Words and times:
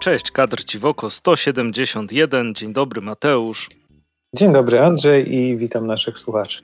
Cześć, 0.00 0.30
kadr 0.30 0.64
Ciwoko 0.64 1.10
171. 1.10 2.54
Dzień 2.54 2.72
dobry, 2.72 3.00
Mateusz. 3.00 3.68
Dzień 4.34 4.52
dobry, 4.52 4.80
Andrzej 4.80 5.34
i 5.34 5.56
witam 5.56 5.86
naszych 5.86 6.18
słuchaczy. 6.18 6.62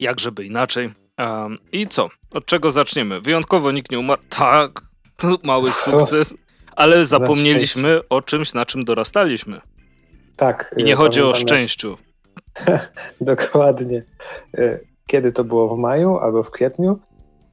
Jakżeby 0.00 0.44
inaczej. 0.44 0.90
Um, 1.18 1.58
I 1.72 1.86
co? 1.86 2.08
Od 2.34 2.46
czego 2.46 2.70
zaczniemy? 2.70 3.20
Wyjątkowo 3.20 3.72
nikt 3.72 3.90
nie 3.90 3.98
umarł. 3.98 4.22
Tak, 4.28 4.80
to 5.16 5.38
mały 5.44 5.70
sukces, 5.70 6.34
ale 6.76 7.04
zapomnieliśmy 7.04 8.00
o 8.08 8.22
czymś, 8.22 8.54
na 8.54 8.66
czym 8.66 8.84
dorastaliśmy. 8.84 9.60
Tak. 10.36 10.74
I 10.78 10.84
nie 10.84 10.94
chodzi 10.94 11.22
o 11.22 11.34
szczęściu. 11.34 11.96
Dokładnie. 13.20 14.02
E, 14.58 14.78
kiedy 15.06 15.32
to 15.32 15.44
było? 15.44 15.76
W 15.76 15.78
maju 15.78 16.18
albo 16.18 16.42
w 16.42 16.50
kwietniu? 16.50 16.98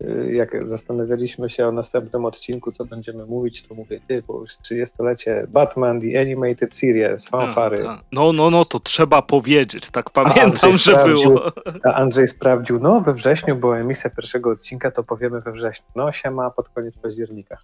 Y, 0.01 0.33
jak 0.33 0.69
zastanawialiśmy 0.69 1.49
się 1.49 1.67
o 1.67 1.71
następnym 1.71 2.25
odcinku, 2.25 2.71
co 2.71 2.85
będziemy 2.85 3.25
mówić, 3.25 3.67
to 3.67 3.75
mówię, 3.75 3.99
ty, 4.07 4.23
bo 4.27 4.41
już 4.41 4.51
30-lecie 4.51 5.47
Batman 5.47 6.01
The 6.01 6.21
Animated 6.21 6.77
Series, 6.77 7.29
fanfary. 7.29 7.83
No, 7.83 7.97
no, 8.11 8.33
no, 8.33 8.49
no, 8.49 8.65
to 8.65 8.79
trzeba 8.79 9.21
powiedzieć, 9.21 9.89
tak 9.89 10.09
pamiętam, 10.09 10.73
że 10.73 11.05
było. 11.05 11.51
A 11.83 11.93
Andrzej 11.93 12.27
sprawdził, 12.27 12.79
no 12.79 13.01
we 13.01 13.13
wrześniu 13.13 13.55
była 13.55 13.77
emisja 13.77 14.09
pierwszego 14.09 14.49
odcinka, 14.49 14.91
to 14.91 15.03
powiemy 15.03 15.41
we 15.41 15.51
wrześniu. 15.51 15.85
No 15.95 16.11
się 16.11 16.31
ma 16.31 16.49
pod 16.49 16.69
koniec 16.69 16.97
października. 16.97 17.57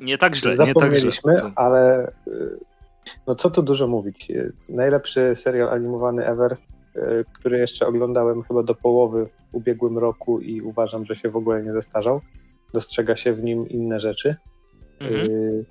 Nie 0.00 0.18
tak 0.18 0.34
źle, 0.34 0.66
nie 0.66 0.74
tak 0.74 0.96
źle. 0.96 1.12
ale 1.56 2.08
y, 2.26 2.58
no 3.26 3.34
co 3.34 3.50
tu 3.50 3.62
dużo 3.62 3.86
mówić. 3.86 4.30
Y, 4.30 4.52
najlepszy 4.68 5.34
serial 5.34 5.68
animowany 5.68 6.26
ever, 6.26 6.56
który 7.34 7.58
jeszcze 7.58 7.86
oglądałem 7.86 8.42
chyba 8.42 8.62
do 8.62 8.74
połowy 8.74 9.26
w 9.26 9.54
ubiegłym 9.54 9.98
roku 9.98 10.40
i 10.40 10.60
uważam, 10.60 11.04
że 11.04 11.16
się 11.16 11.30
w 11.30 11.36
ogóle 11.36 11.62
nie 11.62 11.72
zestarzał. 11.72 12.20
Dostrzega 12.72 13.16
się 13.16 13.32
w 13.32 13.44
nim 13.44 13.68
inne 13.68 14.00
rzeczy. 14.00 14.36
Mhm. 15.00 15.30
Y, 15.30 15.64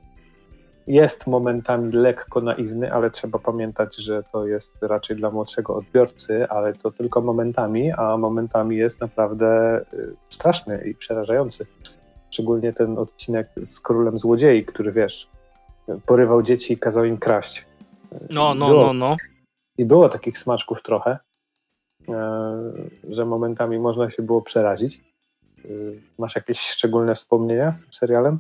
jest 0.88 1.28
momentami 1.28 1.92
lekko 1.92 2.42
naiwny, 2.42 2.94
ale 2.94 3.12
trzeba 3.12 3.40
pamiętać, 3.40 3.96
że 3.96 4.24
to 4.32 4.48
jest 4.48 4.78
raczej 4.82 5.16
dla 5.16 5.32
młodszego 5.32 5.76
odbiorcy, 5.76 6.48
ale 6.50 6.74
to 6.74 6.92
tylko 6.92 7.22
momentami, 7.22 7.92
a 7.92 8.18
momentami 8.18 8.78
jest 8.78 9.02
naprawdę 9.02 9.80
y, 9.94 10.16
straszny 10.30 10.84
i 10.86 10.96
przerażający. 10.96 11.66
Szczególnie 12.30 12.74
ten 12.74 12.98
odcinek 12.98 13.50
z 13.56 13.80
królem 13.80 14.20
złodziei, 14.20 14.66
który 14.66 14.92
wiesz, 14.92 15.30
porywał 16.06 16.42
dzieci 16.42 16.74
i 16.74 16.78
kazał 16.78 17.06
im 17.06 17.18
kraść. 17.18 17.66
No, 18.30 18.56
no, 18.56 18.68
było, 18.68 18.94
no, 18.94 18.94
no. 18.94 19.16
I 19.78 19.86
było 19.86 20.10
takich 20.10 20.38
smaczków 20.38 20.82
trochę. 20.82 21.18
E, 22.10 22.72
że 23.10 23.26
momentami 23.26 23.80
można 23.80 24.12
się 24.12 24.24
było 24.24 24.42
przerazić. 24.42 25.02
E, 25.66 25.70
masz 26.18 26.36
jakieś 26.36 26.60
szczególne 26.60 27.16
wspomnienia 27.16 27.72
z 27.72 27.84
tym 27.84 27.94
serialem? 27.94 28.40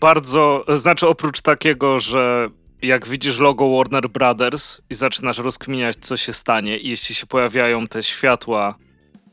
Bardzo, 0.00 0.64
znaczy 0.68 1.08
oprócz 1.08 1.42
takiego, 1.42 1.98
że 1.98 2.48
jak 2.82 3.08
widzisz 3.08 3.38
logo 3.38 3.76
Warner 3.76 4.08
Brothers 4.08 4.80
i 4.90 4.94
zaczynasz 4.94 5.38
rozkminiać, 5.38 5.96
co 6.00 6.16
się 6.16 6.32
stanie, 6.32 6.78
i 6.78 6.88
jeśli 6.88 7.14
się 7.14 7.26
pojawiają 7.26 7.86
te 7.86 8.02
światła 8.02 8.74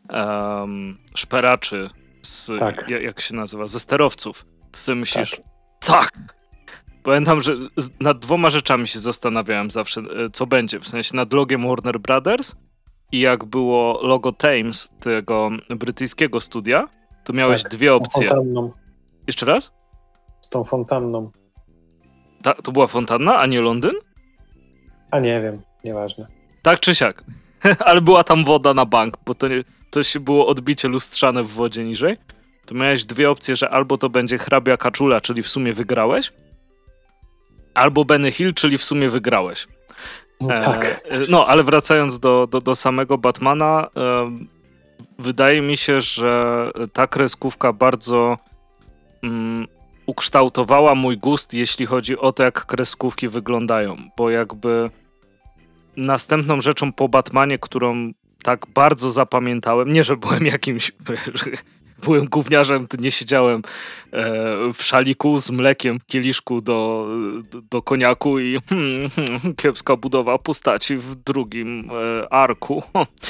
um, 0.10 0.98
szperaczy, 1.16 1.90
z, 2.22 2.60
tak. 2.60 2.90
jak, 2.90 3.02
jak 3.02 3.22
się 3.22 3.36
nazywa, 3.36 3.68
ze 3.68 3.80
sterowców, 3.80 4.46
to 4.72 4.80
sobie 4.80 4.96
myślisz, 4.96 5.42
tak, 5.80 6.12
tak 6.12 6.39
Pamiętam, 7.04 7.42
że 7.42 7.54
nad 8.00 8.20
dwoma 8.20 8.50
rzeczami 8.50 8.88
się 8.88 9.00
zastanawiałem 9.00 9.72
zawsze, 9.72 10.02
e, 10.02 10.30
co 10.30 10.48
będzie. 10.48 10.80
W 10.80 10.88
sensie 10.88 11.16
nad 11.16 11.34
logiem 11.34 11.68
Warner 11.68 12.00
Brothers 12.00 12.56
i 13.12 13.20
jak 13.20 13.46
było 13.46 14.00
logo 14.04 14.32
Thames, 14.32 14.92
tego 15.00 15.50
brytyjskiego 15.70 16.42
studia, 16.42 16.88
to 17.24 17.34
miałeś 17.34 17.64
tak, 17.64 17.72
dwie 17.72 17.94
opcje. 17.94 18.30
Fontanną. 18.30 18.72
Jeszcze 19.28 19.46
raz? 19.46 19.72
Z 20.42 20.50
tą 20.50 20.64
fontanną. 20.64 21.32
Ta, 22.42 22.54
to 22.54 22.72
była 22.72 22.88
fontanna, 22.88 23.40
a 23.40 23.46
nie 23.46 23.62
Londyn? 23.62 23.96
A 25.12 25.20
nie 25.20 25.42
wiem, 25.42 25.62
nieważne. 25.84 26.28
Tak 26.62 26.80
czy 26.80 26.96
siak. 26.96 27.24
Ale 27.86 28.02
była 28.02 28.24
tam 28.24 28.44
woda 28.44 28.74
na 28.74 28.86
bank, 28.86 29.18
bo 29.26 29.36
to, 29.36 29.48
nie, 29.48 29.64
to 29.90 30.04
się 30.04 30.20
było 30.20 30.48
odbicie 30.48 30.88
lustrzane 30.88 31.44
w 31.44 31.48
wodzie 31.48 31.84
niżej. 31.84 32.18
To 32.66 32.76
miałeś 32.76 33.06
dwie 33.06 33.30
opcje, 33.30 33.56
że 33.56 33.70
albo 33.70 33.98
to 33.98 34.10
będzie 34.10 34.38
hrabia 34.38 34.78
kaczula, 34.78 35.22
czyli 35.22 35.44
w 35.44 35.50
sumie 35.50 35.74
wygrałeś, 35.74 36.32
albo 37.80 38.06
Benny 38.06 38.32
Hill, 38.32 38.54
czyli 38.54 38.78
w 38.78 38.84
sumie 38.84 39.10
wygrałeś. 39.10 39.68
No, 40.42 40.56
e, 40.56 40.62
tak. 40.62 41.02
no, 41.30 41.48
ale 41.48 41.64
wracając 41.64 42.20
do, 42.20 42.48
do, 42.48 42.62
do 42.62 42.76
samego 42.76 43.18
Batmana, 43.18 43.88
e, 43.98 44.32
wydaje 45.20 45.62
mi 45.62 45.78
się, 45.78 46.02
że 46.02 46.72
ta 46.94 47.08
kreskówka 47.08 47.74
bardzo 47.74 48.38
mm, 49.24 49.68
ukształtowała 50.06 50.96
mój 50.96 51.18
gust, 51.18 51.54
jeśli 51.54 51.86
chodzi 51.86 52.18
o 52.18 52.32
to, 52.32 52.44
jak 52.44 52.66
kreskówki 52.66 53.28
wyglądają, 53.28 53.98
bo 54.18 54.30
jakby 54.30 54.90
następną 55.98 56.62
rzeczą 56.62 56.94
po 56.94 57.10
Batmanie, 57.10 57.58
którą 57.58 58.12
tak 58.44 58.66
bardzo 58.74 59.12
zapamiętałem, 59.12 59.94
nie, 59.94 60.04
że 60.04 60.18
byłem 60.18 60.46
jakimś 60.46 60.92
byłem 62.04 62.26
gówniarzem, 62.26 62.88
nie 63.00 63.12
siedziałem 63.12 63.62
e, 64.14 64.24
w 64.74 64.84
szaliku 64.84 65.40
z 65.40 65.50
mlekiem 65.50 66.00
w 66.00 66.06
kieliszku 66.06 66.62
do, 66.62 67.08
do, 67.72 67.82
koniaku 67.82 68.40
i 68.40 68.58
hmm, 68.70 69.10
hmm, 69.10 69.56
kiepska 69.56 69.96
budowa 69.96 70.38
postaci 70.38 70.96
w 70.96 71.16
drugim 71.16 71.90
e, 71.92 72.34
arku. 72.34 72.84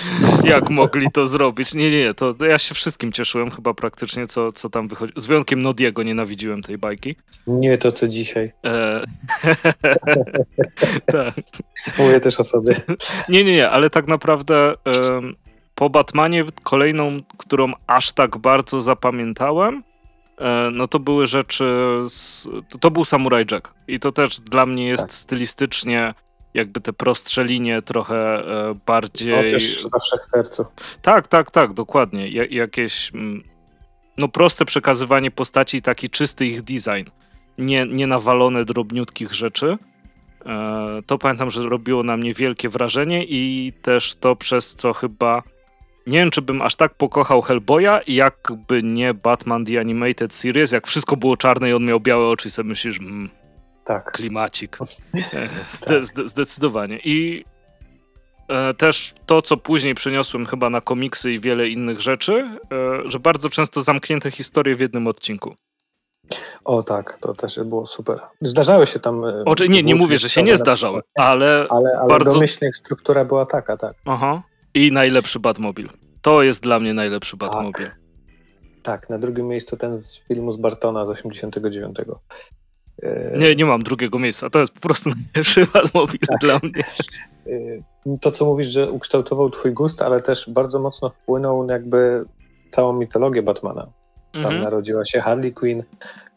Jak 0.44 0.70
mogli 0.70 1.08
to 1.14 1.28
zrobić? 1.28 1.76
Nie, 1.76 1.92
nie, 1.92 2.00
nie, 2.00 2.14
to 2.14 2.36
ja 2.46 2.58
się 2.58 2.76
wszystkim 2.76 3.12
cieszyłem 3.12 3.52
chyba 3.52 3.74
praktycznie, 3.74 4.28
co, 4.28 4.52
co 4.52 4.70
tam 4.70 4.88
wychodzi. 4.88 5.14
Z 5.16 5.26
wyjątkiem 5.26 5.62
Nodiego 5.62 6.04
nienawidziłem 6.04 6.62
tej 6.62 6.78
bajki. 6.78 7.16
Nie 7.48 7.78
to, 7.78 7.92
co 7.92 8.08
dzisiaj. 8.08 8.52
E... 8.66 9.04
tak. 11.14 11.34
Mówię 11.98 12.20
też 12.20 12.40
o 12.40 12.44
sobie. 12.44 12.76
Nie, 13.30 13.44
nie, 13.44 13.56
nie, 13.56 13.70
ale 13.70 13.90
tak 13.90 14.08
naprawdę 14.08 14.74
po 15.80 15.90
Batmanie 15.90 16.46
kolejną, 16.64 17.18
którą 17.38 17.74
aż 17.88 18.12
tak 18.12 18.38
bardzo 18.38 18.82
zapamiętałem, 18.82 19.84
e, 20.38 20.70
no 20.72 20.88
to 20.88 21.00
były 21.00 21.28
rzeczy, 21.28 21.66
z, 22.08 22.48
to 22.80 22.92
był 22.92 23.06
Samurai 23.06 23.46
Jack 23.52 23.74
i 23.88 24.00
to 24.00 24.12
też 24.12 24.40
dla 24.40 24.66
mnie 24.66 24.88
jest 24.88 25.04
tak. 25.04 25.14
stylistycznie 25.14 26.14
jakby 26.54 26.82
te 26.82 26.94
prostsze 26.94 27.44
linie 27.44 27.82
trochę 27.82 28.16
e, 28.16 28.76
bardziej... 28.86 29.46
No 29.46 29.52
też 29.52 29.88
dla 29.88 30.00
wszechserców. 30.00 30.68
Tak, 31.02 31.28
tak, 31.28 31.52
tak, 31.52 31.74
dokładnie. 31.74 32.30
jakieś 32.50 33.12
mm, 33.14 33.44
no 34.18 34.28
proste 34.28 34.66
przekazywanie 34.66 35.32
postaci 35.32 35.78
i 35.78 35.82
taki 35.82 36.10
czysty 36.10 36.46
ich 36.46 36.62
design. 36.62 37.10
Nie, 37.58 37.86
nie 37.86 38.08
nawalone 38.08 38.66
drobniutkich 38.66 39.34
rzeczy. 39.34 39.78
E, 40.46 41.02
to 41.06 41.18
pamiętam, 41.18 41.50
że 41.50 41.70
robiło 41.70 42.04
na 42.04 42.18
mnie 42.18 42.34
wielkie 42.34 42.70
wrażenie 42.70 43.26
i 43.26 43.74
też 43.82 44.16
to 44.16 44.36
przez 44.36 44.76
co 44.76 44.94
chyba 44.94 45.44
nie 46.10 46.20
wiem, 46.20 46.32
czy 46.32 46.42
bym 46.42 46.62
aż 46.62 46.76
tak 46.76 46.94
pokochał 46.94 47.42
Hellboya, 47.42 48.00
jakby 48.08 48.84
nie 48.84 49.14
Batman 49.14 49.66
The 49.66 49.80
Animated 49.80 50.34
Series, 50.34 50.72
jak 50.72 50.88
wszystko 50.88 51.18
było 51.18 51.38
czarne 51.38 51.70
i 51.70 51.74
on 51.74 51.86
miał 51.86 52.00
białe 52.00 52.28
oczy 52.28 52.48
i 52.48 52.52
sobie 52.52 52.70
myślisz, 52.70 53.00
mm, 53.00 53.30
tak. 53.86 54.12
klimacik. 54.12 54.78
E, 55.34 55.50
zde, 55.70 56.06
zde, 56.06 56.28
zdecydowanie. 56.28 57.00
I 57.04 57.46
e, 58.48 58.74
też 58.74 59.14
to, 59.26 59.42
co 59.42 59.58
później 59.58 59.96
przeniosłem 59.96 60.46
chyba 60.46 60.70
na 60.70 60.82
komiksy 60.82 61.32
i 61.32 61.40
wiele 61.40 61.70
innych 61.70 62.02
rzeczy, 62.02 62.34
e, 62.34 62.58
że 63.06 63.20
bardzo 63.20 63.50
często 63.50 63.82
zamknięte 63.82 64.32
historie 64.32 64.76
w 64.76 64.80
jednym 64.80 65.08
odcinku. 65.08 65.56
O 66.66 66.84
tak, 66.84 67.18
to 67.22 67.34
też 67.34 67.60
było 67.66 67.88
super. 67.88 68.20
Zdarzały 68.42 68.88
się 68.88 69.00
tam... 69.00 69.26
E, 69.26 69.44
Oczy, 69.46 69.70
nie, 69.70 69.84
nie 69.84 69.96
mówię, 69.96 70.18
że 70.18 70.30
się 70.30 70.44
nie 70.44 70.58
zdarzały, 70.58 71.02
ale, 71.18 71.68
ale, 71.70 71.90
ale 72.00 72.08
bardzo... 72.10 72.32
domyślnie 72.32 72.74
struktura 72.74 73.26
była 73.26 73.46
taka, 73.46 73.78
tak. 73.78 73.94
Aha. 74.06 74.42
I 74.74 74.92
najlepszy 74.92 75.40
Batmobil. 75.40 75.88
To 76.22 76.44
jest 76.44 76.64
dla 76.64 76.80
mnie 76.80 76.94
najlepszy 76.94 77.38
tak. 77.38 77.50
Batmobil. 77.50 77.88
Tak. 77.88 77.98
tak, 78.84 79.10
na 79.10 79.20
drugim 79.20 79.48
miejscu 79.48 79.78
ten 79.78 79.98
z 79.98 80.20
filmu 80.20 80.52
z 80.52 80.58
Bartona 80.58 81.06
z 81.06 81.10
89. 81.10 81.98
E, 83.04 83.38
nie, 83.38 83.56
nie 83.56 83.66
mam 83.66 83.84
drugiego 83.84 84.20
miejsca. 84.20 84.50
To 84.50 84.60
jest 84.60 84.74
po 84.74 84.80
prostu 84.80 85.10
najlepszy 85.20 85.66
Batmobil 85.74 86.20
tak. 86.28 86.40
dla 86.40 86.60
mnie. 86.64 86.84
E, 88.08 88.18
to, 88.22 88.32
co 88.32 88.46
mówisz, 88.46 88.68
że 88.68 88.92
ukształtował 88.92 89.50
twój 89.50 89.74
gust, 89.74 90.02
ale 90.02 90.22
też 90.22 90.50
bardzo 90.50 90.80
mocno 90.80 91.10
wpłynął 91.10 91.70
jakby 91.70 92.26
całą 92.72 92.94
mitologię 92.94 93.44
Batmana. 93.44 93.88
Tam 94.32 94.46
mhm. 94.46 94.64
narodziła 94.64 95.06
się 95.06 95.22
Harley 95.22 95.54
Quinn, 95.54 95.84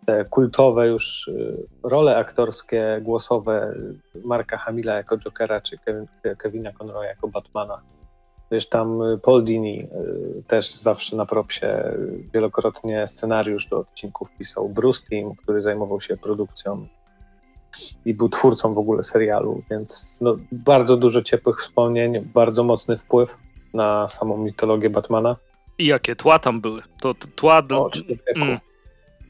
te 0.06 0.24
kultowe 0.24 0.88
już 0.88 1.28
e, 1.28 1.88
role 1.88 2.16
aktorskie, 2.16 3.00
głosowe 3.02 3.74
Marka 4.24 4.56
Hamila 4.56 4.94
jako 4.94 5.18
Jokera, 5.18 5.60
czy 5.60 5.78
Kevina 6.38 6.72
Conroya 6.72 7.06
jako 7.06 7.28
Batmana 7.28 7.82
Wiesz, 8.52 8.68
tam 8.68 9.02
y, 9.02 9.18
Paul 9.18 9.44
Dini 9.44 9.82
y, 9.82 10.42
też 10.46 10.70
zawsze 10.70 11.16
na 11.16 11.26
propsie 11.26 11.66
y, 11.66 12.24
wielokrotnie 12.34 13.06
scenariusz 13.06 13.66
do 13.66 13.78
odcinków 13.78 14.28
pisał. 14.38 14.68
Bruce 14.68 15.02
Timm, 15.08 15.34
który 15.34 15.62
zajmował 15.62 16.00
się 16.00 16.16
produkcją 16.16 16.86
i 18.04 18.14
był 18.14 18.28
twórcą 18.28 18.74
w 18.74 18.78
ogóle 18.78 19.02
serialu, 19.02 19.62
więc 19.70 20.18
no, 20.20 20.36
bardzo 20.52 20.96
dużo 20.96 21.22
ciepłych 21.22 21.60
wspomnień, 21.60 22.20
bardzo 22.20 22.64
mocny 22.64 22.98
wpływ 22.98 23.36
na 23.74 24.08
samą 24.08 24.36
mitologię 24.36 24.90
Batmana. 24.90 25.36
I 25.78 25.86
jakie 25.86 26.16
tła 26.16 26.38
tam 26.38 26.60
były? 26.60 26.82
To 27.00 27.14
tła... 27.14 27.62
Do... 27.62 27.84
O, 27.84 27.90
mm. 28.34 28.58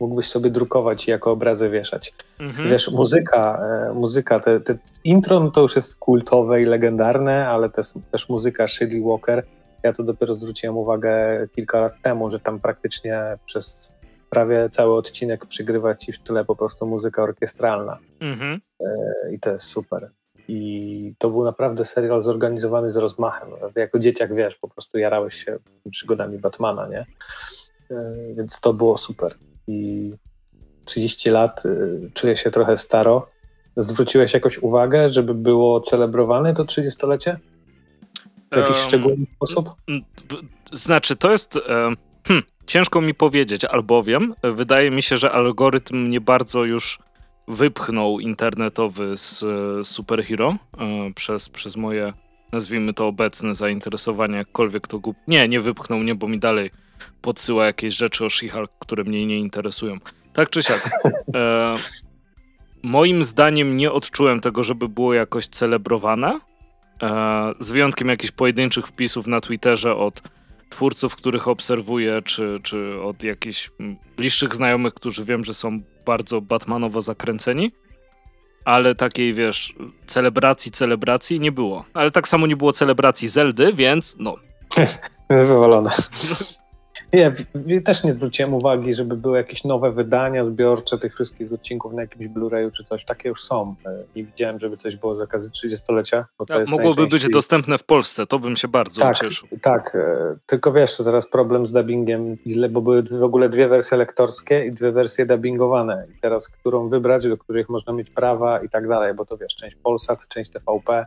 Mógłbyś 0.03 0.29
sobie 0.29 0.51
drukować 0.51 1.09
i 1.09 1.11
jako 1.11 1.31
obrazy 1.31 1.71
wieszać. 1.71 2.15
Mhm. 2.41 2.69
Wiesz, 2.69 2.91
muzyka, 2.91 3.63
e, 3.91 3.93
muzyka 3.95 4.41
te, 4.41 4.61
te 4.61 4.79
intro 5.05 5.41
no 5.41 5.51
to 5.51 5.61
już 5.61 5.77
jest 5.77 5.99
kultowe 5.99 6.63
i 6.63 6.65
legendarne, 6.65 7.49
ale 7.49 7.71
też, 7.71 7.87
też 8.11 8.29
muzyka 8.29 8.69
Shirley 8.69 9.03
Walker, 9.03 9.43
ja 9.83 9.93
to 9.93 10.03
dopiero 10.03 10.35
zwróciłem 10.35 10.77
uwagę 10.77 11.13
kilka 11.57 11.81
lat 11.81 11.93
temu, 12.03 12.31
że 12.31 12.41
tam 12.41 12.61
praktycznie 12.61 13.39
przez 13.45 13.93
prawie 14.31 14.69
cały 14.69 14.95
odcinek 14.95 15.47
przygrywa 15.47 15.95
ci 15.95 16.13
w 16.13 16.19
tyle 16.19 16.45
po 16.45 16.57
prostu 16.57 16.87
muzyka 16.87 17.23
orkiestralna. 17.23 17.99
Mhm. 18.21 18.61
E, 18.81 19.33
I 19.33 19.41
to 19.41 19.53
jest 19.53 19.67
super. 19.67 20.11
I 20.49 21.15
to 21.19 21.31
był 21.31 21.45
naprawdę 21.45 21.85
serial 21.85 22.23
zorganizowany 22.23 22.91
z 22.91 22.97
rozmachem. 22.97 23.49
Jako 23.77 23.99
dzieciak, 23.99 24.35
wiesz, 24.35 24.55
po 24.55 24.69
prostu 24.69 24.99
jarałeś 24.99 25.35
się 25.35 25.59
przygodami 25.91 26.39
Batmana, 26.39 26.89
nie? 26.89 27.07
E, 27.91 28.15
więc 28.37 28.61
to 28.61 28.73
było 28.73 28.99
super. 28.99 29.35
I 29.69 30.13
30 30.85 31.31
lat, 31.31 31.63
e, 31.67 32.11
czuję 32.15 32.37
się 32.37 32.51
trochę 32.51 32.77
staro. 32.77 33.29
Zwróciłeś 33.77 34.35
jakąś 34.35 34.59
uwagę, 34.59 35.11
żeby 35.11 35.35
było 35.35 35.81
celebrowane 35.81 36.55
to 36.55 36.65
30-lecie? 36.65 37.37
W 38.53 38.57
jakiś 38.57 38.77
um, 38.77 38.87
szczególny 38.87 39.27
sposób? 39.37 39.71
Znaczy, 40.73 41.17
to 41.17 41.31
jest... 41.31 41.57
Um, 41.57 41.97
hmm, 42.27 42.45
ciężko 42.67 43.01
mi 43.01 43.15
powiedzieć, 43.15 43.65
albowiem 43.65 44.35
wydaje 44.43 44.91
mi 44.91 45.03
się, 45.03 45.17
że 45.17 45.33
algorytm 45.33 46.09
nie 46.09 46.21
bardzo 46.21 46.65
już 46.65 46.99
wypchnął 47.49 48.21
internetowy 48.21 49.17
z 49.17 49.43
e, 49.43 49.85
superhero 49.85 50.57
e, 50.79 51.13
przez, 51.15 51.49
przez 51.49 51.77
moje, 51.77 52.13
nazwijmy 52.53 52.95
to 52.95 53.07
obecne 53.07 53.55
zainteresowanie, 53.55 54.37
jakkolwiek 54.37 54.87
to 54.87 54.99
głup... 54.99 55.17
Nie, 55.29 55.49
nie 55.49 55.61
wypchnął 55.61 55.99
mnie, 55.99 56.15
bo 56.15 56.29
mi 56.29 56.39
dalej 56.39 56.71
podsyła 57.21 57.67
jakieś 57.67 57.95
rzeczy 57.95 58.25
o 58.25 58.29
she 58.29 58.47
które 58.79 59.05
mnie 59.05 59.27
nie 59.27 59.39
interesują. 59.39 59.99
Tak 60.33 60.51
czy 60.51 60.63
siak. 60.63 60.91
E, 61.35 61.75
moim 62.83 63.25
zdaniem 63.25 63.77
nie 63.77 63.93
odczułem 63.93 64.41
tego, 64.41 64.63
żeby 64.63 64.89
było 64.89 65.15
jakoś 65.15 65.47
celebrowane. 65.47 66.41
E, 67.03 67.55
z 67.59 67.71
wyjątkiem 67.71 68.09
jakichś 68.09 68.31
pojedynczych 68.33 68.87
wpisów 68.87 69.27
na 69.27 69.41
Twitterze 69.41 69.97
od 69.97 70.23
twórców, 70.71 71.17
których 71.17 71.49
obserwuję, 71.49 72.21
czy, 72.25 72.59
czy 72.63 73.01
od 73.03 73.23
jakichś 73.23 73.71
bliższych 74.17 74.55
znajomych, 74.55 74.95
którzy 74.95 75.25
wiem, 75.25 75.45
że 75.45 75.55
są 75.55 75.81
bardzo 76.05 76.41
Batmanowo 76.41 77.03
zakręceni. 77.03 77.73
Ale 78.65 78.95
takiej, 78.95 79.35
wiesz, 79.35 79.75
celebracji, 80.07 80.71
celebracji 80.73 81.41
nie 81.41 81.53
było. 81.53 81.85
Ale 81.95 82.11
tak 82.11 82.29
samo 82.29 82.47
nie 82.47 82.57
było 82.57 82.73
celebracji 82.73 83.29
Zeldy, 83.29 83.73
więc 83.73 84.17
no. 84.19 84.35
Wywalone. 85.31 85.91
Nie, 87.13 87.33
też 87.81 88.05
nie 88.05 88.13
zwróciłem 88.13 88.55
uwagi, 88.55 88.95
żeby 88.95 89.17
były 89.17 89.39
jakieś 89.39 89.65
nowe 89.65 89.93
wydania 89.93 90.45
zbiorcze 90.45 90.99
tych 90.99 91.15
wszystkich 91.15 91.53
odcinków 91.53 91.93
na 91.93 92.03
jakimś 92.03 92.27
Blu-rayu 92.27 92.71
czy 92.73 92.85
coś. 92.85 93.05
Takie 93.05 93.29
już 93.29 93.45
są. 93.45 93.75
Nie 94.17 94.25
widziałem, 94.25 94.61
żeby 94.61 94.77
coś 94.77 94.97
było 94.97 95.15
z 95.15 95.21
okazy 95.21 95.51
30-lecia. 95.51 96.25
Tak, 96.49 96.69
mogłoby 96.69 97.07
być 97.07 97.29
dostępne 97.29 97.79
w 97.79 97.85
Polsce, 97.85 98.27
to 98.27 98.39
bym 98.39 98.57
się 98.57 98.69
bardzo 98.69 99.01
tak, 99.01 99.17
ucieszył. 99.17 99.49
Tak, 99.63 99.95
e, 99.95 100.37
tylko 100.47 100.73
wiesz, 100.73 100.97
to 100.97 101.05
teraz 101.05 101.27
problem 101.27 101.67
z 101.67 101.73
dubbingiem, 101.73 102.37
bo 102.71 102.83
były 102.83 103.03
w 103.03 103.23
ogóle 103.23 103.49
dwie 103.49 103.69
wersje 103.69 103.97
lektorskie 103.97 104.65
i 104.65 104.73
dwie 104.73 104.93
wersje 104.93 105.27
dubbingowane. 105.27 106.07
I 106.17 106.21
teraz 106.21 106.49
którą 106.49 106.89
wybrać, 106.89 107.29
do 107.29 107.39
których 107.39 107.69
można 107.69 107.93
mieć 107.93 108.11
prawa 108.11 108.59
i 108.63 108.69
tak 108.69 108.89
dalej, 108.89 109.15
bo 109.15 109.25
to 109.25 109.37
wiesz, 109.37 109.57
część 109.57 109.77
Polsat, 109.77 110.29
część 110.29 110.51
TVP, 110.51 111.05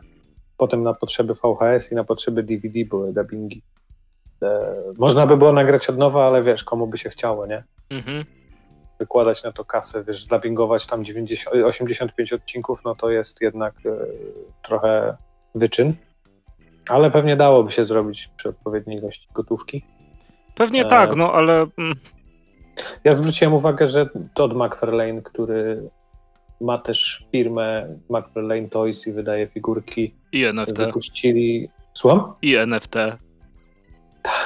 potem 0.56 0.82
na 0.82 0.94
potrzeby 0.94 1.34
VHS 1.34 1.92
i 1.92 1.94
na 1.94 2.04
potrzeby 2.04 2.42
DVD 2.42 2.84
były 2.84 3.12
dubbingi. 3.12 3.62
E, 4.42 4.74
można 4.98 5.26
by 5.26 5.36
było 5.36 5.52
nagrać 5.52 5.90
od 5.90 5.98
nowa, 5.98 6.26
ale 6.26 6.42
wiesz, 6.42 6.64
komu 6.64 6.86
by 6.86 6.98
się 6.98 7.10
chciało, 7.10 7.46
nie? 7.46 7.64
Mhm. 7.90 8.24
Wykładać 8.98 9.44
na 9.44 9.52
to 9.52 9.64
kasę, 9.64 10.04
wiesz, 10.04 10.22
zdubbingować 10.22 10.86
tam 10.86 11.04
90, 11.04 11.56
85 11.64 12.32
odcinków, 12.32 12.84
no 12.84 12.94
to 12.94 13.10
jest 13.10 13.40
jednak 13.40 13.74
e, 13.86 13.90
trochę 14.62 15.16
wyczyn. 15.54 15.94
Ale 16.88 17.10
pewnie 17.10 17.36
dałoby 17.36 17.72
się 17.72 17.84
zrobić 17.84 18.30
przy 18.36 18.48
odpowiedniej 18.48 18.98
ilości 18.98 19.28
gotówki. 19.34 19.84
Pewnie 20.54 20.86
e... 20.86 20.88
tak, 20.88 21.16
no 21.16 21.32
ale. 21.32 21.66
Mm. 21.78 21.94
Ja 23.04 23.14
zwróciłem 23.14 23.54
uwagę, 23.54 23.88
że 23.88 24.08
Todd 24.34 24.54
McFarlane, 24.54 25.22
który 25.22 25.90
ma 26.60 26.78
też 26.78 27.26
firmę 27.32 27.88
McFarlane 28.10 28.68
Toys 28.68 29.06
i 29.06 29.12
wydaje 29.12 29.46
figurki. 29.46 30.14
I 30.32 30.44
NFT. 30.44 30.78
Wypuścili. 30.78 31.68
Słucham? 31.94 32.32
I 32.42 32.56
NFT. 32.56 32.94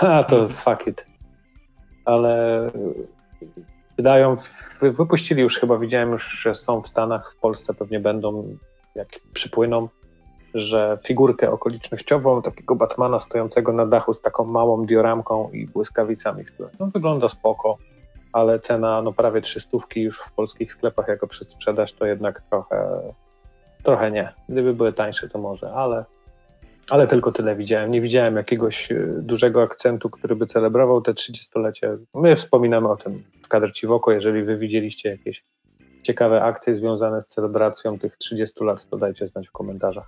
A, 0.00 0.24
to 0.28 0.48
fuck 0.48 0.86
it. 0.86 1.06
Ale 2.04 2.66
wydają, 3.96 4.34
wypuścili 4.82 5.42
już 5.42 5.58
chyba, 5.58 5.78
widziałem 5.78 6.10
już, 6.10 6.42
że 6.42 6.54
są 6.54 6.82
w 6.82 6.86
Stanach, 6.86 7.32
w 7.32 7.36
Polsce 7.36 7.74
pewnie 7.74 8.00
będą, 8.00 8.56
jak 8.94 9.08
przypłyną, 9.32 9.88
że 10.54 10.98
figurkę 11.06 11.50
okolicznościową 11.50 12.42
takiego 12.42 12.74
Batmana 12.74 13.18
stojącego 13.18 13.72
na 13.72 13.86
dachu 13.86 14.12
z 14.12 14.20
taką 14.20 14.44
małą 14.44 14.86
dioramką 14.86 15.50
i 15.50 15.66
błyskawicami, 15.66 16.44
które 16.44 16.68
no, 16.80 16.86
wygląda 16.86 17.28
spoko, 17.28 17.76
ale 18.32 18.60
cena 18.60 19.02
no 19.02 19.12
prawie 19.12 19.40
300 19.40 19.78
już 19.96 20.20
w 20.20 20.32
polskich 20.32 20.72
sklepach 20.72 21.08
jako 21.08 21.26
przedsprzedaż 21.26 21.92
to 21.92 22.06
jednak 22.06 22.42
trochę, 22.50 23.00
trochę 23.82 24.10
nie. 24.10 24.32
Gdyby 24.48 24.74
były 24.74 24.92
tańsze 24.92 25.28
to 25.28 25.38
może, 25.38 25.72
ale 25.72 26.04
ale 26.90 27.06
tylko 27.06 27.32
tyle 27.32 27.56
widziałem. 27.56 27.90
Nie 27.90 28.00
widziałem 28.00 28.36
jakiegoś 28.36 28.92
e, 28.92 29.06
dużego 29.18 29.62
akcentu, 29.62 30.10
który 30.10 30.36
by 30.36 30.46
celebrował 30.46 31.00
te 31.00 31.12
30-lecie. 31.12 31.96
My 32.14 32.36
wspominamy 32.36 32.88
o 32.88 32.96
tym 32.96 33.22
w 33.42 33.48
kadr 33.48 33.72
ci 33.72 33.86
w. 33.86 34.12
Jeżeli 34.12 34.42
wy 34.42 34.56
widzieliście 34.56 35.10
jakieś 35.10 35.44
ciekawe 36.02 36.42
akcje 36.42 36.74
związane 36.74 37.20
z 37.20 37.26
celebracją 37.26 37.98
tych 37.98 38.16
30 38.16 38.64
lat, 38.64 38.86
to 38.90 38.96
dajcie 38.96 39.26
znać 39.26 39.48
w 39.48 39.52
komentarzach. 39.52 40.06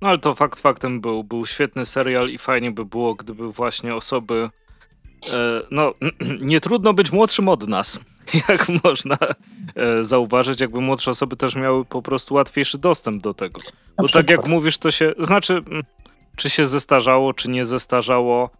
No 0.00 0.08
ale 0.08 0.18
to 0.18 0.34
fakt 0.34 0.60
faktem 0.60 1.00
był, 1.00 1.24
był 1.24 1.46
świetny 1.46 1.86
serial 1.86 2.28
i 2.28 2.38
fajnie 2.38 2.70
by 2.70 2.84
było, 2.84 3.14
gdyby 3.14 3.52
właśnie 3.52 3.94
osoby 3.94 4.50
e, 5.32 5.62
no, 5.70 5.94
nie 6.40 6.60
trudno 6.60 6.92
być 6.92 7.12
młodszym 7.12 7.48
od 7.48 7.68
nas, 7.68 8.00
jak 8.48 8.66
można 8.84 9.18
e, 9.74 10.04
zauważyć, 10.04 10.60
jakby 10.60 10.80
młodsze 10.80 11.10
osoby 11.10 11.36
też 11.36 11.56
miały 11.56 11.84
po 11.84 12.02
prostu 12.02 12.34
łatwiejszy 12.34 12.78
dostęp 12.78 13.22
do 13.22 13.34
tego. 13.34 13.60
Bo 13.96 14.08
tak 14.08 14.30
jak 14.30 14.48
mówisz, 14.48 14.78
to 14.78 14.90
się, 14.90 15.12
znaczy, 15.18 15.54
mm, 15.54 15.82
czy 16.36 16.50
się 16.50 16.66
zestarzało, 16.66 17.34
czy 17.34 17.50
nie 17.50 17.64
zestarzało. 17.64 18.50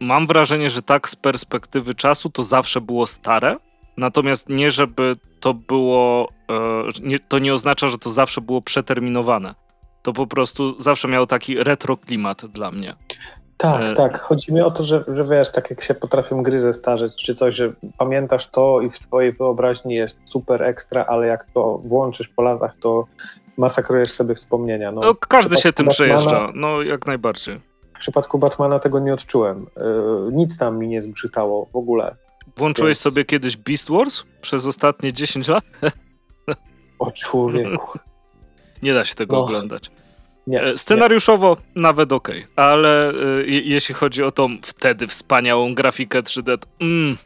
Mam 0.00 0.26
wrażenie, 0.26 0.70
że 0.70 0.82
tak 0.82 1.08
z 1.08 1.16
perspektywy 1.16 1.94
czasu 1.94 2.30
to 2.30 2.42
zawsze 2.42 2.80
było 2.80 3.06
stare, 3.06 3.56
natomiast 3.96 4.48
nie, 4.48 4.70
żeby 4.70 5.16
to 5.40 5.54
było, 5.54 6.28
e, 7.10 7.18
to 7.28 7.38
nie 7.38 7.54
oznacza, 7.54 7.88
że 7.88 7.98
to 7.98 8.10
zawsze 8.10 8.40
było 8.40 8.62
przeterminowane. 8.62 9.54
To 10.02 10.12
po 10.12 10.26
prostu 10.26 10.80
zawsze 10.80 11.08
miało 11.08 11.26
taki 11.26 11.64
retro 11.64 11.96
klimat 11.96 12.46
dla 12.46 12.70
mnie. 12.70 12.96
Tak, 13.56 13.82
e... 13.82 13.94
tak. 13.94 14.20
Chodzi 14.20 14.52
mi 14.52 14.60
o 14.60 14.70
to, 14.70 14.84
że, 14.84 15.04
że 15.08 15.24
wiesz, 15.24 15.52
tak 15.52 15.70
jak 15.70 15.82
się 15.84 15.94
potrafią 15.94 16.42
gry 16.42 16.60
zestarzeć, 16.60 17.24
czy 17.24 17.34
coś, 17.34 17.54
że 17.54 17.72
pamiętasz 17.98 18.48
to 18.48 18.80
i 18.80 18.90
w 18.90 18.98
twojej 18.98 19.32
wyobraźni 19.32 19.94
jest 19.94 20.18
super 20.24 20.62
ekstra, 20.62 21.04
ale 21.08 21.26
jak 21.26 21.46
to 21.54 21.78
włączysz 21.78 22.28
po 22.28 22.42
latach, 22.42 22.76
to 22.76 23.06
masakrujesz 23.56 24.12
sobie 24.12 24.34
wspomnienia. 24.34 24.92
No, 24.92 25.00
no 25.00 25.14
każdy 25.14 25.56
się 25.56 25.72
tym 25.72 25.86
Batmana, 25.86 25.94
przejeżdża, 25.94 26.52
no 26.54 26.82
jak 26.82 27.06
najbardziej. 27.06 27.60
W 27.94 27.98
przypadku 27.98 28.38
Batmana 28.38 28.78
tego 28.78 28.98
nie 28.98 29.14
odczułem. 29.14 29.66
Yy, 29.76 30.32
nic 30.32 30.58
tam 30.58 30.78
mi 30.78 30.88
nie 30.88 31.02
zgrzytało 31.02 31.66
w 31.72 31.76
ogóle. 31.76 32.16
Włączyłeś 32.56 32.88
Więc... 32.88 33.14
sobie 33.14 33.24
kiedyś 33.24 33.56
Beast 33.56 33.90
Wars 33.90 34.24
przez 34.40 34.66
ostatnie 34.66 35.12
10 35.12 35.48
lat? 35.48 35.64
O 36.98 37.12
człowieku. 37.12 37.98
nie 38.82 38.94
da 38.94 39.04
się 39.04 39.14
tego 39.14 39.36
no. 39.36 39.44
oglądać. 39.44 39.90
Nie, 40.46 40.62
e, 40.62 40.76
Scenariuszowo 40.76 41.56
nie. 41.76 41.82
nawet 41.82 42.12
ok, 42.12 42.28
ale 42.56 43.12
y, 43.38 43.46
jeśli 43.46 43.94
chodzi 43.94 44.22
o 44.22 44.30
tą 44.30 44.58
wtedy 44.62 45.06
wspaniałą 45.06 45.74
grafikę 45.74 46.22
3D, 46.22 46.58
to, 46.58 46.68
mm, 46.80 47.16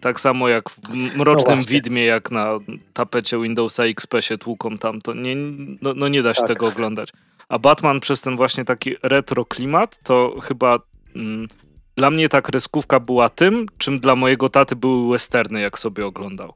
tak 0.00 0.20
samo 0.20 0.48
jak 0.48 0.70
w 0.70 0.94
Mrocznym 1.16 1.58
no 1.58 1.64
Widmie, 1.64 2.04
jak 2.04 2.30
na 2.30 2.58
tapecie 2.92 3.38
Windowsa 3.38 3.84
XP 3.84 4.14
się 4.20 4.38
tłuką 4.38 4.78
tam, 4.78 5.00
to 5.00 5.14
nie, 5.14 5.36
no, 5.82 5.94
no 5.96 6.08
nie 6.08 6.22
da 6.22 6.34
się 6.34 6.40
tak. 6.40 6.48
tego 6.48 6.66
oglądać. 6.66 7.12
A 7.48 7.58
Batman 7.58 8.00
przez 8.00 8.20
ten 8.22 8.36
właśnie 8.36 8.64
taki 8.64 8.94
retro 9.02 9.44
klimat, 9.44 9.98
to 10.02 10.40
chyba 10.42 10.78
mm, 11.16 11.48
dla 11.96 12.10
mnie 12.10 12.28
ta 12.28 12.42
kreskówka 12.42 13.00
była 13.00 13.28
tym, 13.28 13.66
czym 13.78 14.00
dla 14.00 14.16
mojego 14.16 14.48
taty 14.48 14.76
były 14.76 15.12
westerny, 15.12 15.60
jak 15.60 15.78
sobie 15.78 16.06
oglądał. 16.06 16.54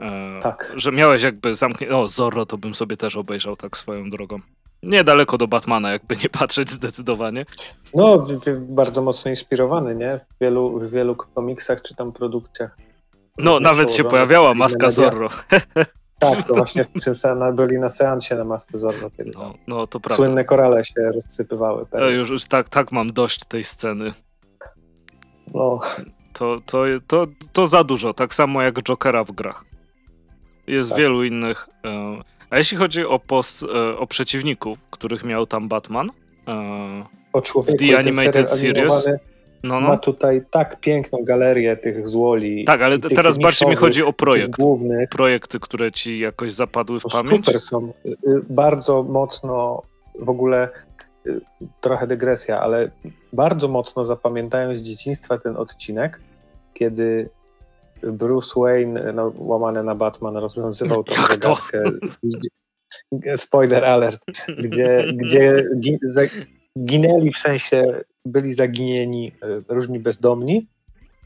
E, 0.00 0.40
tak. 0.42 0.72
Że 0.76 0.92
miałeś 0.92 1.22
jakby 1.22 1.54
zamknięte. 1.54 1.96
O, 1.96 2.08
Zorro 2.08 2.46
to 2.46 2.58
bym 2.58 2.74
sobie 2.74 2.96
też 2.96 3.16
obejrzał 3.16 3.56
tak 3.56 3.76
swoją 3.76 4.10
drogą. 4.10 4.40
Niedaleko 4.82 5.38
do 5.38 5.48
Batmana, 5.48 5.92
jakby 5.92 6.16
nie 6.16 6.28
patrzeć 6.28 6.70
zdecydowanie. 6.70 7.46
No, 7.94 8.18
w, 8.18 8.32
w, 8.32 8.72
bardzo 8.72 9.02
mocno 9.02 9.30
inspirowany, 9.30 9.94
nie? 9.94 10.20
W 10.36 10.40
wielu, 10.40 10.78
w 10.78 10.90
wielu 10.90 11.16
komiksach 11.16 11.82
czy 11.82 11.94
tam 11.94 12.12
produkcjach. 12.12 12.76
No, 13.38 13.60
nawet 13.60 13.94
się 13.94 14.04
pojawiała 14.04 14.54
maska 14.54 14.90
Zorro. 14.90 15.28
Tak, 16.18 16.42
to 16.42 16.54
właśnie 16.54 16.84
w 16.84 17.04
tym 17.04 17.56
byli 17.56 17.78
na 17.78 17.90
seansie 17.90 18.34
na 18.34 18.44
masce 18.44 18.78
Zorro, 18.78 19.10
kiedy 19.16 19.30
no, 19.34 19.54
no, 19.66 19.86
to 19.86 20.00
prawda. 20.00 20.16
słynne 20.16 20.44
korale 20.44 20.84
się 20.84 21.12
rozsypywały. 21.14 21.86
No, 21.92 22.08
już, 22.08 22.30
już 22.30 22.44
tak, 22.44 22.68
tak 22.68 22.92
mam 22.92 23.12
dość 23.12 23.44
tej 23.44 23.64
sceny. 23.64 24.12
No, 25.54 25.80
To, 26.32 26.60
to, 26.66 26.84
to, 27.06 27.26
to 27.52 27.66
za 27.66 27.84
dużo, 27.84 28.14
tak 28.14 28.34
samo 28.34 28.62
jak 28.62 28.82
Jokera 28.82 29.24
w 29.24 29.32
grach. 29.32 29.64
Jest 30.66 30.90
tak. 30.90 30.98
wielu 30.98 31.24
innych. 31.24 31.68
E, 31.84 32.16
a 32.52 32.58
jeśli 32.58 32.78
chodzi 32.78 33.06
o, 33.06 33.18
pos, 33.18 33.62
e, 33.62 33.98
o 33.98 34.06
przeciwników, 34.06 34.78
których 34.90 35.24
miał 35.24 35.46
tam 35.46 35.68
Batman 35.68 36.10
o 37.32 37.42
człowieku, 37.42 37.78
w 37.78 37.80
The 37.80 37.98
Animated 37.98 38.50
Series, 38.50 39.06
no, 39.62 39.80
no. 39.80 39.88
ma 39.88 39.96
tutaj 39.96 40.42
tak 40.50 40.80
piękną 40.80 41.18
galerię 41.24 41.76
tych 41.76 42.08
złoli. 42.08 42.64
Tak, 42.64 42.82
ale 42.82 42.98
teraz 42.98 43.38
bardziej 43.38 43.68
mi 43.68 43.76
chodzi 43.76 44.02
o 44.02 44.12
projekt. 44.12 44.60
Głównych. 44.60 45.08
Projekty, 45.08 45.60
które 45.60 45.92
ci 45.92 46.18
jakoś 46.18 46.52
zapadły 46.52 47.00
w 47.00 47.02
pamięć. 47.02 47.46
Super 47.46 47.60
są. 47.60 47.92
Y, 48.06 48.10
y, 48.10 48.42
bardzo 48.50 49.02
mocno 49.02 49.82
w 50.18 50.30
ogóle 50.30 50.68
y, 51.26 51.40
trochę 51.80 52.06
dygresja, 52.06 52.60
ale 52.60 52.90
bardzo 53.32 53.68
mocno 53.68 54.04
zapamiętałem 54.04 54.76
z 54.76 54.82
dzieciństwa 54.82 55.38
ten 55.38 55.56
odcinek, 55.56 56.20
kiedy 56.74 57.30
Bruce 58.02 58.60
Wayne, 58.60 59.12
no, 59.12 59.32
łamany 59.38 59.82
na 59.82 59.94
Batman, 59.94 60.36
rozwiązywał 60.36 61.04
tą 61.04 61.14
zagadkę. 61.14 61.82
Spoiler 63.36 63.84
alert, 63.84 64.22
gdzie, 64.58 65.04
gdzie 65.16 65.70
ginęli 66.78 67.30
w 67.30 67.38
sensie 67.38 68.00
byli 68.24 68.54
zaginieni 68.54 69.32
e, 69.42 69.74
różni 69.74 69.98
bezdomni. 69.98 70.66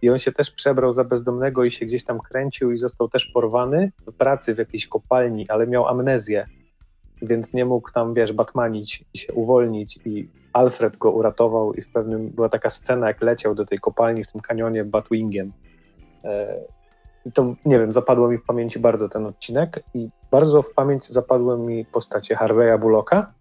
I 0.03 0.11
on 0.11 0.19
się 0.19 0.33
też 0.33 0.51
przebrał 0.51 0.93
za 0.93 1.05
bezdomnego 1.05 1.65
i 1.65 1.71
się 1.71 1.87
gdzieś 1.87 2.05
tam 2.05 2.19
kręcił 2.21 2.73
i 2.73 2.79
został 2.79 3.09
też 3.09 3.27
porwany 3.27 3.93
w 4.07 4.13
pracy 4.13 4.55
w 4.55 4.59
jakiejś 4.59 4.87
kopalni, 4.87 5.49
ale 5.49 5.67
miał 5.67 5.89
amnezję, 5.89 6.47
więc 7.23 7.53
nie 7.53 7.65
mógł 7.65 7.93
tam, 7.93 8.15
wiesz, 8.15 8.33
batmanić 8.33 9.05
i 9.15 9.19
się 9.19 9.33
uwolnić. 9.33 9.99
I 10.05 10.29
Alfred 10.53 10.97
go 10.97 11.11
uratował 11.11 11.75
i 11.75 11.83
w 11.83 11.89
pewnym, 11.89 12.29
była 12.29 12.49
taka 12.49 12.71
scena, 12.71 13.09
jak 13.09 13.23
leciał 13.23 13.55
do 13.55 13.67
tej 13.67 13.79
kopalni 13.79 14.25
w 14.25 14.33
tym 14.33 14.41
kanionie 14.41 14.85
Batwingiem. 14.85 15.53
E, 16.27 16.61
I 17.25 17.33
to, 17.33 17.55
nie 17.65 17.79
wiem, 17.79 17.93
zapadło 17.93 18.29
mi 18.29 18.39
w 18.39 18.45
pamięci 18.45 18.79
bardzo 18.79 19.09
ten 19.09 19.27
odcinek 19.27 19.83
i 19.95 20.09
bardzo 20.31 20.63
w 20.63 20.75
pamięć 20.75 21.07
zapadły 21.07 21.59
mi 21.59 21.85
postacie 21.85 22.37
Harveya 22.37 22.79
Bullocka, 22.79 23.33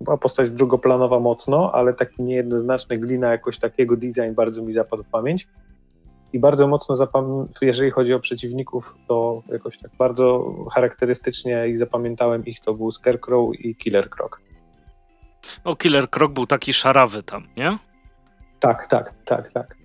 była 0.00 0.16
postać 0.16 0.50
drugoplanowa 0.50 1.20
mocno, 1.20 1.72
ale 1.72 1.94
taki 1.94 2.22
niejednoznaczny 2.22 2.98
glina 2.98 3.30
jakoś 3.30 3.58
takiego 3.58 3.96
design 3.96 4.34
bardzo 4.34 4.62
mi 4.62 4.74
zapadł 4.74 5.02
w 5.02 5.08
pamięć. 5.08 5.48
I 6.32 6.38
bardzo 6.38 6.68
mocno 6.68 6.94
zapam- 6.94 7.46
jeżeli 7.62 7.90
chodzi 7.90 8.14
o 8.14 8.20
przeciwników, 8.20 8.94
to 9.08 9.42
jakoś 9.48 9.78
tak 9.78 9.90
bardzo 9.98 10.54
charakterystycznie 10.74 11.68
i 11.68 11.76
zapamiętałem 11.76 12.44
ich, 12.44 12.60
to 12.60 12.74
był 12.74 12.90
Scarecrow 12.90 13.54
i 13.58 13.76
Killer 13.76 14.10
Croc. 14.10 14.32
O, 15.64 15.76
Killer 15.76 16.10
Croc 16.10 16.32
był 16.32 16.46
taki 16.46 16.72
szarawy 16.72 17.22
tam, 17.22 17.46
nie? 17.56 17.78
Tak, 18.60 18.86
tak, 18.86 19.14
tak, 19.24 19.52
tak. 19.52 19.76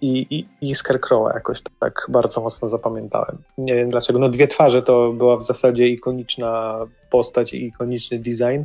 I, 0.00 0.26
i, 0.30 0.68
i 0.70 0.74
Scarecrowa 0.74 1.32
jakoś 1.34 1.62
tak 1.80 2.06
bardzo 2.08 2.40
mocno 2.40 2.68
zapamiętałem. 2.68 3.38
Nie 3.58 3.74
wiem 3.74 3.90
dlaczego. 3.90 4.18
No 4.18 4.28
dwie 4.28 4.48
twarze 4.48 4.82
to 4.82 5.12
była 5.12 5.36
w 5.36 5.44
zasadzie 5.44 5.88
ikoniczna 5.88 6.78
postać 7.10 7.54
i 7.54 7.66
ikoniczny 7.66 8.18
design 8.18 8.62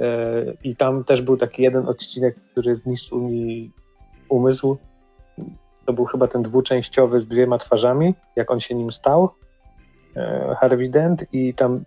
E, 0.00 0.44
I 0.64 0.76
tam 0.76 1.04
też 1.04 1.22
był 1.22 1.36
taki 1.36 1.62
jeden 1.62 1.88
odcinek, 1.88 2.36
który 2.52 2.74
zniszczył 2.74 3.20
mi 3.20 3.72
umysł. 4.28 4.78
To 5.84 5.92
był 5.92 6.04
chyba 6.04 6.28
ten 6.28 6.42
dwuczęściowy 6.42 7.20
z 7.20 7.26
dwiema 7.26 7.58
twarzami, 7.58 8.14
jak 8.36 8.50
on 8.50 8.60
się 8.60 8.74
nim 8.74 8.92
stał. 8.92 9.30
E, 10.16 10.56
Harvey 10.60 10.90
Dent 10.90 11.24
i 11.32 11.54
tam 11.54 11.84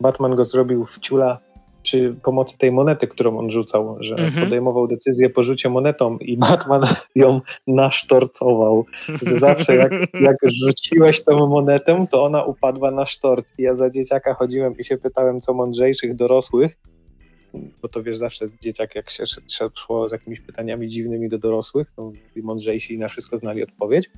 Batman 0.00 0.34
go 0.34 0.44
zrobił 0.44 0.84
w 0.84 0.98
ciula 0.98 1.38
przy 1.86 2.14
pomocy 2.22 2.58
tej 2.58 2.72
monety, 2.72 3.06
którą 3.06 3.38
on 3.38 3.50
rzucał, 3.50 3.96
że 4.00 4.14
mm 4.14 4.30
-hmm. 4.30 4.44
podejmował 4.44 4.86
decyzję 4.86 5.30
po 5.30 5.42
rzucie 5.42 5.68
monetą 5.68 6.18
i 6.18 6.36
Batman 6.36 6.82
ją 7.14 7.40
nasztorcował. 7.66 8.84
Że 9.22 9.38
zawsze 9.38 9.76
jak, 9.76 9.92
jak 10.20 10.36
rzuciłeś 10.44 11.24
tą 11.24 11.46
monetę, 11.46 12.06
to 12.10 12.24
ona 12.24 12.44
upadła 12.44 12.90
na 12.90 13.06
sztort. 13.06 13.46
I 13.58 13.62
ja 13.62 13.74
za 13.74 13.90
dzieciaka 13.90 14.34
chodziłem 14.34 14.76
i 14.78 14.84
się 14.84 14.98
pytałem, 14.98 15.40
co 15.40 15.54
mądrzejszych 15.54 16.16
dorosłych, 16.16 16.76
bo 17.82 17.88
to 17.88 18.02
wiesz, 18.02 18.16
zawsze 18.16 18.46
dzieciak 18.62 18.94
jak 18.94 19.10
się 19.10 19.24
szło 19.74 20.08
z 20.08 20.12
jakimiś 20.12 20.40
pytaniami 20.40 20.88
dziwnymi 20.88 21.28
do 21.28 21.38
dorosłych, 21.38 21.92
to 21.96 22.12
mądrzejsi 22.36 22.94
i 22.94 22.98
na 22.98 23.08
wszystko 23.08 23.38
znali 23.38 23.62
odpowiedź, 23.62 24.10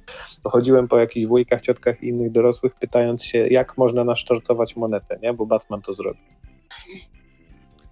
to 0.42 0.50
chodziłem 0.50 0.88
po 0.88 0.98
jakichś 0.98 1.26
wujkach, 1.26 1.60
ciotkach 1.60 2.02
i 2.02 2.08
innych 2.08 2.32
dorosłych, 2.32 2.74
pytając 2.80 3.24
się, 3.24 3.48
jak 3.48 3.78
można 3.78 4.04
nasztorcować 4.04 4.76
monetę, 4.76 5.18
nie? 5.22 5.34
bo 5.34 5.46
Batman 5.46 5.82
to 5.82 5.92
zrobił. 5.92 6.22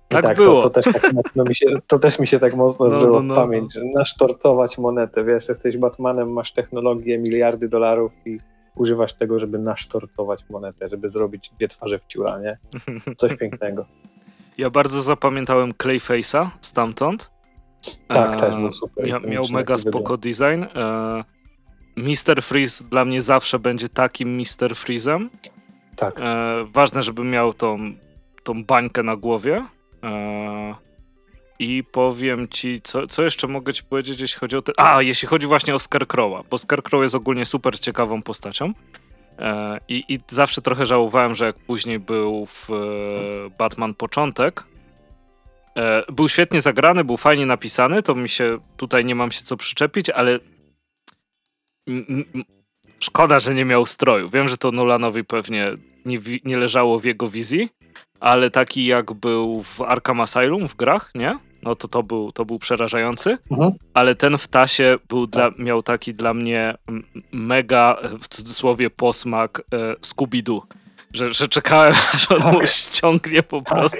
Tak, 0.09 0.23
tak, 0.23 0.37
było. 0.37 0.63
To, 0.63 0.71
to, 0.71 0.83
też 0.83 0.95
tak 0.95 1.13
mocno 1.13 1.45
mi 1.45 1.55
się, 1.55 1.67
to 1.87 1.99
też 1.99 2.19
mi 2.19 2.27
się 2.27 2.39
tak 2.39 2.55
mocno 2.55 2.87
no, 2.89 3.07
no, 3.07 3.23
no, 3.23 3.35
w 3.35 3.37
pamięć, 3.37 3.75
że 3.75 3.85
nasztorcować 3.85 4.79
monetę, 4.79 5.25
wiesz, 5.25 5.49
jesteś 5.49 5.77
Batmanem, 5.77 6.33
masz 6.33 6.53
technologię, 6.53 7.19
miliardy 7.19 7.69
dolarów 7.69 8.13
i 8.25 8.39
używasz 8.77 9.13
tego, 9.13 9.39
żeby 9.39 9.59
nasztorcować 9.59 10.45
monetę, 10.51 10.89
żeby 10.89 11.09
zrobić 11.09 11.51
dwie 11.59 11.69
twarze 11.69 11.99
w 11.99 12.07
ciula, 12.07 12.41
nie? 12.41 12.59
Coś 13.17 13.37
pięknego. 13.37 13.87
Ja 14.59 14.71
bardzo 14.71 15.03
zapamiętałem 15.03 15.71
Clayface'a 15.73 16.49
stamtąd. 16.61 17.31
Tak, 18.09 18.37
e, 18.37 18.41
też 18.41 18.57
był 18.57 18.73
super. 18.73 19.07
Mia, 19.07 19.21
miał 19.21 19.45
mega 19.51 19.79
spoko 19.79 20.17
design. 20.17 20.65
E, 20.75 21.25
Mister 21.97 22.43
Freeze 22.43 22.85
dla 22.85 23.05
mnie 23.05 23.23
zawsze 23.23 23.59
będzie 23.59 23.89
takim 23.89 24.37
Mister 24.37 24.77
Freezem. 24.77 25.31
Tak. 25.97 26.21
E, 26.21 26.65
ważne, 26.73 27.03
żeby 27.03 27.25
miał 27.25 27.53
tą, 27.53 27.79
tą 28.43 28.65
bańkę 28.65 29.03
na 29.03 29.17
głowie. 29.17 29.65
E, 30.03 30.75
I 31.59 31.85
powiem 31.93 32.49
ci, 32.49 32.81
co, 32.83 33.07
co 33.07 33.23
jeszcze 33.23 33.47
mogę 33.47 33.73
ci 33.73 33.85
powiedzieć, 33.85 34.21
jeśli 34.21 34.41
chodzi 34.41 34.57
o 34.57 34.63
te... 34.63 34.73
A, 34.77 35.03
jeśli 35.03 35.29
chodzi 35.29 35.47
właśnie 35.47 35.75
o 35.75 35.79
Scarecrow'a, 35.79 36.45
bo 36.51 36.59
Scarecrow 36.59 37.03
jest 37.03 37.15
ogólnie 37.15 37.45
super 37.45 37.81
ciekawą 37.81 38.23
postacią. 38.23 38.73
E, 39.39 39.81
I, 39.89 40.05
I 40.09 40.21
zawsze 40.29 40.63
trochę 40.63 40.87
żałowałem, 40.87 41.35
że 41.35 41.45
jak 41.45 41.57
później 41.57 41.99
był 41.99 42.47
w 42.47 42.71
e, 42.71 42.75
Batman 43.59 43.95
Początek, 43.95 44.65
był 46.13 46.29
świetnie 46.29 46.61
zagrany, 46.61 47.05
był 47.05 47.17
fajnie 47.17 47.47
napisany, 47.47 48.03
to 48.03 48.15
mi 48.15 48.29
się 48.29 48.59
tutaj 48.77 49.05
nie 49.05 49.15
mam 49.15 49.31
się 49.31 49.43
co 49.43 49.57
przyczepić, 49.57 50.11
ale 50.11 50.39
szkoda, 53.01 53.41
że 53.41 53.55
nie 53.55 53.65
miał 53.65 53.87
stroju. 53.87 54.31
Wiem, 54.31 54.49
że 54.49 54.57
to 54.57 54.73
Nolanowi 54.73 55.25
pewnie 55.25 55.73
nie, 56.05 56.19
nie 56.45 56.57
leżało 56.57 56.99
w 56.99 57.05
jego 57.05 57.29
wizji, 57.29 57.69
ale 58.21 58.51
taki 58.51 58.87
jak 58.87 59.13
był 59.13 59.63
w 59.63 59.81
Arkham 59.81 60.21
Asylum 60.21 60.69
w 60.69 60.77
grach, 60.77 61.11
nie? 61.15 61.39
no 61.67 61.75
to 61.75 61.89
to 61.89 62.03
był, 62.03 62.33
to 62.33 62.45
był 62.45 62.59
przerażający, 62.59 63.39
mhm. 63.51 63.73
ale 63.95 64.15
ten 64.15 64.39
w 64.39 64.49
tasie 64.49 64.99
był 65.09 65.27
dla, 65.27 65.51
tak. 65.51 65.59
miał 65.59 65.83
taki 65.83 66.15
dla 66.15 66.35
mnie 66.35 66.75
mega, 67.33 67.97
w 68.21 68.29
cudzysłowie, 68.29 68.91
posmak 68.91 69.63
e, 69.73 69.95
Scooby-Doo, 69.95 70.61
że, 71.13 71.35
że 71.35 71.49
czekałem, 71.49 71.95
aż 72.15 72.31
on 72.31 72.43
tak. 72.43 72.53
mu 72.53 72.67
ściągnie 72.67 73.43
po 73.43 73.61
tak. 73.61 73.79
prostu. 73.79 73.99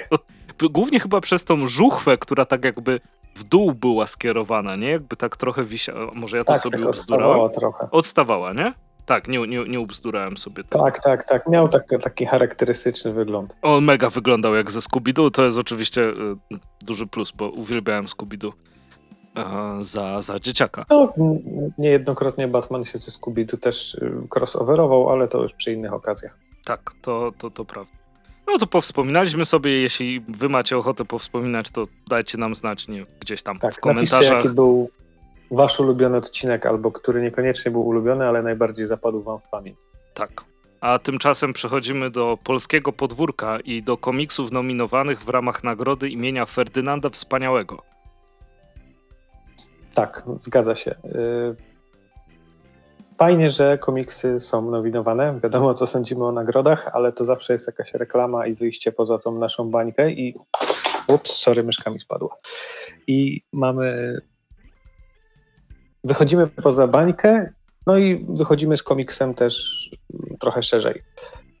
Głównie 0.69 0.99
chyba 0.99 1.21
przez 1.21 1.45
tą 1.45 1.67
żuchwę, 1.67 2.17
która 2.17 2.45
tak 2.45 2.65
jakby 2.65 2.99
w 3.35 3.43
dół 3.43 3.73
była 3.73 4.07
skierowana, 4.07 4.75
nie? 4.75 4.89
Jakby 4.89 5.15
tak 5.15 5.37
trochę 5.37 5.63
wisiała. 5.63 6.11
Może 6.13 6.37
ja 6.37 6.43
to 6.43 6.53
tak, 6.53 6.61
sobie 6.61 6.77
tak 6.77 6.87
odstawała 6.87 7.49
trochę. 7.49 7.87
Odstawała, 7.91 8.53
nie? 8.53 8.73
Tak, 9.07 9.27
nie, 9.27 9.47
nie, 9.47 9.63
nie 9.63 9.79
ubzdurałem 9.79 10.37
sobie. 10.37 10.63
Tego. 10.63 10.83
Tak, 10.83 11.03
tak, 11.03 11.23
tak. 11.23 11.47
Miał 11.47 11.69
tak, 11.69 11.89
taki 12.03 12.25
charakterystyczny 12.25 13.13
wygląd. 13.13 13.55
On 13.61 13.83
mega 13.83 14.09
wyglądał 14.09 14.55
jak 14.55 14.71
ze 14.71 14.79
Scooby-Doo. 14.79 15.31
To 15.31 15.43
jest 15.43 15.57
oczywiście 15.57 16.01
y, 16.01 16.35
duży 16.85 17.07
plus, 17.07 17.31
bo 17.31 17.49
uwielbiałem 17.49 18.05
Scooby-Doo 18.05 18.51
y, 18.51 19.83
za, 19.83 20.21
za 20.21 20.39
dzieciaka. 20.39 20.85
No, 20.89 21.13
niejednokrotnie 21.77 22.47
Batman 22.47 22.85
się 22.85 22.97
ze 22.97 23.11
Scooby-Doo 23.11 23.57
też 23.59 23.95
y, 23.95 24.11
crossoverował, 24.35 25.09
ale 25.09 25.27
to 25.27 25.41
już 25.41 25.53
przy 25.53 25.73
innych 25.73 25.93
okazjach. 25.93 26.37
Tak, 26.65 26.91
to, 27.01 27.31
to, 27.37 27.49
to 27.49 27.65
prawda. 27.65 27.91
No 28.47 28.57
to 28.57 28.67
powspominaliśmy 28.67 29.45
sobie. 29.45 29.81
Jeśli 29.81 30.19
wy 30.19 30.49
macie 30.49 30.77
ochotę 30.77 31.05
powspominać, 31.05 31.69
to 31.69 31.83
dajcie 32.09 32.37
nam 32.37 32.55
znać 32.55 32.87
nie, 32.87 33.05
gdzieś 33.19 33.43
tam 33.43 33.59
tak, 33.59 33.73
w 33.73 33.79
komentarzach. 33.79 34.43
Jaki 34.43 34.55
był 34.55 34.89
wasz 35.51 35.79
ulubiony 35.79 36.17
odcinek, 36.17 36.65
albo 36.65 36.91
który 36.91 37.21
niekoniecznie 37.21 37.71
był 37.71 37.87
ulubiony, 37.87 38.27
ale 38.27 38.43
najbardziej 38.43 38.85
zapadł 38.85 39.23
wam 39.23 39.39
w 39.39 39.49
pamięć. 39.49 39.77
Tak. 40.13 40.31
A 40.81 40.99
tymczasem 40.99 41.53
przechodzimy 41.53 42.09
do 42.09 42.37
polskiego 42.43 42.93
podwórka 42.93 43.59
i 43.59 43.83
do 43.83 43.97
komiksów 43.97 44.51
nominowanych 44.51 45.21
w 45.21 45.29
ramach 45.29 45.63
nagrody 45.63 46.09
imienia 46.09 46.45
Ferdynanda 46.45 47.09
Wspaniałego. 47.09 47.83
Tak, 49.93 50.23
zgadza 50.39 50.75
się. 50.75 50.91
Y, 50.91 51.55
fajnie, 53.17 53.49
że 53.49 53.77
komiksy 53.77 54.39
są 54.39 54.71
nominowane. 54.71 55.39
Wiadomo, 55.43 55.73
co 55.73 55.87
sądzimy 55.87 56.25
o 56.25 56.31
nagrodach, 56.31 56.89
ale 56.93 57.11
to 57.11 57.25
zawsze 57.25 57.53
jest 57.53 57.67
jakaś 57.67 57.93
reklama 57.93 58.47
i 58.47 58.53
wyjście 58.53 58.91
poza 58.91 59.17
tą 59.17 59.39
naszą 59.39 59.69
bańkę 59.69 60.11
i 60.11 60.35
ups, 61.07 61.31
sorry, 61.31 61.63
myszka 61.63 61.91
mi 61.91 61.99
spadła. 61.99 62.37
I 63.07 63.41
mamy 63.53 64.17
wychodzimy 66.07 66.47
poza 66.47 66.87
bańkę, 66.87 67.53
no 67.87 67.97
i 67.97 68.25
wychodzimy 68.29 68.77
z 68.77 68.83
komiksem 68.83 69.33
też 69.33 69.89
trochę 70.39 70.63
szerzej. 70.63 71.03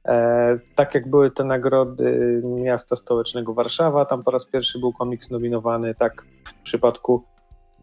E, 0.05 0.59
tak 0.75 0.95
jak 0.95 1.09
były 1.09 1.31
te 1.31 1.43
nagrody 1.43 2.41
miasta 2.43 2.95
stołecznego 2.95 3.53
Warszawa, 3.53 4.05
tam 4.05 4.23
po 4.23 4.31
raz 4.31 4.45
pierwszy 4.45 4.79
był 4.79 4.93
komiks 4.93 5.29
nominowany, 5.29 5.95
tak 5.95 6.25
w 6.43 6.53
przypadku 6.53 7.23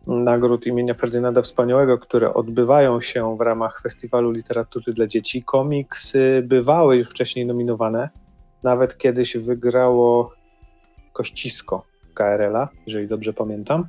nagród 0.06 0.66
imienia 0.66 0.94
Ferdynanda 0.94 1.42
Wspaniałego, 1.42 1.98
które 1.98 2.34
odbywają 2.34 3.00
się 3.00 3.36
w 3.36 3.40
ramach 3.40 3.80
Festiwalu 3.82 4.30
Literatury 4.30 4.92
dla 4.92 5.06
Dzieci. 5.06 5.42
Komiksy 5.42 6.42
bywały 6.46 6.96
już 6.96 7.10
wcześniej 7.10 7.46
nominowane. 7.46 8.08
Nawet 8.62 8.98
kiedyś 8.98 9.36
wygrało 9.36 10.32
Kościsko 11.12 11.82
KRL-a, 12.14 12.68
jeżeli 12.86 13.08
dobrze 13.08 13.32
pamiętam. 13.32 13.86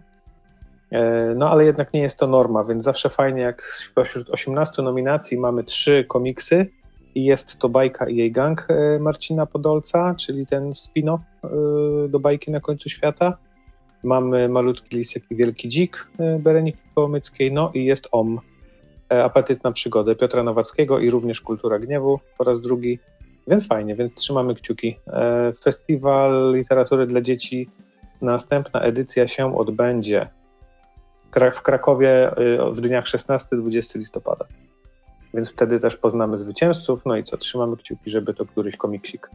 E, 0.96 1.34
no 1.36 1.50
ale 1.50 1.66
jednak 1.66 1.94
nie 1.94 2.02
jest 2.02 2.20
to 2.20 2.28
norma, 2.28 2.64
więc 2.64 2.84
zawsze 2.84 3.10
fajnie, 3.10 3.42
jak 3.42 3.64
spośród 3.64 4.30
18 4.30 4.82
nominacji 4.82 5.38
mamy 5.38 5.64
trzy 5.64 6.06
komiksy 6.08 6.68
i 7.16 7.26
jest 7.26 7.60
to 7.60 7.70
bajka 7.70 8.10
i 8.10 8.16
jej 8.16 8.32
gang 8.32 8.68
e, 8.70 9.00
Marcina 9.00 9.46
Podolca, 9.46 10.16
czyli 10.16 10.48
ten 10.48 10.72
spin-off 10.74 11.20
e, 11.44 12.08
do 12.10 12.20
bajki 12.20 12.52
na 12.52 12.60
końcu 12.60 12.90
świata. 12.90 13.38
Mamy 14.04 14.50
Malutki 14.50 14.98
Lisek 14.98 15.24
i 15.30 15.36
Wielki 15.36 15.68
Dzik 15.68 16.08
Bereniki 16.40 16.80
Kołomyckiej, 16.96 17.52
no 17.52 17.72
i 17.74 17.86
jest 17.86 18.08
OM, 18.12 18.40
Apetyt 19.10 19.64
na 19.64 19.72
przygodę 19.72 20.16
Piotra 20.16 20.44
Nowackiego 20.44 21.00
i 21.00 21.10
również 21.10 21.42
Kultura 21.42 21.80
Gniewu 21.80 22.20
po 22.38 22.44
raz 22.44 22.62
drugi, 22.62 23.00
więc 23.48 23.68
fajnie, 23.68 23.96
więc 23.96 24.14
trzymamy 24.14 24.56
kciuki. 24.56 25.00
Festiwal 25.64 26.54
Literatury 26.56 27.08
dla 27.08 27.22
Dzieci, 27.22 27.70
następna 28.22 28.82
edycja 28.82 29.28
się 29.28 29.58
odbędzie 29.58 30.28
w 31.52 31.62
Krakowie 31.62 32.32
y, 32.38 32.72
w 32.72 32.82
dniach 32.82 33.06
16-20 33.06 33.98
listopada. 33.98 34.46
Więc 35.34 35.52
wtedy 35.52 35.80
też 35.80 35.98
poznamy 35.98 36.38
zwycięzców. 36.38 37.06
No 37.06 37.18
i 37.18 37.24
co, 37.24 37.38
trzymamy 37.38 37.78
kciuki, 37.78 38.12
żeby 38.12 38.34
to 38.34 38.46
któryś 38.46 38.78
komiksik. 38.78 39.30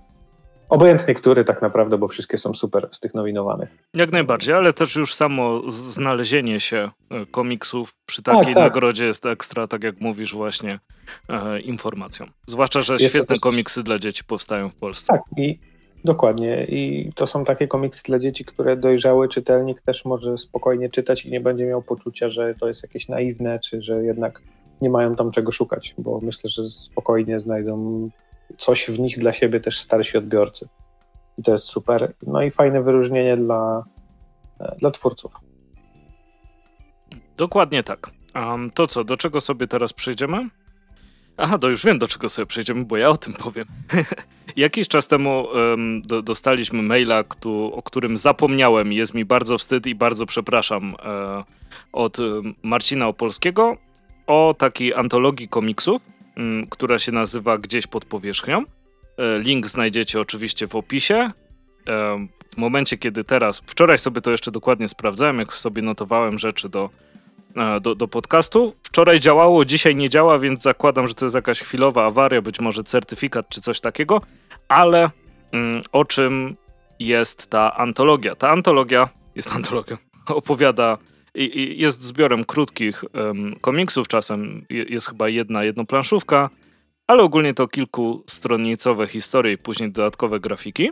Obojętnie 0.69 1.15
który 1.15 1.45
tak 1.45 1.63
naprawdę, 1.63 1.99
bo 1.99 2.09
wszystkie 2.09 2.39
są 2.39 2.55
super 2.55 2.89
z 2.91 3.01
tych 3.01 3.15
nominowanych. 3.15 3.69
Jak 3.95 4.13
najbardziej, 4.13 4.55
ale 4.55 4.73
też 4.73 4.97
już 4.97 5.15
samo 5.15 5.71
znalezienie 5.71 6.61
się 6.61 6.91
e, 7.11 7.27
komiksów 7.27 7.95
przy 8.07 8.23
takiej 8.23 8.45
tak, 8.45 8.55
tak. 8.55 8.65
nagrodzie 8.65 9.05
jest 9.05 9.27
ekstra, 9.27 9.67
tak 9.67 9.85
jak 9.85 10.01
mówisz 10.01 10.35
właśnie, 10.35 10.79
e, 11.29 11.61
informacją. 11.61 12.27
Zwłaszcza, 12.47 12.83
że 12.83 12.93
jest 12.93 13.05
świetne 13.05 13.27
też... 13.27 13.41
komiksy 13.41 13.83
dla 13.83 13.99
dzieci 13.99 14.25
powstają 14.25 14.69
w 14.69 14.75
Polsce. 14.75 15.13
Tak 15.13 15.23
i 15.37 15.59
Dokładnie. 16.05 16.65
I 16.65 17.11
to 17.15 17.27
są 17.27 17.45
takie 17.45 17.69
komiksy 17.69 18.03
dla 18.05 18.19
dzieci, 18.19 18.45
które 18.45 18.77
dojrzały 18.77 19.29
czytelnik 19.29 19.83
też 19.83 20.05
może 20.05 20.39
spokojnie 20.39 20.91
czytać 20.91 21.27
i 21.27 21.31
nie 21.31 21.41
będzie 21.41 21.67
miał 21.67 21.83
poczucia, 21.83 22.29
że 22.29 22.55
to 22.55 22.69
jest 22.69 22.83
jakieś 22.83 23.09
naiwne, 23.09 23.59
czy 23.59 23.83
że 23.83 24.05
jednak 24.05 24.43
nie 24.81 24.91
mają 24.91 25.17
tam 25.17 25.31
czego 25.31 25.53
szukać, 25.53 25.95
bo 25.99 26.21
myślę, 26.21 26.51
że 26.51 26.69
spokojnie 26.69 27.41
znajdą 27.41 28.09
coś 28.59 28.91
w 28.91 28.99
nich 28.99 29.19
dla 29.19 29.33
siebie 29.33 29.61
też 29.61 29.79
starsi 29.81 30.19
odbiorcy. 30.19 30.69
I 31.39 31.43
to 31.43 31.53
jest 31.53 31.65
super. 31.65 32.15
No 32.23 32.43
i 32.43 32.51
fajne 32.51 32.83
wyróżnienie 32.83 33.37
dla, 33.37 33.85
dla 34.79 34.91
twórców. 34.91 35.33
Dokładnie 37.37 37.83
tak. 37.83 38.11
Um, 38.35 38.71
to 38.71 38.87
co, 38.87 39.05
do 39.05 39.17
czego 39.17 39.41
sobie 39.41 39.67
teraz 39.67 39.93
przejdziemy? 39.93 40.49
Aha, 41.43 41.59
to 41.59 41.69
już 41.69 41.85
wiem, 41.85 41.99
do 41.99 42.09
czego 42.09 42.29
sobie 42.29 42.47
przejdziemy, 42.47 42.85
bo 42.85 42.97
ja 42.97 43.09
o 43.09 43.17
tym 43.17 43.33
powiem. 43.33 43.67
Jakiś 44.57 44.89
czas 44.89 45.09
temu 45.09 45.45
um, 45.45 46.03
do, 46.03 46.23
dostaliśmy 46.23 46.83
maila, 46.83 47.25
kto, 47.25 47.51
o 47.73 47.83
którym 47.83 48.19
zapomniałem. 48.19 48.93
Jest 48.93 49.15
mi 49.15 49.25
bardzo 49.25 49.59
wstyd 49.59 49.87
i 49.87 49.95
bardzo 49.95 50.27
przepraszam 50.27 50.97
e, 51.03 51.45
od 51.93 52.17
Marcina 52.63 53.09
Opolskiego 53.09 53.77
o 54.27 54.55
takiej 54.59 54.95
antologii 54.95 55.49
komiksów, 55.49 56.03
m, 56.37 56.63
która 56.71 56.99
się 56.99 57.13
nazywa 57.13 57.59
Gdzieś 57.59 57.87
pod 57.87 58.05
powierzchnią. 58.05 58.65
E, 59.19 59.39
link 59.39 59.67
znajdziecie 59.67 60.21
oczywiście 60.21 60.67
w 60.67 60.77
opisie. 60.77 61.15
E, 61.15 61.31
w 62.55 62.57
momencie, 62.57 62.99
kiedy 62.99 63.25
teraz, 63.25 63.63
wczoraj 63.67 63.99
sobie 63.99 64.21
to 64.21 64.31
jeszcze 64.31 64.51
dokładnie 64.51 64.89
sprawdzałem, 64.89 65.39
jak 65.39 65.53
sobie 65.53 65.83
notowałem 65.83 66.39
rzeczy 66.39 66.69
do 66.69 66.91
do, 67.81 67.95
do 67.95 68.09
podcastu. 68.09 68.75
Wczoraj 68.83 69.21
działało, 69.21 69.65
dzisiaj 69.65 69.97
nie 69.97 70.09
działa, 70.09 70.39
więc 70.39 70.63
zakładam, 70.63 71.09
że 71.09 71.15
to 71.15 71.25
jest 71.25 71.35
jakaś 71.35 71.61
chwilowa 71.61 72.07
awaria, 72.07 72.43
być 72.43 72.61
może 72.61 72.85
certyfikat 72.85 73.49
czy 73.49 73.61
coś 73.61 73.81
takiego, 73.81 74.21
ale 74.69 75.11
mm, 75.53 75.81
o 75.93 76.05
czym 76.05 76.57
jest 76.99 77.51
ta 77.51 77.77
antologia? 77.77 78.35
Ta 78.37 78.51
antologia 78.51 79.09
jest 79.35 79.53
antologią, 79.57 79.97
opowiada 80.27 80.99
i, 81.35 81.59
i 81.61 81.81
jest 81.81 82.03
zbiorem 82.03 82.45
krótkich 82.45 83.05
um, 83.15 83.55
komiksów, 83.61 84.09
czasem 84.09 84.67
jest 84.71 85.09
chyba 85.09 85.29
jedna 85.29 85.65
jednoplanszówka, 85.65 86.51
ale 87.07 87.23
ogólnie 87.23 87.55
to 87.55 87.69
kilkustronicowe 87.69 89.07
historie 89.07 89.53
i 89.53 89.59
później 89.59 89.93
dodatkowe 89.93 90.41
grafiki. 90.41 90.91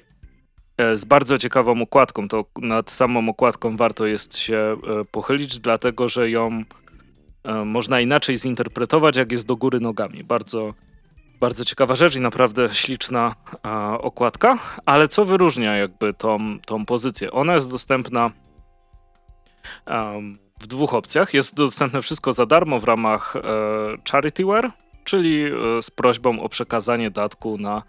E, 0.79 0.97
z 0.97 1.05
bardzo 1.05 1.39
ciekawą 1.39 1.83
okładką. 1.83 2.29
To 2.29 2.45
nad 2.63 2.91
samą 2.91 3.29
okładką 3.29 3.77
warto 3.77 4.07
jest 4.07 4.39
się 4.39 4.77
e, 5.01 5.05
pochylić, 5.05 5.61
dlatego 5.61 6.09
że 6.09 6.31
ją 6.31 6.65
e, 7.45 7.65
można 7.65 8.01
inaczej 8.01 8.39
zinterpretować, 8.39 9.17
jak 9.17 9.33
jest 9.33 9.47
do 9.47 9.57
góry 9.57 9.81
nogami. 9.81 10.25
Bardzo, 10.25 10.75
bardzo 11.41 11.65
ciekawa 11.65 11.97
rzecz 11.97 12.17
i 12.17 12.21
naprawdę 12.21 12.69
śliczna 12.75 13.35
okładka. 13.99 14.59
Ale 14.87 15.09
co 15.09 15.25
wyróżnia 15.25 15.77
jakby 15.77 16.13
tą, 16.13 16.59
tą 16.67 16.87
pozycję? 16.87 17.31
Ona 17.31 17.55
jest 17.55 17.71
dostępna 17.71 18.31
w 20.61 20.67
dwóch 20.67 20.95
opcjach. 20.95 21.35
Jest 21.35 21.55
dostępne 21.55 22.03
wszystko 22.03 22.33
za 22.33 22.47
darmo 22.47 22.81
w 22.81 22.85
ramach 22.85 23.35
CharityWare, 24.11 24.71
czyli 25.05 25.45
z 25.83 25.91
prośbą 25.91 26.41
o 26.41 26.49
przekazanie 26.49 27.11
datku 27.11 27.59
na 27.59 27.83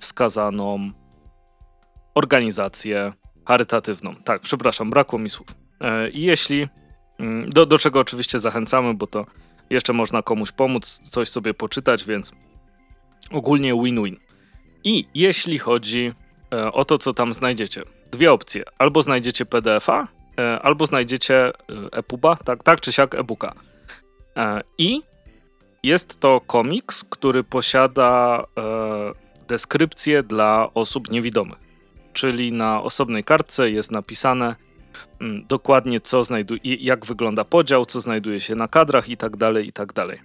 wskazaną 0.00 0.90
organizację 2.16 3.12
charytatywną. 3.48 4.14
Tak, 4.14 4.42
przepraszam, 4.42 4.90
brakło 4.90 5.18
mi 5.18 5.30
słów. 5.30 5.48
E, 5.80 6.10
I 6.10 6.22
jeśli, 6.22 6.66
mm, 7.18 7.50
do, 7.50 7.66
do 7.66 7.78
czego 7.78 8.00
oczywiście 8.00 8.38
zachęcamy, 8.38 8.94
bo 8.94 9.06
to 9.06 9.26
jeszcze 9.70 9.92
można 9.92 10.22
komuś 10.22 10.52
pomóc, 10.52 11.00
coś 11.10 11.28
sobie 11.28 11.54
poczytać, 11.54 12.04
więc 12.04 12.32
ogólnie 13.30 13.74
win-win. 13.74 14.16
I 14.84 15.06
jeśli 15.14 15.58
chodzi 15.58 16.12
e, 16.52 16.72
o 16.72 16.84
to, 16.84 16.98
co 16.98 17.12
tam 17.12 17.34
znajdziecie, 17.34 17.82
dwie 18.12 18.32
opcje. 18.32 18.62
Albo 18.78 19.02
znajdziecie 19.02 19.46
PDF-a, 19.46 20.08
e, 20.38 20.62
albo 20.62 20.86
znajdziecie 20.86 21.52
EPUBa, 21.92 22.36
tak, 22.36 22.62
tak 22.62 22.80
czy 22.80 22.92
siak 22.92 23.14
e-booka. 23.14 23.54
I 24.78 25.02
jest 25.82 26.20
to 26.20 26.40
komiks, 26.40 27.04
który 27.04 27.44
posiada 27.44 28.44
deskrypcję 29.48 30.22
dla 30.22 30.70
osób 30.74 31.10
niewidomych 31.10 31.65
czyli 32.16 32.52
na 32.52 32.82
osobnej 32.82 33.24
kartce 33.24 33.70
jest 33.70 33.92
napisane 33.92 34.56
mm, 35.20 35.46
dokładnie 35.46 36.00
co 36.00 36.22
jak 36.62 37.06
wygląda 37.06 37.44
podział, 37.44 37.84
co 37.84 38.00
znajduje 38.00 38.40
się 38.40 38.54
na 38.54 38.68
kadrach 38.68 39.08
i 39.08 39.16
tak 39.16 39.36
dalej, 39.36 39.68
i 39.68 39.72
tak 39.72 39.92
dalej. 39.92 40.20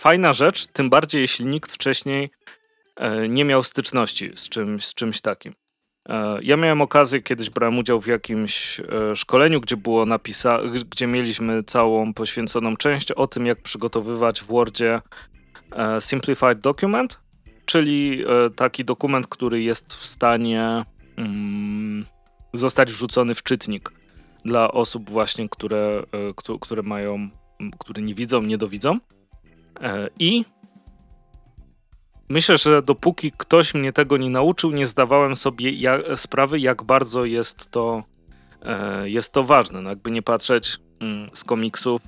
Fajna 0.00 0.32
rzecz, 0.32 0.66
tym 0.66 0.90
bardziej 0.90 1.20
jeśli 1.20 1.44
nikt 1.44 1.72
wcześniej 1.72 2.30
e, 2.96 3.28
nie 3.28 3.44
miał 3.44 3.62
styczności 3.62 4.32
z 4.34 4.48
czymś, 4.48 4.84
z 4.84 4.94
czymś 4.94 5.20
takim. 5.20 5.54
E, 6.08 6.38
ja 6.42 6.56
miałem 6.56 6.82
okazję, 6.82 7.22
kiedyś 7.22 7.50
brałem 7.50 7.78
udział 7.78 8.00
w 8.00 8.06
jakimś 8.06 8.80
e, 8.80 9.16
szkoleniu, 9.16 9.60
gdzie 9.60 9.76
było 9.76 10.06
napisa 10.06 10.60
gdzie 10.90 11.06
mieliśmy 11.06 11.62
całą 11.62 12.14
poświęconą 12.14 12.76
część 12.76 13.12
o 13.12 13.26
tym, 13.26 13.46
jak 13.46 13.62
przygotowywać 13.62 14.40
w 14.40 14.46
Wordzie 14.46 15.00
Simplified 16.00 16.60
Document, 16.60 17.20
czyli 17.68 18.24
e, 18.24 18.50
taki 18.50 18.84
dokument, 18.84 19.26
który 19.26 19.62
jest 19.62 19.94
w 19.94 20.06
stanie 20.06 20.84
mm, 21.16 22.06
zostać 22.52 22.92
wrzucony 22.92 23.34
w 23.34 23.42
czytnik 23.42 23.92
dla 24.44 24.72
osób 24.72 25.10
właśnie, 25.10 25.48
które, 25.48 26.02
e, 26.48 26.58
które 26.60 26.82
mają, 26.82 27.28
które 27.78 28.02
nie 28.02 28.14
widzą, 28.14 28.42
nie 28.42 28.58
dowidzą. 28.58 28.98
E, 29.80 30.08
I 30.18 30.44
myślę, 32.28 32.58
że 32.58 32.82
dopóki 32.82 33.32
ktoś 33.36 33.74
mnie 33.74 33.92
tego 33.92 34.16
nie 34.16 34.30
nauczył, 34.30 34.70
nie 34.70 34.86
zdawałem 34.86 35.36
sobie 35.36 35.72
sprawy, 36.16 36.60
jak 36.60 36.82
bardzo 36.82 37.24
jest 37.24 37.70
to, 37.70 38.02
jest 39.04 39.32
to 39.32 39.44
ważne. 39.44 39.82
No 39.82 39.90
jakby 39.90 40.10
nie 40.10 40.22
patrzeć 40.22 40.78
mm, 41.00 41.28
z 41.32 41.44
komiksów 41.44 42.02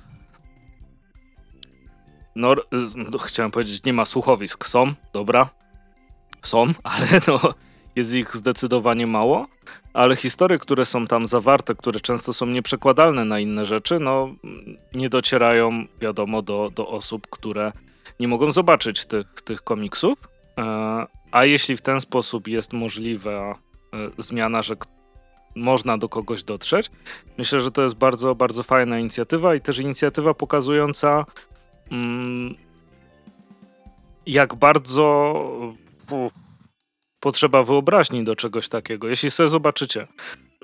no, 2.35 2.55
no, 3.11 3.17
chciałem 3.17 3.51
powiedzieć, 3.51 3.83
nie 3.83 3.93
ma 3.93 4.05
słuchowisk. 4.05 4.65
Są, 4.65 4.93
dobra. 5.13 5.49
Są, 6.41 6.65
ale 6.83 7.07
no, 7.27 7.39
jest 7.95 8.15
ich 8.15 8.35
zdecydowanie 8.35 9.07
mało. 9.07 9.47
Ale 9.93 10.15
historie, 10.15 10.57
które 10.57 10.85
są 10.85 11.07
tam 11.07 11.27
zawarte, 11.27 11.75
które 11.75 11.99
często 11.99 12.33
są 12.33 12.45
nieprzekładalne 12.45 13.25
na 13.25 13.39
inne 13.39 13.65
rzeczy, 13.65 13.99
no, 13.99 14.35
nie 14.93 15.09
docierają, 15.09 15.85
wiadomo, 16.01 16.41
do, 16.41 16.71
do 16.75 16.87
osób, 16.87 17.27
które 17.29 17.71
nie 18.19 18.27
mogą 18.27 18.51
zobaczyć 18.51 19.05
tych, 19.05 19.27
tych 19.43 19.63
komiksów. 19.63 20.17
E, 20.57 21.05
a 21.31 21.45
jeśli 21.45 21.77
w 21.77 21.81
ten 21.81 22.01
sposób 22.01 22.47
jest 22.47 22.73
możliwa 22.73 23.51
e, 23.51 23.55
zmiana, 24.17 24.61
że 24.61 24.75
można 25.55 25.97
do 25.97 26.09
kogoś 26.09 26.43
dotrzeć. 26.43 26.91
Myślę, 27.37 27.61
że 27.61 27.71
to 27.71 27.81
jest 27.81 27.95
bardzo, 27.95 28.35
bardzo 28.35 28.63
fajna 28.63 28.99
inicjatywa 28.99 29.55
i 29.55 29.61
też 29.61 29.79
inicjatywa 29.79 30.33
pokazująca, 30.33 31.25
jak 34.25 34.55
bardzo 34.55 35.33
potrzeba 37.19 37.63
wyobraźni 37.63 38.23
do 38.23 38.35
czegoś 38.35 38.69
takiego. 38.69 39.07
Jeśli 39.07 39.31
sobie 39.31 39.49
zobaczycie 39.49 40.07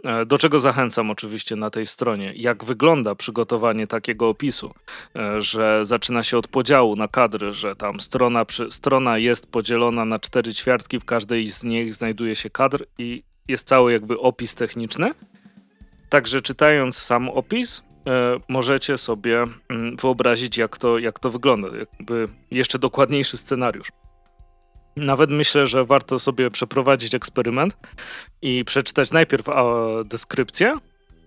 E, 0.04 0.26
do 0.26 0.38
czego 0.38 0.60
zachęcam 0.60 1.12
oczywiście 1.12 1.56
na 1.56 1.70
tej 1.70 1.86
stronie? 1.86 2.34
Jak 2.36 2.64
wygląda 2.64 3.16
przygotowanie 3.16 3.88
takiego 3.88 4.30
opisu? 4.30 4.74
E, 5.16 5.42
że 5.42 5.86
zaczyna 5.86 6.24
się 6.24 6.38
od 6.38 6.48
podziału 6.48 6.96
na 6.96 7.08
kadry, 7.08 7.54
że 7.54 7.76
tam 7.76 8.00
strona, 8.00 8.46
strona 8.70 9.18
jest 9.18 9.52
podzielona 9.52 10.06
na 10.06 10.20
cztery 10.20 10.54
ćwiartki, 10.54 11.00
w 11.00 11.06
każdej 11.06 11.48
z 11.52 11.64
nich 11.64 11.94
znajduje 11.94 12.36
się 12.36 12.50
kadr 12.50 12.86
i 12.98 13.24
jest 13.48 13.68
cały 13.68 13.92
jakby 13.92 14.20
opis 14.20 14.56
techniczny. 14.56 15.12
Także 16.10 16.42
czytając 16.42 16.98
sam 16.98 17.30
opis, 17.30 17.84
możecie 18.48 18.98
sobie 18.98 19.46
mm, 19.70 19.96
wyobrazić, 19.96 20.58
jak 20.58 20.78
to, 20.78 21.00
jak 21.00 21.20
to 21.20 21.30
wygląda. 21.30 21.68
Jakby 21.78 22.28
jeszcze 22.52 22.80
dokładniejszy 22.80 23.38
scenariusz. 23.38 23.88
Nawet 24.96 25.30
myślę, 25.32 25.68
że 25.68 25.86
warto 25.86 26.20
sobie 26.20 26.52
przeprowadzić 26.52 27.16
eksperyment 27.16 27.78
i 28.42 28.66
przeczytać 28.66 29.12
najpierw 29.12 29.46
deskrypcję, 30.06 30.78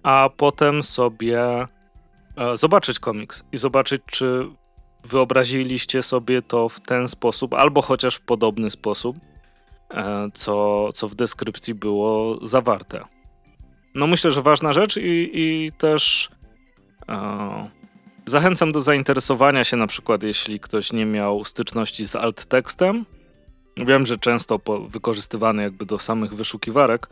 a 0.03 0.31
potem 0.37 0.83
sobie 0.83 1.67
e, 2.37 2.57
zobaczyć 2.57 2.99
komiks 2.99 3.45
i 3.53 3.59
zobaczyć, 3.59 4.03
czy 4.07 4.47
wyobraziliście 5.09 6.03
sobie 6.03 6.43
to 6.43 6.69
w 6.69 6.81
ten 6.81 7.09
sposób, 7.09 7.55
albo 7.55 7.83
chociaż 7.83 8.17
w 8.17 8.21
podobny 8.21 8.71
sposób, 8.71 9.17
e, 9.91 10.29
co, 10.35 10.89
co 10.93 11.09
w 11.09 11.15
deskrypcji 11.15 11.75
było 11.75 12.39
zawarte. 12.47 13.05
No 13.95 14.07
myślę, 14.07 14.31
że 14.31 14.43
ważna 14.43 14.73
rzecz 14.73 14.97
i, 14.97 15.31
i 15.35 15.71
też 15.79 16.31
e, 16.33 16.40
zachęcam 18.27 18.73
do 18.73 18.81
zainteresowania 18.81 19.65
się 19.65 19.77
na 19.77 19.87
przykład, 19.87 20.23
jeśli 20.23 20.61
ktoś 20.61 20.93
nie 20.93 21.07
miał 21.07 21.45
styczności 21.45 22.09
z 22.09 22.17
alt 22.17 22.45
tekstem, 22.45 23.05
Wiem, 23.77 24.07
że 24.07 24.19
często 24.19 24.61
wykorzystywany 24.89 25.63
jakby 25.63 25.87
do 25.87 25.99
samych 25.99 26.35
wyszukiwarek, 26.35 27.09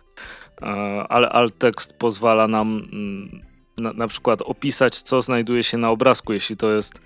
ale 1.09 1.29
alt 1.29 1.59
tekst 1.59 1.93
pozwala 1.99 2.49
nam 2.49 2.89
mm, 2.93 3.43
na, 3.77 3.93
na, 3.93 4.09
przykład 4.09 4.43
opisać, 4.43 5.03
co 5.03 5.23
znajduje 5.23 5.63
się 5.63 5.79
na 5.79 5.91
obrazku. 5.91 6.33
Jeśli 6.33 6.57
to 6.57 6.73
jest 6.73 7.01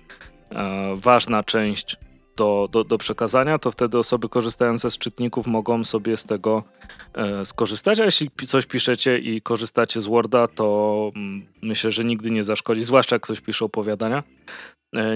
e, 0.51 0.93
ważna 0.95 1.43
część 1.43 1.97
do, 2.37 2.69
do, 2.71 2.83
do 2.83 2.97
przekazania, 2.97 3.59
to 3.59 3.71
wtedy 3.71 3.97
osoby 3.97 4.29
korzystające 4.29 4.91
z 4.91 4.97
czytników 4.97 5.47
mogą 5.47 5.83
sobie 5.83 6.17
z 6.17 6.25
tego 6.25 6.63
e, 7.13 7.45
skorzystać. 7.45 7.99
A 7.99 8.05
jeśli 8.05 8.29
coś 8.47 8.65
piszecie 8.65 9.17
i 9.19 9.41
korzystacie 9.41 10.01
z 10.01 10.05
Worda, 10.05 10.47
to 10.47 11.11
mm, 11.15 11.45
myślę, 11.61 11.91
że 11.91 12.03
nigdy 12.03 12.31
nie 12.31 12.43
zaszkodzi, 12.43 12.83
zwłaszcza 12.83 13.15
jak 13.15 13.23
ktoś 13.23 13.41
pisze 13.41 13.65
opowiadania, 13.65 14.23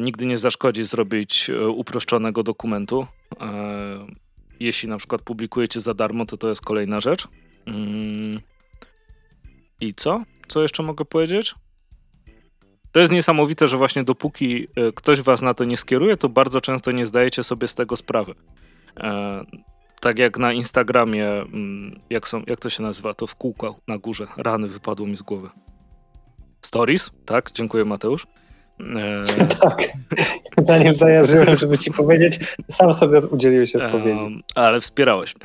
nigdy 0.02 0.26
nie 0.26 0.38
zaszkodzi 0.38 0.84
zrobić 0.84 1.52
uproszczonego 1.76 2.44
dokumentu 2.44 3.08
jeśli 4.60 4.90
na 4.90 4.98
przykład 4.98 5.22
publikujecie 5.22 5.80
za 5.80 5.94
darmo, 5.94 6.26
to 6.26 6.38
to 6.38 6.50
jest 6.50 6.62
kolejna 6.62 7.02
rzecz. 7.02 7.28
Mm. 7.66 8.42
I 9.82 9.94
co? 9.94 10.24
Co 10.48 10.62
jeszcze 10.62 10.84
mogę 10.84 11.06
powiedzieć? 11.06 11.56
To 12.98 13.02
jest 13.02 13.14
niesamowite, 13.14 13.68
że 13.68 13.78
właśnie 13.78 14.04
dopóki 14.04 14.68
e, 14.76 14.92
ktoś 14.92 15.22
was 15.22 15.42
na 15.42 15.54
to 15.54 15.64
nie 15.64 15.78
skieruje, 15.78 16.18
to 16.18 16.30
bardzo 16.30 16.62
często 16.62 16.92
nie 16.92 17.06
zdajecie 17.06 17.44
sobie 17.44 17.68
z 17.68 17.76
tego 17.76 17.96
sprawy. 17.96 18.36
E, 19.00 19.44
tak 20.02 20.20
jak 20.20 20.38
na 20.38 20.54
Instagramie, 20.54 21.28
mm, 21.30 22.00
jak, 22.10 22.28
są, 22.28 22.44
jak 22.48 22.60
to 22.60 22.70
się 22.70 22.84
nazywa, 22.84 23.14
to 23.14 23.28
w 23.28 23.36
kółkach 23.36 23.72
na 23.88 23.98
górze. 23.98 24.28
Rany 24.38 24.68
wypadło 24.68 25.08
mi 25.08 25.18
z 25.18 25.22
głowy. 25.22 25.50
Stories, 26.62 27.12
tak? 27.26 27.52
Dziękuję 27.52 27.86
Mateusz. 27.86 28.28
E... 28.80 29.24
tak. 29.62 29.84
Zanim 30.58 30.96
zajarzyłem, 30.96 31.56
żeby 31.56 31.78
ci 31.78 31.92
powiedzieć, 31.92 32.40
sam 32.70 32.94
sobie 32.94 33.20
udzieliłeś 33.20 33.76
odpowiedzi. 33.76 34.44
Ale 34.56 34.82
wspierałeś. 34.82 35.36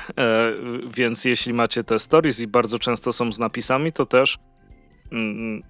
Więc 0.96 1.24
jeśli 1.24 1.52
macie 1.52 1.84
te 1.84 1.98
stories 1.98 2.40
i 2.40 2.46
bardzo 2.46 2.78
często 2.78 3.12
są 3.12 3.32
z 3.32 3.38
napisami, 3.38 3.92
to 3.92 4.06
też 4.06 4.38
mm, 5.12 5.62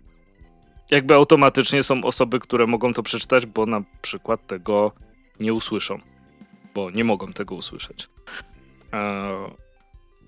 jakby 0.92 1.14
automatycznie 1.14 1.82
są 1.82 2.04
osoby, 2.04 2.38
które 2.38 2.66
mogą 2.66 2.92
to 2.92 3.02
przeczytać, 3.02 3.46
bo 3.46 3.66
na 3.66 3.82
przykład 4.02 4.46
tego 4.46 4.92
nie 5.40 5.54
usłyszą. 5.54 5.98
Bo 6.74 6.90
nie 6.90 7.04
mogą 7.04 7.32
tego 7.32 7.54
usłyszeć. 7.54 8.08
E, 8.92 9.32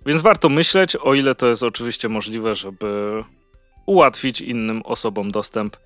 więc 0.07 0.23
warto 0.23 0.49
myśleć, 0.49 0.97
o 0.97 1.15
ile 1.15 1.35
to 1.35 1.47
jest 1.47 1.63
oczywiście 1.63 2.09
możliwe, 2.09 2.55
żeby 2.55 3.23
ułatwić 3.87 4.41
innym 4.41 4.83
osobom 4.85 5.31
dostęp 5.31 5.77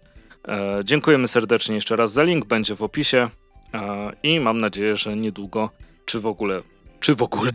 E, 0.48 0.80
dziękujemy 0.84 1.28
serdecznie 1.28 1.74
jeszcze 1.74 1.96
raz 1.96 2.12
za 2.12 2.22
link, 2.22 2.44
będzie 2.44 2.74
w 2.74 2.82
opisie 2.82 3.28
e, 3.74 4.12
i 4.22 4.40
mam 4.40 4.60
nadzieję, 4.60 4.96
że 4.96 5.16
niedługo, 5.16 5.70
czy 6.04 6.20
w 6.20 6.26
ogóle, 6.26 6.62
czy 7.00 7.14
w 7.14 7.22
ogóle, 7.22 7.50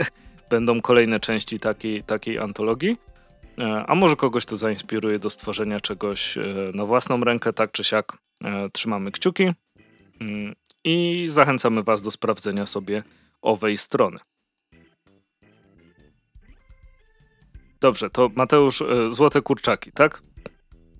będą 0.50 0.80
kolejne 0.80 1.20
części 1.20 1.58
takiej, 1.58 2.02
takiej 2.02 2.38
antologii. 2.38 2.96
E, 3.58 3.84
a 3.86 3.94
może 3.94 4.16
kogoś 4.16 4.46
to 4.46 4.56
zainspiruje 4.56 5.18
do 5.18 5.30
stworzenia 5.30 5.80
czegoś 5.80 6.38
na 6.74 6.84
własną 6.84 7.20
rękę, 7.20 7.52
tak 7.52 7.72
czy 7.72 7.84
siak. 7.84 8.18
Trzymamy 8.72 9.12
kciuki 9.12 9.52
mm, 10.20 10.54
i 10.84 11.26
zachęcamy 11.28 11.82
Was 11.82 12.02
do 12.02 12.10
sprawdzenia 12.10 12.66
sobie 12.66 13.02
owej 13.42 13.76
strony. 13.76 14.18
Dobrze, 17.80 18.10
to 18.10 18.30
Mateusz, 18.34 18.82
złote 19.08 19.42
kurczaki, 19.42 19.92
tak? 19.92 20.22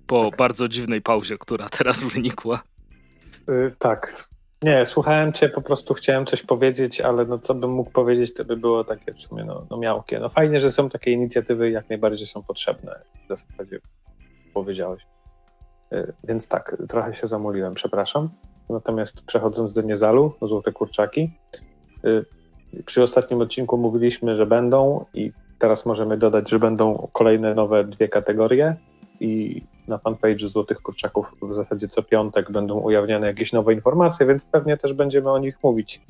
po 0.07 0.29
tak. 0.29 0.37
bardzo 0.39 0.67
dziwnej 0.67 1.01
pauzie, 1.01 1.37
która 1.37 1.69
teraz 1.69 2.03
wynikła. 2.03 2.63
Yy, 3.47 3.75
tak. 3.79 4.29
Nie, 4.61 4.85
słuchałem 4.85 5.33
cię, 5.33 5.49
po 5.49 5.61
prostu 5.61 5.93
chciałem 5.93 6.25
coś 6.25 6.43
powiedzieć, 6.43 7.01
ale 7.01 7.25
no 7.25 7.39
co 7.39 7.55
bym 7.55 7.71
mógł 7.71 7.91
powiedzieć, 7.91 8.33
to 8.33 8.45
by 8.45 8.57
było 8.57 8.83
takie 8.83 9.13
w 9.13 9.21
sumie 9.21 9.43
no, 9.43 9.65
no 9.69 9.77
miałkie. 9.77 10.19
No 10.19 10.29
fajnie, 10.29 10.61
że 10.61 10.71
są 10.71 10.89
takie 10.89 11.11
inicjatywy, 11.11 11.71
jak 11.71 11.89
najbardziej 11.89 12.27
są 12.27 12.43
potrzebne, 12.43 12.99
w 13.25 13.27
zasadzie 13.27 13.79
powiedziałeś. 14.53 15.03
Yy, 15.91 16.13
więc 16.23 16.47
tak, 16.47 16.77
trochę 16.89 17.13
się 17.13 17.27
zamuliłem, 17.27 17.73
przepraszam. 17.73 18.29
Natomiast 18.69 19.25
przechodząc 19.25 19.73
do 19.73 19.81
Niezalu, 19.81 20.33
Złote 20.41 20.71
Kurczaki, 20.71 21.31
yy, 22.03 22.25
przy 22.85 23.03
ostatnim 23.03 23.41
odcinku 23.41 23.77
mówiliśmy, 23.77 24.35
że 24.35 24.45
będą 24.45 25.05
i 25.13 25.31
teraz 25.59 25.85
możemy 25.85 26.17
dodać, 26.17 26.49
że 26.49 26.59
będą 26.59 27.07
kolejne 27.13 27.53
nowe 27.55 27.83
dwie 27.83 28.07
kategorie 28.07 28.75
i 29.19 29.61
na 29.87 29.97
fanpage 29.97 30.49
Złotych 30.49 30.81
Kurczaków 30.81 31.35
w 31.41 31.53
zasadzie 31.53 31.87
co 31.87 32.03
piątek 32.03 32.51
będą 32.51 32.79
ujawniane 32.79 33.27
jakieś 33.27 33.53
nowe 33.53 33.73
informacje, 33.73 34.25
więc 34.25 34.45
pewnie 34.45 34.77
też 34.77 34.93
będziemy 34.93 35.31
o 35.31 35.39
nich 35.39 35.57
mówić, 35.63 36.01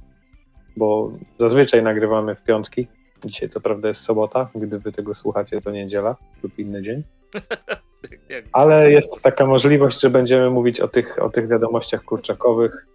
bo 0.77 1.11
zazwyczaj 1.37 1.83
nagrywamy 1.83 2.35
w 2.35 2.43
piątki. 2.43 2.87
Dzisiaj 3.25 3.49
co 3.49 3.61
prawda 3.61 3.87
jest 3.87 4.01
sobota, 4.01 4.49
gdy 4.55 4.79
wy 4.79 4.91
tego 4.91 5.13
słuchacie 5.13 5.61
to 5.61 5.71
niedziela 5.71 6.15
lub 6.43 6.59
inny 6.59 6.81
dzień. 6.81 7.03
Ale 8.51 8.91
jest 8.91 9.23
taka 9.23 9.45
możliwość, 9.45 10.01
że 10.01 10.09
będziemy 10.09 10.49
mówić 10.49 10.79
o 10.79 10.87
tych, 10.87 11.23
o 11.23 11.29
tych 11.29 11.47
wiadomościach 11.47 12.03
kurczakowych. 12.03 12.87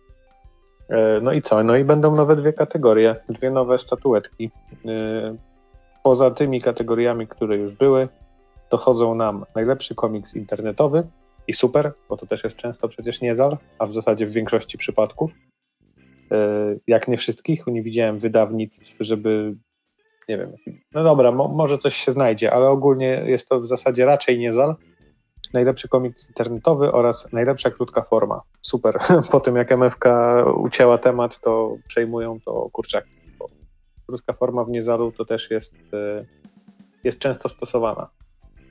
E, 0.88 1.20
no 1.22 1.32
i 1.32 1.42
co? 1.42 1.64
No 1.64 1.76
i 1.76 1.84
będą 1.84 2.16
nowe 2.16 2.36
dwie 2.36 2.52
kategorie, 2.52 3.16
dwie 3.28 3.50
nowe 3.50 3.78
statuetki. 3.78 4.50
E, 4.86 5.36
poza 6.02 6.30
tymi 6.30 6.60
kategoriami, 6.60 7.26
które 7.26 7.56
już 7.56 7.74
były, 7.74 8.08
dochodzą 8.72 9.14
nam 9.14 9.44
najlepszy 9.54 9.94
komiks 9.94 10.35
internetowy 10.35 11.06
i 11.46 11.52
super, 11.52 11.92
bo 12.08 12.16
to 12.16 12.26
też 12.26 12.44
jest 12.44 12.56
często 12.56 12.88
przecież 12.88 13.20
niezal, 13.20 13.56
a 13.78 13.87
w 13.87 13.92
zasadzie 13.92 14.26
w 14.26 14.32
większości 14.32 14.78
przypadków. 14.78 15.30
E, 16.30 16.37
jak 16.87 17.08
nie 17.08 17.16
wszystkich, 17.16 17.66
nie 17.66 17.82
widziałem 17.82 18.18
wydawnictw, 18.18 18.96
żeby 19.00 19.54
nie 20.28 20.38
wiem, 20.38 20.52
no 20.94 21.04
dobra, 21.04 21.32
mo 21.32 21.48
może 21.48 21.78
coś 21.78 21.94
się 21.94 22.12
znajdzie, 22.12 22.52
ale 22.52 22.68
ogólnie 22.68 23.22
jest 23.26 23.48
to 23.48 23.61
w 23.61 23.66
zasadzie 23.66 24.04
raczej 24.04 24.38
niezal. 24.38 24.74
Najlepszy 25.52 25.88
komiks 25.88 26.28
internetowy 26.28 26.92
oraz 26.92 27.32
najlepsza 27.32 27.70
krótka 27.70 28.02
forma. 28.02 28.40
Super. 28.61 28.98
Po 29.32 29.40
tym 29.40 29.56
jak 29.56 29.72
MFK 29.72 30.04
ucięła 30.56 30.98
temat, 30.98 31.40
to 31.40 31.76
przejmują 31.88 32.40
to 32.40 32.68
kurczaki. 32.72 33.11
Krótka 34.06 34.32
forma 34.32 34.64
w 34.64 34.70
niezalu 34.70 35.12
to 35.12 35.24
też 35.24 35.50
jest, 35.50 35.74
e, 35.92 36.24
jest 37.04 37.18
często 37.18 37.48
stosowana 37.48 38.08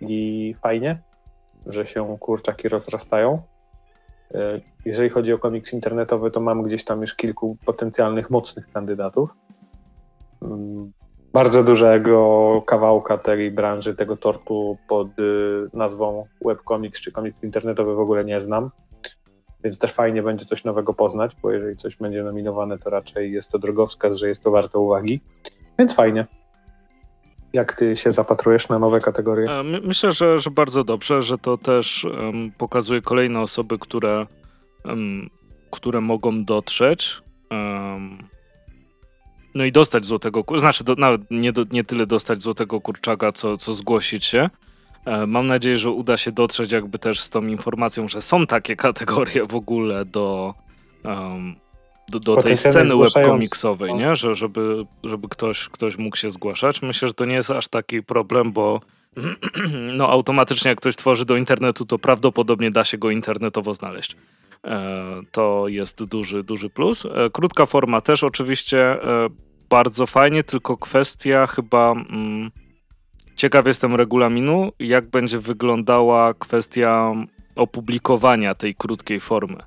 i 0.02 0.56
fajnie, 0.62 1.02
że 1.66 1.86
się 1.86 2.18
kurczaki 2.20 2.70
rozrastają. 2.70 3.42
E, 4.34 4.62
jeżeli 4.86 5.10
chodzi 5.10 5.34
o 5.34 5.38
komiks 5.38 5.74
internetowy, 5.74 6.32
to 6.32 6.40
mam 6.40 6.64
gdzieś 6.64 6.84
tam 6.84 7.02
już 7.02 7.16
kilku 7.16 7.58
potencjalnych 7.66 8.30
mocnych 8.30 8.72
kandydatów. 8.72 9.30
Mm, 10.42 10.92
bardzo 11.34 11.64
dużego 11.64 12.64
kawałka 12.66 13.18
tej 13.18 13.52
branży, 13.52 13.96
tego 13.96 14.18
tortu 14.18 14.78
pod 14.88 15.20
y, 15.20 15.70
nazwą 15.74 16.26
webcomics 16.46 17.02
czy 17.02 17.12
komiks 17.12 17.44
internetowy 17.44 17.96
w 17.96 18.00
ogóle 18.00 18.26
nie 18.26 18.40
znam. 18.40 18.72
Więc 19.64 19.80
też 19.80 19.94
fajnie 19.94 20.24
będzie 20.24 20.46
coś 20.46 20.64
nowego 20.64 20.94
poznać, 20.94 21.36
bo 21.42 21.52
jeżeli 21.52 21.78
coś 21.78 21.96
będzie 21.96 22.24
nominowane, 22.24 22.80
to 22.80 22.90
raczej 22.90 23.32
jest 23.32 23.52
to 23.52 23.60
drogowskaz, 23.60 24.18
że 24.18 24.28
jest 24.28 24.44
to 24.44 24.52
warte 24.52 24.80
uwagi. 24.80 25.22
Więc 25.80 25.96
fajnie. 25.96 26.28
Jak 27.54 27.76
ty 27.76 27.96
się 27.98 28.12
zapatrujesz 28.12 28.70
na 28.70 28.80
nowe 28.80 29.00
kategorie? 29.00 29.52
E, 29.52 29.64
myślę, 29.64 30.12
że, 30.12 30.40
że 30.40 30.52
bardzo 30.52 30.84
dobrze, 30.84 31.22
że 31.22 31.38
to 31.38 31.58
też 31.58 32.04
um, 32.04 32.52
pokazuje 32.58 33.02
kolejne 33.02 33.40
osoby, 33.40 33.80
które, 33.80 34.28
um, 34.86 35.30
które 35.72 36.02
mogą 36.02 36.44
dotrzeć. 36.44 37.22
Um, 37.52 38.18
no 39.56 39.66
i 39.66 39.72
dostać 39.72 40.06
złotego 40.06 40.44
znaczy 40.56 40.84
do, 40.84 40.96
nawet 40.96 41.22
nie, 41.32 41.52
do, 41.52 41.64
nie 41.72 41.84
tyle 41.84 42.06
dostać 42.06 42.44
złotego 42.44 42.82
kurczaka, 42.82 43.32
co, 43.32 43.58
co 43.58 43.74
zgłosić 43.74 44.26
się. 44.26 44.50
E, 45.06 45.28
mam 45.28 45.48
nadzieję, 45.48 45.78
że 45.78 45.92
uda 45.92 46.18
się 46.18 46.32
dotrzeć 46.32 46.72
jakby 46.72 47.00
też 47.00 47.20
z 47.20 47.30
tą 47.30 47.48
informacją, 47.48 48.08
że 48.08 48.22
są 48.22 48.48
takie 48.48 48.76
kategorie 48.86 49.46
w 49.46 49.56
ogóle 49.56 50.06
do, 50.06 50.54
do, 52.10 52.20
do 52.20 52.36
tej 52.36 52.58
sceny 52.58 52.96
webkomiksowej, 52.96 53.94
nie? 53.94 54.16
Że, 54.16 54.36
żeby, 54.36 54.86
żeby 55.04 55.28
ktoś, 55.30 55.70
ktoś 55.70 55.98
mógł 55.98 56.16
się 56.16 56.30
zgłaszać. 56.30 56.82
Myślę, 56.82 57.08
że 57.08 57.14
to 57.14 57.26
nie 57.26 57.34
jest 57.34 57.52
aż 57.52 57.68
taki 57.68 58.04
problem, 58.04 58.52
bo 58.52 58.82
no 59.98 60.10
automatycznie 60.10 60.70
jak 60.70 60.78
ktoś 60.78 60.96
tworzy 60.96 61.26
do 61.26 61.38
internetu, 61.38 61.86
to 61.86 62.00
prawdopodobnie 62.00 62.72
da 62.72 62.84
się 62.84 62.98
go 62.98 63.12
internetowo 63.12 63.74
znaleźć. 63.74 64.16
E, 64.68 65.22
to 65.32 65.68
jest 65.68 66.04
duży, 66.04 66.44
duży 66.44 66.70
plus. 66.70 67.06
E, 67.06 67.30
krótka 67.34 67.66
forma 67.66 68.02
też 68.02 68.24
oczywiście 68.24 68.98
bardzo 69.70 70.06
fajnie, 70.06 70.44
tylko 70.44 70.78
kwestia 70.78 71.48
chyba... 71.48 71.92
Mm, 71.92 72.52
ciekaw 73.36 73.68
jestem 73.68 73.96
regulaminu, 73.96 74.72
jak 74.80 75.10
będzie 75.10 75.40
wyglądała 75.40 76.34
kwestia 76.34 77.14
opublikowania 77.56 78.56
tej 78.56 78.76
krótkiej 78.76 79.20
formy. 79.20 79.58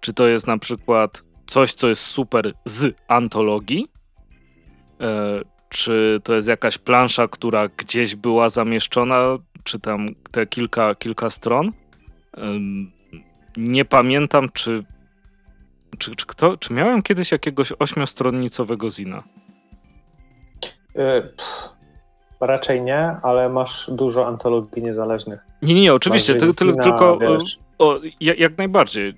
Czy 0.00 0.14
to 0.14 0.26
jest 0.26 0.46
na 0.46 0.58
przykład 0.58 1.22
coś, 1.46 1.72
co 1.72 1.88
jest 1.88 2.02
super 2.02 2.52
z 2.64 2.94
antologii, 3.08 3.88
e, 5.00 5.40
czy 5.68 6.20
to 6.24 6.34
jest 6.34 6.48
jakaś 6.48 6.78
plansza, 6.78 7.28
która 7.28 7.68
gdzieś 7.68 8.16
była 8.16 8.48
zamieszczona, 8.48 9.34
czy 9.64 9.80
tam 9.80 10.06
te 10.30 10.46
kilka, 10.46 10.94
kilka 10.94 11.30
stron. 11.30 11.72
Nie 13.56 13.84
pamiętam, 13.84 14.48
czy, 14.52 14.84
czy, 15.98 16.14
czy, 16.14 16.26
kto, 16.26 16.56
czy 16.56 16.74
miałem 16.74 17.02
kiedyś 17.02 17.32
jakiegoś 17.32 17.72
ośmiostronnicowego 17.78 18.90
zina. 18.90 19.22
E, 20.96 21.22
raczej 22.40 22.82
nie, 22.82 23.16
ale 23.22 23.48
masz 23.48 23.90
dużo 23.92 24.26
antologii 24.26 24.82
niezależnych. 24.82 25.40
Nie, 25.62 25.74
nie, 25.74 25.80
nie 25.80 25.94
oczywiście, 25.94 26.34
ty, 26.34 26.54
ty, 26.54 26.72
tylko 26.82 27.18
wiesz, 27.18 27.58
o, 27.78 28.00
jak 28.20 28.58
najbardziej. 28.58 29.14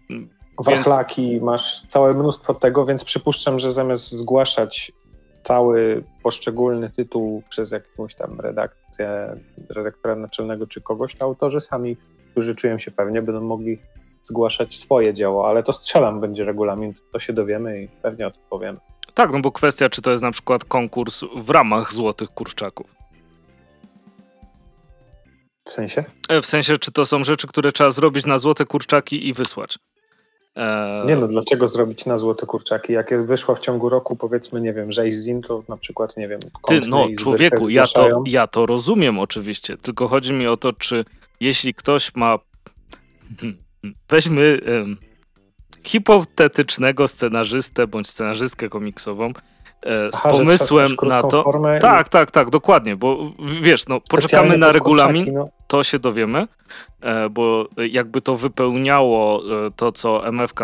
Wachlaki, 0.58 1.30
więc... 1.30 1.42
masz 1.42 1.82
całe 1.88 2.14
mnóstwo 2.14 2.54
tego, 2.54 2.86
więc 2.86 3.04
przypuszczam, 3.04 3.58
że 3.58 3.72
zamiast 3.72 4.12
zgłaszać 4.12 4.92
cały 5.42 6.04
poszczególny 6.22 6.90
tytuł 6.90 7.42
przez 7.48 7.70
jakąś 7.70 8.14
tam 8.14 8.40
redakcję, 8.40 9.36
redaktora 9.68 10.16
naczelnego 10.16 10.66
czy 10.66 10.80
kogoś, 10.80 11.14
to 11.14 11.24
autorzy 11.24 11.60
sami, 11.60 11.96
którzy 12.30 12.54
czują 12.54 12.78
się 12.78 12.90
pewnie, 12.90 13.22
będą 13.22 13.40
mogli 13.40 13.78
zgłaszać 14.22 14.78
swoje 14.78 15.14
dzieło, 15.14 15.48
ale 15.48 15.62
to 15.62 15.72
strzelam 15.72 16.20
będzie 16.20 16.44
regulamin, 16.44 16.94
to 17.12 17.18
się 17.18 17.32
dowiemy 17.32 17.82
i 17.82 17.88
pewnie 17.88 18.26
o 18.26 18.30
tym 18.30 18.42
powiemy. 18.50 18.78
Tak, 19.14 19.32
no 19.32 19.40
bo 19.40 19.52
kwestia, 19.52 19.88
czy 19.88 20.02
to 20.02 20.10
jest 20.10 20.22
na 20.22 20.30
przykład 20.30 20.64
konkurs 20.64 21.24
w 21.36 21.50
ramach 21.50 21.92
Złotych 21.92 22.30
Kurczaków. 22.30 22.94
W 25.64 25.72
sensie? 25.72 26.04
E, 26.28 26.42
w 26.42 26.46
sensie, 26.46 26.78
czy 26.78 26.92
to 26.92 27.06
są 27.06 27.24
rzeczy, 27.24 27.46
które 27.46 27.72
trzeba 27.72 27.90
zrobić 27.90 28.26
na 28.26 28.38
Złote 28.38 28.64
Kurczaki 28.64 29.28
i 29.28 29.32
wysłać. 29.32 29.78
E... 30.58 31.02
Nie 31.06 31.16
no, 31.16 31.28
dlaczego 31.28 31.68
zrobić 31.68 32.06
na 32.06 32.18
Złote 32.18 32.46
Kurczaki? 32.46 32.92
Jak 32.92 33.26
wyszła 33.26 33.54
w 33.54 33.60
ciągu 33.60 33.88
roku, 33.88 34.16
powiedzmy, 34.16 34.60
nie 34.60 34.72
wiem, 34.72 34.92
Zin, 35.12 35.42
to 35.42 35.62
na 35.68 35.76
przykład, 35.76 36.16
nie 36.16 36.28
wiem... 36.28 36.40
Ty, 36.68 36.80
no 36.88 37.08
człowieku, 37.18 37.68
ja 37.68 37.86
to, 37.86 38.22
ja 38.26 38.46
to 38.46 38.66
rozumiem 38.66 39.18
oczywiście, 39.18 39.76
tylko 39.76 40.08
chodzi 40.08 40.32
mi 40.32 40.46
o 40.46 40.56
to, 40.56 40.72
czy 40.72 41.04
jeśli 41.40 41.74
ktoś 41.74 42.14
ma... 42.14 42.38
Weźmy 44.08 44.60
hipotetycznego 45.84 47.08
scenarzystę 47.08 47.86
bądź 47.86 48.08
scenarzystkę 48.08 48.68
komiksową 48.68 49.32
z 49.86 50.14
Aha, 50.14 50.30
pomysłem 50.30 50.96
na 51.02 51.22
to. 51.22 51.52
Tak, 51.80 52.06
i... 52.06 52.10
tak, 52.10 52.30
tak, 52.30 52.50
dokładnie, 52.50 52.96
bo 52.96 53.32
wiesz, 53.62 53.88
no 53.88 54.00
poczekamy 54.00 54.58
na 54.58 54.72
regulamin, 54.72 55.34
no. 55.34 55.48
to 55.66 55.82
się 55.82 55.98
dowiemy, 55.98 56.46
e, 57.00 57.28
bo 57.28 57.68
jakby 57.90 58.20
to 58.20 58.36
wypełniało 58.36 59.42
e, 59.66 59.70
to, 59.70 59.92
co 59.92 60.32
MFK 60.32 60.58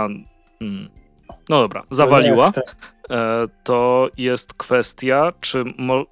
hmm, 0.58 0.88
no 1.48 1.60
dobra, 1.60 1.82
zawaliła, 1.90 2.52
to 3.64 4.08
jest 4.16 4.54
kwestia, 4.54 5.32
czy, 5.40 5.64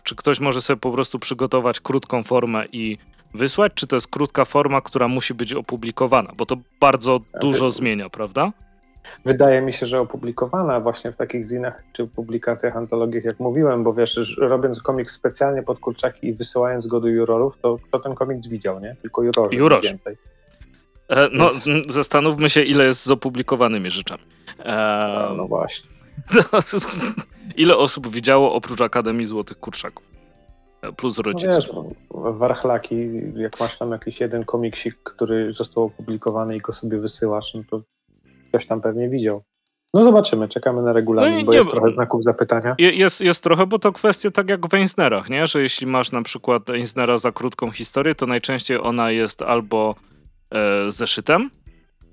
czy 0.03 0.17
ktoś 0.17 0.41
może 0.41 0.61
sobie 0.61 0.81
po 0.81 0.93
prostu 0.93 1.19
przygotować 1.19 1.81
krótką 1.81 2.23
formę 2.23 2.65
i 2.73 2.99
wysłać, 3.35 3.73
czy 3.75 3.87
to 3.87 3.97
jest 3.97 4.09
krótka 4.09 4.45
forma, 4.45 4.81
która 4.81 5.09
musi 5.09 5.35
być 5.35 5.55
opublikowana, 5.55 6.33
bo 6.37 6.47
to 6.47 6.57
bardzo 6.81 7.21
dużo 7.41 7.71
zmienia, 7.71 8.11
prawda? 8.11 8.53
Wydaje 9.25 9.63
mi 9.63 9.73
się, 9.73 9.87
że 9.87 10.01
opublikowana 10.01 10.81
właśnie 10.81 11.13
w 11.13 11.17
takich 11.17 11.47
zinach 11.47 11.83
czy 11.93 12.07
publikacjach, 12.07 12.77
antologiach, 12.77 13.25
jak 13.25 13.41
mówiłem, 13.41 13.85
bo 13.85 13.95
wiesz, 13.95 14.39
robiąc 14.41 14.83
komiks 14.83 15.15
specjalnie 15.15 15.63
pod 15.63 15.79
kurczaki 15.79 16.27
i 16.27 16.35
wysyłając 16.35 16.87
go 16.87 17.01
do 17.01 17.09
jurorów, 17.09 17.59
to 17.63 17.79
kto 17.89 17.99
ten 17.99 18.15
komiks 18.15 18.47
widział, 18.47 18.81
nie? 18.81 18.97
Tylko 19.03 19.23
jurorzy 19.23 19.57
Jurorzy. 19.57 19.89
więcej. 19.89 20.17
E, 21.09 21.29
no, 21.33 21.51
Więc... 21.67 21.93
zastanówmy 21.93 22.51
się, 22.51 22.63
ile 22.63 22.85
jest 22.85 23.05
z 23.05 23.11
opublikowanymi 23.11 23.91
rzeczami. 23.91 24.23
E, 24.59 25.27
no, 25.29 25.35
no, 25.35 25.49
właśnie. 25.49 25.91
ile 27.57 27.77
osób 27.77 28.09
widziało 28.09 28.55
oprócz 28.55 28.81
Akademii 28.81 29.27
Złotych 29.27 29.59
Kurczaków? 29.59 30.05
E, 30.83 30.93
plus 30.93 31.19
rodziców. 31.19 31.67
No 31.75 31.83
wiesz, 31.83 32.39
warchlaki, 32.39 33.11
jak 33.35 33.61
masz 33.61 33.79
tam 33.79 33.93
jakiś 33.93 34.21
jeden 34.21 34.45
komiksik, 34.45 34.97
który 35.05 35.53
został 35.53 35.85
opublikowany 35.85 36.57
i 36.57 36.61
go 36.61 36.73
sobie 36.73 36.99
wysyłasz, 36.99 37.55
no 37.55 37.63
to 37.71 37.83
ktoś 38.53 38.67
tam 38.67 38.81
pewnie 38.81 39.09
widział. 39.09 39.43
No 39.95 40.03
zobaczymy, 40.03 40.49
czekamy 40.49 40.83
na 40.83 40.93
regulamin, 40.93 41.39
no 41.39 41.45
bo 41.45 41.53
nie, 41.53 41.59
jest 41.59 41.71
trochę 41.71 41.91
znaków 41.91 42.23
zapytania. 42.23 42.75
Jest, 42.79 43.21
jest 43.21 43.43
trochę, 43.43 43.67
bo 43.67 43.79
to 43.79 43.93
kwestia 43.93 44.31
tak 44.31 44.49
jak 44.49 44.67
w 44.67 44.75
Einsnerach, 44.75 45.31
nie? 45.31 45.47
że 45.47 45.63
jeśli 45.63 45.87
masz 45.87 46.13
na 46.13 46.23
przykład 46.23 46.71
Einsnera 46.71 47.19
za 47.19 47.33
krótką 47.33 47.71
historię, 47.71 48.15
to 48.15 48.27
najczęściej 48.27 48.79
ona 48.79 49.11
jest 49.11 49.43
albo 49.43 49.95
e, 50.51 50.91
zeszytem, 50.91 51.51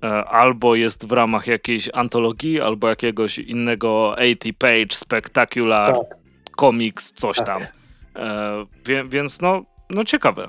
e, 0.04 0.24
albo 0.24 0.74
jest 0.74 1.06
w 1.06 1.12
ramach 1.12 1.46
jakiejś 1.46 1.88
antologii, 1.92 2.60
albo 2.60 2.88
jakiegoś 2.88 3.38
innego 3.38 4.14
80-page 4.18 4.94
spectacular 4.94 5.94
tak. 5.94 7.00
coś 7.00 7.36
tak. 7.36 7.46
tam. 7.46 7.62
E, 8.16 8.66
wie, 8.86 9.04
więc 9.04 9.40
no, 9.40 9.64
no 9.90 10.04
ciekawe, 10.04 10.48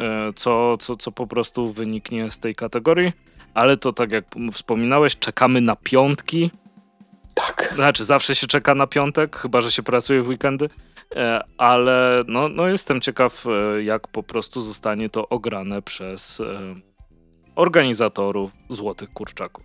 e, 0.00 0.32
co, 0.32 0.76
co, 0.76 0.96
co 0.96 1.12
po 1.12 1.26
prostu 1.26 1.72
wyniknie 1.72 2.30
z 2.30 2.38
tej 2.38 2.54
kategorii 2.54 3.12
ale 3.54 3.76
to 3.76 3.92
tak 3.92 4.12
jak 4.12 4.24
wspominałeś, 4.52 5.16
czekamy 5.16 5.60
na 5.60 5.76
piątki. 5.76 6.50
Tak. 7.34 7.72
Znaczy, 7.74 8.04
zawsze 8.04 8.34
się 8.34 8.46
czeka 8.46 8.74
na 8.74 8.86
piątek, 8.86 9.36
chyba 9.36 9.60
że 9.60 9.70
się 9.70 9.82
pracuje 9.82 10.22
w 10.22 10.28
weekendy, 10.28 10.68
e, 11.16 11.40
ale 11.58 12.24
no, 12.28 12.48
no 12.48 12.66
jestem 12.66 13.00
ciekaw, 13.00 13.46
e, 13.46 13.82
jak 13.82 14.08
po 14.08 14.22
prostu 14.22 14.60
zostanie 14.60 15.08
to 15.08 15.28
ograne 15.28 15.82
przez 15.82 16.40
e, 16.40 16.74
organizatorów 17.56 18.50
Złotych 18.68 19.12
Kurczaków. 19.12 19.64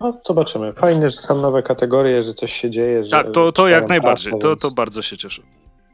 No, 0.00 0.20
zobaczymy. 0.26 0.72
Fajnie, 0.72 1.10
że 1.10 1.16
są 1.16 1.40
nowe 1.40 1.62
kategorie, 1.62 2.22
że 2.22 2.34
coś 2.34 2.52
się 2.52 2.70
dzieje. 2.70 3.04
Że 3.04 3.10
tak, 3.10 3.30
to, 3.30 3.52
to 3.52 3.68
jak 3.68 3.88
najbardziej. 3.88 4.32
To, 4.40 4.56
to 4.56 4.70
bardzo 4.70 5.02
się 5.02 5.16
cieszę. 5.16 5.42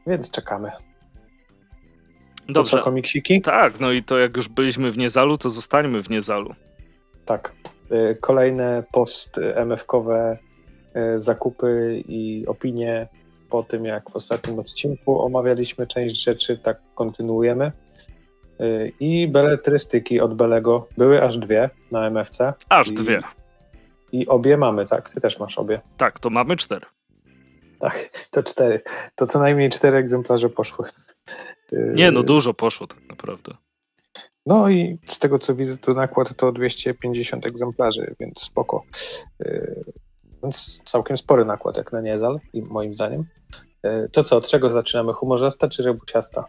Więc 0.07 0.31
czekamy. 0.31 0.71
Dobrze. 2.49 2.71
To 2.71 2.77
co, 2.77 2.83
komiksiki? 2.83 3.41
Tak, 3.41 3.79
no 3.79 3.91
i 3.91 4.03
to 4.03 4.17
jak 4.17 4.37
już 4.37 4.47
byliśmy 4.49 4.91
w 4.91 4.97
Niezalu, 4.97 5.37
to 5.37 5.49
zostańmy 5.49 6.03
w 6.03 6.09
Niezalu. 6.09 6.53
Tak. 7.27 7.53
Y, 7.91 8.17
kolejne 8.21 8.83
post 8.91 9.39
MFK-owe 9.55 10.37
y, 11.15 11.19
zakupy 11.19 12.03
i 12.07 12.47
opinie 12.47 13.07
po 13.49 13.63
tym, 13.63 13.85
jak 13.85 14.09
w 14.09 14.15
ostatnim 14.15 14.59
odcinku 14.59 15.21
omawialiśmy 15.21 15.87
część 15.87 16.23
rzeczy, 16.23 16.57
tak 16.57 16.79
kontynuujemy. 16.95 17.71
Y, 18.61 18.93
I 18.99 19.27
beletrystyki 19.27 20.19
od 20.19 20.33
Belego 20.33 20.87
były 20.97 21.23
aż 21.23 21.37
dwie 21.37 21.69
na 21.91 22.07
MFC. 22.07 22.53
Aż 22.69 22.91
I, 22.91 22.93
dwie. 22.93 23.21
I 24.11 24.27
obie 24.27 24.57
mamy, 24.57 24.85
tak? 24.85 25.09
Ty 25.13 25.21
też 25.21 25.39
masz 25.39 25.57
obie. 25.57 25.81
Tak, 25.97 26.19
to 26.19 26.29
mamy 26.29 26.55
cztery. 26.55 26.85
Tak, 27.79 28.09
to 28.31 28.43
cztery. 28.43 28.81
To 29.15 29.27
co 29.27 29.39
najmniej 29.39 29.69
cztery 29.69 29.97
egzemplarze 29.97 30.49
poszły. 30.49 30.89
Nie, 31.71 32.11
no 32.11 32.23
dużo 32.23 32.53
poszło 32.53 32.87
tak 32.87 33.09
naprawdę. 33.09 33.53
No 34.47 34.69
i 34.69 34.99
z 35.05 35.19
tego 35.19 35.39
co 35.39 35.55
widzę, 35.55 35.77
to 35.77 35.93
nakład 35.93 36.35
to 36.35 36.51
250 36.51 37.45
egzemplarzy, 37.45 38.15
więc 38.19 38.41
spoko. 38.41 38.83
Yy, 39.39 39.83
więc 40.43 40.81
całkiem 40.85 41.17
spory 41.17 41.45
nakład 41.45 41.77
jak 41.77 41.91
na 41.91 42.01
Niezal, 42.01 42.39
moim 42.53 42.93
zdaniem. 42.93 43.25
Yy, 43.83 44.09
to 44.11 44.23
co, 44.23 44.37
od 44.37 44.47
czego 44.47 44.69
zaczynamy? 44.69 45.13
Humorzasta 45.13 45.67
czy 45.67 45.83
rebusiasta? 45.83 46.45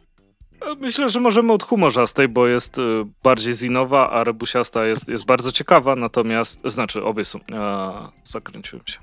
Myślę, 0.81 1.09
że 1.09 1.21
możemy 1.21 1.53
od 1.53 1.63
humorzastej, 1.63 2.29
bo 2.29 2.47
jest 2.47 2.79
y, 2.79 2.83
bardziej 3.23 3.55
zinowa, 3.55 4.11
a 4.11 4.25
rebusiasta 4.25 4.87
jest, 4.87 5.09
jest 5.09 5.27
bardzo 5.27 5.53
ciekawa, 5.53 5.97
natomiast, 5.97 6.61
znaczy 6.65 7.05
obie 7.05 7.25
są, 7.25 7.39
a, 7.55 8.11
zakręciłem 8.25 8.87
się. 8.87 8.99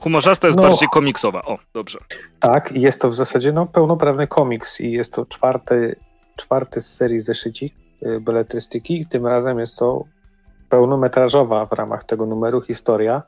Humorzasta 0.00 0.46
jest 0.46 0.56
no, 0.56 0.62
bardziej 0.62 0.88
komiksowa, 0.92 1.42
o, 1.42 1.58
dobrze. 1.74 1.98
Tak, 2.40 2.72
jest 2.72 3.02
to 3.02 3.10
w 3.10 3.14
zasadzie 3.14 3.52
no, 3.52 3.66
pełnoprawny 3.66 4.26
komiks 4.26 4.80
i 4.80 4.92
jest 4.92 5.12
to 5.12 5.26
czwarty, 5.26 5.96
czwarty 6.36 6.80
z 6.80 6.94
serii 6.94 7.20
zeszycik, 7.20 7.74
beletrystyki. 8.20 9.06
Tym 9.06 9.26
razem 9.26 9.58
jest 9.58 9.78
to 9.78 10.04
pełnometrażowa 10.68 11.66
w 11.66 11.72
ramach 11.72 12.04
tego 12.04 12.26
numeru 12.26 12.60
historia. 12.60 13.22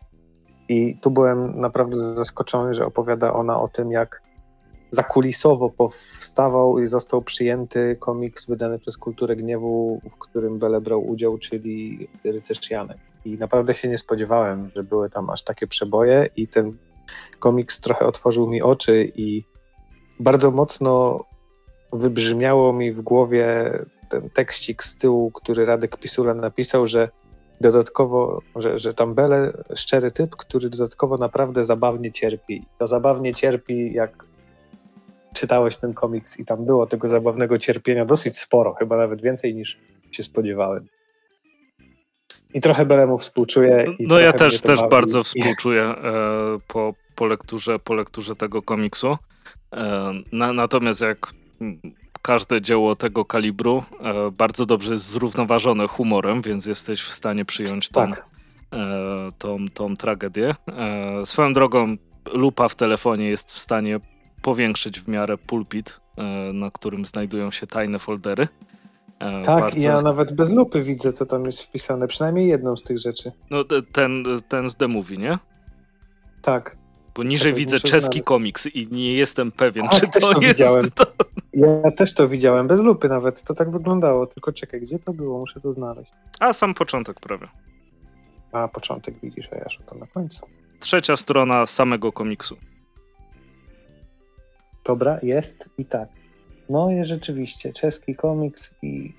I 0.69 0.99
tu 1.03 1.11
byłem 1.11 1.61
naprawdę 1.61 1.97
zaskoczony, 1.97 2.75
że 2.75 2.87
opowiada 2.87 3.33
ona 3.33 3.61
o 3.61 3.69
tym, 3.69 3.93
jak 3.93 4.23
zakulisowo 4.91 5.71
powstawał 5.71 6.79
i 6.79 6.87
został 6.87 7.23
przyjęty 7.23 7.97
komiks 8.01 8.47
wydany 8.47 8.79
przez 8.79 8.99
Kulturę 8.99 9.37
Gniewu, 9.37 10.01
w 10.11 10.19
którym 10.19 10.59
Bele 10.59 10.81
brał 10.81 11.09
udział, 11.09 11.39
czyli 11.39 12.09
Rycerz 12.25 12.71
Janek. 12.71 12.99
I 13.25 13.39
naprawdę 13.39 13.75
się 13.75 13.89
nie 13.89 13.99
spodziewałem, 13.99 14.71
że 14.77 14.83
były 14.83 15.11
tam 15.11 15.31
aż 15.31 15.43
takie 15.43 15.67
przeboje 15.67 16.29
i 16.37 16.49
ten 16.49 16.77
komiks 17.39 17.81
trochę 17.81 18.07
otworzył 18.07 18.47
mi 18.47 18.63
oczy 18.63 19.13
i 19.17 19.45
bardzo 20.21 20.51
mocno 20.51 21.25
wybrzmiało 21.93 22.73
mi 22.73 22.93
w 22.93 23.01
głowie 23.01 23.73
ten 24.11 24.31
tekstik 24.31 24.85
z 24.85 24.97
tyłu, 24.97 25.31
który 25.31 25.67
Radek 25.67 25.97
Pisula 25.97 26.35
napisał, 26.35 26.87
że 26.87 27.09
dodatkowo, 27.61 28.43
że, 28.57 28.79
że 28.79 28.95
tam 28.95 29.15
Bele, 29.15 29.53
szczery 29.75 30.11
typ, 30.11 30.37
który 30.37 30.71
dodatkowo 30.71 31.17
naprawdę 31.17 31.65
zabawnie 31.65 32.13
cierpi. 32.13 32.63
To 32.79 32.87
zabawnie 32.87 33.35
cierpi, 33.35 33.93
jak 33.93 34.25
czytałeś 35.35 35.77
ten 35.77 35.95
komiks 35.95 36.39
i 36.39 36.45
tam 36.45 36.65
było 36.65 36.87
tego 36.87 37.09
zabawnego 37.09 37.59
cierpienia 37.59 38.05
dosyć 38.05 38.39
sporo, 38.39 38.75
chyba 38.75 38.97
nawet 38.97 39.23
więcej 39.23 39.55
niż 39.55 39.79
się 40.11 40.23
spodziewałem. 40.23 40.87
I 42.55 42.61
trochę 42.61 42.87
Belemu 42.87 43.19
współczuję. 43.19 43.85
no 44.01 44.21
ja 44.21 44.33
też, 44.33 44.61
też 44.61 44.81
bardzo 44.91 45.23
współczuję 45.23 45.83
e, 45.83 45.95
po, 46.69 46.95
po, 47.15 47.27
lekturze, 47.27 47.79
po 47.79 47.95
lekturze 47.95 48.37
tego 48.37 48.63
komiksu. 48.63 49.17
E, 49.73 50.13
na, 50.33 50.53
natomiast 50.53 51.01
jak 51.01 51.33
każde 52.23 52.61
dzieło 52.61 52.97
tego 52.97 53.25
kalibru 53.25 53.85
e, 54.01 54.31
bardzo 54.31 54.67
dobrze 54.67 54.93
jest 54.93 55.07
zrównoważone 55.07 55.89
humorem, 55.89 56.43
więc 56.43 56.67
jesteś 56.67 57.03
w 57.03 57.13
stanie 57.13 57.45
przyjąć 57.45 57.89
tą, 57.89 58.01
tak. 58.01 58.25
e, 58.73 59.29
tą, 59.39 59.57
tą 59.75 59.97
tragedię. 59.97 60.55
E, 60.69 61.27
swoją 61.27 61.53
drogą 61.53 61.97
lupa 62.33 62.69
w 62.69 62.75
telefonie 62.75 63.29
jest 63.29 63.53
w 63.53 63.59
stanie 63.59 64.01
powiększyć 64.43 65.01
w 65.01 65.09
miarę 65.09 65.39
pulpit, 65.39 66.01
na 66.55 66.71
którym 66.71 67.07
znajdują 67.07 67.51
się 67.51 67.67
tajne 67.67 67.99
foldery. 67.99 68.49
E, 69.21 69.43
tak, 69.43 69.61
bardzo... 69.61 69.89
ja 69.89 70.03
nawet 70.03 70.33
bez 70.33 70.51
lupy 70.51 70.83
widzę, 70.83 71.13
co 71.13 71.27
tam 71.27 71.45
jest 71.45 71.63
wpisane, 71.63 72.09
przynajmniej 72.09 72.49
jedną 72.49 72.77
z 72.77 72.83
tych 72.83 72.99
rzeczy. 72.99 73.33
No 73.51 73.65
ten, 73.93 74.25
ten 74.49 74.71
z 74.71 74.77
The 74.77 74.89
Movie, 74.89 75.17
nie? 75.17 75.39
Tak. 76.43 76.77
Bo 77.15 77.23
niżej 77.23 77.53
tak, 77.53 77.59
widzę 77.59 77.81
czeski 77.81 77.99
znaleźć. 77.99 78.25
komiks 78.25 78.67
i 78.67 78.89
nie 78.91 79.15
jestem 79.15 79.53
pewien, 79.53 79.87
A, 79.87 79.89
czy 79.89 80.07
to, 80.21 80.41
jest 80.41 80.95
to. 80.95 81.07
Ja 81.53 81.91
też 81.91 82.15
to 82.15 82.29
widziałem, 82.29 82.67
bez 82.67 82.81
lupy 82.81 83.09
nawet, 83.09 83.43
to 83.43 83.55
tak 83.55 83.71
wyglądało, 83.71 84.27
tylko 84.27 84.53
czekaj, 84.53 84.81
gdzie 84.81 84.99
to 84.99 85.13
było, 85.13 85.39
muszę 85.39 85.61
to 85.61 85.73
znaleźć. 85.73 86.13
A 86.41 86.53
sam 86.53 86.75
początek 86.75 87.21
prawie. 87.21 87.47
A, 88.53 88.69
początek 88.69 89.15
widzisz, 89.23 89.49
a 89.53 89.57
ja 89.57 89.69
szukam 89.69 89.99
na 89.99 90.07
końcu. 90.07 90.47
Trzecia 90.81 91.17
strona 91.17 91.67
samego 91.67 92.13
komiksu. 92.13 92.57
Dobra, 94.85 95.19
jest 95.23 95.71
i 95.79 95.85
tak. 95.85 96.09
No 96.69 96.91
jest 96.91 97.09
rzeczywiście, 97.09 97.73
czeski 97.73 98.15
komiks 98.15 98.75
i 98.83 99.13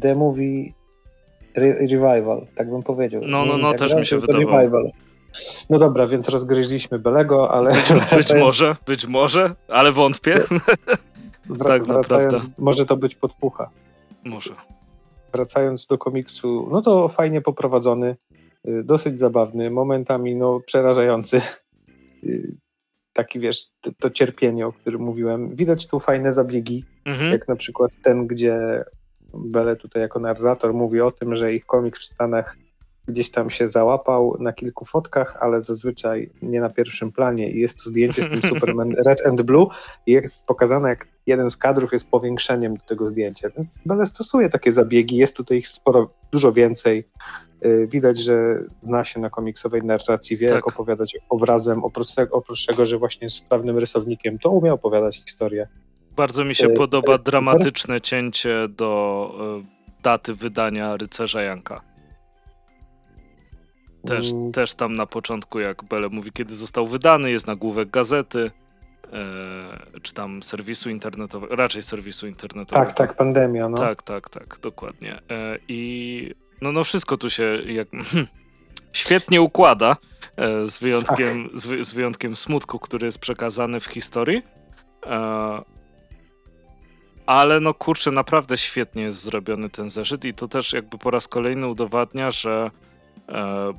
The 0.00 0.14
Movie 0.14 0.72
re 1.54 1.72
Revival, 1.72 2.46
tak 2.54 2.70
bym 2.70 2.82
powiedział. 2.82 3.22
No, 3.26 3.44
no, 3.44 3.58
no, 3.58 3.70
tak 3.70 3.78
też 3.78 3.94
mi 3.94 4.06
się 4.06 4.18
wydawało. 4.18 4.58
Revival. 4.58 4.90
No 5.70 5.78
dobra, 5.78 6.06
więc 6.06 6.28
rozgryźliśmy 6.28 6.98
Belego, 6.98 7.50
ale... 7.50 7.70
Być, 7.70 7.92
być 8.16 8.34
może, 8.34 8.76
być 8.86 9.06
może, 9.06 9.54
ale 9.68 9.92
wątpię. 9.92 10.40
Wra 11.46 11.68
tak 11.68 11.84
wracając, 11.84 12.32
naprawdę. 12.32 12.54
może 12.58 12.86
to 12.86 12.96
być 12.96 13.14
podpucha. 13.14 13.70
Może. 14.24 14.54
Wracając 15.32 15.86
do 15.86 15.98
komiksu, 15.98 16.68
no 16.72 16.82
to 16.82 17.08
fajnie 17.08 17.40
poprowadzony, 17.40 18.16
y, 18.68 18.82
dosyć 18.84 19.18
zabawny, 19.18 19.70
momentami 19.70 20.36
no 20.36 20.60
przerażający. 20.60 21.40
Y, 22.24 22.56
taki 23.12 23.38
wiesz, 23.38 23.66
to, 23.80 23.90
to 23.98 24.10
cierpienie, 24.10 24.66
o 24.66 24.72
którym 24.72 25.02
mówiłem. 25.02 25.54
Widać 25.54 25.86
tu 25.86 26.00
fajne 26.00 26.32
zabiegi, 26.32 26.84
mhm. 27.04 27.32
jak 27.32 27.48
na 27.48 27.56
przykład 27.56 27.90
ten, 28.02 28.26
gdzie 28.26 28.84
Bele 29.34 29.76
tutaj 29.76 30.02
jako 30.02 30.20
narrator 30.20 30.74
mówi 30.74 31.00
o 31.00 31.10
tym, 31.10 31.36
że 31.36 31.54
ich 31.54 31.66
komiks 31.66 32.00
w 32.00 32.04
Stanach 32.04 32.56
gdzieś 33.08 33.30
tam 33.30 33.50
się 33.50 33.68
załapał 33.68 34.36
na 34.40 34.52
kilku 34.52 34.84
fotkach, 34.84 35.36
ale 35.40 35.62
zazwyczaj 35.62 36.30
nie 36.42 36.60
na 36.60 36.70
pierwszym 36.70 37.12
planie. 37.12 37.50
I 37.50 37.60
jest 37.60 37.84
to 37.84 37.90
zdjęcie 37.90 38.22
z 38.22 38.28
tym 38.28 38.42
Superman 38.50 38.94
Red 39.06 39.26
and 39.26 39.42
Blue 39.42 39.66
jest 40.06 40.46
pokazane, 40.46 40.88
jak 40.88 41.08
jeden 41.26 41.50
z 41.50 41.56
kadrów 41.56 41.92
jest 41.92 42.06
powiększeniem 42.06 42.76
do 42.76 42.84
tego 42.84 43.08
zdjęcia. 43.08 43.48
Więc 43.56 43.78
Bele 43.86 44.06
stosuje 44.06 44.48
takie 44.48 44.72
zabiegi, 44.72 45.16
jest 45.16 45.36
tutaj 45.36 45.58
ich 45.58 45.68
sporo, 45.68 46.10
dużo 46.32 46.52
więcej. 46.52 47.08
Y, 47.64 47.88
widać, 47.90 48.18
że 48.18 48.64
zna 48.80 49.04
się 49.04 49.20
na 49.20 49.30
komiksowej 49.30 49.82
narracji, 49.82 50.36
wie 50.36 50.46
tak. 50.46 50.56
jak 50.56 50.68
opowiadać 50.68 51.16
obrazem, 51.28 51.84
oprócz 51.84 52.14
tego, 52.14 52.36
oprócz 52.36 52.66
tego, 52.66 52.86
że 52.86 52.98
właśnie 52.98 53.24
jest 53.24 53.36
sprawnym 53.36 53.78
rysownikiem, 53.78 54.38
to 54.38 54.50
umie 54.50 54.72
opowiadać 54.72 55.22
historię. 55.24 55.68
Bardzo 56.16 56.44
mi 56.44 56.54
się 56.54 56.68
y, 56.68 56.74
podoba 56.74 57.18
dramatyczne 57.18 58.00
cięcie 58.00 58.68
do 58.68 59.30
y, 59.60 60.02
daty 60.02 60.34
wydania 60.34 60.96
Rycerza 60.96 61.42
Janka. 61.42 61.91
Też, 64.06 64.32
mm. 64.32 64.52
też 64.52 64.74
tam 64.74 64.94
na 64.94 65.06
początku, 65.06 65.60
jak 65.60 65.84
Bele 65.84 66.08
mówi, 66.08 66.32
kiedy 66.32 66.54
został 66.54 66.86
wydany, 66.86 67.30
jest 67.30 67.46
nagłówek 67.46 67.90
gazety, 67.90 68.50
e, 69.12 70.00
czy 70.02 70.14
tam 70.14 70.42
serwisu 70.42 70.90
internetowego, 70.90 71.56
raczej 71.56 71.82
serwisu 71.82 72.26
internetowego. 72.26 72.86
Tak, 72.86 72.96
tak, 72.96 73.16
pandemia, 73.16 73.68
no. 73.68 73.78
Tak, 73.78 74.02
tak, 74.02 74.30
tak, 74.30 74.58
dokładnie. 74.62 75.14
E, 75.30 75.58
I 75.68 76.34
no, 76.62 76.72
no 76.72 76.84
wszystko 76.84 77.16
tu 77.16 77.30
się 77.30 77.58
jak, 77.66 77.88
świetnie 78.92 79.42
układa, 79.42 79.96
e, 80.36 80.66
z, 80.66 80.78
wyjątkiem, 80.78 81.48
tak. 81.48 81.58
z, 81.58 81.86
z, 81.86 81.94
wyjątkiem 81.94 82.36
smutku, 82.36 82.78
który 82.78 83.06
jest 83.06 83.18
przekazany 83.18 83.80
w 83.80 83.86
historii. 83.86 84.42
Ale 87.26 87.60
no 87.60 87.74
kurczę, 87.74 88.10
naprawdę 88.10 88.56
świetnie 88.56 89.02
jest 89.02 89.22
zrobiony 89.22 89.70
ten 89.70 89.90
zeszyt 89.90 90.24
i 90.24 90.34
to 90.34 90.48
też 90.48 90.72
jakby 90.72 90.98
po 90.98 91.10
raz 91.10 91.28
kolejny 91.28 91.66
udowadnia, 91.66 92.30
że 92.30 92.70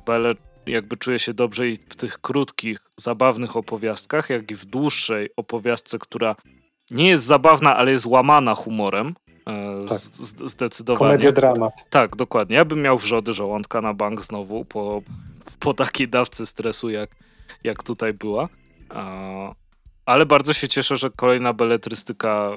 Bele 0.06 0.34
jakby 0.66 0.96
czuje 0.96 1.18
się 1.18 1.34
dobrze 1.34 1.68
i 1.68 1.76
w 1.76 1.96
tych 1.96 2.18
krótkich, 2.18 2.78
zabawnych 2.96 3.56
opowiastkach, 3.56 4.30
jak 4.30 4.50
i 4.50 4.54
w 4.54 4.64
dłuższej 4.64 5.30
opowiastce, 5.36 5.98
która 5.98 6.36
nie 6.90 7.08
jest 7.08 7.24
zabawna, 7.24 7.76
ale 7.76 7.90
jest 7.90 8.06
łamana 8.06 8.54
humorem. 8.54 9.14
E, 9.46 9.78
tak. 9.88 9.98
Zdecydowanie. 10.44 11.10
Komedia 11.10 11.32
dramat. 11.32 11.72
Tak, 11.90 12.16
dokładnie. 12.16 12.56
Ja 12.56 12.64
bym 12.64 12.82
miał 12.82 12.98
wrzody 12.98 13.32
żołądka 13.32 13.80
na 13.80 13.94
bank 13.94 14.22
znowu 14.22 14.64
po, 14.64 15.02
po 15.58 15.74
takiej 15.74 16.08
dawce 16.08 16.46
stresu, 16.46 16.90
jak, 16.90 17.10
jak 17.64 17.82
tutaj 17.82 18.12
była. 18.12 18.48
Ale 20.06 20.26
bardzo 20.26 20.52
się 20.52 20.68
cieszę, 20.68 20.96
że 20.96 21.10
kolejna 21.10 21.52
beletrystyka 21.52 22.50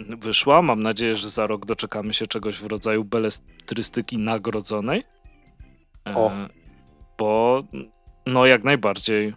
e, 0.00 0.16
wyszła. 0.16 0.62
Mam 0.62 0.82
nadzieję, 0.82 1.16
że 1.16 1.30
za 1.30 1.46
rok 1.46 1.66
doczekamy 1.66 2.12
się 2.12 2.26
czegoś 2.26 2.58
w 2.58 2.66
rodzaju 2.66 3.04
beletrystyki 3.04 4.18
nagrodzonej. 4.18 5.04
O. 6.04 6.30
E, 6.30 6.48
bo 7.18 7.62
no 8.26 8.46
jak 8.46 8.64
najbardziej 8.64 9.34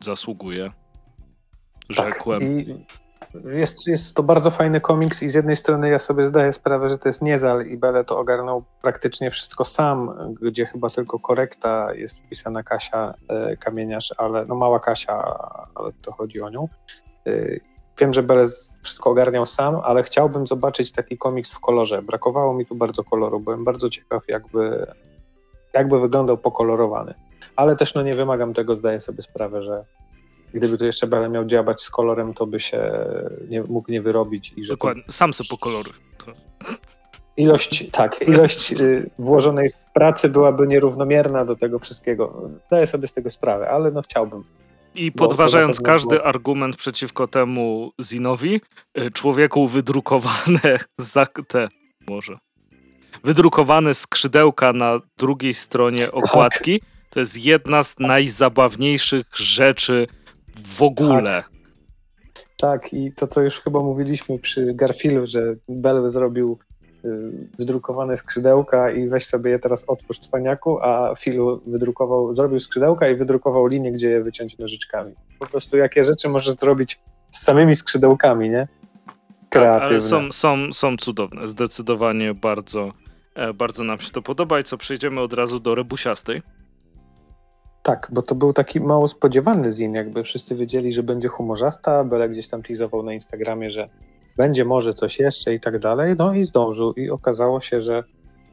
zasługuje. 0.00 0.70
Rzekłem. 1.88 2.64
Tak. 2.66 3.44
jest, 3.44 3.86
jest 3.86 4.16
to 4.16 4.22
bardzo 4.22 4.50
fajny 4.50 4.80
komiks 4.80 5.22
i 5.22 5.28
z 5.28 5.34
jednej 5.34 5.56
strony 5.56 5.88
ja 5.88 5.98
sobie 5.98 6.26
zdaję 6.26 6.52
sprawę, 6.52 6.88
że 6.88 6.98
to 6.98 7.08
jest 7.08 7.22
niezal 7.22 7.66
i 7.66 7.76
Bele 7.76 8.04
to 8.04 8.18
ogarnął 8.18 8.64
praktycznie 8.82 9.30
wszystko 9.30 9.64
sam, 9.64 10.10
gdzie 10.42 10.66
chyba 10.66 10.90
tylko 10.90 11.18
korekta 11.18 11.94
jest 11.94 12.18
wpisana 12.18 12.62
Kasia 12.62 13.14
e, 13.28 13.56
Kamieniarz, 13.56 14.14
ale 14.16 14.46
no 14.46 14.54
mała 14.54 14.80
Kasia, 14.80 15.38
ale 15.74 15.92
to 16.02 16.12
chodzi 16.12 16.40
o 16.40 16.50
nią. 16.50 16.68
E, 17.26 17.32
wiem, 18.00 18.12
że 18.12 18.22
Bele 18.22 18.46
wszystko 18.82 19.10
ogarniał 19.10 19.46
sam, 19.46 19.76
ale 19.84 20.02
chciałbym 20.02 20.46
zobaczyć 20.46 20.92
taki 20.92 21.18
komiks 21.18 21.52
w 21.54 21.60
kolorze. 21.60 22.02
Brakowało 22.02 22.54
mi 22.54 22.66
tu 22.66 22.74
bardzo 22.74 23.04
koloru. 23.04 23.40
Byłem 23.40 23.64
bardzo 23.64 23.88
ciekaw, 23.88 24.28
jakby 24.28 24.86
jakby 25.74 26.00
wyglądał 26.00 26.38
pokolorowany. 26.38 27.14
Ale 27.56 27.76
też 27.76 27.94
no 27.94 28.02
nie 28.02 28.14
wymagam 28.14 28.54
tego, 28.54 28.74
zdaję 28.74 29.00
sobie 29.00 29.22
sprawę, 29.22 29.62
że 29.62 29.84
gdyby 30.54 30.78
to 30.78 30.84
jeszcze 30.84 31.06
będę 31.06 31.28
miał 31.28 31.44
działać 31.44 31.82
z 31.82 31.90
kolorem, 31.90 32.34
to 32.34 32.46
by 32.46 32.60
się 32.60 32.92
nie, 33.48 33.62
mógł 33.62 33.92
nie 33.92 34.02
wyrobić. 34.02 34.52
I 34.56 34.64
że 34.64 34.72
Dokładnie, 34.72 35.02
to... 35.06 35.12
sam 35.12 35.34
se 35.34 35.44
pokoloruj. 35.50 35.92
To... 36.18 36.32
Ilość, 37.36 37.90
tak, 37.90 38.28
ilość 38.28 38.72
y, 38.72 39.10
włożonej 39.18 39.70
pracy 39.94 40.28
byłaby 40.28 40.66
nierównomierna 40.66 41.44
do 41.44 41.56
tego 41.56 41.78
wszystkiego. 41.78 42.50
Zdaję 42.66 42.86
sobie 42.86 43.08
z 43.08 43.12
tego 43.12 43.30
sprawę, 43.30 43.70
ale 43.70 43.90
no 43.90 44.02
chciałbym. 44.02 44.44
I 44.94 45.12
podważając 45.12 45.80
każdy 45.80 46.16
było... 46.16 46.26
argument 46.26 46.76
przeciwko 46.76 47.28
temu 47.28 47.92
Zinowi, 48.02 48.60
y, 48.98 49.10
człowieku 49.10 49.66
wydrukowane 49.66 50.78
za 50.98 51.26
te, 51.26 51.68
może, 52.08 52.38
wydrukowane 53.24 53.94
skrzydełka 53.94 54.72
na 54.72 55.00
drugiej 55.18 55.54
stronie 55.54 56.12
okładki. 56.12 56.80
To 57.10 57.20
jest 57.20 57.44
jedna 57.44 57.82
z 57.82 57.98
najzabawniejszych 57.98 59.26
rzeczy 59.36 60.06
w 60.66 60.82
ogóle. 60.82 61.42
Tak. 61.42 62.82
tak, 62.82 62.92
i 62.92 63.12
to, 63.12 63.26
co 63.26 63.42
już 63.42 63.60
chyba 63.60 63.80
mówiliśmy 63.80 64.38
przy 64.38 64.74
Garfielu, 64.74 65.26
że 65.26 65.56
Bell 65.68 66.10
zrobił 66.10 66.58
y, 67.04 67.08
wydrukowane 67.58 68.16
skrzydełka 68.16 68.90
i 68.90 69.08
weź 69.08 69.26
sobie 69.26 69.50
je 69.50 69.58
teraz 69.58 69.84
otwórz 69.88 70.18
cwaniaku, 70.18 70.78
a 70.82 71.14
Filu 71.18 71.60
wydrukował, 71.66 72.34
zrobił 72.34 72.60
skrzydełka 72.60 73.08
i 73.08 73.16
wydrukował 73.16 73.66
linię, 73.66 73.92
gdzie 73.92 74.10
je 74.10 74.22
wyciąć 74.22 74.58
nożyczkami. 74.58 75.14
Po 75.38 75.46
prostu 75.46 75.76
jakie 75.76 76.04
rzeczy 76.04 76.28
możesz 76.28 76.54
zrobić 76.54 77.00
z 77.30 77.42
samymi 77.42 77.76
skrzydełkami, 77.76 78.50
nie? 78.50 78.68
Kreatywne. 79.50 79.80
Tak, 79.80 79.90
ale 79.90 80.00
są, 80.00 80.32
są, 80.32 80.72
są 80.72 80.96
cudowne. 80.96 81.46
Zdecydowanie 81.46 82.34
bardzo, 82.34 82.92
bardzo 83.54 83.84
nam 83.84 83.98
się 83.98 84.10
to 84.10 84.22
podoba. 84.22 84.60
I 84.60 84.62
co, 84.62 84.78
przejdziemy 84.78 85.20
od 85.20 85.32
razu 85.32 85.60
do 85.60 85.74
rebusiastej. 85.74 86.42
Tak, 87.82 88.08
bo 88.12 88.22
to 88.22 88.34
był 88.34 88.52
taki 88.52 88.80
mało 88.80 89.08
spodziewany 89.08 89.72
zin, 89.72 89.94
jakby 89.94 90.22
wszyscy 90.22 90.54
wiedzieli, 90.54 90.92
że 90.92 91.02
będzie 91.02 91.28
humorzasta, 91.28 92.04
Bele 92.04 92.28
gdzieś 92.28 92.48
tam 92.48 92.62
teasował 92.62 93.02
na 93.02 93.12
Instagramie, 93.12 93.70
że 93.70 93.88
będzie 94.36 94.64
może 94.64 94.94
coś 94.94 95.18
jeszcze 95.18 95.54
i 95.54 95.60
tak 95.60 95.78
dalej, 95.78 96.14
no 96.18 96.34
i 96.34 96.44
zdążył 96.44 96.92
i 96.92 97.10
okazało 97.10 97.60
się, 97.60 97.82
że 97.82 98.04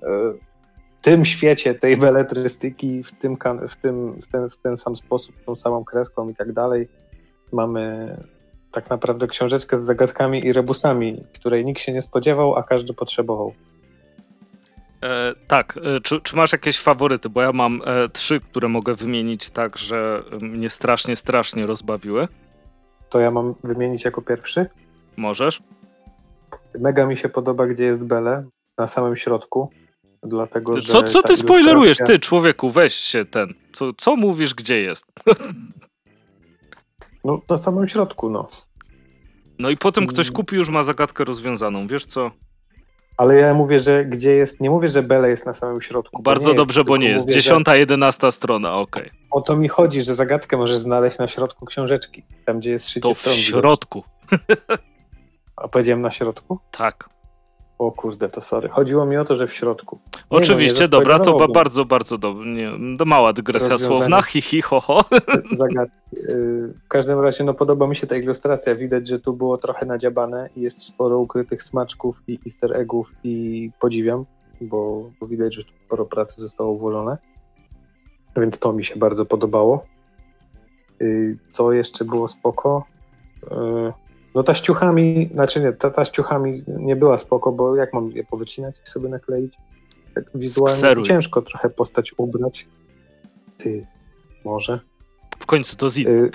w 0.01 1.03
tym 1.03 1.25
świecie 1.25 1.75
tej 1.75 1.97
beletrystyki, 1.97 3.03
w, 3.03 3.11
tym, 3.11 3.37
w, 3.67 3.75
tym, 3.75 4.19
w, 4.21 4.27
ten, 4.27 4.49
w 4.49 4.57
ten 4.57 4.77
sam 4.77 4.95
sposób, 4.95 5.35
tą 5.45 5.55
samą 5.55 5.83
kreską 5.83 6.29
i 6.29 6.33
tak 6.33 6.53
dalej, 6.53 6.87
mamy 7.51 8.15
tak 8.71 8.89
naprawdę 8.89 9.27
książeczkę 9.27 9.77
z 9.77 9.81
zagadkami 9.81 10.45
i 10.45 10.53
rebusami, 10.53 11.23
której 11.33 11.65
nikt 11.65 11.81
się 11.81 11.93
nie 11.93 12.01
spodziewał, 12.01 12.55
a 12.55 12.63
każdy 12.63 12.93
potrzebował. 12.93 13.53
E, 15.03 15.33
tak, 15.47 15.79
e, 15.83 15.99
czy, 15.99 16.21
czy, 16.21 16.35
masz 16.35 16.51
jakieś 16.51 16.79
faworyty? 16.79 17.29
Bo 17.29 17.41
ja 17.41 17.51
mam 17.51 17.81
e, 17.85 18.09
trzy, 18.09 18.39
które 18.39 18.67
mogę 18.67 18.95
wymienić 18.95 19.49
tak, 19.49 19.77
że 19.77 20.23
mnie 20.41 20.69
strasznie, 20.69 21.15
strasznie 21.15 21.65
rozbawiły. 21.65 22.27
To 23.09 23.19
ja 23.19 23.31
mam 23.31 23.55
wymienić 23.63 24.05
jako 24.05 24.21
pierwszy? 24.21 24.65
Możesz. 25.17 25.61
Mega 26.79 27.05
mi 27.05 27.17
się 27.17 27.29
podoba, 27.29 27.67
gdzie 27.67 27.83
jest 27.83 28.05
Bele, 28.05 28.45
na 28.77 28.87
samym 28.87 29.15
środku. 29.15 29.69
Dlatego, 30.23 30.79
że 30.79 30.85
co, 30.85 31.03
co 31.03 31.23
ty 31.23 31.35
spoilerujesz, 31.35 31.97
ty 32.05 32.19
człowieku, 32.19 32.69
weź 32.69 32.93
się 32.93 33.25
ten. 33.25 33.53
Co, 33.71 33.93
co 33.97 34.15
mówisz, 34.15 34.53
gdzie 34.53 34.81
jest? 34.81 35.05
No, 37.23 37.41
na 37.49 37.57
samym 37.57 37.87
środku, 37.87 38.29
no. 38.29 38.47
No 39.59 39.69
i 39.69 39.77
potem 39.77 40.07
ktoś 40.07 40.27
mm. 40.27 40.35
kupi, 40.35 40.55
już 40.55 40.69
ma 40.69 40.83
zagadkę 40.83 41.23
rozwiązaną, 41.23 41.87
wiesz 41.87 42.05
co? 42.05 42.31
Ale 43.21 43.35
ja 43.35 43.53
mówię, 43.53 43.79
że 43.79 44.05
gdzie 44.05 44.31
jest, 44.31 44.61
nie 44.61 44.69
mówię, 44.69 44.89
że 44.89 45.03
Bele 45.03 45.29
jest 45.29 45.45
na 45.45 45.53
samym 45.53 45.81
środku. 45.81 46.21
Bardzo 46.21 46.53
dobrze, 46.53 46.79
jest, 46.79 46.87
bo 46.87 46.97
nie 46.97 47.09
jest. 47.09 47.29
Dziesiąta, 47.29 47.75
jedenasta 47.75 48.31
strona, 48.31 48.73
okej. 48.73 49.03
Okay. 49.03 49.17
O 49.31 49.41
to 49.41 49.55
mi 49.55 49.67
chodzi, 49.67 50.01
że 50.01 50.15
zagadkę 50.15 50.57
możesz 50.57 50.77
znaleźć 50.77 51.17
na 51.17 51.27
środku 51.27 51.65
książeczki, 51.65 52.23
tam 52.45 52.59
gdzie 52.59 52.71
jest 52.71 52.89
szycie 52.89 53.09
to 53.09 53.15
stron. 53.15 53.35
w 53.35 53.37
środku. 53.37 54.03
A 55.55 55.67
powiedziałem 55.67 56.01
na 56.01 56.11
środku? 56.11 56.59
Tak. 56.71 57.09
O 57.81 57.91
kurde, 57.91 58.29
to 58.29 58.41
sorry. 58.41 58.69
Chodziło 58.69 59.05
mi 59.05 59.17
o 59.17 59.25
to, 59.25 59.35
że 59.35 59.47
w 59.47 59.53
środku. 59.53 59.99
Nie 60.15 60.37
Oczywiście, 60.37 60.81
no, 60.83 60.87
dobra, 60.87 61.19
to 61.19 61.37
ba 61.37 61.47
bardzo, 61.47 61.85
bardzo 61.85 62.17
dobrze. 62.17 62.45
Do 62.97 63.05
mała 63.05 63.33
dygresja 63.33 63.79
słowna, 63.79 64.21
hi, 64.21 64.41
hi, 64.41 64.61
ho, 64.61 64.79
ho. 64.79 65.05
Zagadki. 65.51 65.97
Y, 66.17 66.73
w 66.85 66.87
każdym 66.87 67.19
razie, 67.19 67.43
no 67.43 67.53
podoba 67.53 67.87
mi 67.87 67.95
się 67.95 68.07
ta 68.07 68.15
ilustracja. 68.15 68.75
Widać, 68.75 69.07
że 69.07 69.19
tu 69.19 69.33
było 69.33 69.57
trochę 69.57 69.85
nadziabane 69.85 70.49
i 70.55 70.61
jest 70.61 70.83
sporo 70.83 71.19
ukrytych 71.19 71.63
smaczków 71.63 72.21
i 72.27 72.39
easter 72.45 72.77
eggów 72.77 73.13
i 73.23 73.71
podziwiam, 73.79 74.25
bo, 74.61 75.09
bo 75.19 75.27
widać, 75.27 75.55
że 75.55 75.63
tu 75.63 75.71
sporo 75.85 76.05
pracy 76.05 76.41
zostało 76.41 76.77
włożone. 76.77 77.17
Więc 78.37 78.59
to 78.59 78.73
mi 78.73 78.85
się 78.85 78.95
bardzo 78.95 79.25
podobało. 79.25 79.85
Y, 81.01 81.37
co 81.47 81.71
jeszcze 81.71 82.05
było 82.05 82.27
spoko? 82.27 82.85
No 84.35 84.43
ta 84.43 84.53
ściuchami, 84.53 85.29
znaczy 85.33 85.61
nie, 85.61 85.73
ta, 85.73 85.89
ta 85.89 86.05
ściuchami 86.05 86.63
nie 86.67 86.95
była 86.95 87.17
spoko, 87.17 87.51
bo 87.51 87.75
jak 87.75 87.93
mam 87.93 88.11
je 88.11 88.23
powycinać 88.23 88.75
i 88.85 88.89
sobie 88.89 89.09
nakleić? 89.09 89.53
Tak 90.15 90.23
wizualnie 90.35 90.77
Skseruj. 90.77 91.03
ciężko 91.03 91.41
trochę 91.41 91.69
postać 91.69 92.13
ubrać. 92.17 92.67
Ty, 93.57 93.87
może. 94.45 94.79
W 95.39 95.45
końcu 95.45 95.77
to 95.77 95.89
zid. 95.89 96.07
Y 96.07 96.31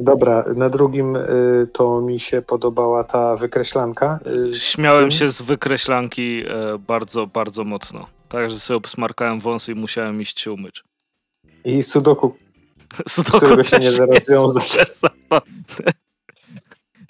Dobra, 0.00 0.44
na 0.56 0.70
drugim 0.70 1.16
y, 1.16 1.68
to 1.72 2.00
mi 2.00 2.20
się 2.20 2.42
podobała 2.42 3.04
ta 3.04 3.36
wykreślanka. 3.36 4.20
Y, 4.50 4.54
Śmiałem 4.54 5.10
się 5.10 5.30
z 5.30 5.42
wykreślanki 5.42 6.44
y, 6.74 6.78
bardzo, 6.78 7.26
bardzo 7.26 7.64
mocno. 7.64 8.06
Tak, 8.28 8.50
że 8.50 8.58
sobie 8.58 8.76
obsmarkałem 8.76 9.40
wąsy 9.40 9.72
i 9.72 9.74
musiałem 9.74 10.20
iść 10.20 10.40
się 10.40 10.52
umyć. 10.52 10.84
I 11.64 11.82
sudoku, 11.82 12.36
sudoku 13.08 13.38
którego 13.38 13.64
się 13.64 13.78
nie 13.78 13.92
da 13.92 14.06
rozwiązać. 14.06 14.78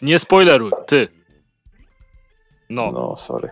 Nie 0.03 0.19
spoileruj, 0.19 0.71
ty. 0.87 1.09
No. 2.71 2.93
No, 2.93 3.17
sorry. 3.17 3.51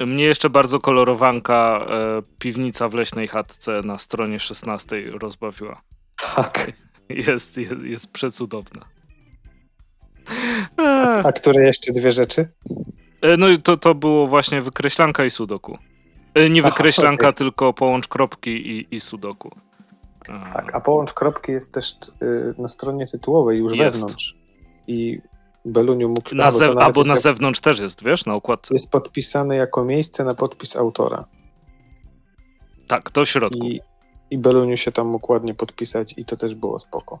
Mnie 0.00 0.24
jeszcze 0.24 0.50
bardzo 0.50 0.80
kolorowanka 0.80 1.86
e, 1.90 2.22
piwnica 2.38 2.88
w 2.88 2.94
leśnej 2.94 3.28
chatce 3.28 3.80
na 3.84 3.98
stronie 3.98 4.38
16 4.38 5.02
rozbawiła. 5.20 5.82
Tak. 6.36 6.72
Jest, 7.08 7.56
jest, 7.56 7.82
jest 7.82 8.12
przecudowna. 8.12 8.84
A, 10.76 11.22
a 11.22 11.32
które 11.32 11.62
jeszcze 11.66 11.92
dwie 11.92 12.12
rzeczy? 12.12 12.48
E, 13.22 13.36
no 13.36 13.48
i 13.48 13.58
to, 13.58 13.76
to 13.76 13.94
było 13.94 14.26
właśnie 14.26 14.60
wykreślanka 14.60 15.24
i 15.24 15.30
sudoku. 15.30 15.78
E, 16.34 16.50
nie 16.50 16.62
wykreślanka, 16.62 17.28
okay. 17.28 17.32
tylko 17.32 17.72
połącz 17.72 18.08
kropki 18.08 18.50
i, 18.50 18.94
i 18.94 19.00
sudoku. 19.00 19.50
Tak, 20.26 20.74
a 20.74 20.80
połącz 20.80 21.12
kropki 21.12 21.52
jest 21.52 21.72
też 21.72 21.92
y, 22.22 22.54
na 22.58 22.68
stronie 22.68 23.06
tytułowej 23.06 23.58
już 23.58 23.72
jest. 23.72 24.00
wewnątrz 24.00 24.41
i 24.86 25.20
Beluniu 25.64 26.08
mógł... 26.08 26.34
Na 26.34 26.50
zew- 26.50 26.78
albo 26.82 27.04
na 27.04 27.16
zewnątrz 27.16 27.60
też 27.60 27.80
jest, 27.80 28.04
wiesz, 28.04 28.26
na 28.26 28.36
układce. 28.36 28.74
Jest 28.74 28.90
podpisane 28.90 29.56
jako 29.56 29.84
miejsce 29.84 30.24
na 30.24 30.34
podpis 30.34 30.76
autora. 30.76 31.24
Tak, 32.88 33.10
to 33.10 33.24
w 33.24 33.28
środku. 33.28 33.66
I, 33.66 33.80
i 34.30 34.38
Beluniu 34.38 34.76
się 34.76 34.92
tam 34.92 35.06
mógł 35.06 35.32
ładnie 35.32 35.54
podpisać 35.54 36.14
i 36.16 36.24
to 36.24 36.36
też 36.36 36.54
było 36.54 36.78
spoko. 36.78 37.18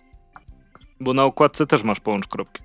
Bo 1.00 1.14
na 1.14 1.26
układce 1.26 1.66
też 1.66 1.82
masz 1.82 2.00
połącz 2.00 2.28
kropki. 2.28 2.62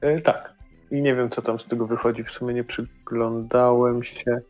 E, 0.00 0.20
tak. 0.20 0.54
I 0.90 1.02
nie 1.02 1.14
wiem, 1.14 1.30
co 1.30 1.42
tam 1.42 1.58
z 1.58 1.64
tego 1.64 1.86
wychodzi. 1.86 2.24
W 2.24 2.30
sumie 2.30 2.54
nie 2.54 2.64
przyglądałem 2.64 4.02
się. 4.02 4.40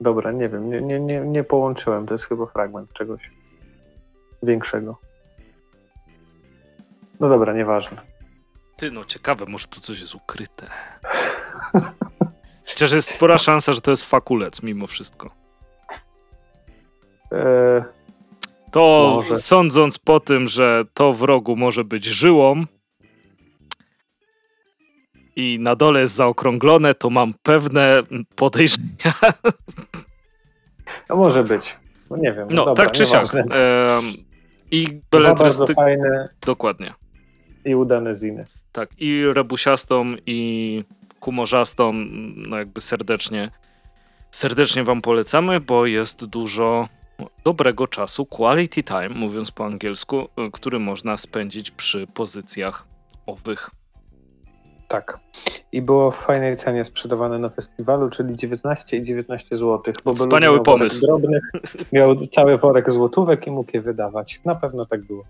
Dobra, 0.00 0.32
nie 0.32 0.48
wiem. 0.48 0.70
Nie, 0.70 0.80
nie, 0.80 1.00
nie, 1.00 1.20
nie 1.20 1.44
połączyłem. 1.44 2.06
To 2.06 2.14
jest 2.14 2.24
chyba 2.24 2.46
fragment 2.46 2.92
czegoś 2.92 3.30
większego. 4.42 4.98
No 7.20 7.28
dobra, 7.28 7.52
nieważne. 7.52 8.09
Ty, 8.80 8.90
no 8.90 9.04
ciekawe, 9.04 9.44
może 9.48 9.66
tu 9.66 9.80
coś 9.80 10.00
jest 10.00 10.14
ukryte. 10.14 10.66
Chociaż 12.68 12.92
jest 12.92 13.08
spora 13.08 13.38
szansa, 13.38 13.72
że 13.72 13.80
to 13.80 13.90
jest 13.90 14.04
fakulec 14.04 14.62
mimo 14.62 14.86
wszystko. 14.86 15.30
Eee, 17.32 17.82
to 18.72 19.12
może. 19.16 19.36
sądząc 19.36 19.98
po 19.98 20.20
tym, 20.20 20.48
że 20.48 20.84
to 20.94 21.12
w 21.12 21.22
rogu 21.22 21.56
może 21.56 21.84
być 21.84 22.04
żyłą 22.04 22.64
i 25.36 25.58
na 25.60 25.76
dole 25.76 26.00
jest 26.00 26.14
zaokrąglone, 26.14 26.94
to 26.94 27.10
mam 27.10 27.34
pewne 27.42 28.02
podejrzenia. 28.36 29.14
To 31.08 31.16
może 31.16 31.42
być. 31.42 31.76
No 32.10 32.16
nie 32.16 32.32
wiem. 32.32 32.48
No, 32.50 32.56
no 32.56 32.64
dobra, 32.64 32.84
tak 32.84 32.94
czy 32.94 33.06
siak. 33.06 33.26
I 34.70 35.00
beletrystyk... 35.10 35.76
fajne. 35.76 36.28
Dokładnie. 36.46 36.94
I 37.64 37.74
udane 37.74 38.14
ziny. 38.14 38.46
Tak, 38.72 38.90
i 38.98 39.24
rebusiastą, 39.32 40.14
i 40.26 40.84
kumorzastą, 41.20 41.92
no 42.36 42.58
jakby 42.58 42.80
serdecznie, 42.80 43.50
serdecznie 44.30 44.84
wam 44.84 45.02
polecamy, 45.02 45.60
bo 45.60 45.86
jest 45.86 46.24
dużo 46.24 46.88
dobrego 47.44 47.88
czasu, 47.88 48.26
quality 48.26 48.82
time, 48.82 49.08
mówiąc 49.08 49.50
po 49.50 49.64
angielsku, 49.64 50.28
który 50.52 50.78
można 50.78 51.18
spędzić 51.18 51.70
przy 51.70 52.06
pozycjach 52.06 52.86
owych. 53.26 53.70
Tak. 54.88 55.18
I 55.72 55.82
było 55.82 56.10
w 56.10 56.16
fajnej 56.16 56.56
cenie 56.56 56.84
sprzedawane 56.84 57.38
na 57.38 57.48
festiwalu, 57.48 58.10
czyli 58.10 58.36
19 58.36 58.96
i 58.96 59.02
19 59.02 59.56
zł. 59.56 59.94
Bo 60.04 60.14
Wspaniały 60.14 60.62
pomysł. 60.62 61.00
Drobnych, 61.00 61.42
miał 61.92 62.26
cały 62.26 62.58
worek 62.58 62.90
złotówek 62.90 63.46
i 63.46 63.50
mógł 63.50 63.70
je 63.74 63.80
wydawać. 63.80 64.40
Na 64.44 64.54
pewno 64.54 64.84
tak 64.84 65.02
było. 65.02 65.24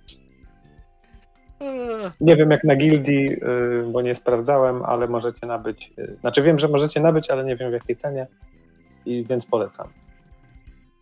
Nie 2.21 2.37
wiem 2.37 2.51
jak 2.51 2.65
na 2.65 2.77
gildii, 2.77 3.33
y, 3.33 3.85
bo 3.93 4.03
nie 4.03 4.15
sprawdzałem, 4.15 4.83
ale 4.83 5.09
możecie 5.09 5.47
nabyć. 5.47 5.93
Y, 5.99 6.17
znaczy 6.21 6.43
wiem, 6.43 6.59
że 6.59 6.69
możecie 6.69 7.01
nabyć, 7.01 7.31
ale 7.31 7.45
nie 7.45 7.57
wiem 7.57 7.71
w 7.71 7.73
jakiej 7.73 7.97
cenie, 7.97 8.27
i 9.07 9.25
więc 9.25 9.47
polecam. 9.47 9.89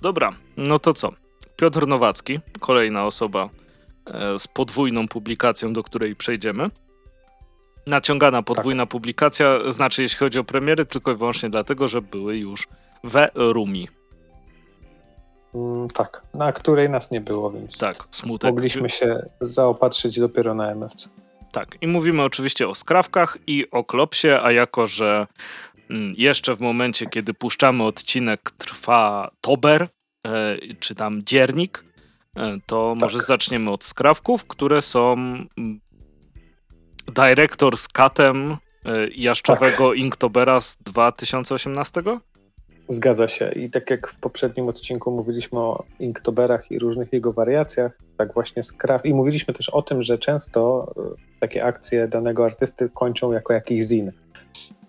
Dobra, 0.00 0.32
no 0.56 0.78
to 0.78 0.92
co? 0.92 1.12
Piotr 1.56 1.86
Nowacki, 1.86 2.40
kolejna 2.60 3.06
osoba 3.06 3.48
e, 4.06 4.38
z 4.38 4.48
podwójną 4.48 5.08
publikacją, 5.08 5.72
do 5.72 5.82
której 5.82 6.16
przejdziemy. 6.16 6.70
Naciągana 7.86 8.42
podwójna 8.42 8.82
tak. 8.82 8.90
publikacja, 8.90 9.58
znaczy 9.68 10.02
jeśli 10.02 10.18
chodzi 10.18 10.38
o 10.38 10.44
premiery, 10.44 10.84
tylko 10.84 11.12
i 11.12 11.16
wyłącznie 11.16 11.48
dlatego, 11.50 11.88
że 11.88 12.02
były 12.02 12.36
już 12.36 12.68
we 13.04 13.30
Rumi. 13.34 13.88
Mm, 15.54 15.88
tak, 15.88 16.22
na 16.34 16.52
której 16.52 16.90
nas 16.90 17.10
nie 17.10 17.20
było, 17.20 17.50
więc 17.50 17.78
tak, 17.78 18.08
smutek. 18.10 18.50
mogliśmy 18.50 18.90
się 18.90 19.28
zaopatrzyć 19.40 20.20
dopiero 20.20 20.54
na 20.54 20.70
MFC. 20.70 21.08
Tak, 21.52 21.68
i 21.80 21.86
mówimy 21.86 22.22
oczywiście 22.22 22.68
o 22.68 22.74
skrawkach 22.74 23.38
i 23.46 23.70
o 23.70 23.84
klopsie, 23.84 24.28
a 24.42 24.52
jako, 24.52 24.86
że 24.86 25.26
mm, 25.90 26.12
jeszcze 26.16 26.56
w 26.56 26.60
momencie, 26.60 27.06
kiedy 27.06 27.34
puszczamy 27.34 27.84
odcinek, 27.84 28.50
trwa 28.50 29.30
tober, 29.40 29.88
e, 30.26 30.56
czy 30.80 30.94
tam 30.94 31.22
dziernik, 31.24 31.84
e, 32.36 32.58
to 32.66 32.90
tak. 32.92 33.00
może 33.00 33.20
zaczniemy 33.20 33.70
od 33.70 33.84
skrawków, 33.84 34.46
które 34.46 34.82
są 34.82 35.12
mm, 35.12 35.80
Dyrektor 37.12 37.76
z 37.76 37.88
katem 37.88 38.52
y, 38.52 38.56
jaszczowego 39.14 39.90
tak. 39.90 39.98
Inktobera 39.98 40.60
z 40.60 40.76
2018? 40.76 42.02
Zgadza 42.88 43.28
się. 43.28 43.50
I 43.50 43.70
tak 43.70 43.90
jak 43.90 44.08
w 44.08 44.20
poprzednim 44.20 44.68
odcinku 44.68 45.10
mówiliśmy 45.10 45.58
o 45.58 45.84
Inktoberach 46.00 46.70
i 46.70 46.78
różnych 46.78 47.12
jego 47.12 47.32
wariacjach, 47.32 47.98
tak 48.16 48.34
właśnie 48.34 48.62
Scraf. 48.62 49.06
I 49.06 49.14
mówiliśmy 49.14 49.54
też 49.54 49.68
o 49.68 49.82
tym, 49.82 50.02
że 50.02 50.18
często 50.18 50.92
y, 51.14 51.40
takie 51.40 51.64
akcje 51.64 52.08
danego 52.08 52.44
artysty 52.44 52.90
kończą 52.94 53.32
jako 53.32 53.52
jakiś 53.52 53.84
zin. 53.84 54.12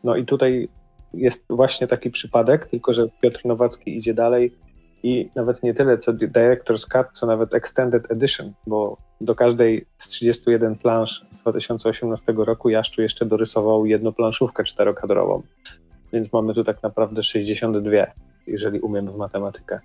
No 0.03 0.15
i 0.15 0.25
tutaj 0.25 0.69
jest 1.13 1.45
właśnie 1.49 1.87
taki 1.87 2.09
przypadek, 2.09 2.65
tylko 2.65 2.93
że 2.93 3.07
Piotr 3.21 3.45
Nowacki 3.45 3.97
idzie 3.97 4.13
dalej 4.13 4.55
i 5.03 5.29
nawet 5.35 5.63
nie 5.63 5.73
tyle 5.73 5.97
co 5.97 6.13
Director's 6.13 6.87
Cut, 6.87 7.07
co 7.13 7.27
nawet 7.27 7.53
Extended 7.53 8.11
Edition, 8.11 8.53
bo 8.67 8.97
do 9.21 9.35
każdej 9.35 9.85
z 9.97 10.07
31 10.07 10.75
plansz 10.75 11.25
z 11.29 11.37
2018 11.37 12.33
roku 12.37 12.69
Jaszczu 12.69 13.01
jeszcze 13.01 13.25
dorysował 13.25 13.85
jedną 13.85 14.13
planszówkę 14.13 14.63
czterokadrową. 14.63 15.41
Więc 16.13 16.33
mamy 16.33 16.53
tu 16.53 16.63
tak 16.63 16.83
naprawdę 16.83 17.23
62, 17.23 17.91
jeżeli 18.47 18.79
umiem 18.79 19.11
w 19.11 19.15
matematykę. 19.15 19.79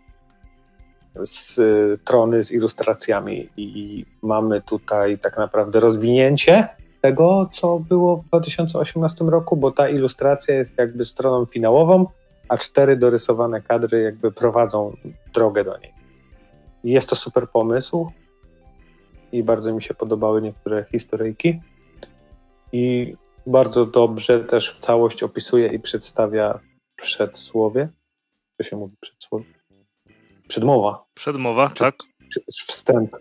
Z 1.23 1.59
y, 1.59 1.99
trony 2.05 2.43
z 2.43 2.53
ilustracjami 2.53 3.49
i 3.57 4.05
mamy 4.23 4.63
tutaj 4.63 5.19
tak 5.19 5.37
naprawdę 5.37 5.81
rozwinięcie 5.81 6.69
tego, 7.01 7.49
co 7.53 7.79
było 7.79 8.17
w 8.17 8.25
2018 8.25 9.25
roku, 9.25 9.57
bo 9.57 9.71
ta 9.71 9.89
ilustracja 9.89 10.55
jest 10.55 10.79
jakby 10.79 11.05
stroną 11.05 11.47
finałową, 11.47 12.07
a 12.49 12.57
cztery 12.57 12.97
dorysowane 12.97 13.63
kadry 13.63 14.03
jakby 14.03 14.33
prowadzą 14.33 14.97
drogę 15.35 15.65
do 15.65 15.79
niej. 15.79 15.93
Jest 16.85 17.09
to 17.09 17.17
super 17.17 17.51
pomysł 17.51 18.11
i 19.33 19.43
bardzo 19.43 19.75
mi 19.75 19.83
się 19.83 19.95
podobały 19.95 20.43
niektóre 20.43 20.85
historyjki 20.93 21.61
i 22.73 23.15
bardzo 23.47 23.87
dobrze 23.87 24.41
też 24.41 24.75
w 24.75 24.79
całość 24.79 25.23
opisuje 25.23 25.69
i 25.69 25.79
przedstawia 25.79 26.61
przedsłowie. 26.97 27.89
Co 28.57 28.65
się 28.65 28.77
mówi 28.77 28.97
przedsłowie? 29.01 29.45
Przedmowa. 30.49 31.05
Przedmowa, 31.15 31.71
tak. 31.71 31.95
Wstęp 32.67 33.17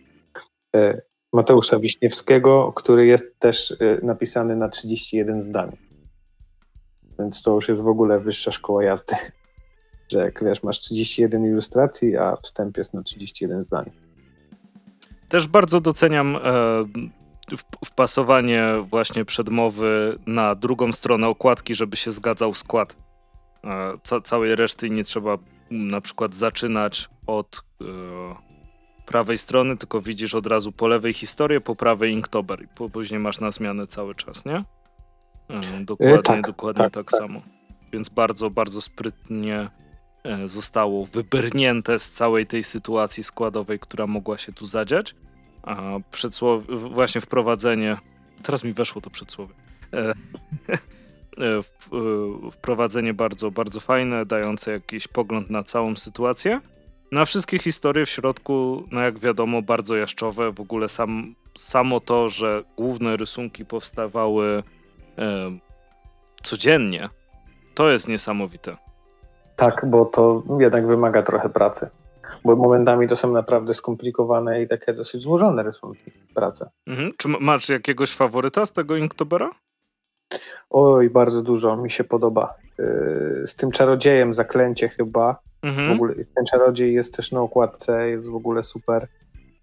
e, 0.75 1.01
Mateusza 1.33 1.79
Wiśniewskiego, 1.79 2.73
który 2.75 3.05
jest 3.05 3.39
też 3.39 3.71
e, 3.71 3.75
napisany 4.05 4.55
na 4.55 4.69
31 4.69 5.41
zdań. 5.41 5.77
Więc 7.19 7.41
to 7.41 7.55
już 7.55 7.69
jest 7.69 7.83
w 7.83 7.87
ogóle 7.87 8.19
wyższa 8.19 8.51
szkoła 8.51 8.83
jazdy. 8.83 9.15
Że 10.11 10.19
jak 10.19 10.43
wiesz, 10.43 10.63
masz 10.63 10.79
31 10.79 11.45
ilustracji, 11.45 12.17
a 12.17 12.35
wstęp 12.35 12.77
jest 12.77 12.93
na 12.93 13.03
31 13.03 13.61
zdań. 13.63 13.91
Też 15.29 15.47
bardzo 15.47 15.81
doceniam 15.81 16.35
e, 16.35 16.39
wpasowanie 17.85 18.63
właśnie 18.89 19.25
przedmowy 19.25 20.19
na 20.25 20.55
drugą 20.55 20.91
stronę 20.91 21.27
okładki, 21.27 21.75
żeby 21.75 21.97
się 21.97 22.11
zgadzał 22.11 22.53
skład 22.53 22.95
e, 23.63 23.93
ca 24.03 24.21
całej 24.21 24.55
reszty 24.55 24.87
i 24.87 24.91
nie 24.91 25.03
trzeba 25.03 25.37
na 25.71 26.01
przykład 26.01 26.35
zaczynać 26.35 27.09
od 27.27 27.63
e, 27.81 27.85
prawej 29.05 29.37
strony, 29.37 29.77
tylko 29.77 30.01
widzisz 30.01 30.35
od 30.35 30.47
razu 30.47 30.71
po 30.71 30.87
lewej 30.87 31.13
historię, 31.13 31.61
po 31.61 31.75
prawej 31.75 32.13
Inktober 32.13 32.63
i 32.63 32.67
po, 32.67 32.89
później 32.89 33.19
masz 33.19 33.39
na 33.39 33.51
zmianę 33.51 33.87
cały 33.87 34.15
czas, 34.15 34.45
nie? 34.45 34.63
E, 35.49 35.85
dokładnie, 35.85 36.21
tak, 36.23 36.47
dokładnie 36.47 36.83
tak, 36.83 36.93
tak, 36.93 37.11
tak, 37.11 37.19
samo. 37.19 37.41
Więc 37.93 38.09
bardzo, 38.09 38.49
bardzo 38.49 38.81
sprytnie 38.81 39.69
e, 40.23 40.47
zostało 40.47 41.05
wybrnięte 41.05 41.99
z 41.99 42.11
całej 42.11 42.47
tej 42.47 42.63
sytuacji 42.63 43.23
składowej, 43.23 43.79
która 43.79 44.07
mogła 44.07 44.37
się 44.37 44.51
tu 44.51 44.65
zadziać. 44.65 45.15
A 45.63 45.99
przedsłowie, 46.11 46.77
właśnie 46.77 47.21
wprowadzenie, 47.21 47.97
teraz 48.43 48.63
mi 48.63 48.73
weszło 48.73 49.01
to 49.01 49.09
przedsłowie. 49.09 49.53
E, 51.37 51.61
wprowadzenie 52.51 53.13
bardzo, 53.13 53.51
bardzo 53.51 53.79
fajne, 53.79 54.25
dające 54.25 54.71
jakiś 54.71 55.07
pogląd 55.07 55.49
na 55.49 55.63
całą 55.63 55.95
sytuację. 55.95 56.61
Na 57.11 57.25
wszystkie 57.25 57.59
historie 57.59 58.05
w 58.05 58.09
środku, 58.09 58.83
no 58.91 59.01
jak 59.01 59.19
wiadomo, 59.19 59.61
bardzo 59.61 59.95
jaszczowe. 59.95 60.51
W 60.51 60.59
ogóle 60.59 60.89
sam, 60.89 61.35
samo 61.57 61.99
to, 61.99 62.29
że 62.29 62.63
główne 62.77 63.17
rysunki 63.17 63.65
powstawały 63.65 64.63
e, 65.17 65.57
codziennie, 66.43 67.09
to 67.75 67.89
jest 67.89 68.07
niesamowite. 68.07 68.77
Tak, 69.55 69.85
bo 69.89 70.05
to 70.05 70.43
jednak 70.59 70.87
wymaga 70.87 71.23
trochę 71.23 71.49
pracy. 71.49 71.89
Bo 72.45 72.55
momentami 72.55 73.07
to 73.07 73.15
są 73.15 73.31
naprawdę 73.31 73.73
skomplikowane 73.73 74.61
i 74.61 74.67
takie 74.67 74.93
dosyć 74.93 75.21
złożone 75.21 75.63
rysunki, 75.63 76.11
prace. 76.35 76.69
Mhm. 76.87 77.11
Czy 77.17 77.27
masz 77.27 77.69
jakiegoś 77.69 78.13
faworyta 78.13 78.65
z 78.65 78.73
tego 78.73 78.95
Inktobera? 78.95 79.49
Oj, 80.69 81.09
bardzo 81.09 81.41
dużo 81.41 81.77
mi 81.77 81.91
się 81.91 82.03
podoba. 82.03 82.53
Yy, 82.77 83.43
z 83.47 83.55
tym 83.55 83.71
czarodziejem 83.71 84.33
zaklęcie 84.33 84.89
chyba. 84.89 85.39
Mhm. 85.61 85.89
W 85.89 85.91
ogóle 85.91 86.13
ten 86.35 86.45
czarodziej 86.45 86.93
jest 86.93 87.15
też 87.15 87.31
na 87.31 87.41
okładce, 87.41 88.09
jest 88.09 88.29
w 88.29 88.35
ogóle 88.35 88.63
super. 88.63 89.07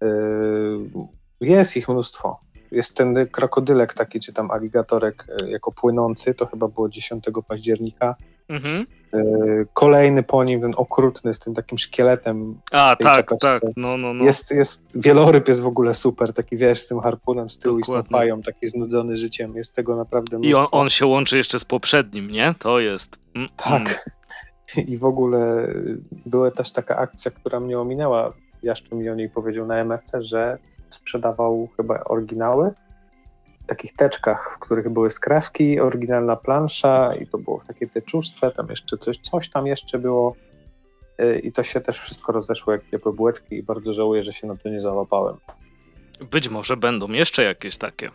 Yy, 0.01 0.79
jest 1.41 1.77
ich 1.77 1.89
mnóstwo. 1.89 2.39
Jest 2.71 2.95
ten 2.95 3.27
krokodylek 3.31 3.93
taki, 3.93 4.19
czy 4.19 4.33
tam 4.33 4.51
aligatorek 4.51 5.27
e, 5.41 5.49
jako 5.49 5.71
płynący, 5.71 6.33
to 6.33 6.45
chyba 6.45 6.67
było 6.67 6.89
10 6.89 7.23
października. 7.47 8.15
Mhm. 8.49 8.85
E, 9.13 9.19
kolejny 9.73 10.23
po 10.23 10.43
nim, 10.43 10.61
ten 10.61 10.73
okrutny 10.77 11.33
z 11.33 11.39
tym 11.39 11.53
takim 11.53 11.77
szkieletem. 11.77 12.59
A, 12.71 12.95
tak, 12.99 13.29
tak. 13.39 13.61
No, 13.77 13.97
no, 13.97 14.13
no. 14.13 14.23
Jest, 14.25 14.51
jest, 14.51 15.01
wieloryb 15.01 15.47
jest 15.47 15.61
w 15.61 15.67
ogóle 15.67 15.93
super, 15.93 16.33
taki 16.33 16.57
wiesz, 16.57 16.79
z 16.79 16.87
tym 16.87 16.99
harpunem 16.99 17.49
z 17.49 17.59
tyłu 17.59 17.79
Dokładnie. 17.79 18.01
i 18.01 18.03
z 18.03 18.09
tą 18.09 18.17
fają, 18.17 18.41
taki 18.41 18.67
znudzony 18.67 19.17
życiem. 19.17 19.55
Jest 19.55 19.75
tego 19.75 19.95
naprawdę 19.95 20.37
mnóstwo. 20.37 20.59
I 20.59 20.61
on, 20.61 20.67
on 20.71 20.89
się 20.89 21.05
łączy 21.05 21.37
jeszcze 21.37 21.59
z 21.59 21.65
poprzednim, 21.65 22.31
nie? 22.31 22.55
To 22.59 22.79
jest. 22.79 23.19
Mm, 23.35 23.49
tak. 23.57 24.09
Mm. 24.77 24.87
I 24.87 24.97
w 24.97 25.05
ogóle 25.05 25.67
była 26.25 26.51
też 26.51 26.71
taka 26.71 26.97
akcja, 26.97 27.31
która 27.31 27.59
mnie 27.59 27.79
ominęła. 27.79 28.33
Jaszczu 28.63 28.95
mi 28.95 29.09
o 29.09 29.15
niej 29.15 29.29
powiedział 29.29 29.67
na 29.67 29.75
MFC, 29.75 30.21
że 30.21 30.57
sprzedawał 30.91 31.69
chyba 31.77 32.03
oryginały 32.03 32.73
w 33.63 33.65
takich 33.67 33.93
teczkach, 33.95 34.53
w 34.55 34.59
których 34.59 34.89
były 34.89 35.09
skrawki, 35.09 35.79
oryginalna 35.79 36.35
plansza 36.35 37.15
i 37.15 37.27
to 37.27 37.37
było 37.37 37.59
w 37.59 37.65
takiej 37.65 37.89
teczuszce, 37.89 38.51
tam 38.51 38.67
jeszcze 38.69 38.97
coś, 38.97 39.17
coś 39.17 39.49
tam 39.49 39.67
jeszcze 39.67 39.99
było 39.99 40.35
y, 41.19 41.39
i 41.39 41.51
to 41.51 41.63
się 41.63 41.81
też 41.81 41.99
wszystko 41.99 42.31
rozeszło 42.31 42.73
jak 42.73 42.89
ciepłe 42.91 43.13
bułeczki 43.13 43.55
i 43.55 43.63
bardzo 43.63 43.93
żałuję, 43.93 44.23
że 44.23 44.33
się 44.33 44.47
na 44.47 44.55
to 44.55 44.69
nie 44.69 44.81
załapałem. 44.81 45.37
Być 46.31 46.49
może 46.49 46.77
będą 46.77 47.07
jeszcze 47.07 47.43
jakieś 47.43 47.77
takie 47.77 48.09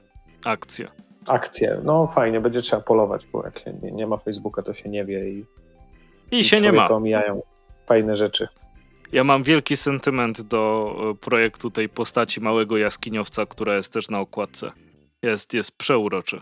akcje. 0.45 0.89
Akcje, 1.27 1.81
no 1.85 2.07
fajnie, 2.07 2.41
będzie 2.41 2.61
trzeba 2.61 2.83
polować, 2.83 3.27
bo 3.27 3.45
jak 3.45 3.59
się 3.59 3.73
nie, 3.83 3.93
nie 3.93 4.07
ma 4.07 4.17
Facebooka, 4.17 4.63
to 4.63 4.75
się 4.75 4.89
nie 4.89 5.05
wie 5.05 5.31
i, 5.31 5.47
i, 6.31 6.39
i 6.39 6.45
się 6.45 6.61
nie 6.61 6.73
ma. 6.73 6.89
omijają 6.89 7.43
fajne 7.87 8.17
rzeczy. 8.17 8.49
Ja 9.13 9.25
mam 9.25 9.43
wielki 9.43 9.77
sentyment 9.77 10.41
do 10.41 10.95
e, 11.11 11.15
projektu 11.15 11.71
tej 11.71 11.89
postaci 11.89 12.41
małego 12.41 12.77
jaskiniowca, 12.77 13.47
która 13.47 13.77
jest 13.77 13.93
też 13.93 14.11
na 14.11 14.21
okładce. 14.21 14.71
Jest, 15.23 15.55
jest 15.55 15.73
przeuroczy. 15.79 16.41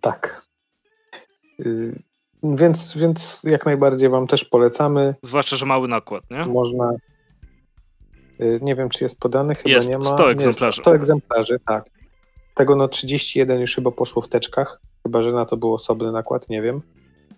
Tak. 0.00 0.46
Yy, 1.58 2.02
więc, 2.42 2.96
więc 2.96 3.42
jak 3.44 3.66
najbardziej 3.66 4.08
wam 4.08 4.26
też 4.26 4.44
polecamy. 4.44 5.14
Zwłaszcza, 5.22 5.56
że 5.56 5.66
mały 5.66 5.88
nakład, 5.88 6.24
nie? 6.30 6.44
Można. 6.46 6.92
Yy, 8.38 8.58
nie 8.62 8.74
wiem, 8.74 8.88
czy 8.88 9.04
jest 9.04 9.20
podany, 9.20 9.54
chyba 9.54 9.70
jest, 9.70 9.90
nie 9.90 9.98
ma. 9.98 10.04
100 10.04 10.30
egzemplarzy. 10.30 10.82
100 10.82 10.94
egzemplarzy, 10.94 11.60
tak. 11.66 11.84
Tego 12.54 12.76
no 12.76 12.88
31 12.88 13.60
już 13.60 13.74
chyba 13.74 13.90
poszło 13.90 14.22
w 14.22 14.28
teczkach, 14.28 14.80
chyba 15.02 15.22
że 15.22 15.32
na 15.32 15.46
to 15.46 15.56
był 15.56 15.74
osobny 15.74 16.12
nakład, 16.12 16.48
nie 16.48 16.62
wiem. 16.62 16.82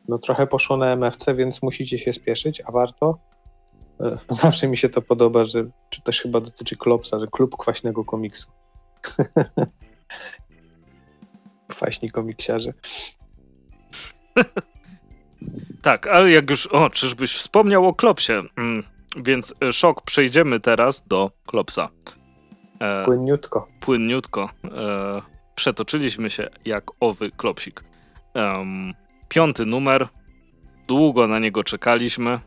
No 0.09 0.19
trochę 0.19 0.47
poszło 0.47 0.77
na 0.77 0.93
MFC, 0.93 1.35
więc 1.35 1.63
musicie 1.63 1.99
się 1.99 2.13
spieszyć, 2.13 2.63
a 2.67 2.73
warto. 2.73 3.19
Zawsze 4.29 4.69
mi 4.69 4.77
się 4.77 4.89
to 4.89 5.03
podoba, 5.03 5.45
że 5.45 5.65
czy 5.91 6.03
też 6.03 6.21
chyba 6.21 6.41
dotyczy 6.41 6.77
Klopsa, 6.77 7.19
że 7.19 7.27
klub 7.27 7.57
kwaśnego 7.57 8.05
komiksu. 8.05 8.51
Kwaśni 11.69 12.11
komiksiarze. 12.11 12.73
tak, 15.83 16.07
ale 16.07 16.31
jak 16.31 16.51
już, 16.51 16.67
o, 16.67 16.91
czyżbyś 16.91 17.37
wspomniał 17.37 17.87
o 17.87 17.95
Klopsie, 17.95 18.33
mm, 18.57 18.83
więc 19.17 19.55
e, 19.63 19.73
szok, 19.73 20.03
przejdziemy 20.03 20.61
teraz 20.61 21.07
do 21.07 21.31
Klopsa. 21.47 21.89
E, 22.81 23.05
płynniutko. 23.05 23.69
Płynniutko. 23.81 24.51
E, 24.65 25.23
przetoczyliśmy 25.55 26.31
się 26.31 26.49
jak 26.65 26.85
owy 27.01 27.31
Klopsik. 27.31 27.85
E, 28.37 28.65
piąty 29.29 29.67
numer, 29.67 30.09
długo 30.89 31.27
na 31.27 31.39
niego 31.39 31.65
czekaliśmy, 31.65 32.41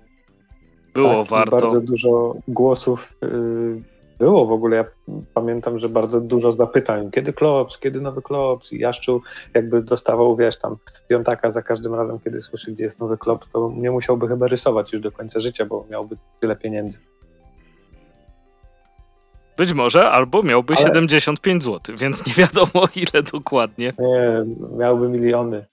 było 0.96 1.20
tak, 1.22 1.28
warto. 1.28 1.58
Bardzo 1.58 1.82
dużo 1.82 2.36
głosów 2.48 3.18
yy, 3.22 3.82
było 4.20 4.46
w 4.46 4.52
ogóle. 4.52 4.78
Ja 4.78 4.86
pamiętam, 5.34 5.80
że 5.80 5.90
bardzo 5.90 6.22
dużo 6.22 6.52
zapytań. 6.52 7.12
Kiedy 7.12 7.34
Klops, 7.34 7.78
kiedy 7.78 8.02
nowy 8.02 8.22
Klops? 8.22 8.74
I 8.74 8.80
Jaszczu 8.80 9.22
jakby 9.54 9.84
dostawał, 9.84 10.36
wiesz, 10.36 10.60
tam 10.60 10.78
piątaka 11.08 11.52
za 11.52 11.62
każdym 11.62 11.96
razem, 11.96 12.20
kiedy 12.20 12.42
słyszy, 12.42 12.72
gdzie 12.72 12.84
jest 12.84 13.00
nowy 13.00 13.18
Klops, 13.18 13.50
to 13.50 13.72
nie 13.76 13.92
musiałby 13.92 14.28
chyba 14.28 14.48
rysować 14.48 14.94
już 14.94 15.02
do 15.02 15.12
końca 15.12 15.40
życia, 15.40 15.66
bo 15.66 15.86
miałby 15.90 16.18
tyle 16.40 16.56
pieniędzy. 16.56 17.00
Być 19.58 19.74
może, 19.74 20.12
albo 20.12 20.44
miałby 20.44 20.74
Ale... 20.74 20.86
75 20.86 21.64
zł, 21.64 21.96
więc 21.98 22.28
nie 22.28 22.34
wiadomo 22.34 22.88
ile 22.96 23.24
dokładnie. 23.24 23.94
Nie, 24.00 24.46
miałby 24.78 25.10
miliony. 25.10 25.66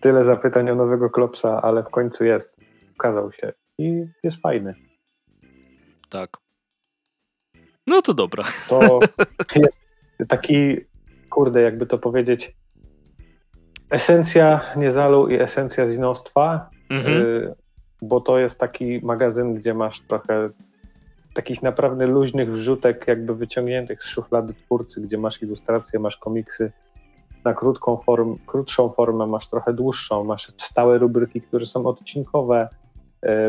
Tyle 0.00 0.24
zapytań 0.24 0.70
o 0.70 0.74
nowego 0.74 1.10
Klopsa, 1.10 1.62
ale 1.62 1.82
w 1.82 1.88
końcu 1.88 2.24
jest. 2.24 2.56
Ukazał 2.94 3.32
się 3.32 3.52
i 3.78 4.06
jest 4.22 4.42
fajny. 4.42 4.74
Tak. 6.08 6.36
No 7.86 8.02
to 8.02 8.14
dobra. 8.14 8.44
To 8.68 9.00
jest 9.56 9.80
taki, 10.28 10.76
kurde, 11.30 11.62
jakby 11.62 11.86
to 11.86 11.98
powiedzieć, 11.98 12.56
esencja 13.90 14.60
Niezalu 14.76 15.28
i 15.28 15.40
esencja 15.40 15.86
zinostwa, 15.86 16.70
mhm. 16.90 17.16
y, 17.16 17.54
bo 18.02 18.20
to 18.20 18.38
jest 18.38 18.60
taki 18.60 19.00
magazyn, 19.02 19.54
gdzie 19.54 19.74
masz 19.74 20.00
trochę 20.00 20.50
takich 21.34 21.62
naprawdę 21.62 22.06
luźnych 22.06 22.52
wrzutek, 22.52 23.04
jakby 23.08 23.34
wyciągniętych 23.34 24.02
z 24.02 24.08
szuflady 24.08 24.54
twórcy, 24.54 25.00
gdzie 25.00 25.18
masz 25.18 25.42
ilustracje, 25.42 25.98
masz 25.98 26.16
komiksy 26.16 26.72
na 27.44 27.54
krótką 27.54 27.96
form, 27.96 28.38
krótszą 28.46 28.88
formę, 28.88 29.26
masz 29.26 29.48
trochę 29.48 29.72
dłuższą, 29.72 30.24
masz 30.24 30.52
stałe 30.56 30.98
rubryki, 30.98 31.40
które 31.40 31.66
są 31.66 31.86
odcinkowe, 31.86 32.68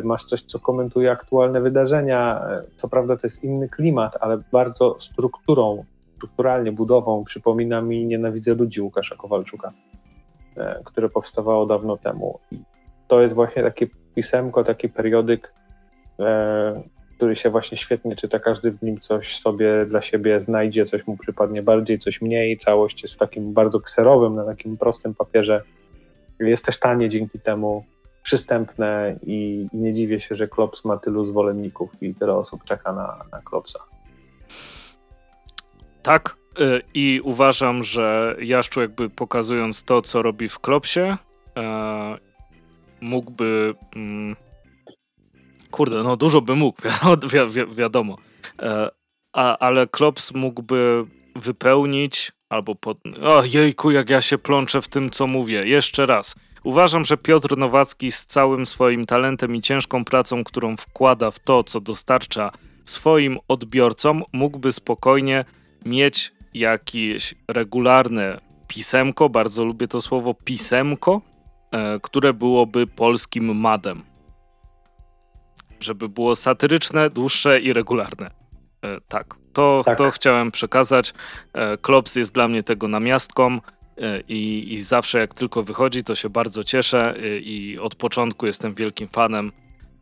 masz 0.04 0.24
coś, 0.24 0.42
co 0.42 0.60
komentuje 0.60 1.12
aktualne 1.12 1.62
wydarzenia. 1.62 2.42
E, 2.50 2.64
co 2.76 2.90
prawda 2.90 3.18
to 3.18 3.28
jest 3.28 3.44
inny 3.44 3.70
klimat, 3.70 4.18
ale 4.22 4.38
bardzo 4.52 5.00
strukturą, 5.00 5.84
strukturalnie, 6.18 6.72
budową 6.72 7.24
przypomina 7.24 7.82
mi 7.82 8.06
Nienawidzę 8.06 8.54
ludzi 8.54 8.82
Łukasza 8.82 9.16
Kowalczuka, 9.16 9.72
e, 10.58 10.82
które 10.86 11.10
powstawało 11.10 11.66
dawno 11.66 11.98
temu. 11.98 12.40
I 12.52 12.60
to 13.08 13.22
jest 13.22 13.36
właśnie 13.36 13.64
takie 13.64 13.88
pisemko, 14.16 14.64
taki 14.64 14.90
periodyk, 14.90 15.54
który 17.16 17.36
się 17.36 17.50
właśnie 17.50 17.78
świetnie 17.78 18.16
czyta, 18.16 18.40
każdy 18.40 18.72
w 18.72 18.82
nim 18.82 18.98
coś 18.98 19.40
sobie 19.40 19.86
dla 19.86 20.02
siebie 20.02 20.40
znajdzie, 20.40 20.86
coś 20.86 21.08
mu 21.08 21.18
przypadnie 21.18 21.64
bardziej, 21.64 22.00
coś 22.00 22.22
mniej, 22.22 22.58
całość 22.58 23.02
jest 23.02 23.14
w 23.14 23.18
takim 23.18 23.54
bardzo 23.54 23.80
kserowym, 23.80 24.36
na 24.36 24.46
takim 24.46 24.78
prostym 24.78 25.16
papierze. 25.16 25.62
Jest 26.40 26.66
też 26.66 26.80
tanie 26.80 27.10
dzięki 27.10 27.40
temu, 27.40 27.86
przystępne 28.22 29.20
i, 29.24 29.68
nie 29.74 29.94
dziwię 29.94 30.20
się, 30.20 30.36
że 30.36 30.48
Klops 30.48 30.86
ma 30.86 30.98
tylu 30.98 31.26
zwolenników 31.26 31.92
i 32.02 32.16
tyle 32.16 32.34
osób 32.34 32.64
czeka 32.64 32.94
na, 32.94 33.26
na 33.32 33.42
Klopsa. 33.42 33.80
Tak, 36.02 36.38
y, 36.60 36.82
i 36.94 37.22
uważam, 37.24 37.84
że 37.84 38.36
Jaszczu 38.40 38.82
jakby 38.82 39.10
pokazując 39.10 39.84
to, 39.84 40.02
co 40.02 40.22
robi 40.22 40.50
w 40.50 40.60
Klopsie, 40.60 41.18
e, 41.58 42.18
mógłby 43.02 43.76
mm, 43.96 44.36
Kurde, 45.72 46.04
no 46.04 46.18
dużo 46.18 46.42
by 46.42 46.56
mógł, 46.56 46.82
wi 47.32 47.40
wi 47.50 47.76
wiadomo. 47.76 48.18
E, 48.62 48.90
a, 49.34 49.58
ale 49.58 49.88
Klops 49.88 50.34
mógłby 50.34 51.06
wypełnić 51.36 52.32
albo 52.50 52.76
pod... 52.76 52.98
O 53.24 53.44
jejku, 53.44 53.92
jak 53.92 54.10
ja 54.10 54.22
się 54.22 54.38
plączę 54.38 54.82
w 54.82 54.88
tym, 54.88 55.10
co 55.10 55.28
mówię. 55.28 55.68
Jeszcze 55.68 56.06
raz. 56.06 56.36
Uważam, 56.70 57.06
że 57.06 57.18
Piotr 57.18 57.58
Nowacki 57.58 58.12
z 58.12 58.26
całym 58.26 58.66
swoim 58.66 59.06
talentem 59.06 59.56
i 59.56 59.62
ciężką 59.62 60.06
pracą, 60.06 60.44
którą 60.44 60.78
wkłada 60.78 61.32
w 61.32 61.40
to, 61.40 61.64
co 61.64 61.82
dostarcza 61.82 62.52
swoim 62.86 63.38
odbiorcom, 63.48 64.24
mógłby 64.34 64.74
spokojnie 64.74 65.46
mieć 65.86 66.34
jakieś 66.54 67.36
regularne 67.48 68.42
pisemko, 68.68 69.30
bardzo 69.30 69.66
lubię 69.66 69.88
to 69.88 70.02
słowo 70.02 70.34
pisemko, 70.34 71.22
e, 71.72 72.00
które 72.00 72.34
byłoby 72.34 72.88
polskim 72.88 73.56
madem 73.56 74.04
żeby 75.80 76.10
było 76.10 76.36
satyryczne, 76.36 77.10
dłuższe 77.10 77.60
i 77.60 77.74
regularne. 77.74 78.32
E, 78.82 79.02
tak, 79.08 79.36
to, 79.54 79.82
tak. 79.86 79.98
to 79.98 80.12
chciałem 80.12 80.52
przekazać. 80.52 81.14
E, 81.54 81.78
Klops 81.78 82.16
jest 82.16 82.34
dla 82.34 82.48
mnie 82.48 82.64
tego 82.64 82.88
namiastką 82.88 83.60
i, 84.28 84.74
i 84.74 84.84
zawsze 84.84 85.20
jak 85.20 85.34
tylko 85.34 85.64
wychodzi, 85.64 86.04
to 86.04 86.16
się 86.16 86.30
bardzo 86.30 86.64
cieszę 86.64 87.16
e, 87.18 87.38
i 87.38 87.80
od 87.80 87.96
początku 87.96 88.46
jestem 88.46 88.74
wielkim 88.74 89.08
fanem. 89.08 89.52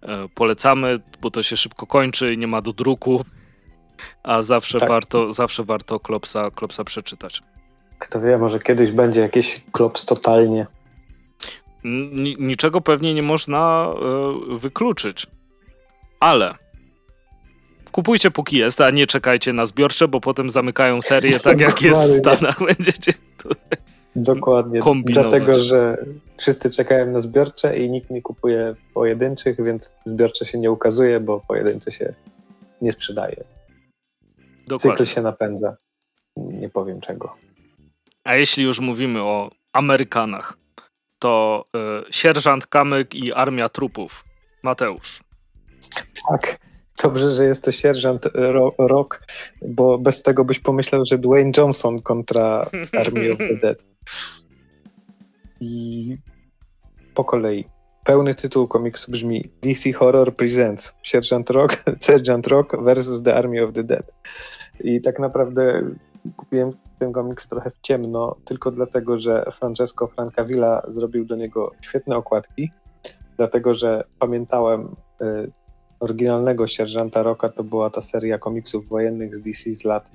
E, 0.01 0.27
polecamy, 0.35 0.99
bo 1.21 1.31
to 1.31 1.43
się 1.43 1.57
szybko 1.57 1.87
kończy 1.87 2.33
i 2.33 2.37
nie 2.37 2.47
ma 2.47 2.61
do 2.61 2.73
druku, 2.73 3.25
a 4.23 4.41
zawsze 4.41 4.79
tak. 4.79 4.89
warto, 4.89 5.31
zawsze 5.31 5.63
warto 5.63 5.99
Klopsa, 5.99 6.51
Klopsa 6.51 6.83
przeczytać. 6.83 7.41
Kto 7.99 8.21
wie, 8.21 8.37
może 8.37 8.59
kiedyś 8.59 8.91
będzie 8.91 9.21
jakiś 9.21 9.61
Klops 9.71 10.05
totalnie. 10.05 10.67
N 11.85 12.23
niczego 12.23 12.81
pewnie 12.81 13.13
nie 13.13 13.23
można 13.23 13.87
e, 14.53 14.57
wykluczyć 14.57 15.27
ale 16.19 16.55
kupujcie 17.97 18.31
póki 18.31 18.57
jest, 18.57 18.81
a 18.81 18.89
nie 18.89 19.07
czekajcie 19.07 19.53
na 19.53 19.65
zbiorcze, 19.65 20.07
bo 20.07 20.21
potem 20.21 20.49
zamykają 20.49 21.01
serię 21.01 21.39
tak 21.39 21.59
jak 21.59 21.81
jest 21.81 22.03
w 22.03 22.17
Stanach. 22.17 22.59
Będziecie 22.77 23.13
tutaj 23.37 23.77
Dokładnie. 24.15 24.79
Kombinować. 24.79 25.31
Dlatego, 25.31 25.63
że 25.63 26.05
wszyscy 26.37 26.71
czekają 26.71 27.11
na 27.11 27.19
zbiorcze 27.19 27.77
i 27.77 27.89
nikt 27.89 28.09
nie 28.09 28.21
kupuje 28.21 28.75
pojedynczych, 28.93 29.63
więc 29.63 29.93
zbiorcze 30.05 30.45
się 30.45 30.57
nie 30.57 30.71
ukazuje, 30.71 31.19
bo 31.19 31.39
pojedyncze 31.47 31.91
się 31.91 32.13
nie 32.81 32.91
sprzedaje. 32.91 33.43
Dokładnie. 34.67 34.97
Cykl 34.97 35.05
się 35.05 35.21
napędza. 35.21 35.75
Nie 36.35 36.69
powiem 36.69 37.01
czego. 37.01 37.35
A 38.23 38.35
jeśli 38.35 38.63
już 38.63 38.79
mówimy 38.79 39.21
o 39.21 39.51
Amerykanach, 39.73 40.57
to 41.19 41.65
y, 42.09 42.13
sierżant 42.13 42.67
Kamyk 42.67 43.15
i 43.15 43.33
armia 43.33 43.69
trupów. 43.69 44.25
Mateusz. 44.63 45.19
Tak. 46.29 46.67
Dobrze, 47.03 47.31
że 47.31 47.45
jest 47.45 47.63
to 47.63 47.71
sierżant 47.71 48.25
Rock, 48.77 49.21
bo 49.61 49.97
bez 49.97 50.23
tego 50.23 50.45
byś 50.45 50.59
pomyślał, 50.59 51.05
że 51.05 51.17
Dwayne 51.17 51.51
Johnson 51.57 52.01
kontra 52.01 52.69
Army 52.99 53.31
of 53.31 53.37
the 53.37 53.55
Dead. 53.55 53.85
I 55.59 56.17
po 57.13 57.23
kolei. 57.23 57.65
Pełny 58.03 58.35
tytuł 58.35 58.67
komiksu 58.67 59.11
brzmi 59.11 59.49
DC 59.61 59.93
Horror 59.93 60.35
Presents 60.35 60.95
Sierżant 61.03 61.49
Rock, 61.49 61.83
Sergeant 61.99 62.47
Rock 62.47 62.83
versus 62.83 63.23
The 63.23 63.35
Army 63.35 63.63
of 63.63 63.73
the 63.73 63.83
Dead. 63.83 64.11
I 64.79 65.01
tak 65.01 65.19
naprawdę 65.19 65.81
kupiłem 66.37 66.71
ten 66.99 67.11
komiks 67.11 67.47
trochę 67.47 67.69
w 67.69 67.79
ciemno, 67.81 68.35
tylko 68.45 68.71
dlatego, 68.71 69.17
że 69.17 69.45
Francesco 69.51 70.07
Francavilla 70.07 70.81
zrobił 70.87 71.25
do 71.25 71.35
niego 71.35 71.71
świetne 71.81 72.15
okładki, 72.15 72.71
dlatego, 73.37 73.73
że 73.73 74.03
pamiętałem 74.19 74.95
y, 75.21 75.51
oryginalnego 75.99 76.67
Sierżanta 76.67 77.23
Rocka 77.23 77.49
to 77.49 77.63
była 77.63 77.89
ta 77.89 78.01
seria 78.01 78.37
komiksów 78.37 78.89
wojennych 78.89 79.35
z 79.35 79.41
DC 79.41 79.73
z 79.73 79.83
lat 79.83 80.11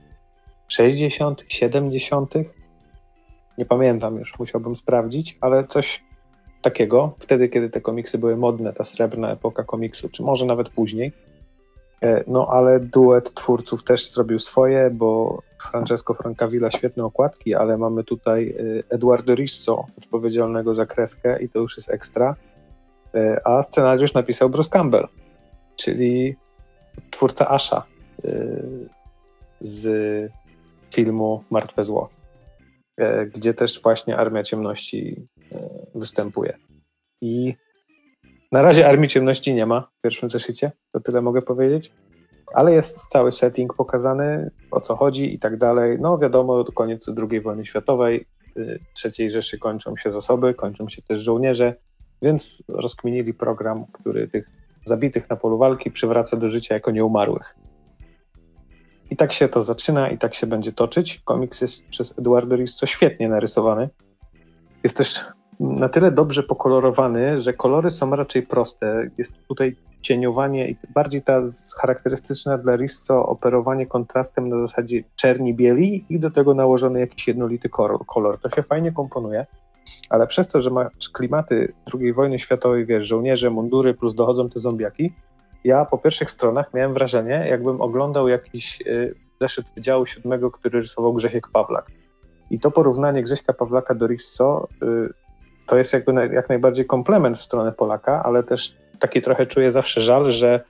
60., 0.69 1.45
70. 1.49 2.35
Nie 3.59 3.65
pamiętam 3.67 4.19
już, 4.19 4.39
musiałbym 4.39 4.77
sprawdzić, 4.77 5.39
ale 5.41 5.65
coś 5.65 6.05
takiego, 6.63 7.15
wtedy 7.19 7.49
kiedy 7.49 7.71
te 7.71 7.81
komiksy 7.81 8.19
były 8.19 8.37
modne, 8.37 8.73
ta 8.73 8.85
srebrna 8.85 9.33
epoka 9.33 9.65
komiksu, 9.65 10.09
czy 10.09 10.23
może 10.23 10.47
nawet 10.47 10.69
później. 10.69 11.13
E, 12.03 12.25
no 12.27 12.49
ale 12.51 12.81
duet 12.81 13.35
twórców 13.35 13.85
też 13.85 14.11
zrobił 14.11 14.39
swoje, 14.39 14.91
bo 14.91 15.43
Francesco 15.71 16.15
Francavilla 16.15 16.71
świetne 16.71 17.05
okładki, 17.05 17.55
ale 17.55 17.79
mamy 17.79 18.05
tutaj 18.05 18.55
e, 18.91 18.95
Eduardo 18.95 19.35
Risso, 19.35 19.87
odpowiedzialnego 19.99 20.75
za 20.75 20.87
kreskę 20.87 21.43
i 21.43 21.49
to 21.49 21.59
już 21.59 21.77
jest 21.77 21.93
ekstra, 21.93 22.37
e, 23.15 23.41
a 23.45 23.63
scenariusz 23.63 24.15
napisał 24.15 24.51
Bruce 24.51 24.71
Campbell, 24.71 25.09
czyli 25.85 26.37
twórca 27.11 27.49
Asha 27.49 27.87
y, 28.25 28.89
z 29.61 30.33
filmu 30.95 31.45
Martwe 31.51 31.85
Zło, 31.85 32.11
y, 33.01 33.31
gdzie 33.35 33.55
też 33.55 33.83
właśnie 33.83 34.17
Armia 34.17 34.43
Ciemności 34.43 35.29
y, 35.53 35.57
występuje. 35.95 36.59
I 37.23 37.55
na 38.53 38.63
razie 38.63 38.89
Armii 38.89 39.09
Ciemności 39.09 39.55
nie 39.55 39.67
ma 39.67 39.81
w 39.81 40.01
pierwszym 40.03 40.31
zeszycie, 40.31 40.73
to 40.93 41.01
tyle 41.01 41.23
mogę 41.23 41.43
powiedzieć, 41.43 41.93
ale 42.55 42.73
jest 42.73 43.07
cały 43.07 43.33
setting 43.33 43.75
pokazany, 43.75 44.51
o 44.71 44.81
co 44.81 44.97
chodzi 44.97 45.35
i 45.35 45.39
tak 45.39 45.57
dalej. 45.57 45.99
No 46.01 46.19
wiadomo, 46.19 46.65
koniec 46.65 47.07
II 47.31 47.41
wojny 47.41 47.67
światowej, 47.67 48.27
trzeciej 48.95 49.31
Rzeszy 49.31 49.59
kończą 49.59 49.97
się 49.97 50.13
zasoby, 50.13 50.55
kończą 50.55 50.89
się 50.89 51.03
też 51.03 51.19
żołnierze, 51.19 51.75
więc 52.23 52.63
rozkminili 52.69 53.35
program, 53.35 53.87
który 53.93 54.29
tych 54.29 54.62
zabitych 54.85 55.31
na 55.31 55.37
polu 55.37 55.59
walki 55.59 55.91
przywraca 55.91 56.37
do 56.37 56.49
życia 56.49 56.75
jako 56.75 56.91
nieumarłych. 56.91 57.55
I 59.11 59.17
tak 59.17 59.33
się 59.33 59.49
to 59.49 59.63
zaczyna 59.63 60.11
i 60.11 60.19
tak 60.19 60.35
się 60.35 60.47
będzie 60.47 60.73
toczyć. 60.73 61.21
Komiks 61.25 61.61
jest 61.61 61.87
przez 61.89 62.19
Eduardo 62.19 62.57
Risso 62.57 62.87
świetnie 62.87 63.29
narysowany. 63.29 63.89
Jest 64.83 64.97
też 64.97 65.25
na 65.61 65.89
tyle 65.89 66.13
dobrze 66.13 66.43
pokolorowany, 66.43 67.41
że 67.41 67.53
kolory 67.53 67.91
są 67.91 68.17
raczej 68.17 68.43
proste. 68.43 69.11
Jest 69.19 69.33
tutaj 69.49 69.77
cieniowanie 70.03 70.71
i 70.71 70.77
bardziej 70.95 71.23
ta 71.23 71.43
charakterystyczna 71.81 72.59
dla 72.59 72.77
Risso 72.77 73.27
operowanie 73.27 73.87
kontrastem 73.87 74.49
na 74.49 74.61
zasadzie 74.61 75.05
czerni-bieli 75.17 76.05
i 76.09 76.21
do 76.21 76.31
tego 76.31 76.55
nałożony 76.55 77.01
jakiś 77.01 77.29
jednolity 77.29 77.69
kolor. 78.07 78.39
To 78.43 78.51
się 78.51 78.63
fajnie 78.63 78.93
komponuje 78.93 79.47
ale 80.11 80.27
przez 80.27 80.49
to, 80.49 80.61
że 80.61 80.71
masz 80.71 81.11
klimaty 81.13 81.73
II 82.01 82.13
wojny 82.13 82.39
światowej, 82.39 82.87
wiesz, 82.87 83.07
żołnierze, 83.07 83.51
mundury, 83.51 83.95
plus 83.95 84.15
dochodzą 84.15 84.51
te 84.51 84.59
zombiaki, 84.59 85.13
ja 85.65 85.85
po 85.85 85.99
pierwszych 85.99 86.31
stronach 86.31 86.75
miałem 86.75 86.95
wrażenie, 86.95 87.47
jakbym 87.51 87.81
oglądał 87.81 88.29
jakiś 88.29 88.81
y, 88.87 89.15
zeszyt 89.41 89.67
Wydziału 89.75 90.07
Siódmego, 90.07 90.51
który 90.51 90.81
rysował 90.81 91.13
Grzesiek 91.13 91.49
Pawlak. 91.49 91.87
I 92.51 92.61
to 92.61 92.71
porównanie 92.71 93.23
Grześka 93.23 93.53
Pawlaka 93.53 93.95
do 93.95 94.07
Risso 94.07 94.69
y, 94.83 95.13
to 95.67 95.79
jest 95.79 95.93
jakby 95.93 96.13
jak 96.35 96.49
najbardziej 96.49 96.87
komplement 96.87 97.39
w 97.39 97.43
stronę 97.43 97.73
Polaka, 97.73 98.23
ale 98.23 98.43
też 98.43 98.77
taki 98.99 99.21
trochę 99.21 99.47
czuję 99.47 99.73
zawsze 99.73 100.01
żal, 100.01 100.33
że 100.33 100.65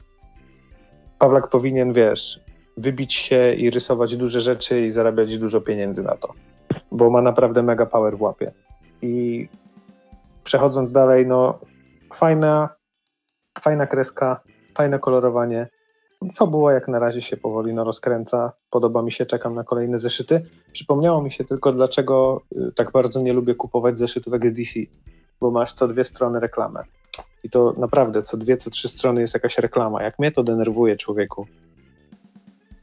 Pawlak 1.19 1.49
powinien, 1.49 1.93
wiesz, 1.93 2.41
wybić 2.77 3.15
się 3.15 3.55
i 3.55 3.71
rysować 3.71 4.17
duże 4.17 4.41
rzeczy 4.41 4.87
i 4.87 4.93
zarabiać 4.93 5.39
dużo 5.39 5.61
pieniędzy 5.61 6.03
na 6.03 6.17
to, 6.17 6.33
bo 6.93 7.11
ma 7.11 7.23
naprawdę 7.23 7.63
mega 7.63 7.87
power 7.87 8.17
w 8.17 8.23
łapie. 8.23 8.53
I 9.03 9.49
przechodząc 10.45 10.93
dalej, 10.93 11.27
no 11.27 11.59
fajna, 12.15 12.69
fajna 13.61 13.87
kreska, 13.87 14.41
fajne 14.75 14.99
kolorowanie, 14.99 15.69
fabuła 16.35 16.73
jak 16.73 16.89
na 16.89 16.99
razie 16.99 17.23
się 17.23 17.37
powoli 17.37 17.75
no, 17.75 17.85
rozkręca, 17.85 18.53
podoba 18.71 19.03
mi 19.03 19.13
się, 19.13 19.27
czekam 19.27 19.55
na 19.55 19.65
kolejne 19.65 19.99
zeszyty. 19.99 20.43
Przypomniało 20.73 21.23
mi 21.23 21.33
się 21.33 21.45
tylko, 21.45 21.73
dlaczego 21.73 22.43
y, 22.57 22.73
tak 22.77 22.93
bardzo 22.93 23.21
nie 23.21 23.33
lubię 23.33 23.55
kupować 23.55 23.99
zeszytów 23.99 24.35
z 24.35 24.53
DC, 24.53 24.81
bo 25.41 25.51
masz 25.51 25.73
co 25.73 25.89
dwie 25.89 26.05
strony 26.05 26.41
reklamę. 26.41 26.85
I 27.45 27.51
to 27.51 27.75
naprawdę 27.79 28.23
co 28.23 28.37
dwie, 28.37 28.57
co 28.57 28.71
trzy 28.71 28.89
strony 28.89 29.21
jest 29.21 29.35
jakaś 29.35 29.59
reklama. 29.59 30.03
Jak 30.03 30.19
mnie 30.19 30.33
to 30.33 30.43
denerwuje, 30.43 30.97
człowieku. 30.97 31.47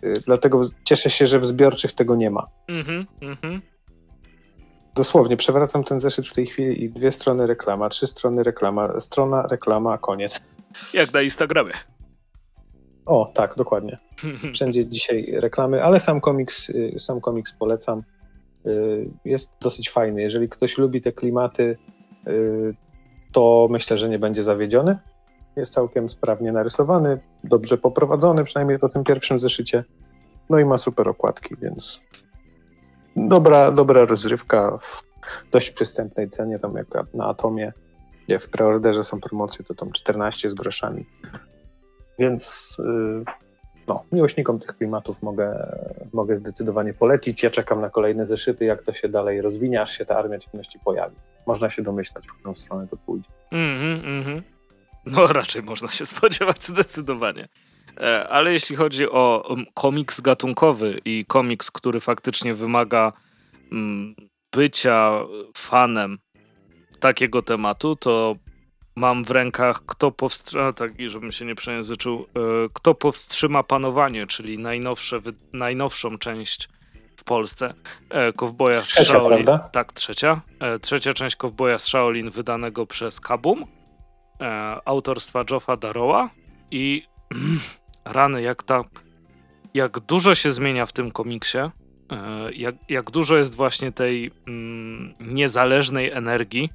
Y, 0.04 0.14
dlatego 0.26 0.64
cieszę 0.84 1.10
się, 1.10 1.26
że 1.26 1.40
w 1.40 1.46
zbiorczych 1.46 1.94
tego 1.94 2.16
nie 2.16 2.30
ma. 2.30 2.48
Mhm, 2.68 3.06
mhm. 3.22 3.62
Dosłownie, 5.00 5.38
przewracam 5.38 5.84
ten 5.84 6.00
zeszyt 6.00 6.28
w 6.28 6.34
tej 6.34 6.48
chwili 6.48 6.84
i 6.84 6.90
dwie 6.90 7.12
strony 7.12 7.48
reklama, 7.48 7.90
trzy 7.90 8.08
strony 8.08 8.44
reklama, 8.44 9.00
strona, 9.00 9.48
reklama, 9.48 9.98
koniec. 9.98 10.42
Jak 10.94 11.14
na 11.14 11.22
Instagramie. 11.22 11.74
O, 13.06 13.32
tak, 13.34 13.56
dokładnie. 13.56 13.98
Wszędzie 14.54 14.88
dzisiaj 14.88 15.32
reklamy, 15.32 15.84
ale 15.84 16.00
sam 16.00 16.22
komiks, 16.22 16.70
y, 16.70 16.94
sam 16.98 17.22
komiks 17.22 17.54
polecam. 17.54 18.04
Y, 18.66 19.10
jest 19.26 19.52
dosyć 19.62 19.90
fajny. 19.90 20.22
Jeżeli 20.22 20.50
ktoś 20.50 20.78
lubi 20.78 21.02
te 21.02 21.12
klimaty, 21.12 21.78
y, 22.28 22.76
to 23.32 23.68
myślę, 23.72 23.98
że 23.98 24.10
nie 24.10 24.20
będzie 24.20 24.44
zawiedziony. 24.44 24.98
Jest 25.56 25.74
całkiem 25.74 26.10
sprawnie 26.10 26.52
narysowany, 26.52 27.20
dobrze 27.44 27.78
poprowadzony, 27.78 28.44
przynajmniej 28.44 28.80
po 28.80 28.90
tym 28.90 29.04
pierwszym 29.04 29.40
zeszycie. 29.40 29.84
No 30.50 30.60
i 30.60 30.66
ma 30.66 30.78
super 30.78 31.10
okładki, 31.10 31.56
więc 31.62 32.04
dobra, 33.16 33.72
dobra 33.72 34.06
rozrywka 34.06 34.78
w 34.82 35.04
dość 35.52 35.72
przystępnej 35.72 36.30
cenie, 36.30 36.60
tam 36.60 36.76
jak 36.76 36.88
na 37.14 37.26
Atomie, 37.26 37.74
gdzie 38.26 38.40
w 38.40 38.50
preorderze 38.50 39.04
są 39.04 39.20
promocje, 39.20 39.66
to 39.66 39.76
tam 39.76 39.92
14 39.92 40.50
z 40.50 40.54
groszami. 40.54 41.06
Więc 42.20 42.78
y, 42.80 43.24
no, 43.88 44.04
miłośnikom 44.12 44.60
tych 44.60 44.78
klimatów 44.78 45.22
mogę, 45.22 45.78
mogę 46.14 46.36
zdecydowanie 46.36 46.94
polecić. 46.94 47.44
Ja 47.44 47.50
czekam 47.50 47.82
na 47.82 47.90
kolejne 47.90 48.26
zeszyty, 48.26 48.66
jak 48.66 48.84
to 48.84 48.94
się 48.94 49.10
dalej 49.10 49.42
rozwinie, 49.42 49.82
aż 49.82 49.98
się 49.98 50.06
ta 50.06 50.18
armia 50.18 50.40
ciemności 50.40 50.80
pojawi. 50.80 51.16
Można 51.48 51.70
się 51.70 51.82
domyślać, 51.82 52.28
w 52.28 52.34
którą 52.34 52.54
stronę 52.54 52.88
to 52.88 52.98
pójdzie. 52.98 53.30
Mm 53.52 54.24
-hmm, 54.24 54.42
No 55.06 55.28
raczej 55.28 55.64
można 55.64 55.88
się 55.88 56.06
spodziewać 56.06 56.64
zdecydowanie. 56.64 57.48
E, 58.00 58.28
ale 58.30 58.54
jeśli 58.54 58.76
chodzi 58.76 59.10
o 59.10 59.56
komiks 59.74 60.22
gatunkowy 60.22 61.02
i 61.06 61.26
komiks, 61.28 61.72
który 61.72 62.00
faktycznie 62.00 62.54
wymaga 62.54 63.12
mm, 63.72 64.16
bycia 64.52 65.20
fanem 65.58 66.18
takiego 67.00 67.42
tematu, 67.42 67.96
to 67.96 68.36
mam 68.96 69.24
w 69.24 69.32
rękach 69.32 69.86
Kto 69.86 70.12
powstrzyma, 70.12 70.72
tak 70.74 71.00
i 71.00 71.10
żebym 71.10 71.32
się 71.32 71.46
nie 71.46 71.56
przejęzyczył, 71.56 72.26
e, 72.36 72.40
Kto 72.74 72.94
powstrzyma 72.94 73.64
panowanie, 73.64 74.28
czyli 74.28 74.58
najnowsze, 74.58 75.20
najnowszą 75.54 76.18
część 76.18 76.70
w 77.18 77.24
Polsce 77.24 77.74
e, 78.10 78.34
Kowboja 78.34 78.84
z 78.84 78.88
Shaolin. 78.88 79.46
Prawda? 79.46 79.70
Tak, 79.70 79.94
trzecia. 79.94 80.42
Trzecia 80.82 81.14
część 81.14 81.36
Kowboja 81.36 81.80
z 81.80 81.86
Shaolin 81.86 82.30
wydanego 82.30 82.86
przez 82.86 83.20
Kabum 83.20 83.66
autorstwa 84.86 85.44
Joffa 85.52 85.78
Daroła 85.78 86.30
i 86.72 87.04
rany, 88.10 88.42
jak 88.42 88.64
ta 88.64 88.82
jak 89.74 90.00
dużo 90.00 90.36
się 90.36 90.52
zmienia 90.52 90.86
w 90.86 90.94
tym 90.94 91.12
komiksie, 91.12 91.58
jak, 92.54 92.76
jak 92.90 93.12
dużo 93.12 93.38
jest 93.38 93.56
właśnie 93.56 93.92
tej 93.92 94.32
mm, 94.48 95.14
niezależnej 95.22 96.12
energii, 96.12 96.70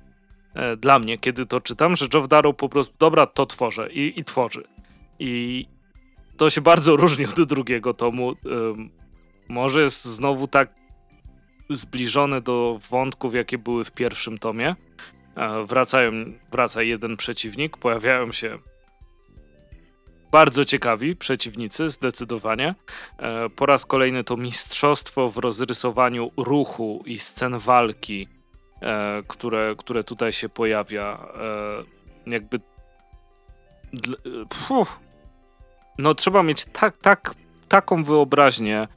E, 0.54 0.76
dla 0.76 0.98
mnie, 0.98 1.18
kiedy 1.18 1.46
to 1.46 1.60
czytam, 1.60 1.96
że 1.96 2.08
Geoff 2.08 2.28
Darrow 2.28 2.56
po 2.56 2.68
prostu, 2.68 2.94
dobra, 2.98 3.26
to 3.26 3.46
tworzę 3.46 3.92
i, 3.92 4.20
i 4.20 4.24
tworzy. 4.24 4.64
I 5.18 5.66
to 6.36 6.50
się 6.50 6.60
bardzo 6.60 6.96
różni 7.04 7.26
od 7.26 7.42
drugiego 7.42 7.94
tomu. 7.94 8.32
może 9.48 9.82
jest 9.82 10.04
znowu 10.04 10.46
tak 10.46 10.74
zbliżone 11.70 12.40
do 12.40 12.78
wątków, 12.90 13.34
jakie 13.34 13.58
były 13.58 13.84
w 13.84 13.92
pierwszym 13.92 14.38
tomie. 14.38 14.76
E, 15.36 15.64
wracają, 15.66 16.12
wraca 16.52 16.82
jeden 16.82 17.16
przeciwnik, 17.16 17.76
pojawiają 17.76 18.32
się 18.32 18.56
bardzo 20.34 20.64
ciekawi 20.64 21.16
przeciwnicy, 21.16 21.88
zdecydowanie. 21.88 22.74
E, 23.18 23.48
po 23.48 23.66
raz 23.66 23.86
kolejny 23.86 24.24
to 24.24 24.36
mistrzostwo 24.36 25.28
w 25.28 25.38
rozrysowaniu 25.38 26.30
ruchu 26.36 27.02
i 27.06 27.18
scen 27.18 27.58
walki 27.58 28.28
E, 28.84 29.22
które, 29.28 29.74
które 29.78 30.04
tutaj 30.04 30.32
się 30.32 30.48
pojawia. 30.48 31.26
E, 32.26 32.30
jakby. 32.34 32.60
Puf, 34.48 35.00
no, 35.98 36.14
trzeba 36.14 36.42
mieć 36.42 36.64
tak, 36.64 36.96
tak, 36.96 37.34
taką 37.68 38.04
wyobraźnię, 38.04 38.88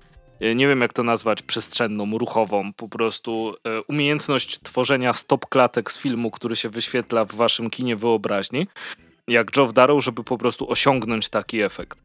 nie 0.56 0.68
wiem 0.68 0.82
jak 0.82 0.94
to 0.94 1.04
nazwać, 1.04 1.42
przestrzenną, 1.42 2.18
ruchową, 2.18 2.74
po 2.74 2.88
prostu 2.88 3.56
umiejętność 3.88 4.60
tworzenia 4.60 5.14
stop 5.14 5.46
klatek 5.46 5.92
z 5.92 6.00
filmu, 6.00 6.32
który 6.32 6.56
się 6.56 6.70
wyświetla 6.70 7.26
w 7.26 7.36
waszym 7.36 7.70
kinie 7.70 7.96
wyobraźni, 7.96 8.68
jak 9.28 9.52
Geoff 9.52 9.74
Darrow, 9.74 10.04
żeby 10.04 10.24
po 10.24 10.38
prostu 10.38 10.72
osiągnąć 10.72 11.30
taki 11.30 11.62
efekt. 11.62 12.02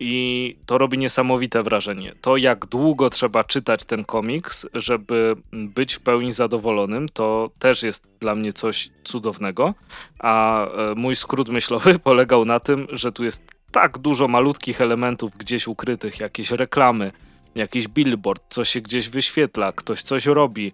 I 0.00 0.56
to 0.66 0.78
robi 0.78 0.98
niesamowite 0.98 1.62
wrażenie. 1.62 2.14
To, 2.20 2.36
jak 2.36 2.66
długo 2.66 3.10
trzeba 3.10 3.44
czytać 3.44 3.84
ten 3.84 4.04
komiks, 4.04 4.66
żeby 4.74 5.34
być 5.52 5.94
w 5.94 6.00
pełni 6.00 6.32
zadowolonym, 6.32 7.08
to 7.08 7.50
też 7.58 7.82
jest 7.82 8.06
dla 8.20 8.34
mnie 8.34 8.52
coś 8.52 8.90
cudownego. 9.04 9.74
A 10.18 10.66
e, 10.66 10.94
mój 10.94 11.16
skrót 11.16 11.48
myślowy 11.48 11.98
polegał 12.08 12.44
na 12.44 12.60
tym, 12.60 12.86
że 12.90 13.12
tu 13.12 13.24
jest 13.24 13.42
tak 13.72 13.98
dużo 13.98 14.28
malutkich 14.28 14.80
elementów 14.80 15.32
gdzieś 15.38 15.66
ukrytych, 15.68 16.20
jakieś 16.20 16.50
reklamy, 16.50 17.12
jakiś 17.54 17.88
billboard, 17.88 18.42
co 18.48 18.64
się 18.64 18.80
gdzieś 18.80 19.08
wyświetla, 19.08 19.72
ktoś 19.72 20.02
coś 20.02 20.26
robi, 20.26 20.72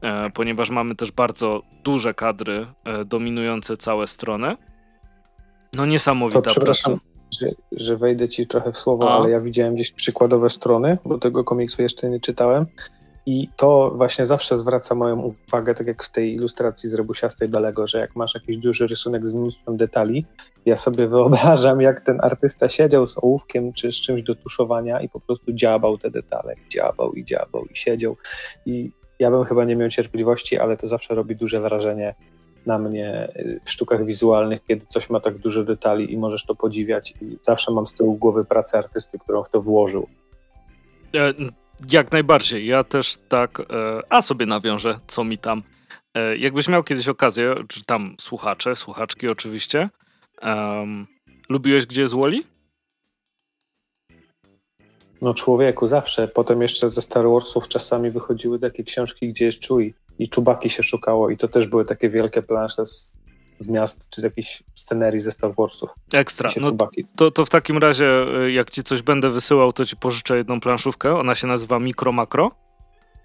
e, 0.00 0.30
ponieważ 0.30 0.70
mamy 0.70 0.94
też 0.94 1.10
bardzo 1.10 1.62
duże 1.84 2.14
kadry 2.14 2.66
e, 2.84 3.04
dominujące 3.04 3.76
całe 3.76 4.06
strony. 4.06 4.56
No 5.76 5.86
niesamowita 5.86 6.42
to, 6.42 6.60
praca 6.60 6.98
że, 7.40 7.50
że 7.72 7.96
wejdę 7.96 8.28
ci 8.28 8.46
trochę 8.46 8.72
w 8.72 8.78
słowo, 8.78 9.10
A. 9.10 9.16
ale 9.16 9.30
ja 9.30 9.40
widziałem 9.40 9.74
gdzieś 9.74 9.92
przykładowe 9.92 10.50
strony, 10.50 10.98
bo 11.04 11.18
tego 11.18 11.44
komiksu 11.44 11.82
jeszcze 11.82 12.10
nie 12.10 12.20
czytałem. 12.20 12.66
I 13.26 13.48
to 13.56 13.92
właśnie 13.96 14.26
zawsze 14.26 14.58
zwraca 14.58 14.94
moją 14.94 15.34
uwagę, 15.48 15.74
tak 15.74 15.86
jak 15.86 16.04
w 16.04 16.12
tej 16.12 16.34
ilustracji 16.34 16.88
z 16.88 16.94
Rebusiastej 16.94 17.48
Belego, 17.48 17.86
że 17.86 17.98
jak 17.98 18.16
masz 18.16 18.34
jakiś 18.34 18.56
duży 18.56 18.86
rysunek 18.86 19.26
z 19.26 19.34
mnóstwem 19.34 19.76
detali, 19.76 20.26
ja 20.66 20.76
sobie 20.76 21.08
wyobrażam, 21.16 21.80
jak 21.80 22.00
ten 22.00 22.18
artysta 22.22 22.68
siedział 22.68 23.06
z 23.06 23.18
ołówkiem 23.18 23.72
czy 23.72 23.92
z 23.92 23.96
czymś 23.96 24.22
do 24.22 24.34
tuszowania 24.34 25.00
i 25.00 25.08
po 25.08 25.20
prostu 25.20 25.52
dziabał 25.52 25.98
te 25.98 26.10
detale, 26.10 26.54
dziabał 26.68 27.12
i 27.12 27.24
dziabał 27.24 27.64
i 27.64 27.76
siedział. 27.76 28.16
I 28.66 28.90
ja 29.18 29.30
bym 29.30 29.44
chyba 29.44 29.64
nie 29.64 29.76
miał 29.76 29.88
cierpliwości, 29.88 30.58
ale 30.58 30.76
to 30.76 30.86
zawsze 30.86 31.14
robi 31.14 31.36
duże 31.36 31.60
wrażenie 31.60 32.14
na 32.66 32.78
mnie 32.78 33.32
y, 33.36 33.60
w 33.64 33.70
sztukach 33.70 34.04
wizualnych, 34.04 34.64
kiedy 34.68 34.86
coś 34.86 35.10
ma 35.10 35.20
tak 35.20 35.38
dużo 35.38 35.64
detali 35.64 36.12
i 36.12 36.18
możesz 36.18 36.44
to 36.44 36.54
podziwiać. 36.54 37.14
I 37.20 37.38
zawsze 37.40 37.72
mam 37.72 37.86
z 37.86 37.94
tyłu 37.94 38.16
głowy 38.16 38.44
pracę 38.44 38.78
artysty, 38.78 39.18
którą 39.18 39.42
w 39.42 39.50
to 39.50 39.60
włożył. 39.60 40.08
E, 41.16 41.34
jak 41.90 42.12
najbardziej. 42.12 42.66
Ja 42.66 42.84
też 42.84 43.16
tak, 43.28 43.60
e, 43.60 43.64
a 44.08 44.22
sobie 44.22 44.46
nawiążę, 44.46 44.98
co 45.06 45.24
mi 45.24 45.38
tam. 45.38 45.62
E, 46.14 46.36
jakbyś 46.36 46.68
miał 46.68 46.82
kiedyś 46.82 47.08
okazję, 47.08 47.54
czy 47.68 47.84
tam 47.84 48.14
słuchacze, 48.20 48.76
słuchaczki 48.76 49.28
oczywiście, 49.28 49.88
um, 50.42 51.06
lubiłeś 51.48 51.86
Gdzie 51.86 52.02
jest 52.02 52.14
Woli? 52.14 52.42
No 55.22 55.34
człowieku, 55.34 55.86
zawsze. 55.86 56.28
Potem 56.28 56.62
jeszcze 56.62 56.90
ze 56.90 57.02
Star 57.02 57.28
Warsów 57.28 57.68
czasami 57.68 58.10
wychodziły 58.10 58.58
takie 58.58 58.84
książki, 58.84 59.28
gdzie 59.28 59.44
jest 59.44 59.66
Chewie 59.66 59.94
i 60.22 60.28
czubaki 60.28 60.70
się 60.70 60.82
szukało 60.82 61.30
i 61.30 61.36
to 61.36 61.48
też 61.48 61.66
były 61.66 61.84
takie 61.84 62.10
wielkie 62.10 62.42
plansze 62.42 62.86
z, 62.86 63.16
z 63.58 63.68
miast 63.68 64.10
czy 64.10 64.20
z 64.20 64.24
jakichś 64.24 64.62
scenerii 64.74 65.20
ze 65.20 65.30
Star 65.30 65.54
Warsów. 65.58 65.90
Ekstra. 66.14 66.50
No, 66.60 66.72
to, 67.16 67.30
to 67.30 67.44
w 67.44 67.50
takim 67.50 67.78
razie, 67.78 68.06
e, 68.06 68.50
jak 68.50 68.70
ci 68.70 68.82
coś 68.82 69.02
będę 69.02 69.30
wysyłał, 69.30 69.72
to 69.72 69.84
ci 69.84 69.96
pożyczę 69.96 70.36
jedną 70.36 70.60
planszówkę. 70.60 71.18
Ona 71.18 71.34
się 71.34 71.46
nazywa 71.46 71.78
Mikro 71.78 72.12
Makro. 72.12 72.50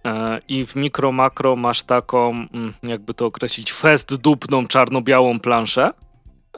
E, 0.06 0.40
I 0.48 0.66
w 0.66 0.76
Mikro 0.76 1.12
Makro 1.12 1.56
masz 1.56 1.84
taką, 1.84 2.30
mm, 2.30 2.74
jakby 2.84 3.14
to 3.14 3.26
określić, 3.26 3.74
fest 3.74 4.16
dupną 4.16 4.68
czarno-białą 4.68 5.40
planszę 5.40 5.90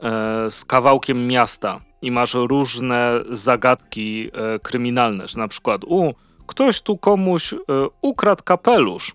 e, 0.02 0.50
z 0.50 0.64
kawałkiem 0.64 1.26
miasta. 1.26 1.80
I 2.02 2.10
masz 2.10 2.34
różne 2.34 3.20
zagadki 3.30 4.30
kryminalne, 4.62 5.28
że 5.28 5.38
na 5.38 5.48
przykład, 5.48 5.84
u, 5.84 6.14
ktoś 6.46 6.80
tu 6.80 6.98
komuś 6.98 7.54
ukradł 8.02 8.42
kapelusz. 8.44 9.14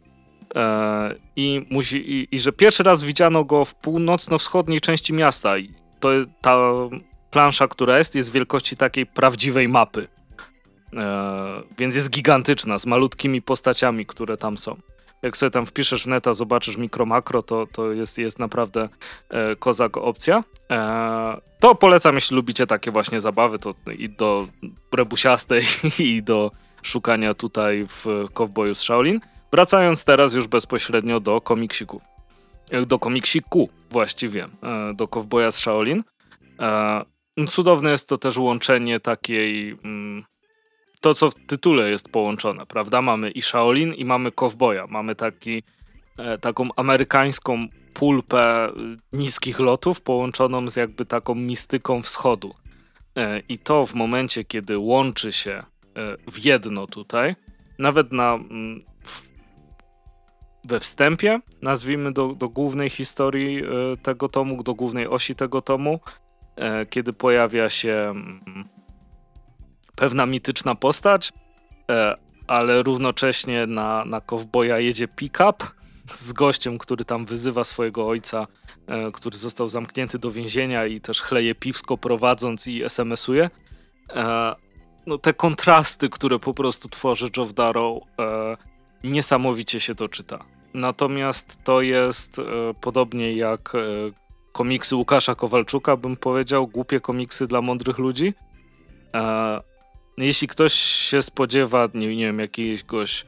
I, 1.36 1.66
musi, 1.70 2.12
i, 2.12 2.28
i, 2.32 2.40
że 2.40 2.52
pierwszy 2.52 2.84
raz 2.84 3.04
widziano 3.04 3.44
go 3.44 3.66
w 3.66 3.76
północno-wschodniej 3.76 4.82
części 4.82 5.14
miasta. 5.14 5.58
I 5.58 5.74
to 6.00 6.10
ta 6.42 6.58
plansza, 7.32 7.68
która 7.68 7.98
jest, 7.98 8.16
jest 8.16 8.32
wielkości 8.32 8.78
takiej 8.78 9.06
prawdziwej 9.06 9.68
mapy. 9.68 10.08
E, 10.98 11.64
więc 11.78 11.96
jest 11.96 12.10
gigantyczna, 12.10 12.80
z 12.80 12.86
malutkimi 12.86 13.42
postaciami, 13.42 14.06
które 14.06 14.38
tam 14.38 14.58
są. 14.58 14.76
Jak 15.22 15.38
sobie 15.38 15.50
tam 15.50 15.66
wpiszesz 15.66 16.04
w 16.04 16.08
neta, 16.08 16.34
zobaczysz 16.34 16.78
mikro, 16.78 17.06
makro, 17.06 17.42
to, 17.42 17.68
to 17.72 17.92
jest, 17.92 18.18
jest 18.18 18.40
naprawdę 18.40 18.90
e, 19.30 19.56
kozak 19.56 19.98
opcja. 19.98 20.44
E, 20.72 21.42
to 21.60 21.76
polecam, 21.76 22.16
jeśli 22.16 22.36
lubicie 22.36 22.68
takie 22.68 22.92
właśnie 22.92 23.22
zabawy, 23.22 23.60
to 23.60 23.76
i 23.98 24.10
do 24.10 24.48
rebusiastej, 24.96 25.64
i 26.00 26.24
do 26.24 26.52
szukania 26.82 27.34
tutaj 27.34 27.86
w 27.88 28.26
Cowboyu 28.34 28.76
z 28.76 28.80
Shaolin. 28.80 29.20
Wracając 29.56 30.06
teraz 30.06 30.34
już 30.34 30.48
bezpośrednio 30.48 31.20
do 31.20 31.42
komiksików. 31.42 32.04
E, 32.72 32.86
do 32.86 33.00
komiksiku 33.00 33.70
właściwie, 33.90 34.44
e, 34.44 34.94
do 34.94 35.08
Cowboya 35.08 35.52
z 35.52 35.58
Shaolin. 35.58 36.04
E, 36.60 37.46
cudowne 37.48 37.92
jest 37.92 38.10
to 38.10 38.18
też 38.18 38.38
łączenie 38.38 39.00
takiej... 39.00 39.70
Mm, 39.84 40.24
to, 41.02 41.14
co 41.14 41.30
w 41.30 41.36
tytule 41.36 41.90
jest 41.90 42.10
połączone, 42.10 42.66
prawda? 42.66 43.02
Mamy 43.02 43.32
i 43.32 43.42
Shaolin, 43.42 43.94
i 43.94 44.06
mamy 44.06 44.32
Cowboya. 44.32 44.88
Mamy 44.90 45.16
taki, 45.16 45.64
taką 46.42 46.70
amerykańską 46.76 47.68
pulpę 47.94 48.72
niskich 49.14 49.60
lotów 49.60 50.02
połączoną 50.02 50.70
z 50.70 50.76
jakby 50.76 51.06
taką 51.06 51.36
mistyką 51.36 52.02
wschodu. 52.02 52.54
I 53.50 53.60
to 53.60 53.86
w 53.86 53.94
momencie, 53.94 54.44
kiedy 54.44 54.78
łączy 54.78 55.32
się 55.32 55.64
w 56.28 56.46
jedno 56.46 56.88
tutaj, 56.88 57.36
nawet 57.80 58.12
na 58.12 58.40
we 60.68 60.80
wstępie, 60.80 61.40
nazwijmy 61.62 62.12
do, 62.12 62.28
do 62.28 62.50
głównej 62.50 62.90
historii 62.90 63.64
e, 63.64 63.98
tego 63.98 64.30
tomu, 64.30 64.64
do 64.64 64.74
głównej 64.74 65.08
osi 65.08 65.36
tego 65.36 65.62
tomu, 65.62 66.00
e, 66.56 66.86
kiedy 66.86 67.14
pojawia 67.14 67.70
się 67.70 67.94
mm, 67.94 68.66
pewna 69.96 70.26
mityczna 70.26 70.76
postać, 70.76 71.34
e, 71.92 72.16
ale 72.48 72.84
równocześnie 72.84 73.68
na, 73.68 74.06
na 74.06 74.22
kowboja 74.22 74.80
jedzie 74.80 75.08
pick-up 75.08 75.66
z 76.12 76.34
gościem, 76.34 76.78
który 76.78 77.06
tam 77.06 77.26
wyzywa 77.26 77.64
swojego 77.64 78.08
ojca, 78.08 78.48
który 79.14 79.38
został 79.38 79.68
zamknięty 79.68 80.20
do 80.20 80.32
więzienia 80.32 80.86
i 80.86 81.02
też 81.02 81.22
chleje 81.22 81.56
piwsko 81.56 81.98
prowadząc 81.98 82.68
i 82.68 82.84
SMS-uje. 82.84 83.50
No 85.06 85.18
te 85.18 85.34
kontrasty, 85.34 86.10
które 86.10 86.40
po 86.40 86.54
prostu 86.54 86.90
tworzy 86.90 87.30
Joe 87.38 87.46
Darrow, 87.46 88.04
niesamowicie 89.04 89.80
się 89.80 89.96
to 89.96 90.10
czyta. 90.10 90.46
Natomiast 90.76 91.64
to 91.64 91.82
jest 91.82 92.40
e, 92.40 92.44
podobnie 92.82 93.34
jak 93.34 93.76
e, 93.76 93.80
komiksy 94.52 94.96
Łukasza 94.96 95.36
Kowalczuka, 95.36 95.98
bym 95.98 96.18
powiedział, 96.18 96.68
głupie 96.68 97.00
komiksy 97.00 97.48
dla 97.48 97.62
mądrych 97.62 97.98
ludzi. 97.98 98.34
E, 99.14 99.62
jeśli 100.18 100.48
ktoś 100.48 100.74
się 100.74 101.22
spodziewa, 101.22 101.88
nie, 101.94 102.16
nie 102.16 102.26
wiem, 102.26 102.40
jakiegoś 102.40 103.26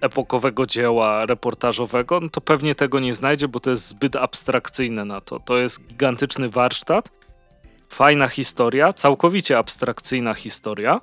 epokowego 0.00 0.66
dzieła 0.66 1.26
reportażowego, 1.26 2.20
no 2.20 2.28
to 2.28 2.40
pewnie 2.40 2.74
tego 2.74 3.00
nie 3.00 3.14
znajdzie, 3.14 3.48
bo 3.48 3.60
to 3.60 3.70
jest 3.70 3.88
zbyt 3.88 4.16
abstrakcyjne 4.16 5.04
na 5.04 5.20
to. 5.20 5.40
To 5.40 5.56
jest 5.56 5.86
gigantyczny 5.86 6.48
warsztat, 6.48 7.10
fajna 7.88 8.28
historia, 8.28 8.92
całkowicie 8.92 9.58
abstrakcyjna 9.58 10.34
historia. 10.34 11.00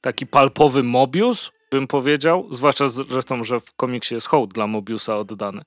Taki 0.00 0.26
palpowy 0.26 0.82
Mobius, 0.82 1.50
bym 1.70 1.86
powiedział, 1.86 2.48
zwłaszcza 2.50 2.88
zresztą, 2.88 3.44
że 3.44 3.60
w 3.60 3.74
komiksie 3.74 4.14
jest 4.14 4.26
hołd 4.26 4.54
dla 4.54 4.66
Mobiusa 4.66 5.18
oddany. 5.18 5.62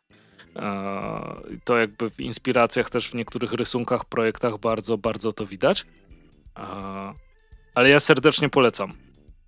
E, 0.56 1.36
to 1.64 1.78
jakby 1.78 2.10
w 2.10 2.20
inspiracjach 2.20 2.90
też 2.90 3.10
w 3.10 3.14
niektórych 3.14 3.54
rysunkach, 3.54 4.06
projektach 4.06 4.58
bardzo, 4.58 4.98
bardzo 4.98 5.34
to 5.34 5.46
widać. 5.46 5.86
E, 6.60 6.64
ale 7.76 7.90
ja 7.90 8.00
serdecznie 8.00 8.50
polecam. 8.50 8.94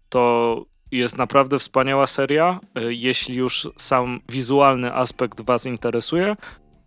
To 0.10 0.66
jest 0.91 1.18
naprawdę 1.18 1.60
wspaniała 1.60 2.08
seria. 2.08 2.60
E, 2.76 2.93
jeśli 2.93 3.36
już 3.36 3.70
sam 3.78 4.22
wizualny 4.30 4.93
aspekt 4.93 5.41
was 5.41 5.66
interesuje, 5.66 6.36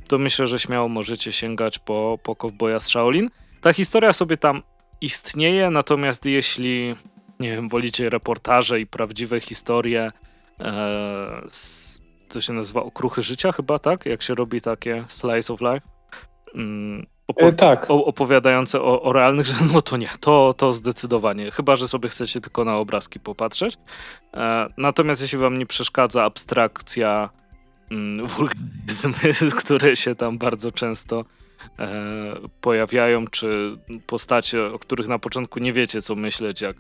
to 0.09 0.19
myślę, 0.19 0.47
że 0.47 0.59
śmiało 0.59 0.89
możecie 0.89 1.33
sięgać 1.33 1.79
po, 1.79 2.19
po 2.23 2.37
Cowboya 2.37 2.81
z 2.81 2.87
Shaolin. 2.87 3.31
Ta 3.61 3.73
historia 3.73 4.13
sobie 4.13 4.37
tam 4.37 4.63
istnieje, 5.01 5.71
natomiast 5.71 6.27
jeśli 6.27 6.95
nie 7.41 7.51
wiem, 7.51 7.69
wolicie 7.69 8.11
reportaże 8.11 8.81
i 8.81 8.87
prawdziwe 8.87 9.41
historie, 9.41 10.13
e, 10.61 11.43
z, 11.49 12.01
to 12.29 12.41
się 12.41 12.53
nazywa 12.53 12.83
okruchy 12.83 13.23
życia 13.23 13.53
chyba, 13.53 13.79
tak? 13.79 14.07
Jak 14.07 14.23
się 14.23 14.35
robi 14.35 14.61
takie 14.61 15.05
slice 15.09 15.53
of 15.53 15.61
life? 15.61 15.81
Mm, 16.55 17.07
opo- 17.29 17.47
e, 17.49 17.53
tak. 17.53 17.87
opowiadające 17.89 18.81
o, 18.81 19.03
o 19.03 19.13
realnych 19.13 19.47
rzeczach, 19.47 19.73
no 19.73 19.83
to 19.83 19.97
nie, 19.97 20.09
to, 20.21 20.55
to 20.57 20.73
zdecydowanie. 20.73 21.51
Chyba, 21.51 21.77
że 21.77 21.89
sobie 21.89 22.09
chcecie 22.09 22.41
tylko 22.41 22.65
na 22.65 22.77
obrazki 22.77 23.21
popatrzeć. 23.21 23.77
E, 24.35 24.69
natomiast 24.77 25.23
jeśli 25.23 25.39
wam 25.39 25.57
nie 25.57 25.67
przeszkadza 25.67 26.25
abstrakcja, 26.25 27.31
mm, 27.91 28.27
wulgaryzmy, 28.27 29.51
które 29.61 29.97
się 29.97 30.15
tam 30.15 30.39
bardzo 30.39 30.73
często 30.73 31.25
e, 31.79 31.87
pojawiają, 32.61 33.27
czy 33.27 33.79
postacie, 34.07 34.65
o 34.65 34.79
których 34.79 35.09
na 35.09 35.19
początku 35.19 35.59
nie 35.59 35.73
wiecie, 35.73 36.03
co 36.03 36.15
myśleć, 36.15 36.61
jak 36.61 36.77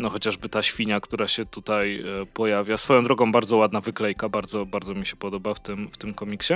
no 0.00 0.10
chociażby 0.10 0.48
ta 0.48 0.62
świnia, 0.62 1.00
która 1.00 1.28
się 1.28 1.44
tutaj 1.44 2.00
e, 2.22 2.26
pojawia. 2.26 2.76
Swoją 2.76 3.04
drogą 3.04 3.32
bardzo 3.32 3.56
ładna 3.56 3.80
wyklejka, 3.80 4.28
bardzo, 4.28 4.66
bardzo 4.66 4.94
mi 4.94 5.06
się 5.06 5.16
podoba 5.16 5.54
w 5.54 5.60
tym, 5.60 5.88
w 5.90 5.96
tym 5.96 6.14
komiksie. 6.14 6.54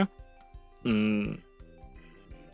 Mm. 0.84 1.40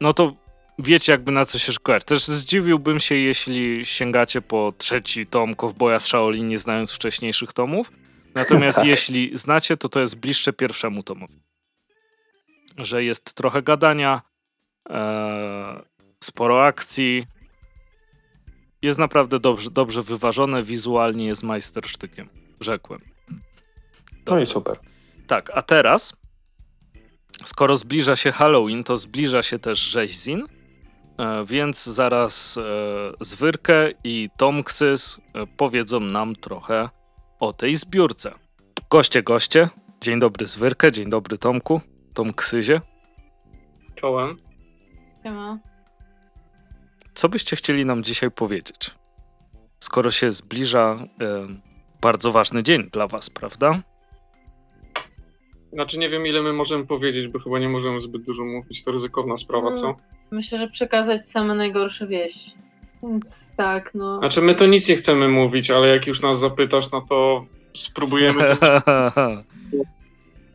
No 0.01 0.13
to 0.13 0.35
wiecie 0.79 1.13
jakby 1.13 1.33
na 1.33 1.45
co 1.45 1.59
się 1.59 1.73
szkodzić. 1.73 2.05
Też 2.05 2.25
zdziwiłbym 2.25 3.01
się, 3.01 3.15
jeśli 3.15 3.87
sięgacie 3.87 4.43
po 4.43 4.73
trzeci 4.79 5.27
tom 5.27 5.55
Cowboya 5.55 6.01
z 6.01 6.05
Shaolin, 6.05 6.49
nie 6.49 6.59
znając 6.59 6.93
wcześniejszych 6.93 7.53
tomów. 7.53 7.93
Natomiast 8.35 8.85
jeśli 8.93 9.39
znacie, 9.39 9.77
to 9.77 9.89
to 9.89 10.01
jest 10.01 10.17
bliższe 10.17 10.53
pierwszemu 10.53 11.03
tomowi. 11.03 11.41
Że 12.79 13.05
jest 13.05 13.35
trochę 13.35 13.63
gadania, 13.63 14.23
e, 14.91 15.83
sporo 16.25 16.67
akcji, 16.67 17.27
jest 18.83 18.99
naprawdę 18.99 19.41
dobrze, 19.41 19.71
dobrze 19.71 20.03
wyważone, 20.03 20.63
wizualnie 20.63 21.27
jest 21.27 21.43
majstersztykiem, 21.43 22.29
rzekłem. 22.61 23.01
To 24.25 24.35
No 24.35 24.41
i 24.41 24.47
super. 24.47 24.79
Tak, 25.27 25.51
a 25.55 25.63
teraz, 25.63 26.13
skoro 27.45 27.77
zbliża 27.77 28.17
się 28.17 28.33
Halloween, 28.33 28.85
to 28.85 28.97
zbliża 28.97 29.43
się 29.43 29.59
też 29.59 29.79
rzeźzin, 29.79 30.47
e, 31.19 31.45
więc 31.45 31.85
zaraz 31.85 32.59
e, 32.59 32.63
Zwyrkę 33.21 33.91
i 34.05 34.29
Tomksys 34.37 35.19
e, 35.35 35.47
powiedzą 35.47 36.01
nam 36.01 36.37
trochę 36.37 36.89
o 37.41 37.53
tej 37.53 37.75
zbiórce. 37.75 38.33
Goście, 38.91 39.23
goście, 39.23 39.69
dzień 40.01 40.21
dobry 40.21 40.47
Zwyrkę, 40.47 40.93
dzień 40.93 41.11
dobry 41.11 41.39
Tomku, 41.39 41.81
Tomksyzie. 42.15 42.81
Czołem. 43.95 44.37
Siema. 45.23 45.70
Co 47.15 47.29
byście 47.29 47.57
chcieli 47.57 47.87
nam 47.87 48.03
dzisiaj 48.03 48.31
powiedzieć? 48.31 48.91
Skoro 49.81 50.11
się 50.11 50.33
zbliża 50.33 50.97
e, 51.21 51.47
bardzo 52.01 52.33
ważny 52.33 52.63
dzień 52.63 52.91
dla 52.93 53.07
Was, 53.07 53.31
prawda? 53.31 53.83
Znaczy 55.73 55.99
nie 55.99 56.09
wiem 56.09 56.27
ile 56.27 56.43
my 56.43 56.53
możemy 56.53 56.87
powiedzieć, 56.87 57.29
bo 57.29 57.39
chyba 57.39 57.59
nie 57.59 57.69
możemy 57.69 58.01
zbyt 58.01 58.23
dużo 58.23 58.45
mówić, 58.45 58.85
to 58.85 58.93
ryzykowna 58.93 59.37
sprawa, 59.37 59.73
co? 59.73 59.97
Myślę, 60.31 60.59
że 60.59 60.69
przekazać 60.69 61.27
same 61.27 61.55
najgorsze 61.55 62.07
wieści. 62.07 62.53
Więc 63.03 63.55
tak, 63.57 63.95
no. 63.95 64.19
Znaczy 64.19 64.43
my 64.43 64.55
to 64.55 64.67
nic 64.67 64.89
nie 64.89 64.97
chcemy 64.97 65.29
mówić, 65.29 65.71
ale 65.71 65.89
jak 65.89 66.07
już 66.07 66.23
nas 66.23 66.39
zapytasz, 66.39 66.91
no 66.91 67.01
to 67.01 67.47
spróbujemy 67.75 68.45
coś... 68.45 68.59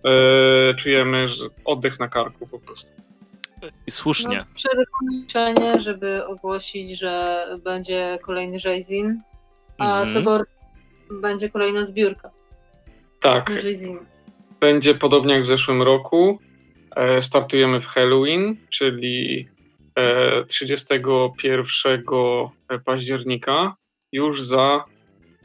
e, 0.06 0.74
czujemy 0.74 1.28
że 1.28 1.45
oddech 1.66 1.99
na 1.99 2.08
karku 2.08 2.47
po 2.47 2.60
prostu. 2.60 2.91
I 3.88 3.91
słusznie. 3.91 4.38
No, 4.38 4.45
Przerwanie, 5.26 5.80
żeby 5.80 6.26
ogłosić, 6.26 6.99
że 6.99 7.45
będzie 7.63 8.20
kolejny 8.22 8.57
Jayzin, 8.66 9.22
a 9.78 10.05
-hmm. 10.05 10.13
co 10.13 10.22
gorsza, 10.22 10.53
będzie 11.22 11.49
kolejna 11.49 11.84
zbiórka. 11.84 12.32
Tak. 13.22 13.51
Będzie 14.59 14.95
podobnie 14.95 15.34
jak 15.34 15.43
w 15.43 15.47
zeszłym 15.47 15.82
roku. 15.82 16.39
E, 16.95 17.22
startujemy 17.22 17.80
w 17.80 17.88
Halloween, 17.88 18.57
czyli 18.70 19.49
31 20.47 21.66
e, 22.70 22.80
października, 22.80 23.76
już 24.11 24.41
za 24.41 24.84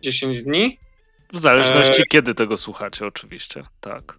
10 0.01 0.43
dni. 0.43 0.79
W 1.33 1.39
zależności 1.39 2.03
e... 2.03 2.07
kiedy 2.07 2.35
tego 2.35 2.57
słuchacie, 2.57 3.07
oczywiście, 3.07 3.63
tak. 3.81 4.19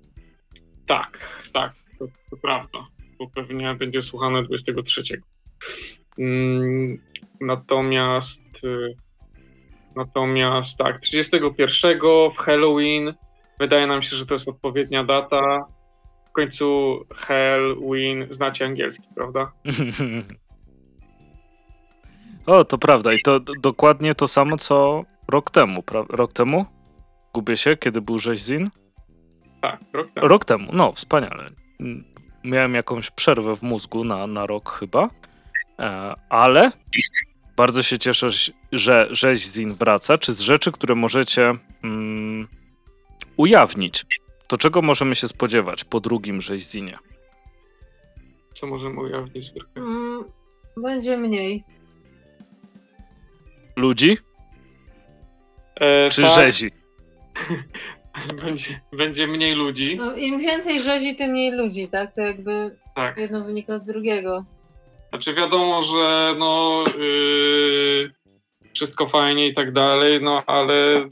Tak, 0.87 1.17
tak, 1.53 1.73
to, 1.99 2.05
to 2.29 2.37
prawda 2.37 2.87
bo 3.21 3.29
pewnie 3.29 3.75
będzie 3.75 4.01
słuchane 4.01 4.43
23. 4.43 5.21
Mm, 6.17 7.01
natomiast 7.41 8.63
y, 8.63 8.95
Natomiast 9.95 10.77
tak, 10.77 10.99
31 10.99 11.99
w 12.31 12.37
Halloween 12.37 13.13
wydaje 13.59 13.87
nam 13.87 14.01
się, 14.01 14.15
że 14.15 14.25
to 14.25 14.35
jest 14.35 14.49
odpowiednia 14.49 15.03
data. 15.03 15.65
W 16.29 16.31
końcu 16.31 16.99
Halloween 17.15 18.27
znacie 18.29 18.65
angielski, 18.65 19.07
prawda? 19.15 19.51
o, 22.45 22.65
to 22.65 22.77
prawda. 22.77 23.13
I 23.13 23.21
to 23.21 23.39
dokładnie 23.39 24.15
to 24.15 24.27
samo, 24.27 24.57
co 24.57 25.03
rok 25.27 25.49
temu. 25.49 25.83
Rok 26.09 26.33
temu? 26.33 26.65
Gubię 27.33 27.57
się, 27.57 27.77
kiedy 27.77 28.01
był 28.01 28.19
rzeźzin? 28.19 28.69
Tak, 29.61 29.79
rok 29.93 30.11
temu. 30.11 30.27
Rok 30.27 30.45
temu, 30.45 30.69
no, 30.73 30.91
wspaniale. 30.91 31.49
Miałem 32.43 32.73
jakąś 32.73 33.11
przerwę 33.11 33.55
w 33.55 33.63
mózgu 33.63 34.03
na, 34.03 34.27
na 34.27 34.45
rok 34.45 34.69
chyba, 34.79 35.09
e, 35.79 36.13
ale 36.29 36.71
bardzo 37.57 37.83
się 37.83 37.99
cieszę, 37.99 38.27
że 38.71 39.07
rzeźzin 39.11 39.73
wraca. 39.73 40.17
Czy 40.17 40.33
z 40.33 40.39
rzeczy, 40.39 40.71
które 40.71 40.95
możecie 40.95 41.53
mm, 41.83 42.47
ujawnić, 43.37 44.05
to 44.47 44.57
czego 44.57 44.81
możemy 44.81 45.15
się 45.15 45.27
spodziewać 45.27 45.83
po 45.83 45.99
drugim 45.99 46.41
rzeźzinie? 46.41 46.97
Co 48.53 48.67
możemy 48.67 48.99
ujawnić? 48.99 49.51
Mm, 49.75 50.23
będzie 50.77 51.17
mniej. 51.17 51.63
Ludzi? 53.75 54.17
E, 55.75 56.09
Czy 56.09 56.21
tak. 56.21 56.31
rzezi? 56.35 56.71
będzie, 58.43 58.79
będzie 58.93 59.27
mniej 59.27 59.55
ludzi. 59.55 59.97
No, 59.97 60.15
Im 60.15 60.39
więcej 60.39 60.79
rzezi, 60.79 61.15
tym 61.15 61.31
mniej 61.31 61.51
ludzi, 61.51 61.87
tak? 61.87 62.15
To 62.15 62.21
jakby 62.21 62.75
tak. 62.95 63.17
jedno 63.17 63.43
wynika 63.43 63.79
z 63.79 63.85
drugiego. 63.85 64.45
Znaczy 65.09 65.33
wiadomo, 65.33 65.81
że 65.81 66.35
no 66.39 66.83
yy, 66.97 68.11
wszystko 68.73 69.07
fajnie 69.07 69.47
i 69.47 69.53
tak 69.53 69.71
dalej, 69.71 70.19
no 70.21 70.43
ale 70.47 71.09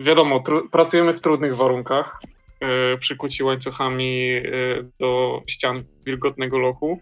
wiadomo, 0.00 0.42
pracujemy 0.72 1.14
w 1.14 1.20
trudnych 1.20 1.56
warunkach. 1.56 2.20
Yy, 2.60 2.98
przykuci 2.98 3.44
łańcuchami 3.44 4.26
yy, 4.26 4.90
do 5.00 5.42
ścian 5.46 5.84
wilgotnego 6.06 6.58
lochu. 6.58 7.00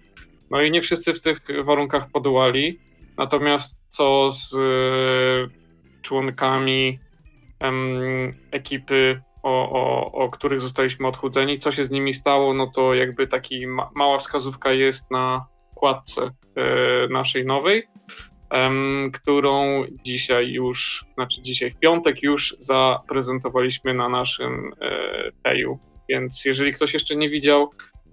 No 0.51 0.63
i 0.63 0.71
nie 0.71 0.83
wszyscy 0.83 1.15
w 1.15 1.21
tych 1.21 1.39
warunkach 1.65 2.11
podołali. 2.11 2.79
Natomiast 3.19 3.85
co 3.89 4.31
z 4.31 4.53
yy, 4.53 5.51
członkami 7.63 8.33
ekipy, 8.51 9.23
o, 9.43 9.71
o, 9.71 10.13
o 10.13 10.31
których 10.31 10.61
zostaliśmy 10.61 11.07
odchudzeni. 11.07 11.59
Co 11.59 11.73
się 11.73 11.85
z 11.85 11.91
nimi 11.91 12.15
stało, 12.15 12.55
no 12.55 12.67
to 12.67 12.95
jakby 12.95 13.27
taki 13.27 13.67
ma, 13.67 13.91
mała 13.95 14.19
wskazówka 14.19 14.73
jest 14.73 15.11
na 15.11 15.47
kładce 15.75 16.23
e, 16.23 17.09
naszej 17.09 17.45
nowej, 17.45 17.89
którą 19.13 19.85
dzisiaj 20.05 20.53
już, 20.53 21.05
znaczy 21.15 21.43
dzisiaj 21.43 21.71
w 21.71 21.79
piątek 21.79 22.23
już 22.23 22.57
zaprezentowaliśmy 22.59 23.95
na 23.95 24.09
naszym 24.09 24.73
e, 24.81 25.31
peju. 25.43 25.79
Więc 26.09 26.45
jeżeli 26.45 26.73
ktoś 26.73 26.95
jeszcze 26.95 27.17
nie 27.17 27.29
widział, 27.29 27.71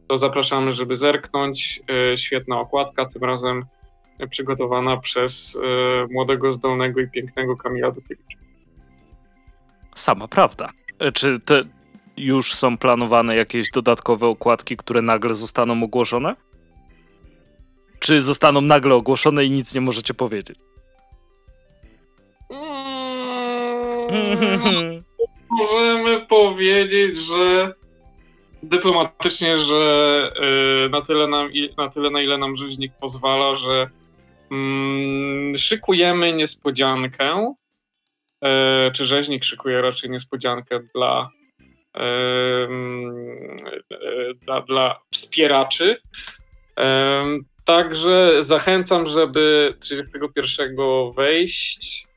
to 0.08 0.18
zapraszamy, 0.18 0.74
żeby 0.74 0.95
zerknąć. 0.95 1.82
E, 2.14 2.18
świetna 2.18 2.60
okładka, 2.60 3.06
tym 3.06 3.24
razem 3.24 3.66
przygotowana 4.30 4.97
przez 4.97 5.60
młodego, 6.10 6.52
zdolnego 6.52 7.02
i 7.02 7.10
pięknego 7.10 7.58
Kamila 7.58 7.91
Dukiewicza 7.91 8.49
sama 9.95 10.27
prawda. 10.27 10.69
Czy 11.13 11.39
te 11.39 11.63
już 12.17 12.53
są 12.53 12.77
planowane 12.77 13.35
jakieś 13.35 13.71
dodatkowe 13.71 14.27
okładki, 14.27 14.77
które 14.77 15.01
nagle 15.01 15.33
zostaną 15.33 15.83
ogłoszone? 15.83 16.35
Czy 17.99 18.21
zostaną 18.21 18.61
nagle 18.61 18.95
ogłoszone 18.95 19.45
i 19.45 19.51
nic 19.51 19.75
nie 19.75 19.81
możecie 19.81 20.13
powiedzieć? 20.13 20.59
Mm, 22.49 23.83
możemy 25.59 26.25
powiedzieć, 26.25 27.17
że 27.17 27.73
dyplomatycznie, 28.63 29.57
że 29.57 30.31
y, 30.85 30.89
na, 30.89 31.01
tyle 31.01 31.27
nam, 31.27 31.49
na 31.77 31.89
tyle, 31.89 32.09
na 32.09 32.21
ile 32.21 32.37
nam 32.37 32.55
rzeźnik 32.55 32.91
pozwala, 33.01 33.55
że 33.55 33.89
mm, 34.51 35.55
szykujemy 35.55 36.33
niespodziankę 36.33 37.55
E, 38.43 38.91
czy 38.91 39.05
rzeźnik 39.05 39.43
szykuje 39.43 39.81
raczej 39.81 40.09
niespodziankę 40.09 40.79
dla, 40.95 41.29
e, 41.95 42.67
dla, 44.41 44.61
dla 44.61 44.99
wspieraczy. 45.11 46.01
E, 46.79 47.25
także 47.65 48.43
zachęcam, 48.43 49.07
żeby 49.07 49.73
31 49.79 50.75
wejść, 51.17 52.07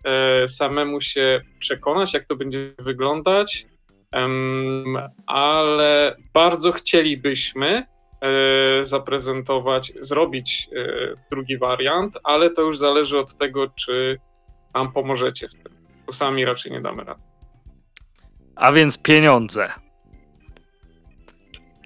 samemu 0.46 1.00
się 1.00 1.40
przekonać, 1.58 2.14
jak 2.14 2.24
to 2.24 2.36
będzie 2.36 2.74
wyglądać, 2.78 3.66
ale 5.26 6.16
bardzo 6.34 6.72
chcielibyśmy 6.72 7.86
zaprezentować, 8.82 9.92
zrobić 10.00 10.68
drugi 11.30 11.58
wariant, 11.58 12.18
ale 12.24 12.50
to 12.50 12.62
już 12.62 12.78
zależy 12.78 13.18
od 13.18 13.36
tego, 13.36 13.68
czy 13.68 14.18
nam 14.74 14.92
pomożecie 14.92 15.48
w 15.48 15.54
tym 15.54 15.81
sami 16.12 16.44
raczej 16.44 16.72
nie 16.72 16.80
damy 16.80 17.04
rady. 17.04 17.20
A 18.56 18.72
więc 18.72 18.98
pieniądze. 18.98 19.68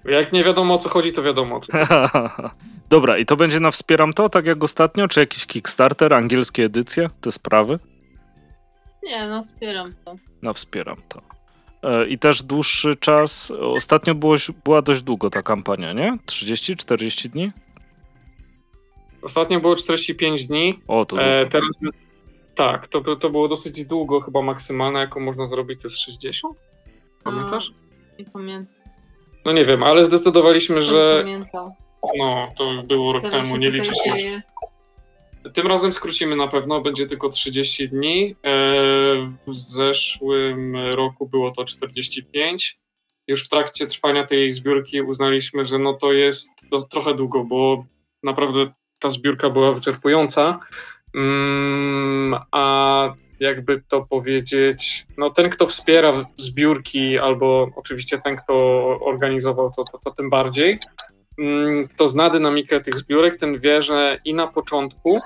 Jak 0.05 0.33
nie 0.33 0.45
wiadomo 0.45 0.74
o 0.74 0.79
co 0.79 0.89
chodzi, 0.89 1.12
to 1.12 1.22
wiadomo 1.22 1.57
o 1.57 1.61
co. 1.61 1.72
Dobra, 2.89 3.18
i 3.18 3.27
to 3.27 3.37
będzie 3.37 3.61
na 3.61 3.70
Wspieram 3.70 4.12
To, 4.12 4.29
tak 4.29 4.47
jak 4.47 4.64
ostatnio? 4.64 5.09
Czy 5.09 5.20
jakiś 5.20 5.47
Kickstarter, 5.47 6.14
angielskie 6.14 6.64
edycje, 6.64 7.11
te 7.20 7.33
sprawy? 7.33 7.79
Nie, 9.03 9.27
no 9.27 9.41
Wspieram 9.41 9.95
To. 10.05 10.16
No 10.43 10.55
Wspieram 10.55 10.97
To. 11.09 11.20
E, 11.83 12.07
I 12.07 12.18
też 12.18 12.43
dłuższy 12.43 12.97
czas. 12.97 13.51
Ostatnio 13.61 14.14
było, 14.14 14.37
była 14.64 14.83
dość 14.83 15.03
długo 15.03 15.31
ta 15.31 15.43
kampania, 15.43 15.93
nie? 15.93 16.18
30-40 16.27 17.29
dni? 17.29 17.53
Ostatnio 19.22 19.61
było 19.61 19.77
45 19.77 20.47
dni. 20.47 20.81
O, 20.89 21.05
to 21.05 21.22
e, 21.22 21.47
teraz 21.47 21.70
tak, 22.57 22.89
to, 22.89 23.17
to 23.17 23.31
było 23.31 23.49
dosyć 23.49 23.87
długo, 23.87 24.21
chyba 24.21 24.43
maksymalne, 24.43 24.99
jaką 24.99 25.21
można 25.21 25.47
zrobić, 25.47 25.83
to 25.83 25.89
jest 25.89 26.01
60? 26.01 26.63
Pamiętasz? 27.25 27.73
Nie 28.19 28.25
pamiętam. 28.25 28.75
No 29.45 29.53
nie 29.53 29.65
wiem, 29.65 29.83
ale 29.83 30.05
zdecydowaliśmy, 30.05 30.83
że. 30.83 31.19
Pamiętam. 31.19 31.71
No, 32.19 32.53
to 32.57 32.83
było 32.83 33.13
rok 33.13 33.23
Teraz 33.23 33.47
temu, 33.47 33.57
nie 33.57 33.71
liczę 33.71 33.95
się. 33.95 34.43
Tym 35.53 35.67
razem 35.67 35.93
skrócimy 35.93 36.37
na 36.37 36.49
pewno, 36.49 36.81
będzie 36.81 37.07
tylko 37.07 37.29
30 37.29 37.89
dni. 37.89 38.37
E, 38.45 38.71
w 39.47 39.55
zeszłym 39.55 40.77
roku 40.77 41.29
było 41.29 41.51
to 41.51 41.65
45. 41.65 42.79
Już 43.29 43.45
w 43.45 43.49
trakcie 43.49 43.87
trwania 43.87 44.27
tej 44.27 44.53
zbiórki 44.53 45.03
uznaliśmy, 45.03 45.65
że 45.65 45.79
no 45.79 45.95
to 45.95 46.13
jest 46.13 46.51
to 46.71 46.83
trochę 46.83 47.15
długo, 47.15 47.45
bo 47.45 47.85
naprawdę 48.23 48.73
ta 48.99 49.11
zbiórka 49.11 49.51
była 49.51 49.73
wyczerpująca. 49.73 50.61
Mm, 51.17 52.35
a 52.53 53.14
jakby 53.41 53.83
to 53.89 54.07
powiedzieć, 54.11 55.07
no 55.19 55.31
ten, 55.31 55.51
kto 55.51 55.67
wspiera 55.67 56.27
zbiórki, 56.37 57.19
albo 57.19 57.69
oczywiście 57.77 58.19
ten, 58.19 58.37
kto 58.37 58.55
organizował 59.01 59.73
to, 59.77 59.85
to, 59.93 59.99
to 59.99 60.11
tym 60.11 60.31
bardziej, 60.31 60.79
mm, 61.39 61.89
kto 61.89 62.09
zna 62.09 62.31
dynamikę 62.31 62.81
tych 62.81 62.99
zbiórek, 62.99 63.37
ten 63.37 63.59
wie, 63.59 63.83
że 63.83 64.19
i 64.25 64.35
na 64.35 64.47
początku, 64.47 65.21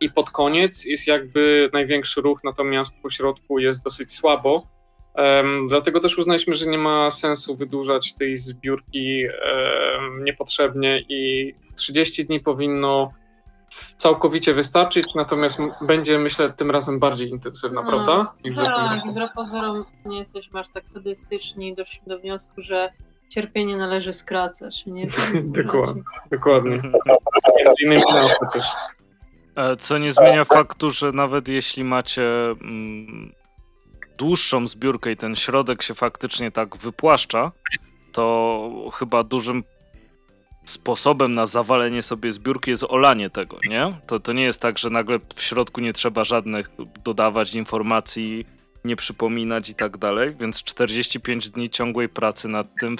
i 0.00 0.10
pod 0.10 0.30
koniec 0.30 0.84
jest 0.84 1.06
jakby 1.06 1.70
największy 1.72 2.20
ruch, 2.20 2.44
natomiast 2.44 3.02
po 3.02 3.10
środku 3.10 3.58
jest 3.58 3.84
dosyć 3.84 4.12
słabo. 4.12 4.66
Um, 5.14 5.66
dlatego 5.68 6.00
też 6.00 6.18
uznaliśmy, 6.18 6.54
że 6.54 6.66
nie 6.66 6.78
ma 6.78 7.10
sensu 7.10 7.56
wydłużać 7.56 8.14
tej 8.14 8.36
zbiórki 8.36 9.24
um, 9.26 10.24
niepotrzebnie 10.24 11.04
i 11.08 11.54
30 11.76 12.26
dni 12.26 12.40
powinno 12.40 13.12
całkowicie 13.96 14.54
wystarczyć, 14.54 15.14
natomiast 15.14 15.58
będzie, 15.80 16.18
myślę, 16.18 16.52
tym 16.52 16.70
razem 16.70 16.98
bardziej 16.98 17.30
intensywna, 17.30 17.82
no, 17.82 17.90
prawda? 17.90 18.32
Niż 18.44 18.56
tak, 18.56 19.00
wbrew 19.10 19.30
pozorom 19.34 19.84
nie 20.04 20.18
jesteśmy 20.18 20.60
aż 20.60 20.68
tak 20.68 20.88
sadystyczni, 20.88 21.74
doszliśmy 21.74 22.14
do 22.14 22.20
wniosku, 22.20 22.60
że 22.60 22.92
cierpienie 23.28 23.76
należy 23.76 24.12
skracać. 24.12 24.86
Nie? 24.86 25.06
dokładnie, 25.64 26.02
dokładnie. 26.30 26.82
Między 27.56 27.82
innymi 27.82 28.02
na 28.12 28.48
też. 28.52 28.64
E, 29.56 29.76
co 29.76 29.98
nie 29.98 30.12
zmienia 30.12 30.44
faktu, 30.44 30.90
że 30.90 31.12
nawet 31.12 31.48
jeśli 31.48 31.84
macie 31.84 32.50
mm, 32.50 33.32
dłuższą 34.18 34.66
zbiórkę 34.66 35.12
i 35.12 35.16
ten 35.16 35.36
środek 35.36 35.82
się 35.82 35.94
faktycznie 35.94 36.50
tak 36.50 36.76
wypłaszcza, 36.76 37.52
to 38.12 38.70
chyba 38.94 39.24
dużym 39.24 39.64
sposobem 40.70 41.34
na 41.34 41.46
zawalenie 41.46 42.02
sobie 42.02 42.32
zbiórki 42.32 42.70
jest 42.70 42.84
olanie 42.88 43.30
tego, 43.30 43.58
nie? 43.70 44.00
To, 44.06 44.20
to 44.20 44.32
nie 44.32 44.42
jest 44.42 44.60
tak, 44.60 44.78
że 44.78 44.90
nagle 44.90 45.18
w 45.34 45.42
środku 45.42 45.80
nie 45.80 45.92
trzeba 45.92 46.24
żadnych 46.24 46.70
dodawać 47.04 47.54
informacji, 47.54 48.46
nie 48.84 48.96
przypominać 48.96 49.70
i 49.70 49.74
tak 49.74 49.96
dalej, 49.96 50.28
więc 50.40 50.62
45 50.62 51.50
dni 51.50 51.70
ciągłej 51.70 52.08
pracy 52.08 52.48
nad 52.48 52.66
tym, 52.80 52.96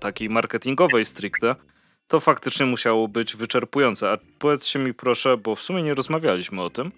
takiej 0.00 0.30
marketingowej 0.30 1.04
stricte, 1.04 1.56
to 2.06 2.20
faktycznie 2.20 2.66
musiało 2.66 3.08
być 3.08 3.36
wyczerpujące. 3.36 4.12
A 4.12 4.18
powiedzcie 4.38 4.78
mi 4.78 4.94
proszę, 4.94 5.36
bo 5.36 5.54
w 5.54 5.62
sumie 5.62 5.82
nie 5.82 5.94
rozmawialiśmy 5.94 6.62
o 6.62 6.70
tym, 6.70 6.92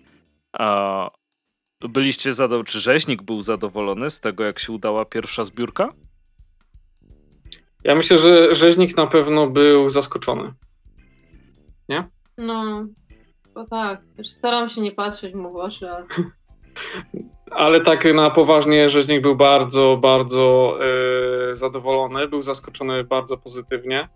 A 0.59 1.11
byliście 1.81 2.33
zadowoleni, 2.33 2.65
czy 2.65 2.81
rzeźnik 2.81 3.23
był 3.23 3.43
zadowolony 3.43 4.11
z 4.11 4.21
tego, 4.21 4.45
jak 4.45 4.59
się 4.59 4.73
udała 4.73 5.05
pierwsza 5.05 5.45
zbiórka? 5.45 5.93
Ja 7.87 7.95
myślę, 7.95 8.19
że 8.19 8.55
rzeźnik 8.55 8.97
na 8.97 9.07
pewno 9.07 9.47
był 9.47 9.89
zaskoczony. 9.89 10.53
Nie? 11.89 12.09
No, 12.39 12.87
bo 13.55 13.65
tak. 13.65 14.01
Staram 14.23 14.69
się 14.69 14.81
nie 14.81 14.93
patrzeć 14.93 15.35
mu 15.35 15.53
w 15.53 15.57
oczy, 15.57 15.91
ale... 15.91 16.07
ale 17.51 17.81
tak 17.81 18.15
na 18.15 18.31
poważnie 18.31 18.89
rzeźnik 18.89 19.23
był 19.23 19.37
bardzo, 19.37 19.99
bardzo 20.03 20.79
yy, 21.49 21.57
zadowolony. 21.57 22.29
Był 22.29 22.43
zaskoczony 22.43 23.05
bardzo 23.05 23.37
pozytywnie. 23.37 24.09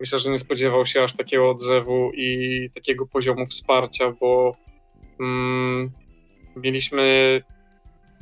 Myślę, 0.00 0.18
że 0.18 0.30
nie 0.30 0.38
spodziewał 0.38 0.86
się 0.86 1.04
aż 1.04 1.16
takiego 1.16 1.50
odzewu 1.50 2.10
i 2.14 2.70
takiego 2.74 3.06
poziomu 3.06 3.46
wsparcia, 3.46 4.12
bo 4.20 4.56
mm, 5.20 5.90
mieliśmy 6.56 7.40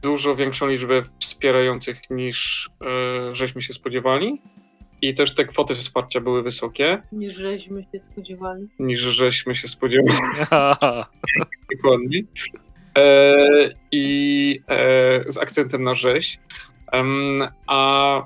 dużo 0.02 0.36
większą 0.36 0.66
liczbę 0.66 1.02
wspierających 1.20 1.98
niż 2.10 2.70
yy, 2.80 3.34
żeśmy 3.34 3.62
się 3.62 3.72
spodziewali. 3.72 4.42
I 5.02 5.14
też 5.14 5.34
te 5.34 5.44
kwoty 5.44 5.74
wsparcia 5.74 6.20
były 6.20 6.42
wysokie. 6.42 7.02
Niż 7.12 7.34
żeśmy 7.34 7.82
się 7.82 7.98
spodziewali. 7.98 8.68
Niż 8.78 9.00
żeśmy 9.00 9.54
się 9.54 9.68
spodziewali. 9.68 10.18
Dokładnie. 11.76 12.22
E, 12.98 13.70
I 13.92 14.60
e, 14.68 15.24
z 15.26 15.38
akcentem 15.38 15.82
na 15.82 15.94
rzeź. 15.94 16.38
a 17.66 18.22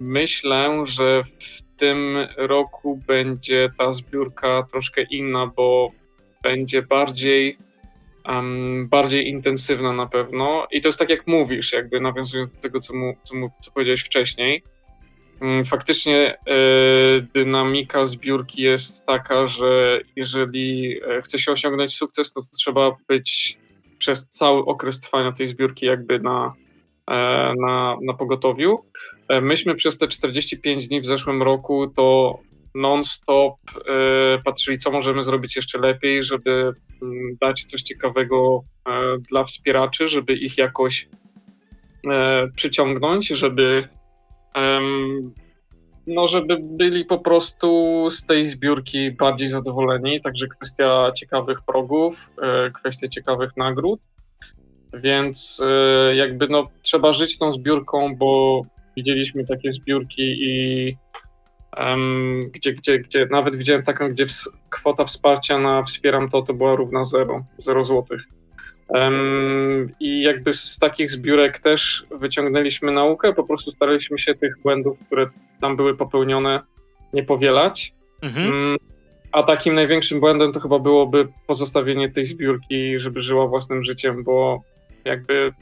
myślę, 0.00 0.82
że 0.84 1.22
w 1.24 1.62
tym 1.76 2.16
roku 2.36 3.00
będzie 3.06 3.70
ta 3.78 3.92
zbiórka 3.92 4.66
troszkę 4.72 5.02
inna, 5.02 5.46
bo 5.56 5.90
będzie 6.42 6.82
bardziej 6.82 7.58
um, 8.28 8.88
bardziej 8.88 9.28
intensywna 9.28 9.92
na 9.92 10.06
pewno. 10.06 10.66
I 10.70 10.80
to 10.80 10.88
jest 10.88 10.98
tak 10.98 11.10
jak 11.10 11.26
mówisz, 11.26 11.72
jakby 11.72 12.00
nawiązując 12.00 12.54
do 12.54 12.60
tego, 12.60 12.80
co, 12.80 12.94
mu, 12.94 13.14
co, 13.22 13.36
mu, 13.36 13.48
co 13.60 13.70
powiedziałeś 13.70 14.02
wcześniej. 14.02 14.62
Mm, 15.42 15.64
faktycznie 15.64 16.38
e, 16.38 16.54
dynamika 17.34 18.06
zbiórki 18.06 18.62
jest 18.62 19.06
taka, 19.06 19.46
że 19.46 20.00
jeżeli 20.16 21.00
e, 21.02 21.22
chce 21.22 21.38
się 21.38 21.52
osiągnąć 21.52 21.94
sukces, 21.94 22.32
to, 22.32 22.40
to 22.42 22.48
trzeba 22.58 22.96
być 23.08 23.58
przez 23.98 24.28
cały 24.28 24.64
okres 24.64 25.00
trwania 25.00 25.32
tej 25.32 25.46
zbiórki 25.46 25.86
jakby 25.86 26.20
na, 26.20 26.54
e, 27.10 27.14
na, 27.60 27.96
na 28.02 28.14
pogotowiu. 28.14 28.84
Myśmy 29.42 29.74
przez 29.74 29.98
te 29.98 30.08
45 30.08 30.88
dni 30.88 31.00
w 31.00 31.06
zeszłym 31.06 31.42
roku 31.42 31.86
to 31.86 32.38
non-stop 32.74 33.56
patrzyli, 34.44 34.78
co 34.78 34.90
możemy 34.90 35.24
zrobić 35.24 35.56
jeszcze 35.56 35.78
lepiej, 35.78 36.22
żeby 36.22 36.72
mm, 37.02 37.36
dać 37.40 37.64
coś 37.64 37.82
ciekawego 37.82 38.60
dla 39.30 39.44
wspieraczy, 39.44 40.08
żeby 40.08 40.32
ich 40.32 40.58
jakoś 40.58 41.08
przyciągnąć, 42.56 43.28
żeby 43.28 43.88
no, 46.06 46.26
żeby 46.26 46.58
byli 46.60 47.04
po 47.04 47.18
prostu 47.18 48.08
z 48.10 48.26
tej 48.26 48.46
zbiórki 48.46 49.10
bardziej 49.10 49.48
zadowoleni. 49.48 50.20
Także 50.20 50.46
kwestia 50.46 51.12
ciekawych 51.16 51.58
progów, 51.66 52.30
e, 52.42 52.70
kwestia 52.70 53.08
ciekawych 53.08 53.56
nagród. 53.56 54.00
Więc 54.94 55.62
e, 55.66 56.16
jakby 56.16 56.48
no, 56.48 56.68
trzeba 56.82 57.12
żyć 57.12 57.38
tą 57.38 57.52
zbiórką, 57.52 58.16
bo 58.16 58.62
widzieliśmy 58.96 59.44
takie 59.44 59.72
zbiórki 59.72 60.22
i 60.22 60.96
um, 61.76 62.40
gdzie, 62.52 62.72
gdzie, 62.72 62.98
gdzie 62.98 63.26
nawet 63.30 63.56
widziałem 63.56 63.82
taką, 63.82 64.08
gdzie 64.08 64.24
kwota 64.70 65.04
wsparcia 65.04 65.58
na 65.58 65.82
wspieram 65.82 66.28
to, 66.28 66.42
to 66.42 66.54
była 66.54 66.74
równa 66.74 67.04
zero, 67.04 67.44
zero 67.58 67.84
złotych. 67.84 68.22
I 70.00 70.22
jakby 70.22 70.54
z 70.54 70.78
takich 70.78 71.10
zbiórek 71.10 71.58
też 71.58 72.06
wyciągnęliśmy 72.10 72.92
naukę, 72.92 73.32
po 73.32 73.44
prostu 73.44 73.70
staraliśmy 73.70 74.18
się 74.18 74.34
tych 74.34 74.58
błędów, 74.62 74.98
które 75.06 75.26
tam 75.60 75.76
były 75.76 75.96
popełnione, 75.96 76.60
nie 77.12 77.22
powielać. 77.22 77.94
Mhm. 78.22 78.46
Mm, 78.46 78.76
a 79.32 79.42
takim 79.42 79.74
największym 79.74 80.20
błędem 80.20 80.52
to 80.52 80.60
chyba 80.60 80.78
byłoby 80.78 81.28
pozostawienie 81.46 82.10
tej 82.10 82.24
zbiórki, 82.24 82.98
żeby 82.98 83.20
żyła 83.20 83.46
własnym 83.46 83.82
życiem, 83.82 84.24
bo 84.24 84.62
jakby, 85.04 85.52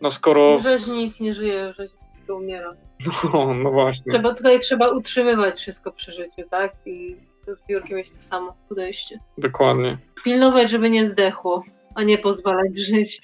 no 0.00 0.10
skoro. 0.10 0.58
Rzeź 0.58 0.86
nic 0.86 1.20
nie 1.20 1.32
żyje, 1.32 1.72
rzeź 1.72 1.90
to 2.26 2.36
umiera. 2.36 2.74
No, 3.32 3.54
no 3.54 3.70
właśnie. 3.70 4.12
Trzeba, 4.12 4.34
tutaj 4.34 4.58
trzeba 4.58 4.90
utrzymywać 4.90 5.54
wszystko 5.54 5.92
przy 5.92 6.12
życiu, 6.12 6.42
tak? 6.50 6.72
I 6.86 7.16
do 7.46 7.54
zbiórki 7.54 7.94
mieć 7.94 8.10
to 8.10 8.16
samo 8.16 8.56
podejście. 8.68 9.18
Dokładnie. 9.38 9.98
Pilnować, 10.24 10.70
żeby 10.70 10.90
nie 10.90 11.06
zdechło 11.06 11.62
a 11.94 12.02
nie 12.02 12.18
pozwalać 12.18 12.78
żyć. 12.78 13.20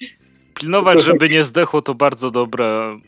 Pilnować, 0.53 1.03
żeby 1.03 1.29
nie 1.29 1.43
zdechło, 1.43 1.81
to 1.81 1.95
bardzo 1.95 2.31
dobre 2.31 2.99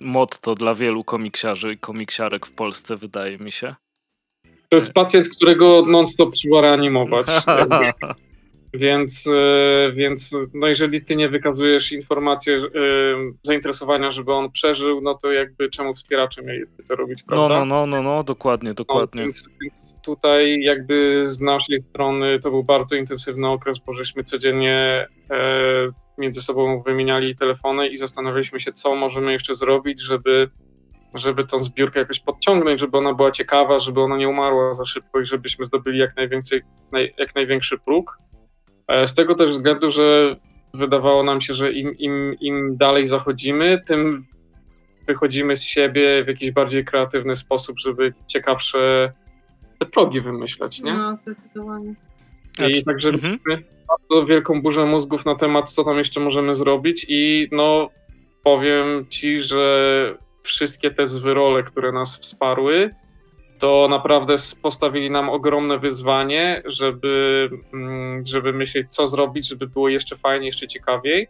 motto 0.00 0.54
dla 0.54 0.74
wielu 0.74 1.04
komiksiarzy 1.04 1.72
i 1.72 1.78
komiksiarek 1.78 2.46
w 2.46 2.52
Polsce, 2.52 2.96
wydaje 2.96 3.38
mi 3.38 3.52
się. 3.52 3.74
To 4.68 4.76
jest 4.76 4.92
pacjent, 4.92 5.28
którego 5.28 5.82
non-stop 5.86 6.32
trzeba 6.32 6.60
reanimować. 6.60 7.26
Więc, 8.74 9.26
e, 9.26 9.92
więc 9.92 10.36
no 10.54 10.66
jeżeli 10.66 11.04
ty 11.04 11.16
nie 11.16 11.28
wykazujesz 11.28 11.92
informacji 11.92 12.52
e, 12.52 12.58
zainteresowania, 13.42 14.10
żeby 14.10 14.32
on 14.32 14.50
przeżył, 14.50 15.00
no 15.00 15.14
to 15.14 15.32
jakby 15.32 15.70
czemu 15.70 15.94
wspieracze 15.94 16.42
mieliby 16.42 16.82
to 16.88 16.96
robić, 16.96 17.18
no, 17.18 17.26
prawda? 17.26 17.64
No, 17.64 17.64
no, 17.64 17.86
no, 17.86 18.02
no, 18.02 18.02
no 18.02 18.22
dokładnie, 18.22 18.74
dokładnie. 18.74 19.20
No, 19.20 19.26
więc, 19.26 19.48
więc, 19.62 19.98
tutaj 20.04 20.60
jakby 20.60 21.22
z 21.28 21.40
naszej 21.40 21.80
strony 21.80 22.40
to 22.40 22.50
był 22.50 22.64
bardzo 22.64 22.96
intensywny 22.96 23.48
okres, 23.48 23.78
bo 23.78 23.92
żeśmy 23.92 24.24
codziennie 24.24 25.06
e, 25.30 25.86
między 26.18 26.42
sobą 26.42 26.80
wymieniali 26.80 27.34
telefony 27.34 27.88
i 27.88 27.96
zastanawialiśmy 27.96 28.60
się, 28.60 28.72
co 28.72 28.94
możemy 28.94 29.32
jeszcze 29.32 29.54
zrobić, 29.54 30.00
żeby 30.00 30.50
żeby 31.14 31.44
tą 31.44 31.58
zbiórkę 31.58 32.00
jakoś 32.00 32.20
podciągnąć, 32.20 32.80
żeby 32.80 32.98
ona 32.98 33.14
była 33.14 33.30
ciekawa, 33.30 33.78
żeby 33.78 34.00
ona 34.00 34.16
nie 34.16 34.28
umarła 34.28 34.72
za 34.72 34.84
szybko 34.84 35.20
i 35.20 35.24
żebyśmy 35.24 35.64
zdobyli 35.64 35.98
jak, 35.98 36.16
najwięcej, 36.16 36.62
naj, 36.92 37.14
jak 37.18 37.34
największy 37.34 37.78
próg. 37.78 38.18
E, 38.88 39.06
z 39.06 39.14
tego 39.14 39.34
też 39.34 39.50
względu, 39.50 39.90
że 39.90 40.36
wydawało 40.74 41.22
nam 41.22 41.40
się, 41.40 41.54
że 41.54 41.72
im, 41.72 41.98
im, 41.98 42.36
im 42.40 42.76
dalej 42.76 43.06
zachodzimy, 43.06 43.82
tym 43.86 44.24
wychodzimy 45.06 45.56
z 45.56 45.62
siebie 45.62 46.24
w 46.24 46.28
jakiś 46.28 46.50
bardziej 46.50 46.84
kreatywny 46.84 47.36
sposób, 47.36 47.78
żeby 47.78 48.14
ciekawsze 48.26 49.12
te 49.78 49.86
progi 49.86 50.20
wymyślać, 50.20 50.80
nie? 50.80 50.94
No, 50.94 51.18
zdecydowanie. 51.22 51.94
I 52.52 52.56
znaczy, 52.56 52.84
także 52.84 53.08
mhm. 53.08 53.38
bardzo 53.88 54.26
wielką 54.26 54.62
burzę 54.62 54.86
mózgów 54.86 55.26
na 55.26 55.34
temat, 55.34 55.70
co 55.70 55.84
tam 55.84 55.98
jeszcze 55.98 56.20
możemy 56.20 56.54
zrobić 56.54 57.06
i 57.08 57.48
no 57.52 57.90
powiem 58.42 59.06
ci, 59.08 59.40
że 59.40 60.14
wszystkie 60.42 60.90
te 60.90 61.06
zwyrole, 61.06 61.62
które 61.62 61.92
nas 61.92 62.20
wsparły, 62.20 62.94
to 63.58 63.88
naprawdę 63.90 64.34
postawili 64.62 65.10
nam 65.10 65.28
ogromne 65.28 65.78
wyzwanie, 65.78 66.62
żeby, 66.64 67.48
mm, 67.72 68.24
żeby 68.26 68.52
myśleć, 68.52 68.94
co 68.94 69.06
zrobić, 69.06 69.48
żeby 69.48 69.66
było 69.66 69.88
jeszcze 69.88 70.16
fajniej, 70.16 70.46
jeszcze 70.46 70.66
ciekawiej. 70.66 71.28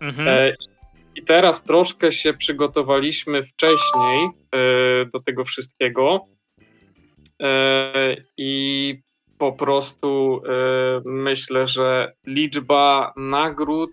Mhm. 0.00 0.28
E, 0.28 0.54
I 1.16 1.22
teraz 1.22 1.64
troszkę 1.64 2.12
się 2.12 2.34
przygotowaliśmy 2.34 3.42
wcześniej 3.42 4.26
e, 4.26 4.30
do 5.12 5.20
tego 5.20 5.44
wszystkiego. 5.44 6.26
E, 7.42 8.16
I 8.36 8.94
po 9.38 9.52
prostu 9.52 10.42
myślę, 11.04 11.66
że 11.66 12.12
liczba 12.26 13.12
nagród, 13.16 13.90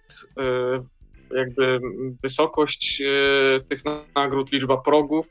jakby 1.36 1.80
wysokość 2.24 3.04
tych 3.70 3.82
nagród, 4.16 4.52
liczba 4.52 4.78
progów 4.78 5.28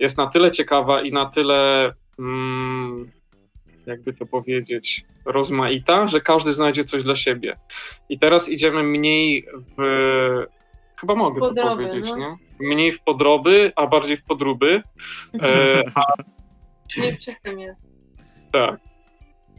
jest 0.00 0.18
na 0.18 0.26
tyle 0.26 0.50
ciekawa 0.50 1.02
i 1.02 1.12
na 1.12 1.26
tyle, 1.26 1.92
mm, 2.18 3.10
jakby 3.86 4.12
to 4.12 4.26
powiedzieć, 4.26 5.04
rozmaita, 5.24 6.06
że 6.06 6.20
każdy 6.20 6.52
znajdzie 6.52 6.84
coś 6.84 7.02
dla 7.02 7.16
siebie. 7.16 7.56
I 8.08 8.18
teraz 8.18 8.48
idziemy 8.48 8.82
mniej 8.82 9.46
w. 9.78 9.82
Chyba 11.00 11.14
mogę 11.14 11.40
podroby, 11.40 11.70
to 11.70 11.76
powiedzieć, 11.76 12.10
no. 12.10 12.18
nie? 12.18 12.36
Mniej 12.74 12.92
w 12.92 13.00
podroby, 13.00 13.72
a 13.76 13.86
bardziej 13.86 14.16
w 14.16 14.24
podróby. 14.24 14.82
E, 15.42 15.82
a... 15.94 16.04
Mniej 16.98 17.12
w 17.12 17.18
czystym 17.18 17.58
jest. 17.58 17.86
Tak. 18.52 18.80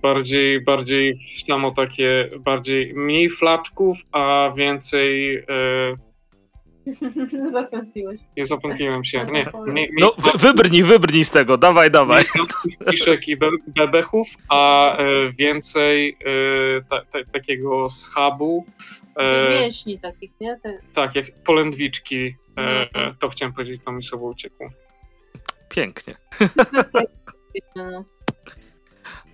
Bardziej, 0.02 0.62
bardziej 0.62 1.16
w 1.16 1.42
samo 1.42 1.72
takie, 1.72 2.30
bardziej 2.40 2.94
mniej 2.94 3.30
flaczków, 3.30 3.98
a 4.12 4.52
więcej 4.56 5.38
e, 5.38 5.44
Zapętliłeś. 7.52 8.20
Nie 8.38 8.46
zapętliłem 8.46 9.04
się. 9.04 9.26
Nie, 9.32 9.46
nie, 9.74 9.88
no, 10.00 10.14
wy, 10.18 10.32
wybrnij, 10.36 10.84
wybrnij 10.84 11.26
z 11.26 11.32
tego, 11.32 11.58
dawaj, 11.58 11.92
dawaj. 11.92 12.24
Piszek 12.90 13.28
i 13.28 13.38
be, 13.38 13.50
bebechów, 13.68 14.28
a 14.50 14.98
e, 14.98 15.06
więcej 15.40 16.10
e, 16.10 16.82
ta, 16.90 17.06
ta, 17.06 17.20
takiego 17.34 17.90
schabu. 17.90 18.66
E, 19.16 19.50
mięśni 19.50 20.00
takich, 20.00 20.40
nie? 20.40 20.60
Te... 20.64 20.80
Tak, 20.94 21.16
jak 21.16 21.26
polędwiczki. 21.46 22.36
E, 22.58 22.88
no. 22.96 23.14
to 23.20 23.30
chciałem 23.30 23.54
powiedzieć, 23.54 23.82
to 23.86 23.92
mi 23.92 24.04
sobie 24.04 24.24
uciekło. 24.24 24.70
Pięknie. 25.70 26.16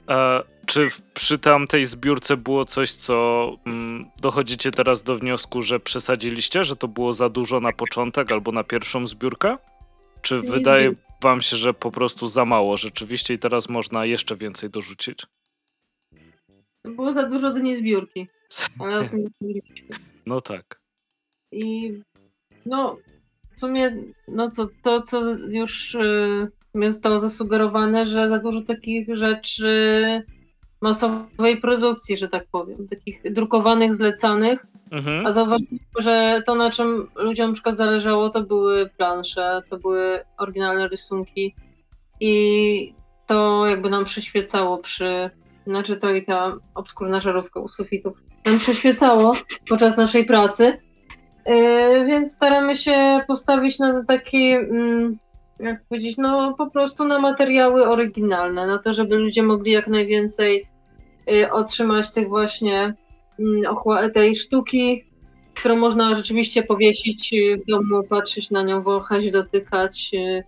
E, 0.10 0.44
czy 0.66 0.90
przy 1.14 1.38
tamtej 1.40 1.86
zbiórce 1.86 2.38
było 2.38 2.66
coś, 2.66 2.94
co 2.94 3.58
mm, 3.66 4.06
dochodzicie 4.22 4.72
teraz 4.72 5.04
do 5.04 5.18
wniosku, 5.18 5.62
że 5.62 5.80
przesadziliście, 5.80 6.64
że 6.64 6.76
to 6.76 6.88
było 6.88 7.14
za 7.14 7.30
dużo 7.30 7.60
na 7.60 7.72
początek 7.72 8.32
albo 8.32 8.52
na 8.52 8.64
pierwszą 8.64 9.08
zbiórkę? 9.08 9.58
Czy 10.22 10.42
wydaje 10.42 10.94
wam 11.22 11.42
się, 11.42 11.58
że 11.58 11.74
po 11.74 11.92
prostu 11.92 12.28
za 12.28 12.46
mało 12.46 12.78
rzeczywiście 12.78 13.34
i 13.34 13.38
teraz 13.38 13.70
można 13.70 14.06
jeszcze 14.06 14.36
więcej 14.36 14.70
dorzucić? 14.70 15.26
Było 16.84 17.12
za 17.12 17.30
dużo 17.30 17.54
do 17.54 17.60
niezbiórki, 17.60 18.28
ale 18.80 19.00
o 19.00 19.04
tym 19.04 19.30
nie 19.42 19.62
No 20.26 20.42
tak. 20.42 20.80
I 21.52 21.94
no, 22.66 22.98
w 23.56 23.60
sumie, 23.60 23.98
no 24.28 24.50
co, 24.50 24.68
to 24.84 25.02
co 25.02 25.22
już 25.50 25.94
yy, 25.94 26.52
zostało 26.76 27.20
zasugerowane, 27.20 28.06
że 28.06 28.30
za 28.30 28.40
dużo 28.40 28.62
takich 28.62 29.16
rzeczy 29.16 30.24
masowej 30.82 31.58
produkcji, 31.62 32.18
że 32.18 32.28
tak 32.28 32.46
powiem, 32.52 32.88
takich 32.88 33.34
drukowanych, 33.34 33.94
zlecanych, 33.94 34.66
mhm. 34.92 35.26
a 35.26 35.32
zauważyliśmy, 35.32 35.88
że 36.00 36.44
to 36.46 36.56
na 36.56 36.72
czym 36.72 37.08
ludziom 37.16 37.48
na 37.48 37.54
przykład 37.54 37.78
zależało, 37.78 38.30
to 38.30 38.42
były 38.42 38.90
plansze, 38.98 39.62
to 39.70 39.78
były 39.78 40.20
oryginalne 40.38 40.88
rysunki 40.88 41.56
i 42.20 42.94
to 43.26 43.68
jakby 43.68 43.90
nam 43.90 44.06
przyświecało 44.06 44.78
przy, 44.78 45.30
znaczy 45.68 45.98
to 45.98 46.14
i 46.14 46.24
ta 46.24 46.54
obskurna 46.76 47.20
żarówka 47.20 47.60
u 47.60 47.70
sufitu, 47.70 48.14
nam 48.46 48.58
przyświecało 48.58 49.32
podczas 49.70 49.98
naszej 49.98 50.26
pracy, 50.26 50.78
yy, 51.46 52.06
więc 52.06 52.34
staramy 52.34 52.76
się 52.76 53.20
postawić 53.28 53.80
na 53.80 54.04
taki, 54.04 54.52
mm, 54.52 55.18
jak 55.60 55.80
to 55.80 55.86
powiedzieć, 55.90 56.18
no 56.18 56.54
po 56.58 56.70
prostu 56.70 57.08
na 57.08 57.20
materiały 57.20 57.88
oryginalne, 57.88 58.68
na 58.68 58.78
to, 58.78 58.94
żeby 58.94 59.16
ludzie 59.16 59.44
mogli 59.44 59.72
jak 59.72 59.88
najwięcej 59.88 60.68
Y, 61.32 61.52
otrzymać 61.52 62.12
tych 62.12 62.28
właśnie 62.30 62.94
mm, 63.40 64.12
tej 64.14 64.36
sztuki, 64.36 65.04
którą 65.54 65.76
można 65.76 66.16
rzeczywiście 66.16 66.64
powiesić 66.64 67.34
y, 67.34 67.58
w 67.58 67.66
domu, 67.66 68.04
patrzeć 68.04 68.50
na 68.52 68.64
nią, 68.64 68.82
wąchać, 68.82 69.32
dotykać. 69.32 70.12
Y. 70.14 70.44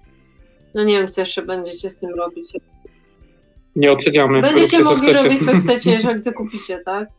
No 0.73 0.83
nie 0.83 0.97
wiem, 0.97 1.07
co 1.07 1.21
jeszcze 1.21 1.41
będziecie 1.41 1.89
z 1.89 1.99
tym 1.99 2.09
robić. 2.15 2.53
Nie 3.75 3.91
oceniamy. 3.91 4.41
Będziecie 4.41 4.79
mogli 4.79 5.13
co 5.13 5.23
robić, 5.23 5.45
co 5.45 5.57
chcecie, 5.59 5.91
jeżeli 5.91 6.23
to 6.23 6.33
kupicie, 6.33 6.79
tak? 6.85 7.09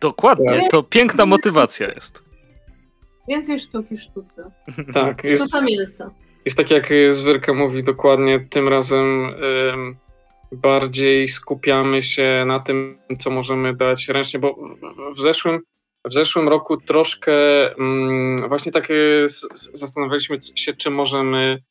Dokładnie, 0.00 0.68
to 0.70 0.82
piękna 0.82 1.26
motywacja 1.26 1.88
jest. 1.88 2.24
Więcej 3.28 3.58
sztuki 3.58 3.96
w 3.96 4.00
sztuce. 4.02 4.50
Tak. 4.92 5.24
Jest, 5.24 5.42
Sztuka 5.42 5.64
mięsa. 5.64 6.10
Jest 6.44 6.56
tak, 6.56 6.70
jak 6.70 6.88
Zwyrka 7.10 7.54
mówi 7.54 7.82
dokładnie, 7.82 8.46
tym 8.50 8.68
razem 8.68 9.34
bardziej 10.52 11.28
skupiamy 11.28 12.02
się 12.02 12.44
na 12.46 12.60
tym, 12.60 12.98
co 13.18 13.30
możemy 13.30 13.76
dać 13.76 14.08
ręcznie, 14.08 14.40
bo 14.40 14.76
w 15.16 15.20
zeszłym, 15.20 15.60
w 16.04 16.12
zeszłym 16.12 16.48
roku 16.48 16.76
troszkę 16.76 17.32
mm, 17.74 18.36
właśnie 18.48 18.72
tak 18.72 18.88
zastanawialiśmy 19.72 20.36
się, 20.56 20.72
czym 20.74 20.94
możemy, 20.94 21.62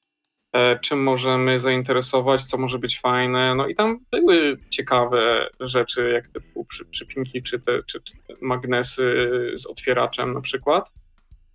e, 0.54 0.80
czym 0.80 1.04
możemy 1.04 1.60
zainteresować, 1.60 2.44
co 2.44 2.58
może 2.58 2.80
być 2.80 3.00
fajne. 3.00 3.56
No 3.56 3.68
i 3.68 3.76
tam 3.76 4.00
były 4.12 4.58
ciekawe 4.70 5.50
rzeczy, 5.60 6.12
jak 6.14 6.28
typu 6.28 6.66
przy, 6.66 6.86
przypinki 6.86 7.44
czy 7.44 7.60
te, 7.60 7.84
czy, 7.84 8.02
czy 8.02 8.14
magnesy 8.42 9.30
z 9.54 9.68
otwieraczem 9.68 10.34
na 10.34 10.42
przykład. 10.42 10.94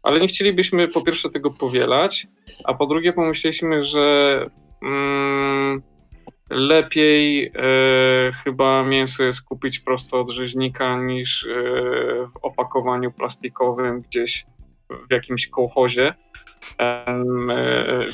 Ale 0.05 0.21
nie 0.21 0.29
chcielibyśmy 0.29 0.89
po 0.89 1.03
pierwsze 1.03 1.31
tego 1.31 1.51
powielać, 1.61 2.27
a 2.65 2.75
po 2.75 2.87
drugie 2.87 3.13
pomyśleliśmy, 3.13 3.83
że 3.83 4.45
mm, 4.83 5.83
lepiej 6.51 7.47
e, 7.47 7.53
chyba 8.45 8.85
mięso 8.85 9.25
jest 9.25 9.45
kupić 9.45 9.81
prosto 9.81 10.21
od 10.21 10.31
rzeźnika 10.31 11.03
niż 11.03 11.47
e, 11.47 11.51
w 12.27 12.37
opakowaniu 12.43 13.13
plastikowym 13.13 14.01
gdzieś 14.01 14.47
w 15.09 15.13
jakimś 15.13 15.47
kołchozie. 15.47 16.15
E, 16.81 17.05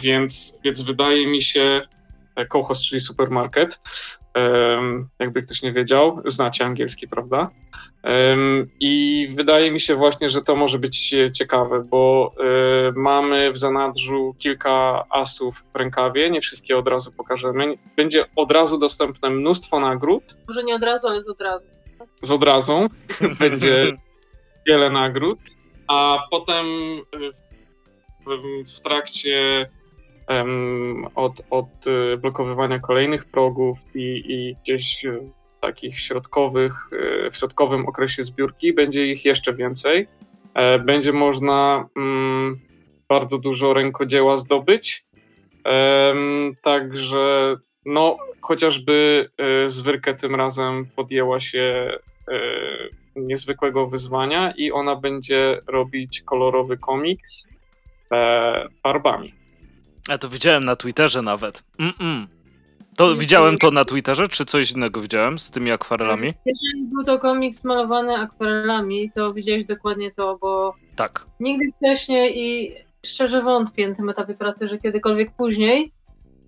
więc, 0.03 0.59
więc 0.65 0.83
wydaje 0.83 1.27
mi 1.27 1.43
się, 1.43 1.83
e, 2.36 2.47
kołchoz, 2.47 2.82
czyli 2.82 3.01
supermarket, 3.01 3.81
jakby 5.19 5.43
ktoś 5.43 5.62
nie 5.62 5.73
wiedział, 5.73 6.23
znacie 6.24 6.65
angielski, 6.65 7.09
prawda? 7.09 7.51
I 8.81 9.28
wydaje 9.36 9.70
mi 9.70 9.81
się 9.81 9.94
właśnie, 9.94 10.28
że 10.28 10.43
to 10.43 10.57
może 10.57 10.78
być 10.78 11.15
ciekawe, 11.32 11.85
bo 11.90 12.32
e, 12.39 12.93
mamy 12.97 13.52
w 13.52 13.59
zanadrzu 13.59 14.35
kilka 14.39 15.05
asów 15.11 15.65
w 15.74 15.77
rękawie, 15.77 16.31
nie 16.31 16.40
wszystkie 16.40 16.78
od 16.78 16.89
razu 16.89 17.12
pokażemy. 17.12 17.74
Będzie 17.97 18.24
od 18.36 18.52
razu 18.52 18.78
dostępne 18.78 19.31
mnóstwo 19.31 19.81
nagród. 19.81 20.23
Może 20.48 20.65
nie 20.65 20.74
od 20.74 20.82
razu, 20.82 21.09
ale 21.09 21.20
z 21.20 21.28
od 21.28 21.40
razu. 21.40 21.66
Z 22.23 22.31
od 22.31 22.44
razu 22.44 22.86
będzie 23.40 23.93
wiele 24.66 24.90
nagród, 24.90 25.39
a 25.89 26.19
potem 26.31 26.66
w 28.77 28.81
trakcie 28.81 29.66
od, 31.15 31.43
od 31.51 31.86
y, 31.86 32.16
blokowywania 32.16 32.78
kolejnych 32.78 33.24
progów 33.24 33.78
i, 33.94 34.23
i 34.28 34.57
gdzieś 34.62 35.07
w 35.57 35.61
takich 35.61 35.98
środkowych, 35.98 36.73
y, 36.93 37.31
w 37.31 37.36
środkowym 37.36 37.89
okresie 37.89 38.23
zbiórki 38.23 38.73
będzie 38.73 39.07
ich 39.07 39.24
jeszcze 39.24 39.55
więcej. 39.55 40.07
E, 40.55 40.78
będzie 40.78 41.12
można 41.12 41.89
mm, 41.97 42.61
bardzo 43.09 43.39
dużo 43.39 43.74
rękodzieła 43.74 44.36
zdobyć. 44.36 45.05
Także 46.62 47.57
no, 47.86 48.16
chociażby 48.40 49.28
y, 49.65 49.69
Zwyrkę 49.69 50.15
tym 50.15 50.35
razem 50.35 50.86
podjęła 50.97 51.40
się 51.40 51.90
niezwykłego 53.16 53.86
wyzwania 53.86 54.52
i 54.57 54.73
ona 54.73 54.97
będzie 54.97 55.61
robić 55.66 56.23
kolorowy 56.23 56.78
komiks 56.78 57.48
e, 58.12 58.69
farbami. 58.82 59.40
Ja 60.09 60.19
to 60.19 60.29
widziałem 60.29 60.65
na 60.65 60.77
Twitterze 60.77 61.23
nawet. 61.23 61.65
Mm-mm. 61.79 62.27
To 62.97 63.15
widziałem 63.15 63.59
to 63.59 63.71
na 63.71 63.85
Twitterze, 63.85 64.29
czy 64.29 64.45
coś 64.45 64.73
innego 64.73 65.01
widziałem 65.01 65.39
z 65.39 65.51
tymi 65.51 65.73
akwarelami? 65.73 66.33
Jeżeli 66.47 66.85
był 66.93 67.05
to 67.05 67.19
komiks 67.19 67.65
malowany 67.65 68.17
akwarelami, 68.17 69.11
to 69.11 69.33
widziałeś 69.33 69.65
dokładnie 69.65 70.11
to, 70.11 70.39
bo 70.41 70.75
tak. 70.97 71.27
nigdy 71.41 71.65
wcześniej 71.77 72.39
i 72.39 72.75
szczerze 73.07 73.43
wątpię 73.43 73.89
na 73.89 73.95
tym 73.95 74.09
etapie 74.09 74.35
pracy, 74.35 74.69
że 74.69 74.79
kiedykolwiek 74.79 75.33
później 75.33 75.93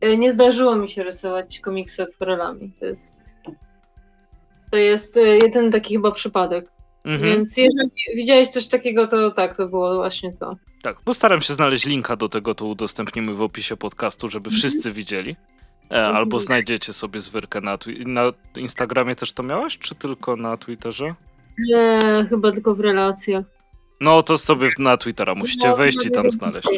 e, 0.01 0.17
nie 0.17 0.33
zdarzyło 0.33 0.77
mi 0.77 0.89
się 0.89 1.03
rysować 1.03 1.61
komiksu 1.61 2.03
akwarelami. 2.03 2.73
To 2.81 2.87
jest, 2.87 3.21
to 4.71 4.77
jest 4.77 5.17
e, 5.17 5.21
jeden 5.21 5.73
taki 5.73 5.95
chyba 5.95 6.13
przypadek. 6.13 6.72
Mhm. 7.05 7.33
Więc 7.33 7.57
jeżeli 7.57 7.91
widziałeś 8.15 8.49
coś 8.49 8.69
takiego, 8.69 9.07
to 9.07 9.31
tak, 9.31 9.57
to 9.57 9.69
było 9.69 9.95
właśnie 9.95 10.33
to. 10.33 10.51
Tak, 10.83 11.01
postaram 11.01 11.41
się 11.41 11.55
znaleźć 11.55 11.87
linka 11.87 12.17
do 12.17 12.29
tego, 12.29 12.55
to 12.55 12.67
udostępnimy 12.67 13.35
w 13.35 13.43
opisie 13.43 13.77
podcastu, 13.77 14.29
żeby 14.29 14.49
mhm. 14.49 14.59
wszyscy 14.59 14.93
widzieli. 14.93 15.37
E, 15.91 16.07
albo 16.07 16.41
znajdziecie 16.41 16.93
sobie 16.93 17.21
zwyrkę 17.21 17.61
na, 17.61 17.79
na 18.07 18.23
Instagramie 18.57 19.15
też 19.15 19.33
to 19.33 19.43
miałaś, 19.43 19.79
czy 19.79 19.95
tylko 19.95 20.37
na 20.37 20.57
Twitterze? 20.57 21.05
Nie, 21.59 21.99
chyba 22.29 22.53
tylko 22.53 22.75
w 22.75 22.81
relacjach. 22.81 23.45
No 24.01 24.23
to 24.23 24.39
sobie 24.39 24.69
na 24.79 24.97
Twittera 24.97 25.35
musicie 25.35 25.69
no, 25.69 25.77
wejść 25.77 26.07
i 26.07 26.11
tam 26.11 26.31
znaleźć. 26.31 26.69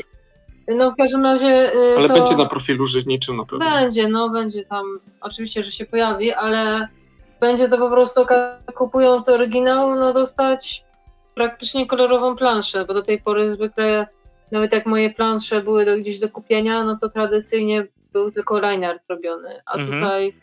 No 0.69 0.91
w 0.91 0.97
każdym 0.97 1.25
razie. 1.25 1.75
Y, 1.75 1.97
ale 1.99 2.09
to... 2.09 2.15
będzie 2.15 2.37
na 2.37 2.47
profilu 2.47 2.87
rzeźniczym 2.87 3.37
na 3.37 3.45
pewno. 3.45 3.71
Będzie, 3.71 4.09
no 4.09 4.31
będzie 4.31 4.65
tam. 4.65 4.85
Oczywiście, 5.21 5.63
że 5.63 5.71
się 5.71 5.87
pojawi, 5.87 6.33
ale 6.33 6.89
będzie 7.45 7.69
to 7.69 7.79
po 7.79 7.91
prostu 7.91 8.27
kupując 8.75 9.29
oryginał, 9.29 9.95
no 9.95 10.13
dostać 10.13 10.85
praktycznie 11.35 11.87
kolorową 11.87 12.37
planszę, 12.37 12.85
bo 12.85 12.95
do 12.95 13.03
tej 13.03 13.23
pory 13.23 13.51
zwykle 13.51 14.07
nawet 14.53 14.73
jak 14.73 14.87
moje 14.87 15.11
plansze 15.11 15.63
były 15.63 15.85
do, 15.85 15.97
gdzieś 15.97 16.19
do 16.19 16.29
kupienia, 16.29 16.85
no 16.85 16.97
to 17.01 17.09
tradycyjnie 17.09 17.87
był 18.13 18.33
tylko 18.33 18.59
line 18.59 18.99
robiony, 19.09 19.61
a 19.67 19.75
mhm. 19.75 19.93
tutaj 19.93 20.35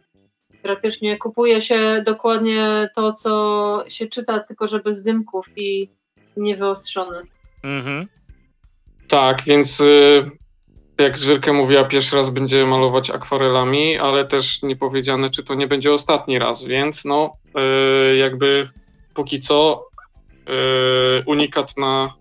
praktycznie 0.62 1.18
kupuje 1.18 1.62
się 1.62 2.04
dokładnie 2.06 2.90
to, 2.96 3.12
co 3.12 3.84
się 3.88 4.08
czyta, 4.08 4.40
tylko 4.40 4.68
że 4.68 4.80
bez 4.80 5.04
dymków 5.04 5.46
i 5.56 5.90
niewyostrzone. 6.38 7.22
Mhm. 7.64 8.08
Tak, 9.08 9.42
więc 9.44 9.80
y, 9.80 10.32
jak 11.02 11.18
Zwyrkę 11.18 11.54
mówiła, 11.54 11.84
pierwszy 11.84 12.16
raz 12.16 12.30
będzie 12.30 12.66
malować 12.66 13.10
akwarelami, 13.10 13.98
ale 13.98 14.26
też 14.26 14.64
nie 14.64 14.76
powiedziane, 14.76 15.30
czy 15.30 15.44
to 15.44 15.56
nie 15.56 15.68
będzie 15.68 15.94
ostatni 15.94 16.40
raz, 16.40 16.66
więc 16.66 17.06
no 17.06 17.34
y, 18.14 18.18
jakby 18.18 18.70
póki 19.14 19.40
co 19.40 19.88
y, 20.34 21.24
unikat 21.26 21.78
na, 21.78 22.14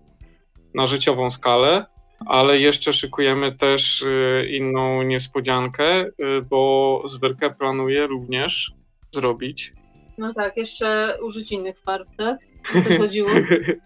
na 0.75 0.87
życiową 0.87 1.31
skalę, 1.31 1.85
ale 2.25 2.59
jeszcze 2.59 2.93
szykujemy 2.93 3.55
też 3.55 4.01
y, 4.01 4.47
inną 4.51 5.01
niespodziankę, 5.01 6.05
bo 6.49 7.03
Zwyrkę 7.05 7.49
planuje 7.49 8.07
również 8.07 8.71
zrobić. 9.11 9.73
No 10.17 10.33
tak, 10.33 10.57
jeszcze 10.57 11.17
użyć 11.23 11.51
innych 11.51 11.79
farb, 11.79 12.07
tak? 12.17 12.37
to 12.87 12.97
chodziło. 12.97 13.29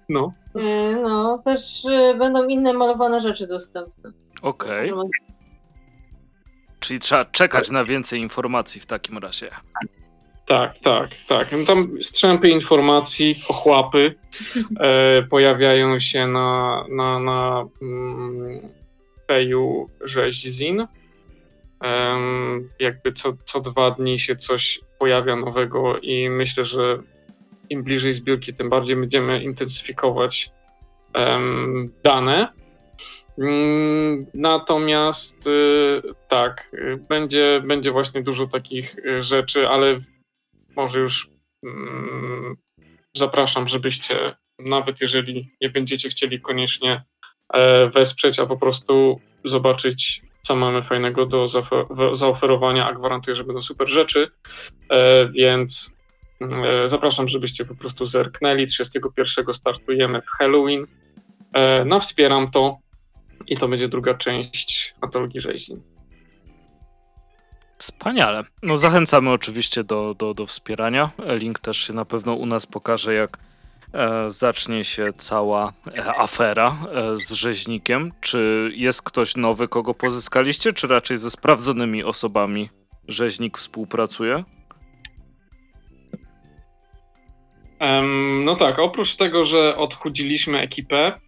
No. 0.10 0.34
No, 1.04 1.42
też 1.46 1.62
będą 2.20 2.48
inne 2.48 2.74
malowane 2.74 3.20
rzeczy 3.20 3.48
dostępne. 3.48 4.25
Okej. 4.46 4.92
Okay. 4.92 5.10
Czyli 6.80 7.00
trzeba 7.00 7.26
czekać 7.26 7.72
na 7.72 7.84
więcej 7.84 8.20
informacji 8.20 8.82
w 8.82 8.86
takim 8.86 9.18
razie. 9.18 9.50
Tak, 10.46 10.80
tak, 10.80 11.10
tak. 11.28 11.48
No 11.52 11.58
tam 11.68 12.04
strzępy 12.04 12.50
informacji, 12.50 13.36
ochłapy 13.50 14.16
e, 14.80 15.24
pojawiają 15.32 16.00
się 16.00 16.28
na, 16.28 16.86
na, 16.90 17.20
na 17.20 17.66
mm, 17.82 18.62
peju 19.28 19.90
rzeźzin. 20.02 20.88
E, 21.84 22.18
jakby 22.80 23.14
co, 23.14 23.34
co 23.46 23.62
dwa 23.62 23.92
dni 23.92 24.20
się 24.20 24.36
coś 24.36 24.82
pojawia 25.00 25.36
nowego 25.36 26.00
i 26.00 26.30
myślę, 26.30 26.66
że 26.66 27.00
im 27.70 27.84
bliżej 27.84 28.14
zbiórki, 28.14 28.54
tym 28.54 28.70
bardziej 28.70 28.96
będziemy 28.96 29.44
intensyfikować 29.44 30.52
e, 31.16 31.40
dane. 32.04 32.65
Mm, 33.38 34.26
natomiast 34.34 35.48
y, 35.48 36.02
tak, 36.28 36.70
y, 36.74 36.98
będzie, 37.10 37.62
będzie 37.66 37.92
właśnie 37.92 38.24
dużo 38.24 38.48
takich 38.48 38.96
y, 38.98 39.22
rzeczy, 39.22 39.68
ale 39.68 39.98
może 40.76 41.00
już 41.00 41.30
mm, 41.64 42.58
zapraszam, 43.16 43.68
żebyście 43.68 44.16
nawet 44.60 45.02
jeżeli 45.02 45.52
nie 45.62 45.70
będziecie 45.70 46.10
chcieli 46.10 46.42
koniecznie 46.42 47.04
e, 47.54 47.88
wesprzeć, 47.90 48.40
a 48.40 48.46
po 48.46 48.58
prostu 48.58 49.22
zobaczyć, 49.44 50.22
co 50.42 50.56
mamy 50.56 50.84
fajnego 50.84 51.26
do 51.26 51.46
zaoferowania, 52.14 52.88
a 52.88 52.94
gwarantuję, 52.94 53.36
że 53.36 53.44
będą 53.44 53.62
super 53.62 53.90
rzeczy, 53.90 54.32
e, 54.90 55.30
więc 55.30 55.96
e, 56.42 56.88
zapraszam, 56.88 57.28
żebyście 57.28 57.66
po 57.66 57.76
prostu 57.76 58.06
zerknęli. 58.06 58.68
31 58.68 59.54
startujemy 59.54 60.22
w 60.22 60.30
Halloween. 60.30 60.86
No, 61.86 62.00
wspieram 62.00 62.52
to 62.52 62.78
i 63.48 63.58
to 63.58 63.68
będzie 63.68 63.88
druga 63.88 64.14
część 64.14 64.96
antologii 65.02 65.42
rzeźni. 65.42 65.78
Wspaniale. 67.78 68.44
No 68.64 68.78
zachęcamy 68.78 69.32
oczywiście 69.32 69.84
do, 69.84 70.14
do, 70.14 70.34
do 70.34 70.46
wspierania. 70.46 71.10
Link 71.28 71.60
też 71.60 71.78
się 71.78 71.94
na 71.94 72.06
pewno 72.06 72.34
u 72.34 72.46
nas 72.46 72.66
pokaże, 72.66 73.14
jak 73.14 73.38
e, 73.94 74.32
zacznie 74.32 74.84
się 74.84 75.10
cała 75.18 75.74
e, 75.98 76.16
afera 76.16 76.78
e, 76.92 77.16
z 77.16 77.32
rzeźnikiem. 77.32 78.12
Czy 78.22 78.72
jest 78.76 79.02
ktoś 79.02 79.36
nowy, 79.36 79.68
kogo 79.68 79.94
pozyskaliście, 79.94 80.74
czy 80.74 80.88
raczej 80.88 81.18
ze 81.18 81.32
sprawdzonymi 81.32 82.04
osobami 82.04 82.70
rzeźnik 83.08 83.58
współpracuje? 83.58 84.44
Um, 87.82 88.46
no 88.46 88.56
tak, 88.56 88.80
oprócz 88.80 89.16
tego, 89.16 89.44
że 89.44 89.78
odchudziliśmy 89.78 90.60
ekipę, 90.60 91.20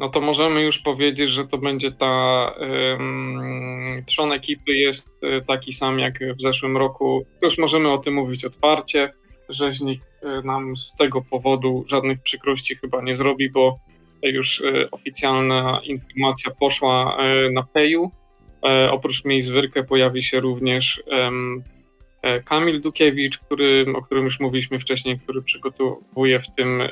no 0.00 0.08
to 0.08 0.20
możemy 0.20 0.62
już 0.62 0.78
powiedzieć, 0.78 1.30
że 1.30 1.46
to 1.46 1.58
będzie 1.58 1.92
ta 1.92 2.54
um, 2.60 4.02
trzon 4.06 4.32
ekipy 4.32 4.72
jest 4.72 5.24
e, 5.24 5.40
taki 5.40 5.72
sam 5.72 5.98
jak 5.98 6.18
w 6.38 6.42
zeszłym 6.42 6.76
roku. 6.76 7.26
Już 7.42 7.58
możemy 7.58 7.92
o 7.92 7.98
tym 7.98 8.14
mówić 8.14 8.44
otwarcie. 8.44 9.12
Rzeźnik 9.48 10.00
e, 10.22 10.42
nam 10.42 10.76
z 10.76 10.96
tego 10.96 11.22
powodu 11.30 11.84
żadnych 11.88 12.22
przykrości 12.22 12.76
chyba 12.76 13.02
nie 13.02 13.16
zrobi, 13.16 13.50
bo 13.50 13.78
już 14.22 14.60
e, 14.60 14.90
oficjalna 14.90 15.80
informacja 15.84 16.50
poszła 16.60 17.18
na 17.52 17.62
Peju. 17.62 18.10
Oprócz 18.90 19.24
miejsc 19.24 19.48
Wyrkę 19.48 19.84
pojawi 19.84 20.22
się 20.22 20.40
również 20.40 21.02
Kamil 22.44 22.80
Dukiewicz, 22.80 23.38
który, 23.38 23.86
o 23.96 24.02
którym 24.02 24.24
już 24.24 24.40
mówiliśmy 24.40 24.78
wcześniej, 24.78 25.18
który 25.18 25.42
przygotowuje 25.42 26.38
w 26.38 26.54
tym, 26.54 26.82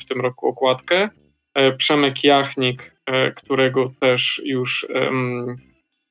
w 0.00 0.04
tym 0.04 0.20
roku 0.20 0.48
okładkę. 0.48 1.08
E, 1.54 1.72
Przemek 1.72 2.24
Jachnik, 2.24 2.96
e, 3.06 3.32
którego 3.32 3.92
też 4.00 4.42
już 4.44 4.86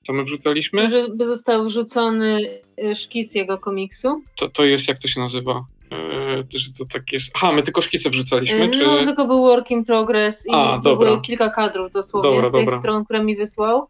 co 0.05 0.13
my 0.13 0.23
wrzucaliśmy? 0.23 0.89
Żeby 0.89 1.25
został 1.25 1.65
wrzucony 1.65 2.61
e, 2.77 2.95
szkic 2.95 3.35
jego 3.35 3.57
komiksu. 3.57 4.23
To, 4.37 4.49
to 4.49 4.65
jest, 4.65 4.87
jak 4.87 4.99
to 4.99 5.07
się 5.07 5.19
nazywa? 5.19 5.65
że 6.53 6.73
to 6.77 6.85
tak 6.93 7.13
jest. 7.13 7.31
Aha, 7.35 7.51
my 7.51 7.63
tylko 7.63 7.81
szkice 7.81 8.09
wrzucaliśmy? 8.09 8.67
No, 8.67 8.99
czy... 8.99 9.05
tylko 9.05 9.27
był 9.27 9.41
work 9.41 9.71
in 9.71 9.85
progress 9.85 10.47
i 10.47 10.51
A, 10.53 10.77
było 10.77 11.21
kilka 11.21 11.49
kadrów 11.49 11.91
dosłownie 11.91 12.31
dobra, 12.31 12.49
z 12.49 12.51
tych 12.51 12.65
dobra. 12.65 12.79
stron, 12.79 13.05
które 13.05 13.23
mi 13.23 13.35
wysłał. 13.35 13.87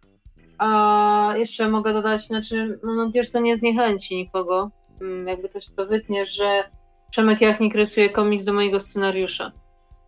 A 0.58 1.34
jeszcze 1.38 1.70
mogę 1.70 1.94
dodać, 1.94 2.22
znaczy, 2.22 2.80
mam 2.84 2.98
nadzieję, 2.98 3.24
że 3.24 3.30
to 3.30 3.40
nie 3.40 3.56
zniechęci 3.56 4.16
nikogo. 4.16 4.72
Mm, 5.02 5.28
jakby 5.28 5.48
coś 5.48 5.68
to 5.76 5.86
wytnie, 5.86 6.26
że 6.26 6.64
Przemek 7.12 7.42
Jachnik 7.42 7.76
rysuje 7.76 8.10
komiks 8.10 8.44
do 8.44 8.54
mojego 8.54 8.80
scenariusza. 8.80 9.52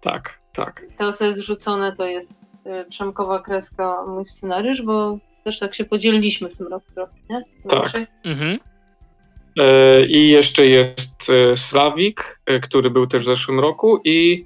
Tak, 0.01 0.42
tak. 0.53 0.85
To, 0.97 1.13
co 1.13 1.25
jest 1.25 1.39
wrzucone, 1.39 1.95
to 1.95 2.05
jest 2.05 2.49
y, 2.65 2.85
Przemkowa 2.89 3.39
kreska, 3.39 4.05
mój 4.07 4.25
scenariusz, 4.25 4.81
bo 4.81 5.17
też 5.43 5.59
tak 5.59 5.75
się 5.75 5.85
podzieliliśmy 5.85 6.49
w 6.49 6.57
tym 6.57 6.67
roku 6.67 6.85
trochę, 6.95 7.13
nie? 7.29 7.43
Tak. 7.69 7.91
Mhm. 8.23 8.59
E, 9.59 10.05
I 10.05 10.29
jeszcze 10.29 10.65
jest 10.65 11.29
e, 11.29 11.57
Slawik, 11.57 12.39
e, 12.45 12.59
który 12.59 12.89
był 12.89 13.07
też 13.07 13.23
w 13.23 13.25
zeszłym 13.25 13.59
roku 13.59 14.01
i 14.03 14.45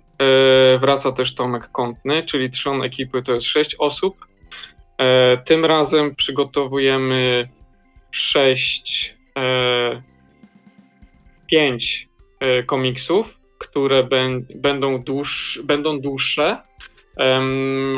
wraca 0.80 1.12
też 1.12 1.36
Tomek 1.36 1.72
Kątny, 1.72 2.24
czyli 2.24 2.52
trzon 2.52 2.84
ekipy 2.84 3.24
to 3.24 3.34
jest 3.34 3.48
sześć 3.48 3.76
osób. 3.80 4.28
Tym 5.46 5.66
razem 5.66 6.16
przygotowujemy 6.16 7.50
sześć, 8.12 9.18
pięć 11.48 12.10
komiksów 12.66 13.36
które 13.58 14.08
będą, 14.56 15.04
dłuż, 15.04 15.62
będą 15.66 16.00
dłuższe. 16.00 16.58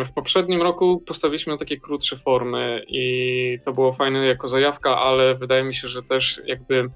W 0.06 0.14
poprzednim 0.15 0.61
roku 0.61 1.03
postawiliśmy 1.07 1.53
na 1.53 1.60
takie 1.60 1.80
krótsze 1.80 2.15
formy 2.18 2.84
i 2.88 3.60
to 3.65 3.73
było 3.73 3.94
fajne 3.94 4.27
jako 4.27 4.48
zajawka, 4.48 4.98
ale 4.98 5.36
wydaje 5.36 5.64
mi 5.64 5.76
się, 5.76 5.88
że 5.88 6.03
też 6.03 6.41
jakby 6.45 6.90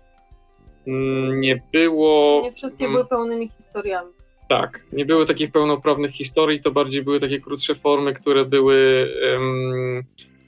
mm, 0.88 1.42
nie 1.42 1.64
było. 1.74 2.42
Nie 2.44 2.52
wszystkie 2.52 2.90
były 2.90 3.06
pełnymi 3.06 3.48
historiami. 3.48 4.12
Tak, 4.50 4.86
nie 4.92 5.06
były 5.06 5.26
takich 5.26 5.52
pełnoprawnych 5.52 6.12
historii, 6.12 6.62
to 6.62 6.72
bardziej 6.72 7.04
były 7.04 7.20
takie 7.20 7.40
krótsze 7.40 7.76
formy, 7.76 8.14
które 8.14 8.46
były 8.46 9.08
um, 9.34 10.04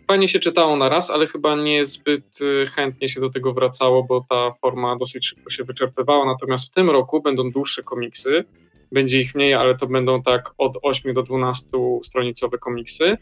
fajnie 0.08 0.28
się 0.28 0.40
czytało 0.40 0.76
na 0.76 0.90
raz, 0.90 1.10
ale 1.10 1.28
chyba 1.28 1.56
niezbyt 1.56 2.40
y, 2.42 2.68
chętnie 2.68 3.10
się 3.10 3.22
do 3.22 3.30
tego 3.30 3.54
wracało, 3.54 4.04
bo 4.04 4.26
ta 4.30 4.52
forma 4.62 4.96
dosyć 4.96 5.28
szybko 5.28 5.50
się 5.50 5.64
wyczerpywała. 5.64 6.26
Natomiast 6.26 6.72
w 6.72 6.76
tym 6.76 6.90
roku 6.90 7.22
będą 7.22 7.52
dłuższe 7.52 7.84
komiksy, 7.84 8.44
będzie 8.92 9.20
ich 9.20 9.36
mniej, 9.36 9.54
ale 9.54 9.78
to 9.78 9.88
będą 9.88 10.22
tak 10.22 10.52
od 10.58 10.78
8 10.82 11.14
do 11.14 11.24
12 11.24 11.70
stronicowe 12.04 12.58
komiksy. 12.58 13.18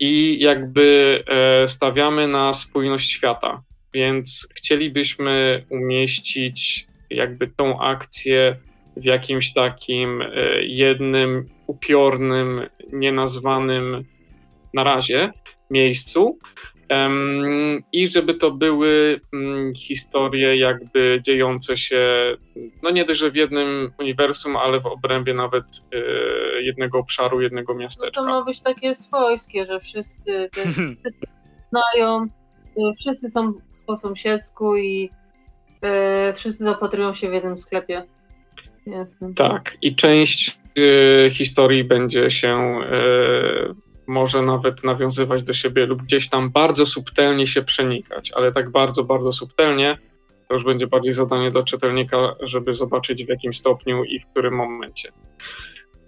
I 0.00 0.40
jakby 0.40 1.22
e, 1.26 1.68
stawiamy 1.68 2.28
na 2.28 2.54
spójność 2.54 3.10
świata, 3.10 3.62
więc 3.92 4.48
chcielibyśmy 4.54 5.64
umieścić 5.70 6.86
jakby 7.10 7.46
tą 7.46 7.80
akcję 7.80 8.56
w 8.96 9.04
jakimś 9.04 9.52
takim 9.52 10.22
e, 10.22 10.28
jednym 10.62 11.48
upiornym, 11.66 12.60
nienazwanym 12.92 14.04
na 14.74 14.84
razie 14.84 15.32
miejscu. 15.74 16.38
I 17.92 18.08
żeby 18.08 18.34
to 18.34 18.50
były 18.50 19.20
mm, 19.32 19.74
historie 19.74 20.56
jakby 20.56 21.20
dziejące 21.22 21.76
się, 21.76 22.36
no 22.82 22.90
nie 22.90 23.04
dość, 23.04 23.20
że 23.20 23.30
w 23.30 23.36
jednym 23.36 23.92
uniwersum, 23.98 24.56
ale 24.56 24.80
w 24.80 24.86
obrębie 24.86 25.34
nawet 25.34 25.64
e, 25.92 25.98
jednego 26.62 26.98
obszaru, 26.98 27.40
jednego 27.40 27.74
miasteczka. 27.74 28.20
No 28.20 28.26
to 28.26 28.32
ma 28.32 28.44
być 28.44 28.62
takie 28.62 28.94
swojskie, 28.94 29.64
że 29.64 29.80
wszyscy, 29.80 30.48
wszyscy 30.52 31.26
znają, 31.70 32.26
wszyscy 33.00 33.28
są 33.28 33.52
po 33.86 33.96
sąsiedzku 33.96 34.76
i 34.76 35.10
e, 35.82 36.32
wszyscy 36.32 36.64
zapatrują 36.64 37.14
się 37.14 37.30
w 37.30 37.32
jednym 37.32 37.58
sklepie. 37.58 38.04
Jasne. 38.86 39.34
Tak, 39.34 39.76
i 39.82 39.96
część 39.96 40.58
e, 40.78 41.30
historii 41.30 41.84
będzie 41.84 42.30
się 42.30 42.80
może 44.06 44.42
nawet 44.42 44.84
nawiązywać 44.84 45.44
do 45.44 45.52
siebie 45.52 45.86
lub 45.86 46.02
gdzieś 46.02 46.30
tam 46.30 46.50
bardzo 46.50 46.86
subtelnie 46.86 47.46
się 47.46 47.62
przenikać, 47.62 48.32
ale 48.32 48.52
tak 48.52 48.70
bardzo, 48.70 49.04
bardzo 49.04 49.32
subtelnie, 49.32 49.98
to 50.48 50.54
już 50.54 50.64
będzie 50.64 50.86
bardziej 50.86 51.12
zadanie 51.12 51.50
dla 51.50 51.62
czytelnika, 51.62 52.34
żeby 52.40 52.74
zobaczyć 52.74 53.24
w 53.24 53.28
jakim 53.28 53.54
stopniu 53.54 54.04
i 54.04 54.20
w 54.20 54.26
którym 54.26 54.54
momencie. 54.54 55.12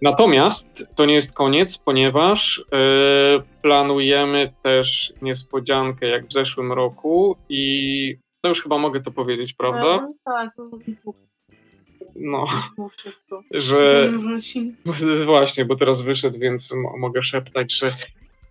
Natomiast 0.02 0.94
to 0.94 1.06
nie 1.06 1.14
jest 1.14 1.36
koniec, 1.36 1.78
ponieważ 1.78 2.64
yy, 2.72 3.42
planujemy 3.62 4.52
też 4.62 5.12
niespodziankę 5.22 6.06
jak 6.06 6.26
w 6.26 6.32
zeszłym 6.32 6.72
roku 6.72 7.36
i 7.48 8.16
to 8.40 8.48
już 8.48 8.62
chyba 8.62 8.78
mogę 8.78 9.00
to 9.00 9.10
powiedzieć, 9.10 9.54
prawda? 9.54 10.08
tak, 10.24 10.50
no, 12.18 12.46
że 13.50 14.12
właśnie, 15.24 15.64
bo 15.64 15.76
teraz 15.76 16.02
wyszedł, 16.02 16.38
więc 16.38 16.74
mogę 16.98 17.22
szeptać, 17.22 17.72
że 17.72 17.90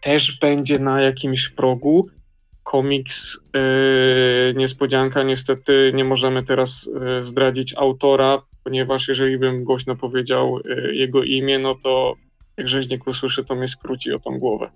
też 0.02 0.40
będzie 0.40 0.80
na 0.80 1.02
jakimś 1.02 1.50
progu 1.50 2.08
komiks 2.64 3.46
yy, 3.54 4.54
niespodzianka. 4.56 5.24
Niestety 5.24 5.92
nie 5.96 6.04
możemy 6.04 6.44
teraz 6.44 6.90
yy, 7.00 7.24
zdradzić 7.24 7.74
autora, 7.78 8.42
ponieważ 8.64 9.08
jeżeli 9.08 9.38
bym 9.38 9.64
głośno 9.64 9.96
powiedział 9.96 10.60
yy, 10.66 10.96
jego 10.96 11.24
imię, 11.24 11.60
no 11.60 11.76
to 11.84 12.16
jak 12.58 12.68
rzeźnik 12.68 13.08
usłyszy, 13.08 13.46
to 13.46 13.56
mnie 13.56 13.68
skróci 13.68 14.14
o 14.14 14.20
tą 14.20 14.40
głowę. 14.40 14.72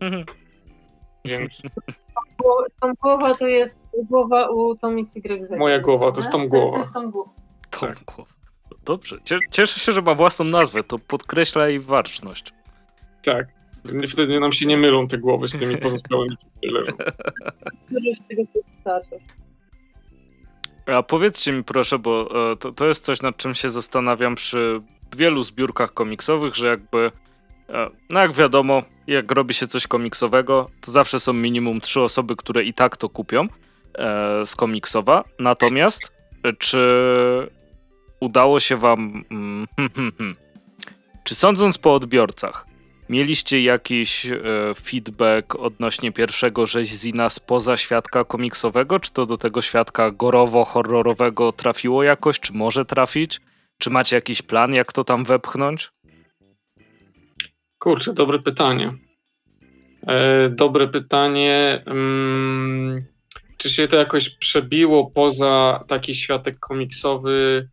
Mhm. 0.00 0.24
Więc 1.24 1.62
Tom 2.80 2.94
głowa 3.02 3.34
to 3.34 3.46
jest 3.46 3.86
głowa 4.08 4.50
u 4.50 4.76
Tomix 4.76 5.16
YZ. 5.16 5.50
Moja 5.58 5.78
głowa, 5.78 6.12
to 6.12 6.18
jest 6.18 6.32
Tom 6.32 6.48
głowa. 6.48 6.72
To 6.72 6.78
jest 6.78 6.94
Tom 6.94 7.10
głowa. 7.10 7.30
Tom 7.70 7.92
głowa. 8.06 8.38
Dobrze. 8.84 9.18
Cieszę 9.50 9.80
się, 9.80 9.92
że 9.92 10.02
ma 10.02 10.14
własną 10.14 10.44
nazwę. 10.44 10.82
To 10.82 10.98
podkreśla 10.98 11.68
jej 11.68 11.80
ważność. 11.80 12.52
Tak. 13.24 13.46
Wtedy 14.08 14.40
nam 14.40 14.52
się 14.52 14.66
nie 14.66 14.76
mylą 14.76 15.08
te 15.08 15.18
głowy 15.18 15.48
z 15.48 15.58
tymi 15.58 15.76
pozostałymi, 15.76 16.36
leżą. 16.62 16.92
A 20.86 21.02
powiedzcie 21.02 21.52
mi 21.52 21.64
proszę, 21.64 21.98
bo 21.98 22.28
e, 22.52 22.56
to, 22.56 22.72
to 22.72 22.86
jest 22.86 23.04
coś, 23.04 23.22
nad 23.22 23.36
czym 23.36 23.54
się 23.54 23.70
zastanawiam 23.70 24.34
przy 24.34 24.80
wielu 25.16 25.42
zbiórkach 25.42 25.94
komiksowych, 25.94 26.54
że 26.54 26.68
jakby, 26.68 27.10
e, 27.68 27.90
no 28.10 28.20
jak 28.20 28.32
wiadomo, 28.32 28.82
jak 29.06 29.32
robi 29.32 29.54
się 29.54 29.66
coś 29.66 29.86
komiksowego, 29.86 30.70
to 30.80 30.92
zawsze 30.92 31.20
są 31.20 31.32
minimum 31.32 31.80
trzy 31.80 32.00
osoby, 32.00 32.36
które 32.36 32.64
i 32.64 32.74
tak 32.74 32.96
to 32.96 33.08
kupią 33.08 33.48
e, 33.94 34.46
z 34.46 34.56
komiksowa. 34.56 35.24
Natomiast, 35.38 36.12
czy 36.58 36.78
udało 38.20 38.60
się 38.60 38.76
wam. 38.76 38.98
Hmm, 39.28 39.66
hmm, 39.94 40.12
hmm. 40.18 40.36
Czy 41.24 41.34
sądząc 41.34 41.78
po 41.78 41.94
odbiorcach, 41.94 42.66
mieliście 43.08 43.62
jakiś 43.62 44.26
e, 44.26 44.38
feedback 44.74 45.54
odnośnie 45.54 46.12
pierwszego 46.12 46.66
rzeźzina 46.66 47.30
spoza 47.30 47.76
świadka 47.76 48.24
komiksowego? 48.24 49.00
Czy 49.00 49.12
to 49.12 49.26
do 49.26 49.36
tego 49.36 49.62
świadka 49.62 50.10
gorowo-horrorowego 50.10 51.52
trafiło 51.52 52.02
jakoś? 52.02 52.40
Czy 52.40 52.52
może 52.52 52.84
trafić? 52.84 53.40
Czy 53.78 53.90
macie 53.90 54.16
jakiś 54.16 54.42
plan, 54.42 54.74
jak 54.74 54.92
to 54.92 55.04
tam 55.04 55.24
wepchnąć? 55.24 55.90
Kurczę, 57.78 58.14
dobre 58.14 58.38
pytanie. 58.38 58.94
E, 60.06 60.48
dobre 60.48 60.88
pytanie. 60.88 61.82
Hmm, 61.84 63.04
czy 63.56 63.70
się 63.70 63.88
to 63.88 63.96
jakoś 63.96 64.30
przebiło 64.30 65.10
poza 65.10 65.84
taki 65.88 66.14
światek 66.14 66.58
komiksowy? 66.58 67.68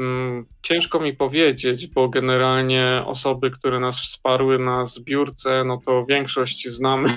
Hmm, 0.00 0.46
ciężko 0.62 1.00
mi 1.00 1.12
powiedzieć, 1.12 1.86
bo 1.86 2.08
generalnie 2.08 3.02
osoby, 3.06 3.50
które 3.50 3.80
nas 3.80 4.00
wsparły 4.00 4.58
na 4.58 4.84
zbiórce, 4.84 5.64
no 5.64 5.80
to 5.86 6.04
większość 6.04 6.68
znamy, 6.68 7.08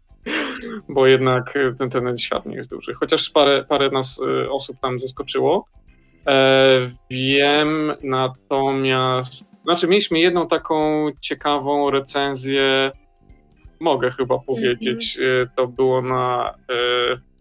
bo 0.94 1.06
jednak 1.06 1.54
ten, 1.78 1.90
ten 1.90 2.18
świat 2.18 2.46
nie 2.46 2.56
jest 2.56 2.70
duży. 2.70 2.94
Chociaż 2.94 3.30
parę, 3.30 3.64
parę 3.68 3.90
nas 3.90 4.18
y, 4.18 4.50
osób 4.50 4.76
tam 4.80 5.00
zaskoczyło. 5.00 5.66
E, 6.26 6.90
wiem 7.10 7.92
natomiast, 8.02 9.56
znaczy 9.62 9.88
mieliśmy 9.88 10.18
jedną 10.18 10.48
taką 10.48 11.06
ciekawą 11.20 11.90
recenzję, 11.90 12.92
mogę 13.80 14.10
chyba 14.10 14.38
powiedzieć, 14.38 15.18
mm 15.20 15.46
-hmm. 15.46 15.48
to 15.56 15.66
było 15.66 16.02
na 16.02 16.54
e, 16.70 17.35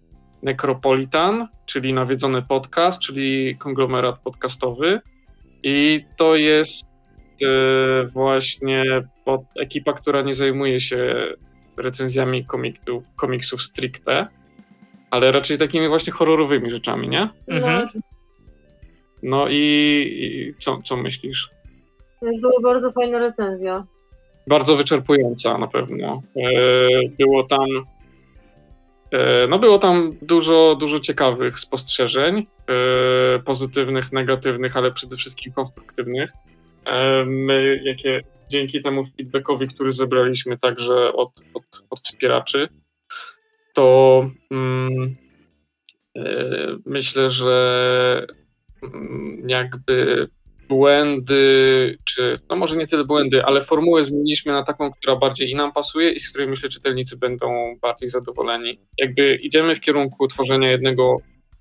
Necropolitan, 0.46 1.48
czyli 1.66 1.94
nawiedzony 1.94 2.42
podcast, 2.42 3.00
czyli 3.00 3.58
konglomerat 3.58 4.20
podcastowy 4.20 5.02
i 5.64 6.00
to 6.18 6.36
jest 6.36 6.96
e, 7.44 8.06
właśnie 8.06 8.84
ekipa, 9.60 9.94
która 9.94 10.22
nie 10.22 10.34
zajmuje 10.34 10.80
się 10.80 11.16
recenzjami 11.78 12.46
komiksów, 12.46 13.04
komiksów 13.16 13.62
stricte, 13.62 14.28
ale 15.12 15.32
raczej 15.32 15.58
takimi 15.58 15.88
właśnie 15.88 16.14
horrorowymi 16.14 16.70
rzeczami, 16.70 17.10
nie? 17.10 17.30
Mhm. 17.48 17.88
No, 19.24 19.48
i, 19.50 19.56
i 20.22 20.54
co, 20.58 20.82
co 20.84 20.98
myślisz? 20.98 21.50
To 22.22 22.28
była 22.42 22.62
bardzo 22.64 22.92
fajna 22.92 23.20
recenzja. 23.20 23.86
Bardzo 24.48 24.76
wyczerpująca 24.76 25.58
na 25.58 25.68
pewno. 25.68 26.22
E, 26.36 26.50
było 27.20 27.44
tam 27.44 27.68
no 29.50 29.60
było 29.60 29.80
tam 29.80 30.18
dużo, 30.22 30.78
dużo 30.80 31.00
ciekawych 31.00 31.60
spostrzeżeń, 31.60 32.48
e, 32.68 33.40
pozytywnych, 33.40 34.12
negatywnych, 34.12 34.78
ale 34.78 34.92
przede 34.92 35.16
wszystkim 35.18 35.54
konstruktywnych. 35.54 36.32
My, 37.26 37.82
jakie 37.84 38.22
dzięki 38.50 38.82
temu 38.82 39.06
feedbackowi, 39.06 39.68
który 39.68 39.92
zebraliśmy 39.92 40.58
także 40.58 41.14
od, 41.14 41.44
od, 41.54 41.64
od 41.90 42.00
wspieraczy, 42.00 42.68
to 43.74 44.30
mm, 44.52 45.16
myślę, 46.86 47.30
że 47.30 48.28
Mm, 48.94 49.50
jakby 49.50 50.28
błędy, 50.70 51.98
czy 52.06 52.40
no 52.50 52.56
może 52.56 52.78
nie 52.78 52.88
tyle 52.88 53.04
błędy, 53.04 53.46
ale 53.46 53.62
formułę 53.62 54.04
zmieniliśmy 54.04 54.52
na 54.52 54.64
taką, 54.64 54.92
która 54.92 55.16
bardziej 55.16 55.50
i 55.50 55.56
nam 55.56 55.74
pasuje 55.74 56.12
i 56.12 56.20
z 56.20 56.30
której 56.30 56.48
myślę 56.48 56.70
czytelnicy 56.70 57.18
będą 57.18 57.76
bardziej 57.82 58.10
zadowoleni. 58.10 58.80
Jakby 58.98 59.36
idziemy 59.36 59.76
w 59.76 59.82
kierunku 59.82 60.28
tworzenia 60.28 60.72
jednego 60.72 61.18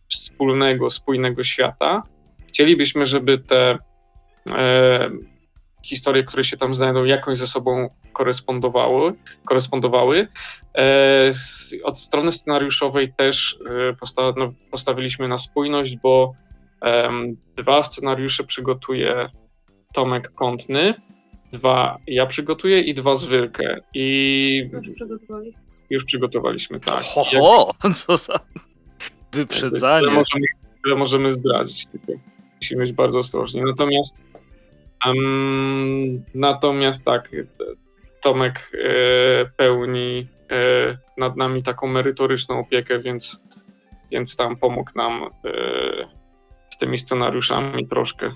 wspólnego, 0.08 0.90
spójnego 0.90 1.44
świata. 1.44 2.02
Chcielibyśmy, 2.48 3.06
żeby 3.06 3.38
te 3.38 3.78
e, 4.50 5.10
historie, 5.84 6.24
które 6.24 6.44
się 6.44 6.56
tam 6.56 6.74
znajdą, 6.74 7.04
jakoś 7.04 7.38
ze 7.38 7.46
sobą 7.46 7.88
korespondowały. 8.12 9.14
korespondowały. 9.44 10.28
E, 10.74 11.32
z, 11.32 11.74
od 11.82 11.98
strony 11.98 12.32
scenariuszowej 12.32 13.12
też 13.16 13.58
e, 14.10 14.32
no, 14.36 14.52
postawiliśmy 14.70 15.28
na 15.28 15.38
spójność, 15.38 15.96
bo 15.96 16.34
Dwa 17.56 17.82
scenariusze 17.82 18.44
przygotuje 18.44 19.28
Tomek 19.94 20.32
Kątny, 20.34 20.94
dwa 21.52 21.98
ja 22.06 22.26
przygotuję 22.26 22.80
i 22.80 22.94
dwa 22.94 23.16
z 23.16 23.24
Wylkę. 23.24 23.80
I 23.94 24.70
już 24.72 24.90
przygotowali. 24.90 25.54
Już 25.90 26.04
przygotowaliśmy, 26.04 26.80
tak. 26.80 27.02
Ho, 27.02 27.24
ho, 27.24 27.74
Jak... 27.84 27.94
co 27.94 28.16
za 28.16 28.40
wyprzedzanie. 29.32 30.06
Tyle 30.06 30.18
możemy, 30.18 30.46
tyle 30.84 30.96
możemy 30.96 31.32
zdradzić, 31.32 31.90
tylko 31.90 32.12
musimy 32.60 32.82
być 32.82 32.92
bardzo 32.92 33.18
ostrożni. 33.18 33.62
Natomiast 33.62 34.22
um, 35.06 36.24
natomiast 36.34 37.04
tak, 37.04 37.30
Tomek 38.22 38.72
e, 38.74 39.50
pełni 39.56 40.28
e, 40.50 40.98
nad 41.18 41.36
nami 41.36 41.62
taką 41.62 41.86
merytoryczną 41.86 42.58
opiekę, 42.58 42.98
więc, 42.98 43.42
więc 44.10 44.36
tam 44.36 44.56
pomógł 44.56 44.90
nam 44.96 45.22
e, 45.22 46.23
z 46.74 46.78
tymi 46.78 46.98
scenariuszami 46.98 47.88
troszkę, 47.88 48.30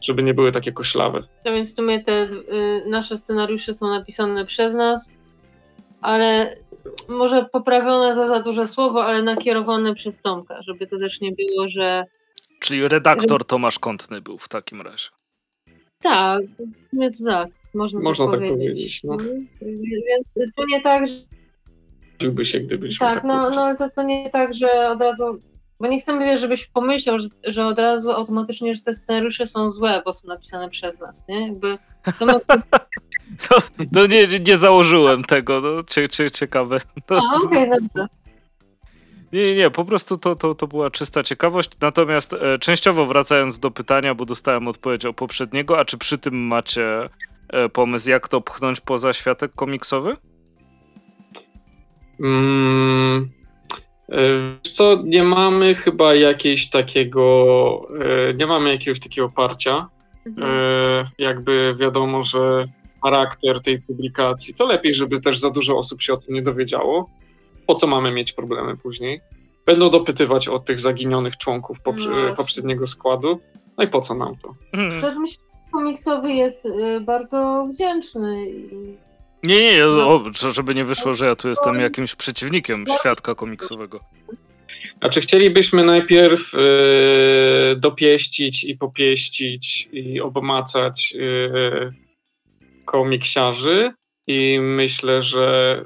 żeby 0.00 0.22
nie 0.22 0.34
były 0.34 0.52
takie 0.52 0.72
koślawe. 0.72 1.22
To 1.44 1.52
więc 1.52 1.72
w 1.72 1.76
sumie 1.76 2.04
te 2.04 2.22
y, 2.22 2.84
nasze 2.86 3.16
scenariusze 3.16 3.74
są 3.74 3.86
napisane 3.86 4.44
przez 4.44 4.74
nas, 4.74 5.12
ale 6.00 6.56
może 7.08 7.44
poprawione 7.52 8.14
za 8.14 8.26
za 8.26 8.40
duże 8.40 8.66
słowo, 8.66 9.04
ale 9.04 9.22
nakierowane 9.22 9.94
przez 9.94 10.20
Tomka, 10.20 10.62
żeby 10.62 10.86
to 10.86 10.96
też 10.96 11.20
nie 11.20 11.32
było, 11.32 11.68
że... 11.68 12.04
Czyli 12.60 12.88
redaktor 12.88 13.44
Tomasz 13.44 13.78
Kątny 13.78 14.20
był 14.20 14.38
w 14.38 14.48
takim 14.48 14.80
razie. 14.80 15.08
Tak, 16.02 16.42
więc 16.92 17.24
tak, 17.24 17.48
można, 17.74 18.00
można 18.00 18.24
tak, 18.24 18.40
tak 18.40 18.40
powiedzieć. 18.40 18.68
powiedzieć 18.68 19.04
no. 19.04 19.16
Więc 20.36 20.54
to 20.56 20.66
nie 20.66 20.80
tak, 20.80 21.06
że... 21.06 21.14
Się, 22.44 22.60
gdybyśmy 22.60 23.06
tak, 23.06 23.14
tak 23.14 23.24
no, 23.24 23.50
no 23.50 23.74
to, 23.74 23.90
to 23.90 24.02
nie 24.02 24.30
tak, 24.30 24.54
że 24.54 24.88
od 24.88 25.00
razu 25.00 25.40
bo 25.80 25.86
nie 25.86 26.00
chcemy, 26.00 26.24
wiesz, 26.24 26.40
żebyś 26.40 26.66
pomyślał, 26.66 27.18
że, 27.18 27.28
że 27.44 27.66
od 27.66 27.78
razu 27.78 28.10
automatycznie, 28.10 28.74
że 28.74 28.80
te 28.80 28.94
scenariusze 28.94 29.46
są 29.46 29.70
złe, 29.70 30.02
bo 30.04 30.12
są 30.12 30.28
napisane 30.28 30.68
przez 30.68 31.00
nas, 31.00 31.24
nie? 31.28 31.46
Jakby 31.46 31.78
to, 32.18 32.26
ma... 32.26 32.34
to, 33.48 33.58
to 33.94 34.06
nie, 34.06 34.26
nie 34.26 34.56
założyłem 34.56 35.24
tego, 35.24 35.60
no, 35.60 35.82
cie, 35.82 36.08
cie, 36.08 36.30
ciekawe. 36.30 36.78
No. 37.10 37.22
A, 37.32 37.46
okej, 37.46 37.68
okay, 37.68 37.80
dobrze. 37.80 38.06
Nie, 39.32 39.42
nie, 39.42 39.54
nie, 39.54 39.70
po 39.70 39.84
prostu 39.84 40.18
to, 40.18 40.36
to, 40.36 40.54
to 40.54 40.66
była 40.66 40.90
czysta 40.90 41.22
ciekawość. 41.22 41.70
Natomiast 41.80 42.32
e, 42.32 42.58
częściowo 42.58 43.06
wracając 43.06 43.58
do 43.58 43.70
pytania, 43.70 44.14
bo 44.14 44.24
dostałem 44.24 44.68
odpowiedź 44.68 45.06
o 45.06 45.12
poprzedniego, 45.12 45.78
a 45.78 45.84
czy 45.84 45.98
przy 45.98 46.18
tym 46.18 46.46
macie 46.46 47.08
e, 47.48 47.68
pomysł, 47.68 48.10
jak 48.10 48.28
to 48.28 48.40
pchnąć 48.40 48.80
poza 48.80 49.12
światek 49.12 49.52
komiksowy? 49.54 50.16
Mm, 52.20 53.30
co, 54.62 55.02
nie 55.04 55.24
mamy 55.24 55.74
chyba 55.74 56.14
jakiegoś 56.14 56.70
takiego, 56.70 57.88
e, 58.00 58.34
nie 58.34 58.46
mamy 58.46 58.70
jakiegoś 58.70 59.00
takiego 59.00 59.26
oparcia. 59.26 59.88
Mhm. 60.26 60.52
E, 60.52 61.10
jakby 61.18 61.74
wiadomo, 61.78 62.22
że 62.22 62.68
charakter 63.02 63.60
tej 63.60 63.82
publikacji, 63.82 64.54
to 64.54 64.66
lepiej, 64.66 64.94
żeby 64.94 65.20
też 65.20 65.38
za 65.38 65.50
dużo 65.50 65.78
osób 65.78 66.02
się 66.02 66.12
o 66.12 66.16
tym 66.16 66.34
nie 66.34 66.42
dowiedziało. 66.42 67.10
Po 67.66 67.74
co 67.74 67.86
mamy 67.86 68.12
mieć 68.12 68.32
problemy 68.32 68.76
później? 68.76 69.20
Będą 69.66 69.90
dopytywać 69.90 70.48
o 70.48 70.58
tych 70.58 70.80
zaginionych 70.80 71.36
członków 71.36 71.78
no 71.86 72.34
poprzedniego 72.36 72.86
składu. 72.86 73.40
No 73.78 73.84
i 73.84 73.88
po 73.88 74.00
co 74.00 74.14
nam 74.14 74.36
to? 74.42 74.54
Mhm. 74.72 75.00
komiksowy 75.72 76.32
jest 76.32 76.66
y, 76.66 77.00
bardzo 77.00 77.66
wdzięczny 77.70 78.46
nie, 79.42 79.60
nie, 79.60 79.76
nie 79.76 79.86
o, 79.86 80.24
żeby 80.52 80.74
nie 80.74 80.84
wyszło, 80.84 81.14
że 81.14 81.26
ja 81.26 81.36
tu 81.36 81.48
jestem 81.48 81.80
jakimś 81.80 82.14
przeciwnikiem 82.14 82.84
świadka 83.00 83.34
komiksowego. 83.34 84.00
Znaczy 84.98 85.20
chcielibyśmy 85.20 85.84
najpierw 85.84 86.52
yy, 86.52 87.76
dopieścić 87.76 88.64
i 88.64 88.76
popieścić 88.76 89.88
i 89.92 90.20
obmacać 90.20 91.12
yy, 91.12 91.92
komiksiarzy 92.84 93.92
i 94.26 94.58
myślę, 94.60 95.22
że 95.22 95.84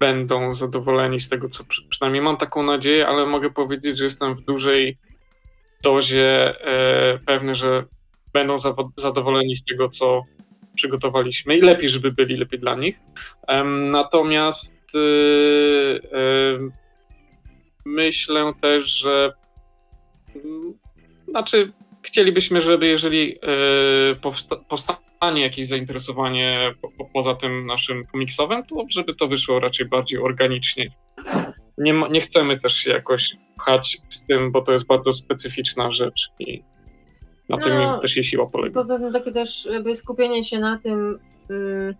będą 0.00 0.54
zadowoleni 0.54 1.20
z 1.20 1.28
tego, 1.28 1.48
co 1.48 1.64
przynajmniej 1.88 2.22
mam 2.22 2.36
taką 2.36 2.62
nadzieję, 2.62 3.08
ale 3.08 3.26
mogę 3.26 3.50
powiedzieć, 3.50 3.98
że 3.98 4.04
jestem 4.04 4.34
w 4.34 4.40
dużej 4.40 4.98
dozie 5.82 6.54
e, 6.60 7.18
pewny, 7.26 7.54
że 7.54 7.84
będą 8.32 8.56
zadowoleni 8.96 9.56
z 9.56 9.64
tego, 9.64 9.88
co 9.88 10.22
przygotowaliśmy 10.76 11.56
i 11.56 11.60
lepiej, 11.60 11.88
żeby 11.88 12.12
byli 12.12 12.36
lepiej 12.36 12.60
dla 12.60 12.74
nich. 12.74 13.00
Natomiast 13.90 14.94
y, 14.94 16.00
myślę 17.84 18.52
też, 18.60 18.84
że 18.84 19.32
mm, 20.34 20.74
znaczy 21.28 21.72
chcielibyśmy, 22.02 22.60
żeby 22.60 22.86
jeżeli 22.86 23.38
powsta 24.20 24.56
powstanie 24.56 25.42
jakieś 25.42 25.68
zainteresowanie 25.68 26.74
po, 26.98 27.04
poza 27.04 27.34
tym 27.34 27.66
naszym 27.66 28.06
komiksowym, 28.06 28.64
to 28.64 28.84
żeby 28.88 29.14
to 29.14 29.28
wyszło 29.28 29.60
raczej 29.60 29.86
bardziej 29.86 30.18
organicznie. 30.18 30.90
Nie, 31.78 31.92
nie 32.10 32.20
chcemy 32.20 32.60
też 32.60 32.74
się 32.74 32.90
jakoś 32.90 33.36
pchać 33.56 33.98
z 34.08 34.26
tym, 34.26 34.52
bo 34.52 34.62
to 34.62 34.72
jest 34.72 34.86
bardzo 34.86 35.12
specyficzna 35.12 35.90
rzecz 35.90 36.30
i 36.38 36.62
na 37.48 37.58
tym 37.58 37.78
no, 37.78 37.98
też 37.98 38.16
jej 38.16 38.24
siła 38.24 38.46
polega. 38.46 38.74
Poza 38.74 38.98
tym 38.98 39.12
takie 39.12 39.32
też 39.32 39.68
jakby 39.72 39.94
skupienie 39.94 40.44
się 40.44 40.58
na 40.58 40.78
tym, 40.78 41.18
um, 41.50 41.94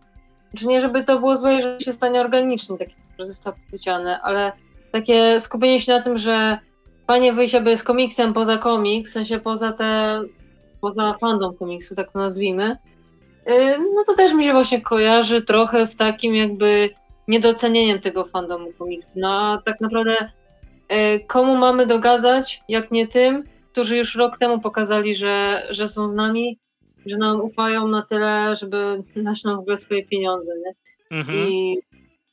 czy 0.56 0.66
nie 0.66 0.80
żeby 0.80 1.04
to 1.04 1.18
było 1.18 1.36
złe, 1.36 1.62
że 1.62 1.80
się 1.80 1.92
stanie 1.92 2.20
organicznie, 2.20 2.78
takie, 2.78 2.94
że 3.18 3.26
zostało 3.26 3.56
powiedziane, 3.66 4.20
ale 4.22 4.52
takie 4.92 5.40
skupienie 5.40 5.80
się 5.80 5.92
na 5.92 6.02
tym, 6.02 6.18
że 6.18 6.58
fajnie 7.06 7.32
wyjść 7.32 7.54
jakby 7.54 7.76
z 7.76 7.82
komiksem 7.82 8.32
poza 8.32 8.58
komiks, 8.58 9.10
w 9.10 9.12
sensie 9.12 9.38
poza 9.38 9.72
te, 9.72 10.20
poza 10.80 11.14
fandom 11.14 11.56
komiksu, 11.56 11.94
tak 11.94 12.12
to 12.12 12.18
nazwijmy, 12.18 12.76
no 13.78 14.02
to 14.06 14.14
też 14.14 14.34
mi 14.34 14.44
się 14.44 14.52
właśnie 14.52 14.80
kojarzy 14.80 15.42
trochę 15.42 15.86
z 15.86 15.96
takim 15.96 16.34
jakby 16.34 16.90
niedocenieniem 17.28 18.00
tego 18.00 18.24
fandomu 18.24 18.72
komiksu. 18.78 19.12
No 19.16 19.52
a 19.52 19.62
tak 19.64 19.80
naprawdę 19.80 20.30
y, 20.92 21.24
komu 21.26 21.56
mamy 21.56 21.86
dogadzać, 21.86 22.62
jak 22.68 22.90
nie 22.90 23.06
tym, 23.06 23.44
którzy 23.76 23.96
już 23.96 24.14
rok 24.14 24.38
temu 24.38 24.60
pokazali, 24.60 25.14
że, 25.14 25.66
że 25.70 25.88
są 25.88 26.08
z 26.08 26.14
nami, 26.14 26.58
że 27.06 27.18
nam 27.18 27.40
ufają 27.40 27.88
na 27.88 28.02
tyle, 28.02 28.56
żeby 28.56 29.02
dać 29.16 29.44
nam 29.44 29.56
w 29.56 29.58
ogóle 29.58 29.76
swoje 29.76 30.04
pieniądze, 30.04 30.52
nie? 30.64 30.72
Mhm. 31.18 31.38
I 31.38 31.76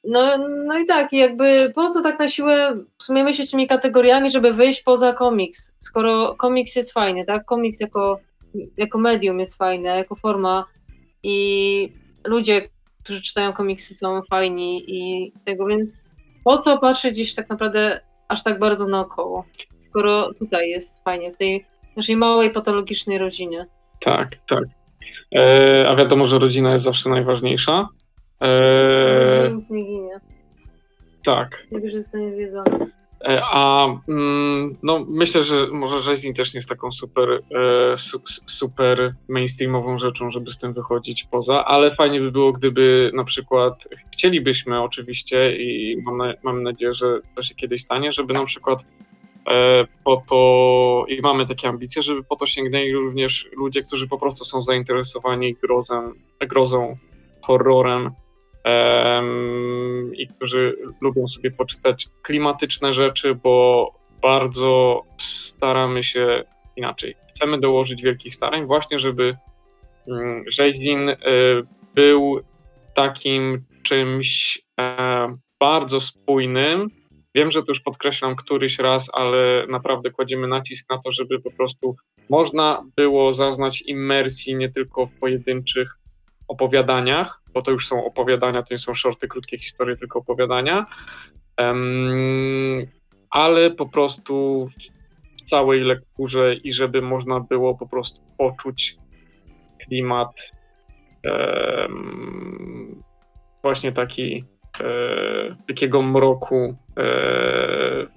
no, 0.04 0.38
no 0.66 0.80
i 0.80 0.86
tak, 0.86 1.14
jakby 1.14 1.72
po 1.76 1.88
co 1.88 2.02
tak 2.02 2.20
na 2.20 2.28
siłę 2.28 2.78
w 2.98 3.04
sumie 3.04 3.24
myśleć 3.24 3.52
tymi 3.52 3.68
kategoriami, 3.68 4.30
żeby 4.30 4.52
wyjść 4.52 4.84
poza 4.84 5.14
komiks, 5.14 5.76
skoro 5.80 6.36
komiks 6.36 6.76
jest 6.76 6.94
fajny, 6.94 7.26
tak? 7.26 7.46
Komiks 7.46 7.80
jako, 7.80 8.20
jako 8.78 8.98
medium 8.98 9.40
jest 9.40 9.58
fajny, 9.58 9.90
jako 9.90 10.16
forma 10.16 10.66
i 11.24 11.90
ludzie, 12.26 12.70
którzy 13.04 13.22
czytają 13.22 13.54
komiksy 13.54 13.96
są 13.96 14.22
fajni 14.22 14.84
i 14.88 15.32
tego, 15.46 15.66
więc 15.66 16.16
po 16.44 16.58
co 16.58 16.78
patrzeć 16.78 17.14
gdzieś 17.14 17.36
tak 17.36 17.50
naprawdę 17.50 18.02
aż 18.34 18.44
tak 18.44 18.60
bardzo 18.60 18.88
naokoło, 18.88 19.44
skoro 19.80 20.34
tutaj 20.34 20.70
jest 20.70 21.04
fajnie, 21.04 21.34
w 21.34 21.38
tej 21.38 21.66
naszej 21.96 22.16
małej, 22.16 22.52
patologicznej 22.52 23.18
rodzinie. 23.18 23.66
Tak, 24.00 24.30
tak. 24.48 24.64
E, 25.36 25.86
a 25.90 25.96
wiadomo, 25.96 26.26
że 26.26 26.40
rodzina 26.40 26.74
jest 26.74 26.86
zawsze 26.86 27.10
najważniejsza. 27.10 27.88
E, 28.42 29.50
nic 29.54 29.72
nie 29.72 29.84
ginie. 29.84 30.20
Tak. 31.26 31.68
Nie 31.72 31.90
że 31.90 32.02
zostanie 32.02 32.34
zjedzony. 32.34 32.72
E, 32.72 33.03
a 33.26 33.88
mm, 34.08 34.78
no, 34.84 35.06
myślę, 35.10 35.44
że 35.44 35.68
może 35.72 36.00
Rzezin 36.00 36.34
też 36.34 36.54
nie 36.54 36.58
jest 36.58 36.70
taką 36.70 36.92
super, 36.92 37.30
e, 37.32 37.98
su, 37.98 38.22
super 38.48 39.16
mainstreamową 39.30 39.98
rzeczą, 39.98 40.30
żeby 40.30 40.52
z 40.52 40.58
tym 40.58 40.74
wychodzić 40.74 41.24
poza, 41.32 41.66
ale 41.66 41.96
fajnie 41.96 42.20
by 42.20 42.32
było, 42.32 42.54
gdyby 42.54 43.12
na 43.14 43.24
przykład 43.24 43.88
chcielibyśmy 44.14 44.82
oczywiście 44.82 45.58
i 45.58 45.98
mam, 46.02 46.18
na, 46.18 46.34
mam 46.44 46.64
nadzieję, 46.64 46.94
że 46.94 47.20
to 47.36 47.44
się 47.44 47.56
kiedyś 47.56 47.82
stanie, 47.82 48.12
żeby 48.12 48.34
na 48.34 48.46
przykład 48.46 48.86
e, 49.48 49.88
po 50.04 50.24
to 50.30 51.06
i 51.08 51.22
mamy 51.22 51.46
takie 51.46 51.70
ambicje, 51.70 52.02
żeby 52.02 52.24
po 52.24 52.36
to 52.36 52.46
sięgnęli 52.46 52.94
również 52.94 53.50
ludzie, 53.58 53.82
którzy 53.82 54.08
po 54.08 54.18
prostu 54.18 54.46
są 54.46 54.62
zainteresowani 54.62 55.54
grozem, 55.54 56.14
grozą, 56.42 56.96
horrorem, 57.42 58.12
i 60.14 60.28
którzy 60.28 60.78
lubią 61.02 61.28
sobie 61.28 61.52
poczytać 61.52 62.08
klimatyczne 62.22 62.94
rzeczy, 62.94 63.36
bo 63.36 63.92
bardzo 64.22 65.02
staramy 65.18 66.04
się 66.04 66.44
inaczej. 66.76 67.16
Chcemy 67.30 67.60
dołożyć 67.60 68.02
wielkich 68.02 68.36
starań 68.36 68.66
właśnie, 68.66 69.00
żeby 69.00 69.38
mm, 70.08 70.44
Rzezin 70.48 71.10
y, 71.10 71.16
był 71.96 72.40
takim 72.94 73.64
czymś 73.84 74.62
e, 74.80 75.38
bardzo 75.60 76.02
spójnym. 76.02 76.90
Wiem, 77.36 77.52
że 77.52 77.64
to 77.64 77.72
już 77.72 77.82
podkreślam 77.82 78.36
któryś 78.36 78.80
raz, 78.80 79.10
ale 79.14 79.66
naprawdę 79.68 80.12
kładziemy 80.12 80.48
nacisk 80.48 80.90
na 80.90 80.98
to, 80.98 81.12
żeby 81.12 81.42
po 81.42 81.52
prostu 81.52 81.96
można 82.30 82.86
było 82.96 83.32
zaznać 83.32 83.82
imersji 83.82 84.56
nie 84.56 84.70
tylko 84.70 85.06
w 85.06 85.14
pojedynczych 85.20 86.03
opowiadaniach, 86.48 87.42
bo 87.54 87.62
to 87.62 87.72
już 87.72 87.88
są 87.88 88.06
opowiadania, 88.06 88.64
to 88.64 88.74
nie 88.74 88.78
są 88.78 88.94
shorty, 88.94 89.28
krótkie 89.28 89.58
historie, 89.58 89.96
tylko 89.96 90.20
opowiadania, 90.20 90.86
um, 91.60 92.88
ale 93.30 93.72
po 93.72 93.90
prostu 93.90 94.68
w 95.38 95.44
całej 95.44 95.82
lekturze 95.82 96.56
i 96.56 96.74
żeby 96.74 97.02
można 97.02 97.40
było 97.40 97.76
po 97.78 97.88
prostu 97.88 98.22
poczuć 98.38 98.98
klimat 99.86 100.52
um, 101.24 103.04
właśnie 103.64 103.92
taki 103.92 104.46
e, 104.80 105.56
takiego 105.68 106.02
mroku, 106.02 106.76
e, 107.00 108.08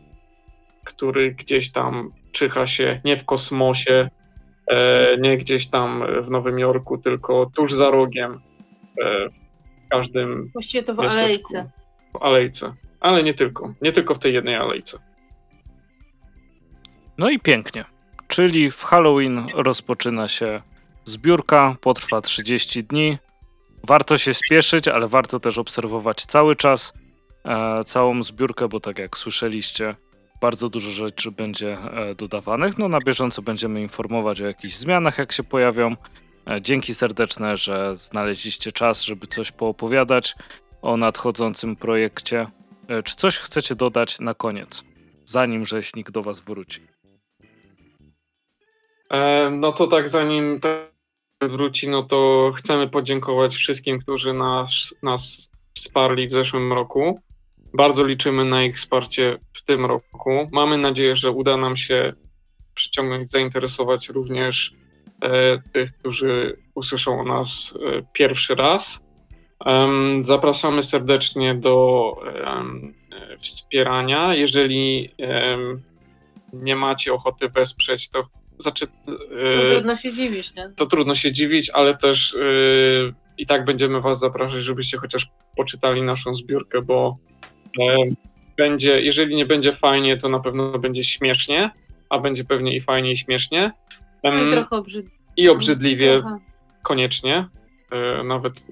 który 0.84 1.34
gdzieś 1.34 1.72
tam 1.72 2.12
czyha 2.32 2.66
się 2.66 3.00
nie 3.04 3.16
w 3.16 3.24
kosmosie, 3.24 4.08
nie 5.18 5.38
gdzieś 5.38 5.68
tam 5.68 6.04
w 6.22 6.30
Nowym 6.30 6.58
Jorku, 6.58 6.98
tylko 6.98 7.50
tuż 7.54 7.72
za 7.72 7.90
rogiem, 7.90 8.40
E, 9.02 9.28
w 9.28 9.88
każdym. 9.90 10.50
Właściwie 10.52 10.82
to 10.82 10.94
w 10.94 11.00
alejce. 11.00 11.70
W 12.12 12.22
alejce. 12.22 12.74
Ale 13.00 13.22
nie 13.22 13.34
tylko. 13.34 13.74
Nie 13.82 13.92
tylko 13.92 14.14
w 14.14 14.18
tej 14.18 14.34
jednej 14.34 14.54
alejce. 14.56 14.98
No 17.18 17.30
i 17.30 17.38
pięknie. 17.38 17.84
Czyli 18.28 18.70
w 18.70 18.84
Halloween 18.84 19.46
rozpoczyna 19.54 20.28
się 20.28 20.62
zbiórka, 21.04 21.76
potrwa 21.80 22.20
30 22.20 22.84
dni. 22.84 23.18
Warto 23.84 24.18
się 24.18 24.34
spieszyć, 24.34 24.88
ale 24.88 25.08
warto 25.08 25.40
też 25.40 25.58
obserwować 25.58 26.24
cały 26.24 26.56
czas 26.56 26.92
e, 27.44 27.84
całą 27.84 28.22
zbiórkę, 28.22 28.68
bo 28.68 28.80
tak 28.80 28.98
jak 28.98 29.16
słyszeliście, 29.16 29.94
bardzo 30.40 30.68
dużo 30.68 30.90
rzeczy 30.90 31.30
będzie 31.30 31.78
e, 31.78 32.14
dodawanych. 32.14 32.78
No 32.78 32.88
na 32.88 33.00
bieżąco 33.00 33.42
będziemy 33.42 33.80
informować 33.82 34.42
o 34.42 34.46
jakichś 34.46 34.74
zmianach, 34.74 35.18
jak 35.18 35.32
się 35.32 35.42
pojawią. 35.42 35.96
E, 36.46 36.60
dzięki 36.60 36.94
serdeczne, 36.94 37.56
że 37.56 37.96
znaleźliście 37.96 38.72
czas, 38.72 39.02
żeby 39.02 39.26
coś 39.26 39.52
poopowiadać 39.52 40.34
o 40.82 40.96
nadchodzącym 40.96 41.76
projekcie. 41.76 42.46
E, 42.88 43.02
czy 43.02 43.16
coś 43.16 43.38
chcecie 43.38 43.74
dodać 43.74 44.20
na 44.20 44.34
koniec, 44.34 44.84
zanim 45.24 45.66
rzeźnik 45.66 46.10
do 46.10 46.22
Was 46.22 46.40
wróci? 46.40 46.80
No 49.50 49.72
to 49.72 49.86
tak, 49.86 50.08
zanim 50.08 50.60
wróci, 51.42 51.88
no 51.88 52.02
to 52.02 52.52
chcemy 52.56 52.88
podziękować 52.88 53.56
wszystkim, 53.56 53.98
którzy 53.98 54.32
nas, 54.32 54.94
nas 55.02 55.50
wsparli 55.74 56.28
w 56.28 56.32
zeszłym 56.32 56.72
roku. 56.72 57.20
Bardzo 57.76 58.04
liczymy 58.04 58.44
na 58.44 58.62
ich 58.62 58.76
wsparcie 58.76 59.38
w 59.52 59.64
tym 59.64 59.84
roku. 59.84 60.48
Mamy 60.52 60.78
nadzieję, 60.78 61.16
że 61.16 61.30
uda 61.30 61.56
nam 61.56 61.76
się 61.76 62.12
przyciągnąć, 62.74 63.30
zainteresować 63.30 64.08
również 64.08 64.76
E, 65.22 65.58
tych, 65.72 65.98
którzy 65.98 66.56
usłyszą 66.74 67.20
o 67.20 67.24
nas 67.24 67.74
e, 67.74 68.02
pierwszy 68.12 68.54
raz. 68.54 69.06
Zapraszamy 70.22 70.82
serdecznie 70.82 71.54
do 71.54 72.16
wspierania. 73.38 74.34
Jeżeli 74.34 75.14
nie 76.52 76.76
macie 76.76 77.12
ochoty 77.14 77.48
wesprzeć, 77.48 78.10
to 78.10 78.28
znaczy. 78.58 78.86
To 78.86 79.68
trudno 79.68 79.96
się 79.96 80.12
dziwić, 80.12 80.54
nie? 80.54 80.72
To 80.76 80.86
trudno 80.86 81.14
się 81.14 81.32
dziwić, 81.32 81.70
ale 81.70 81.96
też 81.96 82.36
i 83.38 83.46
tak 83.46 83.64
będziemy 83.64 84.00
Was 84.00 84.18
zapraszać, 84.18 84.62
żebyście 84.62 84.98
chociaż 84.98 85.28
poczytali 85.56 86.02
naszą 86.02 86.34
zbiórkę, 86.34 86.82
bo 86.82 87.16
będzie, 88.56 89.00
jeżeli 89.00 89.36
nie 89.36 89.46
będzie 89.46 89.72
fajnie, 89.72 90.16
to 90.16 90.28
na 90.28 90.40
pewno 90.40 90.78
będzie 90.78 91.04
śmiesznie, 91.04 91.70
a 92.10 92.18
będzie 92.18 92.44
pewnie 92.44 92.76
i 92.76 92.80
fajnie 92.80 93.10
i 93.10 93.16
śmiesznie. 93.16 93.72
No 94.24 94.48
i 94.48 94.52
trochę 94.52 94.76
obrzydliwie. 94.76 95.16
I 95.36 95.48
obrzydliwie, 95.48 96.20
trochę. 96.20 96.38
koniecznie. 96.82 97.48
E, 97.90 98.24
nawet 98.24 98.66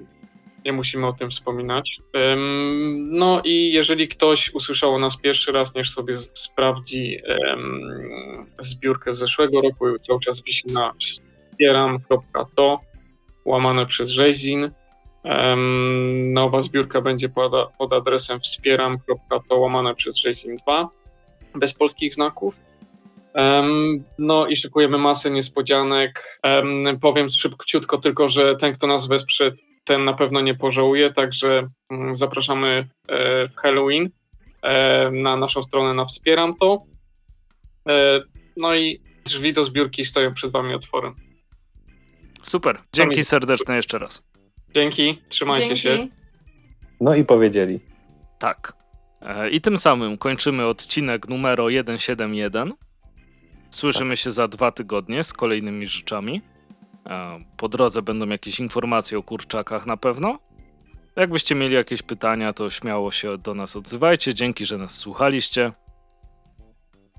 nie 0.65 0.73
musimy 0.73 1.07
o 1.07 1.13
tym 1.13 1.31
wspominać. 1.31 2.01
No 2.97 3.43
i 3.45 3.73
jeżeli 3.73 4.09
ktoś 4.09 4.55
usłyszał 4.55 4.95
o 4.95 4.99
nas 4.99 5.17
pierwszy 5.17 5.53
raz, 5.53 5.75
niech 5.75 5.87
sobie 5.87 6.19
sprawdzi 6.35 7.21
zbiórkę 8.59 9.15
z 9.15 9.19
zeszłego 9.19 9.61
roku. 9.61 9.99
Cały 9.99 10.21
czas 10.21 10.43
wisi 10.43 10.73
na 10.73 10.93
wspieram.to 11.01 12.81
łamane 13.45 13.87
przez 13.87 14.11
rzezin. 14.11 14.71
Nowa 16.33 16.63
zbiórka 16.63 17.01
będzie 17.01 17.29
pod, 17.29 17.93
adresem 17.93 18.41
wspieram.to 18.41 19.57
łamane 19.57 19.95
przez 19.95 20.19
6 20.19 20.47
bez 21.55 21.75
polskich 21.75 22.15
znaków. 22.15 22.61
No 24.19 24.47
i 24.47 24.57
szykujemy 24.57 24.99
masę 24.99 25.31
niespodzianek. 25.31 26.41
Powiem 27.01 27.31
szybciutko 27.31 27.99
tylko, 27.99 28.29
że 28.29 28.57
ten, 28.57 28.73
kto 28.73 28.87
nas 28.87 29.07
wesprze, 29.07 29.53
ten 29.85 30.05
na 30.05 30.13
pewno 30.13 30.41
nie 30.41 30.55
pożałuje, 30.55 31.13
także 31.13 31.69
mm, 31.91 32.15
zapraszamy 32.15 32.89
e, 33.09 33.49
w 33.49 33.57
Halloween 33.57 34.11
e, 34.63 35.11
na 35.11 35.37
naszą 35.37 35.63
stronę 35.63 35.95
na 35.95 36.05
Wspieram 36.05 36.55
to. 36.57 36.83
E, 37.89 38.21
no 38.57 38.75
i 38.75 39.01
drzwi 39.25 39.53
do 39.53 39.65
zbiórki 39.65 40.05
stoją 40.05 40.35
przed 40.35 40.51
wami 40.51 40.75
otworem. 40.75 41.15
Super. 42.43 42.79
Dzięki 42.93 43.25
serdeczne 43.25 43.77
jeszcze 43.77 43.99
raz. 43.99 44.23
Dzięki, 44.75 45.23
trzymajcie 45.29 45.67
Dzięki. 45.67 45.83
się. 45.83 46.09
No 47.01 47.15
i 47.15 47.25
powiedzieli. 47.25 47.81
Tak. 48.39 48.73
I 49.51 49.61
tym 49.61 49.79
samym 49.79 50.19
kończymy 50.19 50.67
odcinek 50.67 51.29
numer 51.29 51.59
171. 51.59 52.73
Słyszymy 53.71 54.11
tak. 54.11 54.19
się 54.19 54.31
za 54.31 54.49
dwa 54.49 54.71
tygodnie 54.71 55.23
z 55.23 55.33
kolejnymi 55.33 55.87
rzeczami. 55.87 56.43
Po 57.57 57.69
drodze 57.69 58.03
będą 58.03 58.29
jakieś 58.29 58.61
informacje 58.61 59.19
o 59.19 59.23
kurczakach 59.23 59.87
na 59.87 59.97
pewno. 59.97 60.39
Jakbyście 61.17 61.55
mieli 61.55 61.75
jakieś 61.75 62.03
pytania, 62.03 62.53
to 62.53 62.71
śmiało 62.71 63.11
się 63.11 63.39
do 63.39 63.55
nas 63.55 63.77
odzywajcie. 63.77 64.35
Dzięki, 64.35 64.67
że 64.67 64.79
nas 64.79 64.95
słuchaliście. 64.99 65.73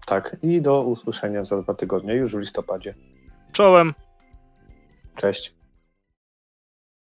Tak, 0.06 0.36
i 0.44 0.62
do 0.62 0.82
usłyszenia 0.82 1.44
za 1.44 1.62
dwa 1.62 1.74
tygodnie, 1.74 2.14
już 2.14 2.36
w 2.36 2.40
listopadzie. 2.40 2.96
Czołem. 3.52 3.94
Cześć. 5.16 5.54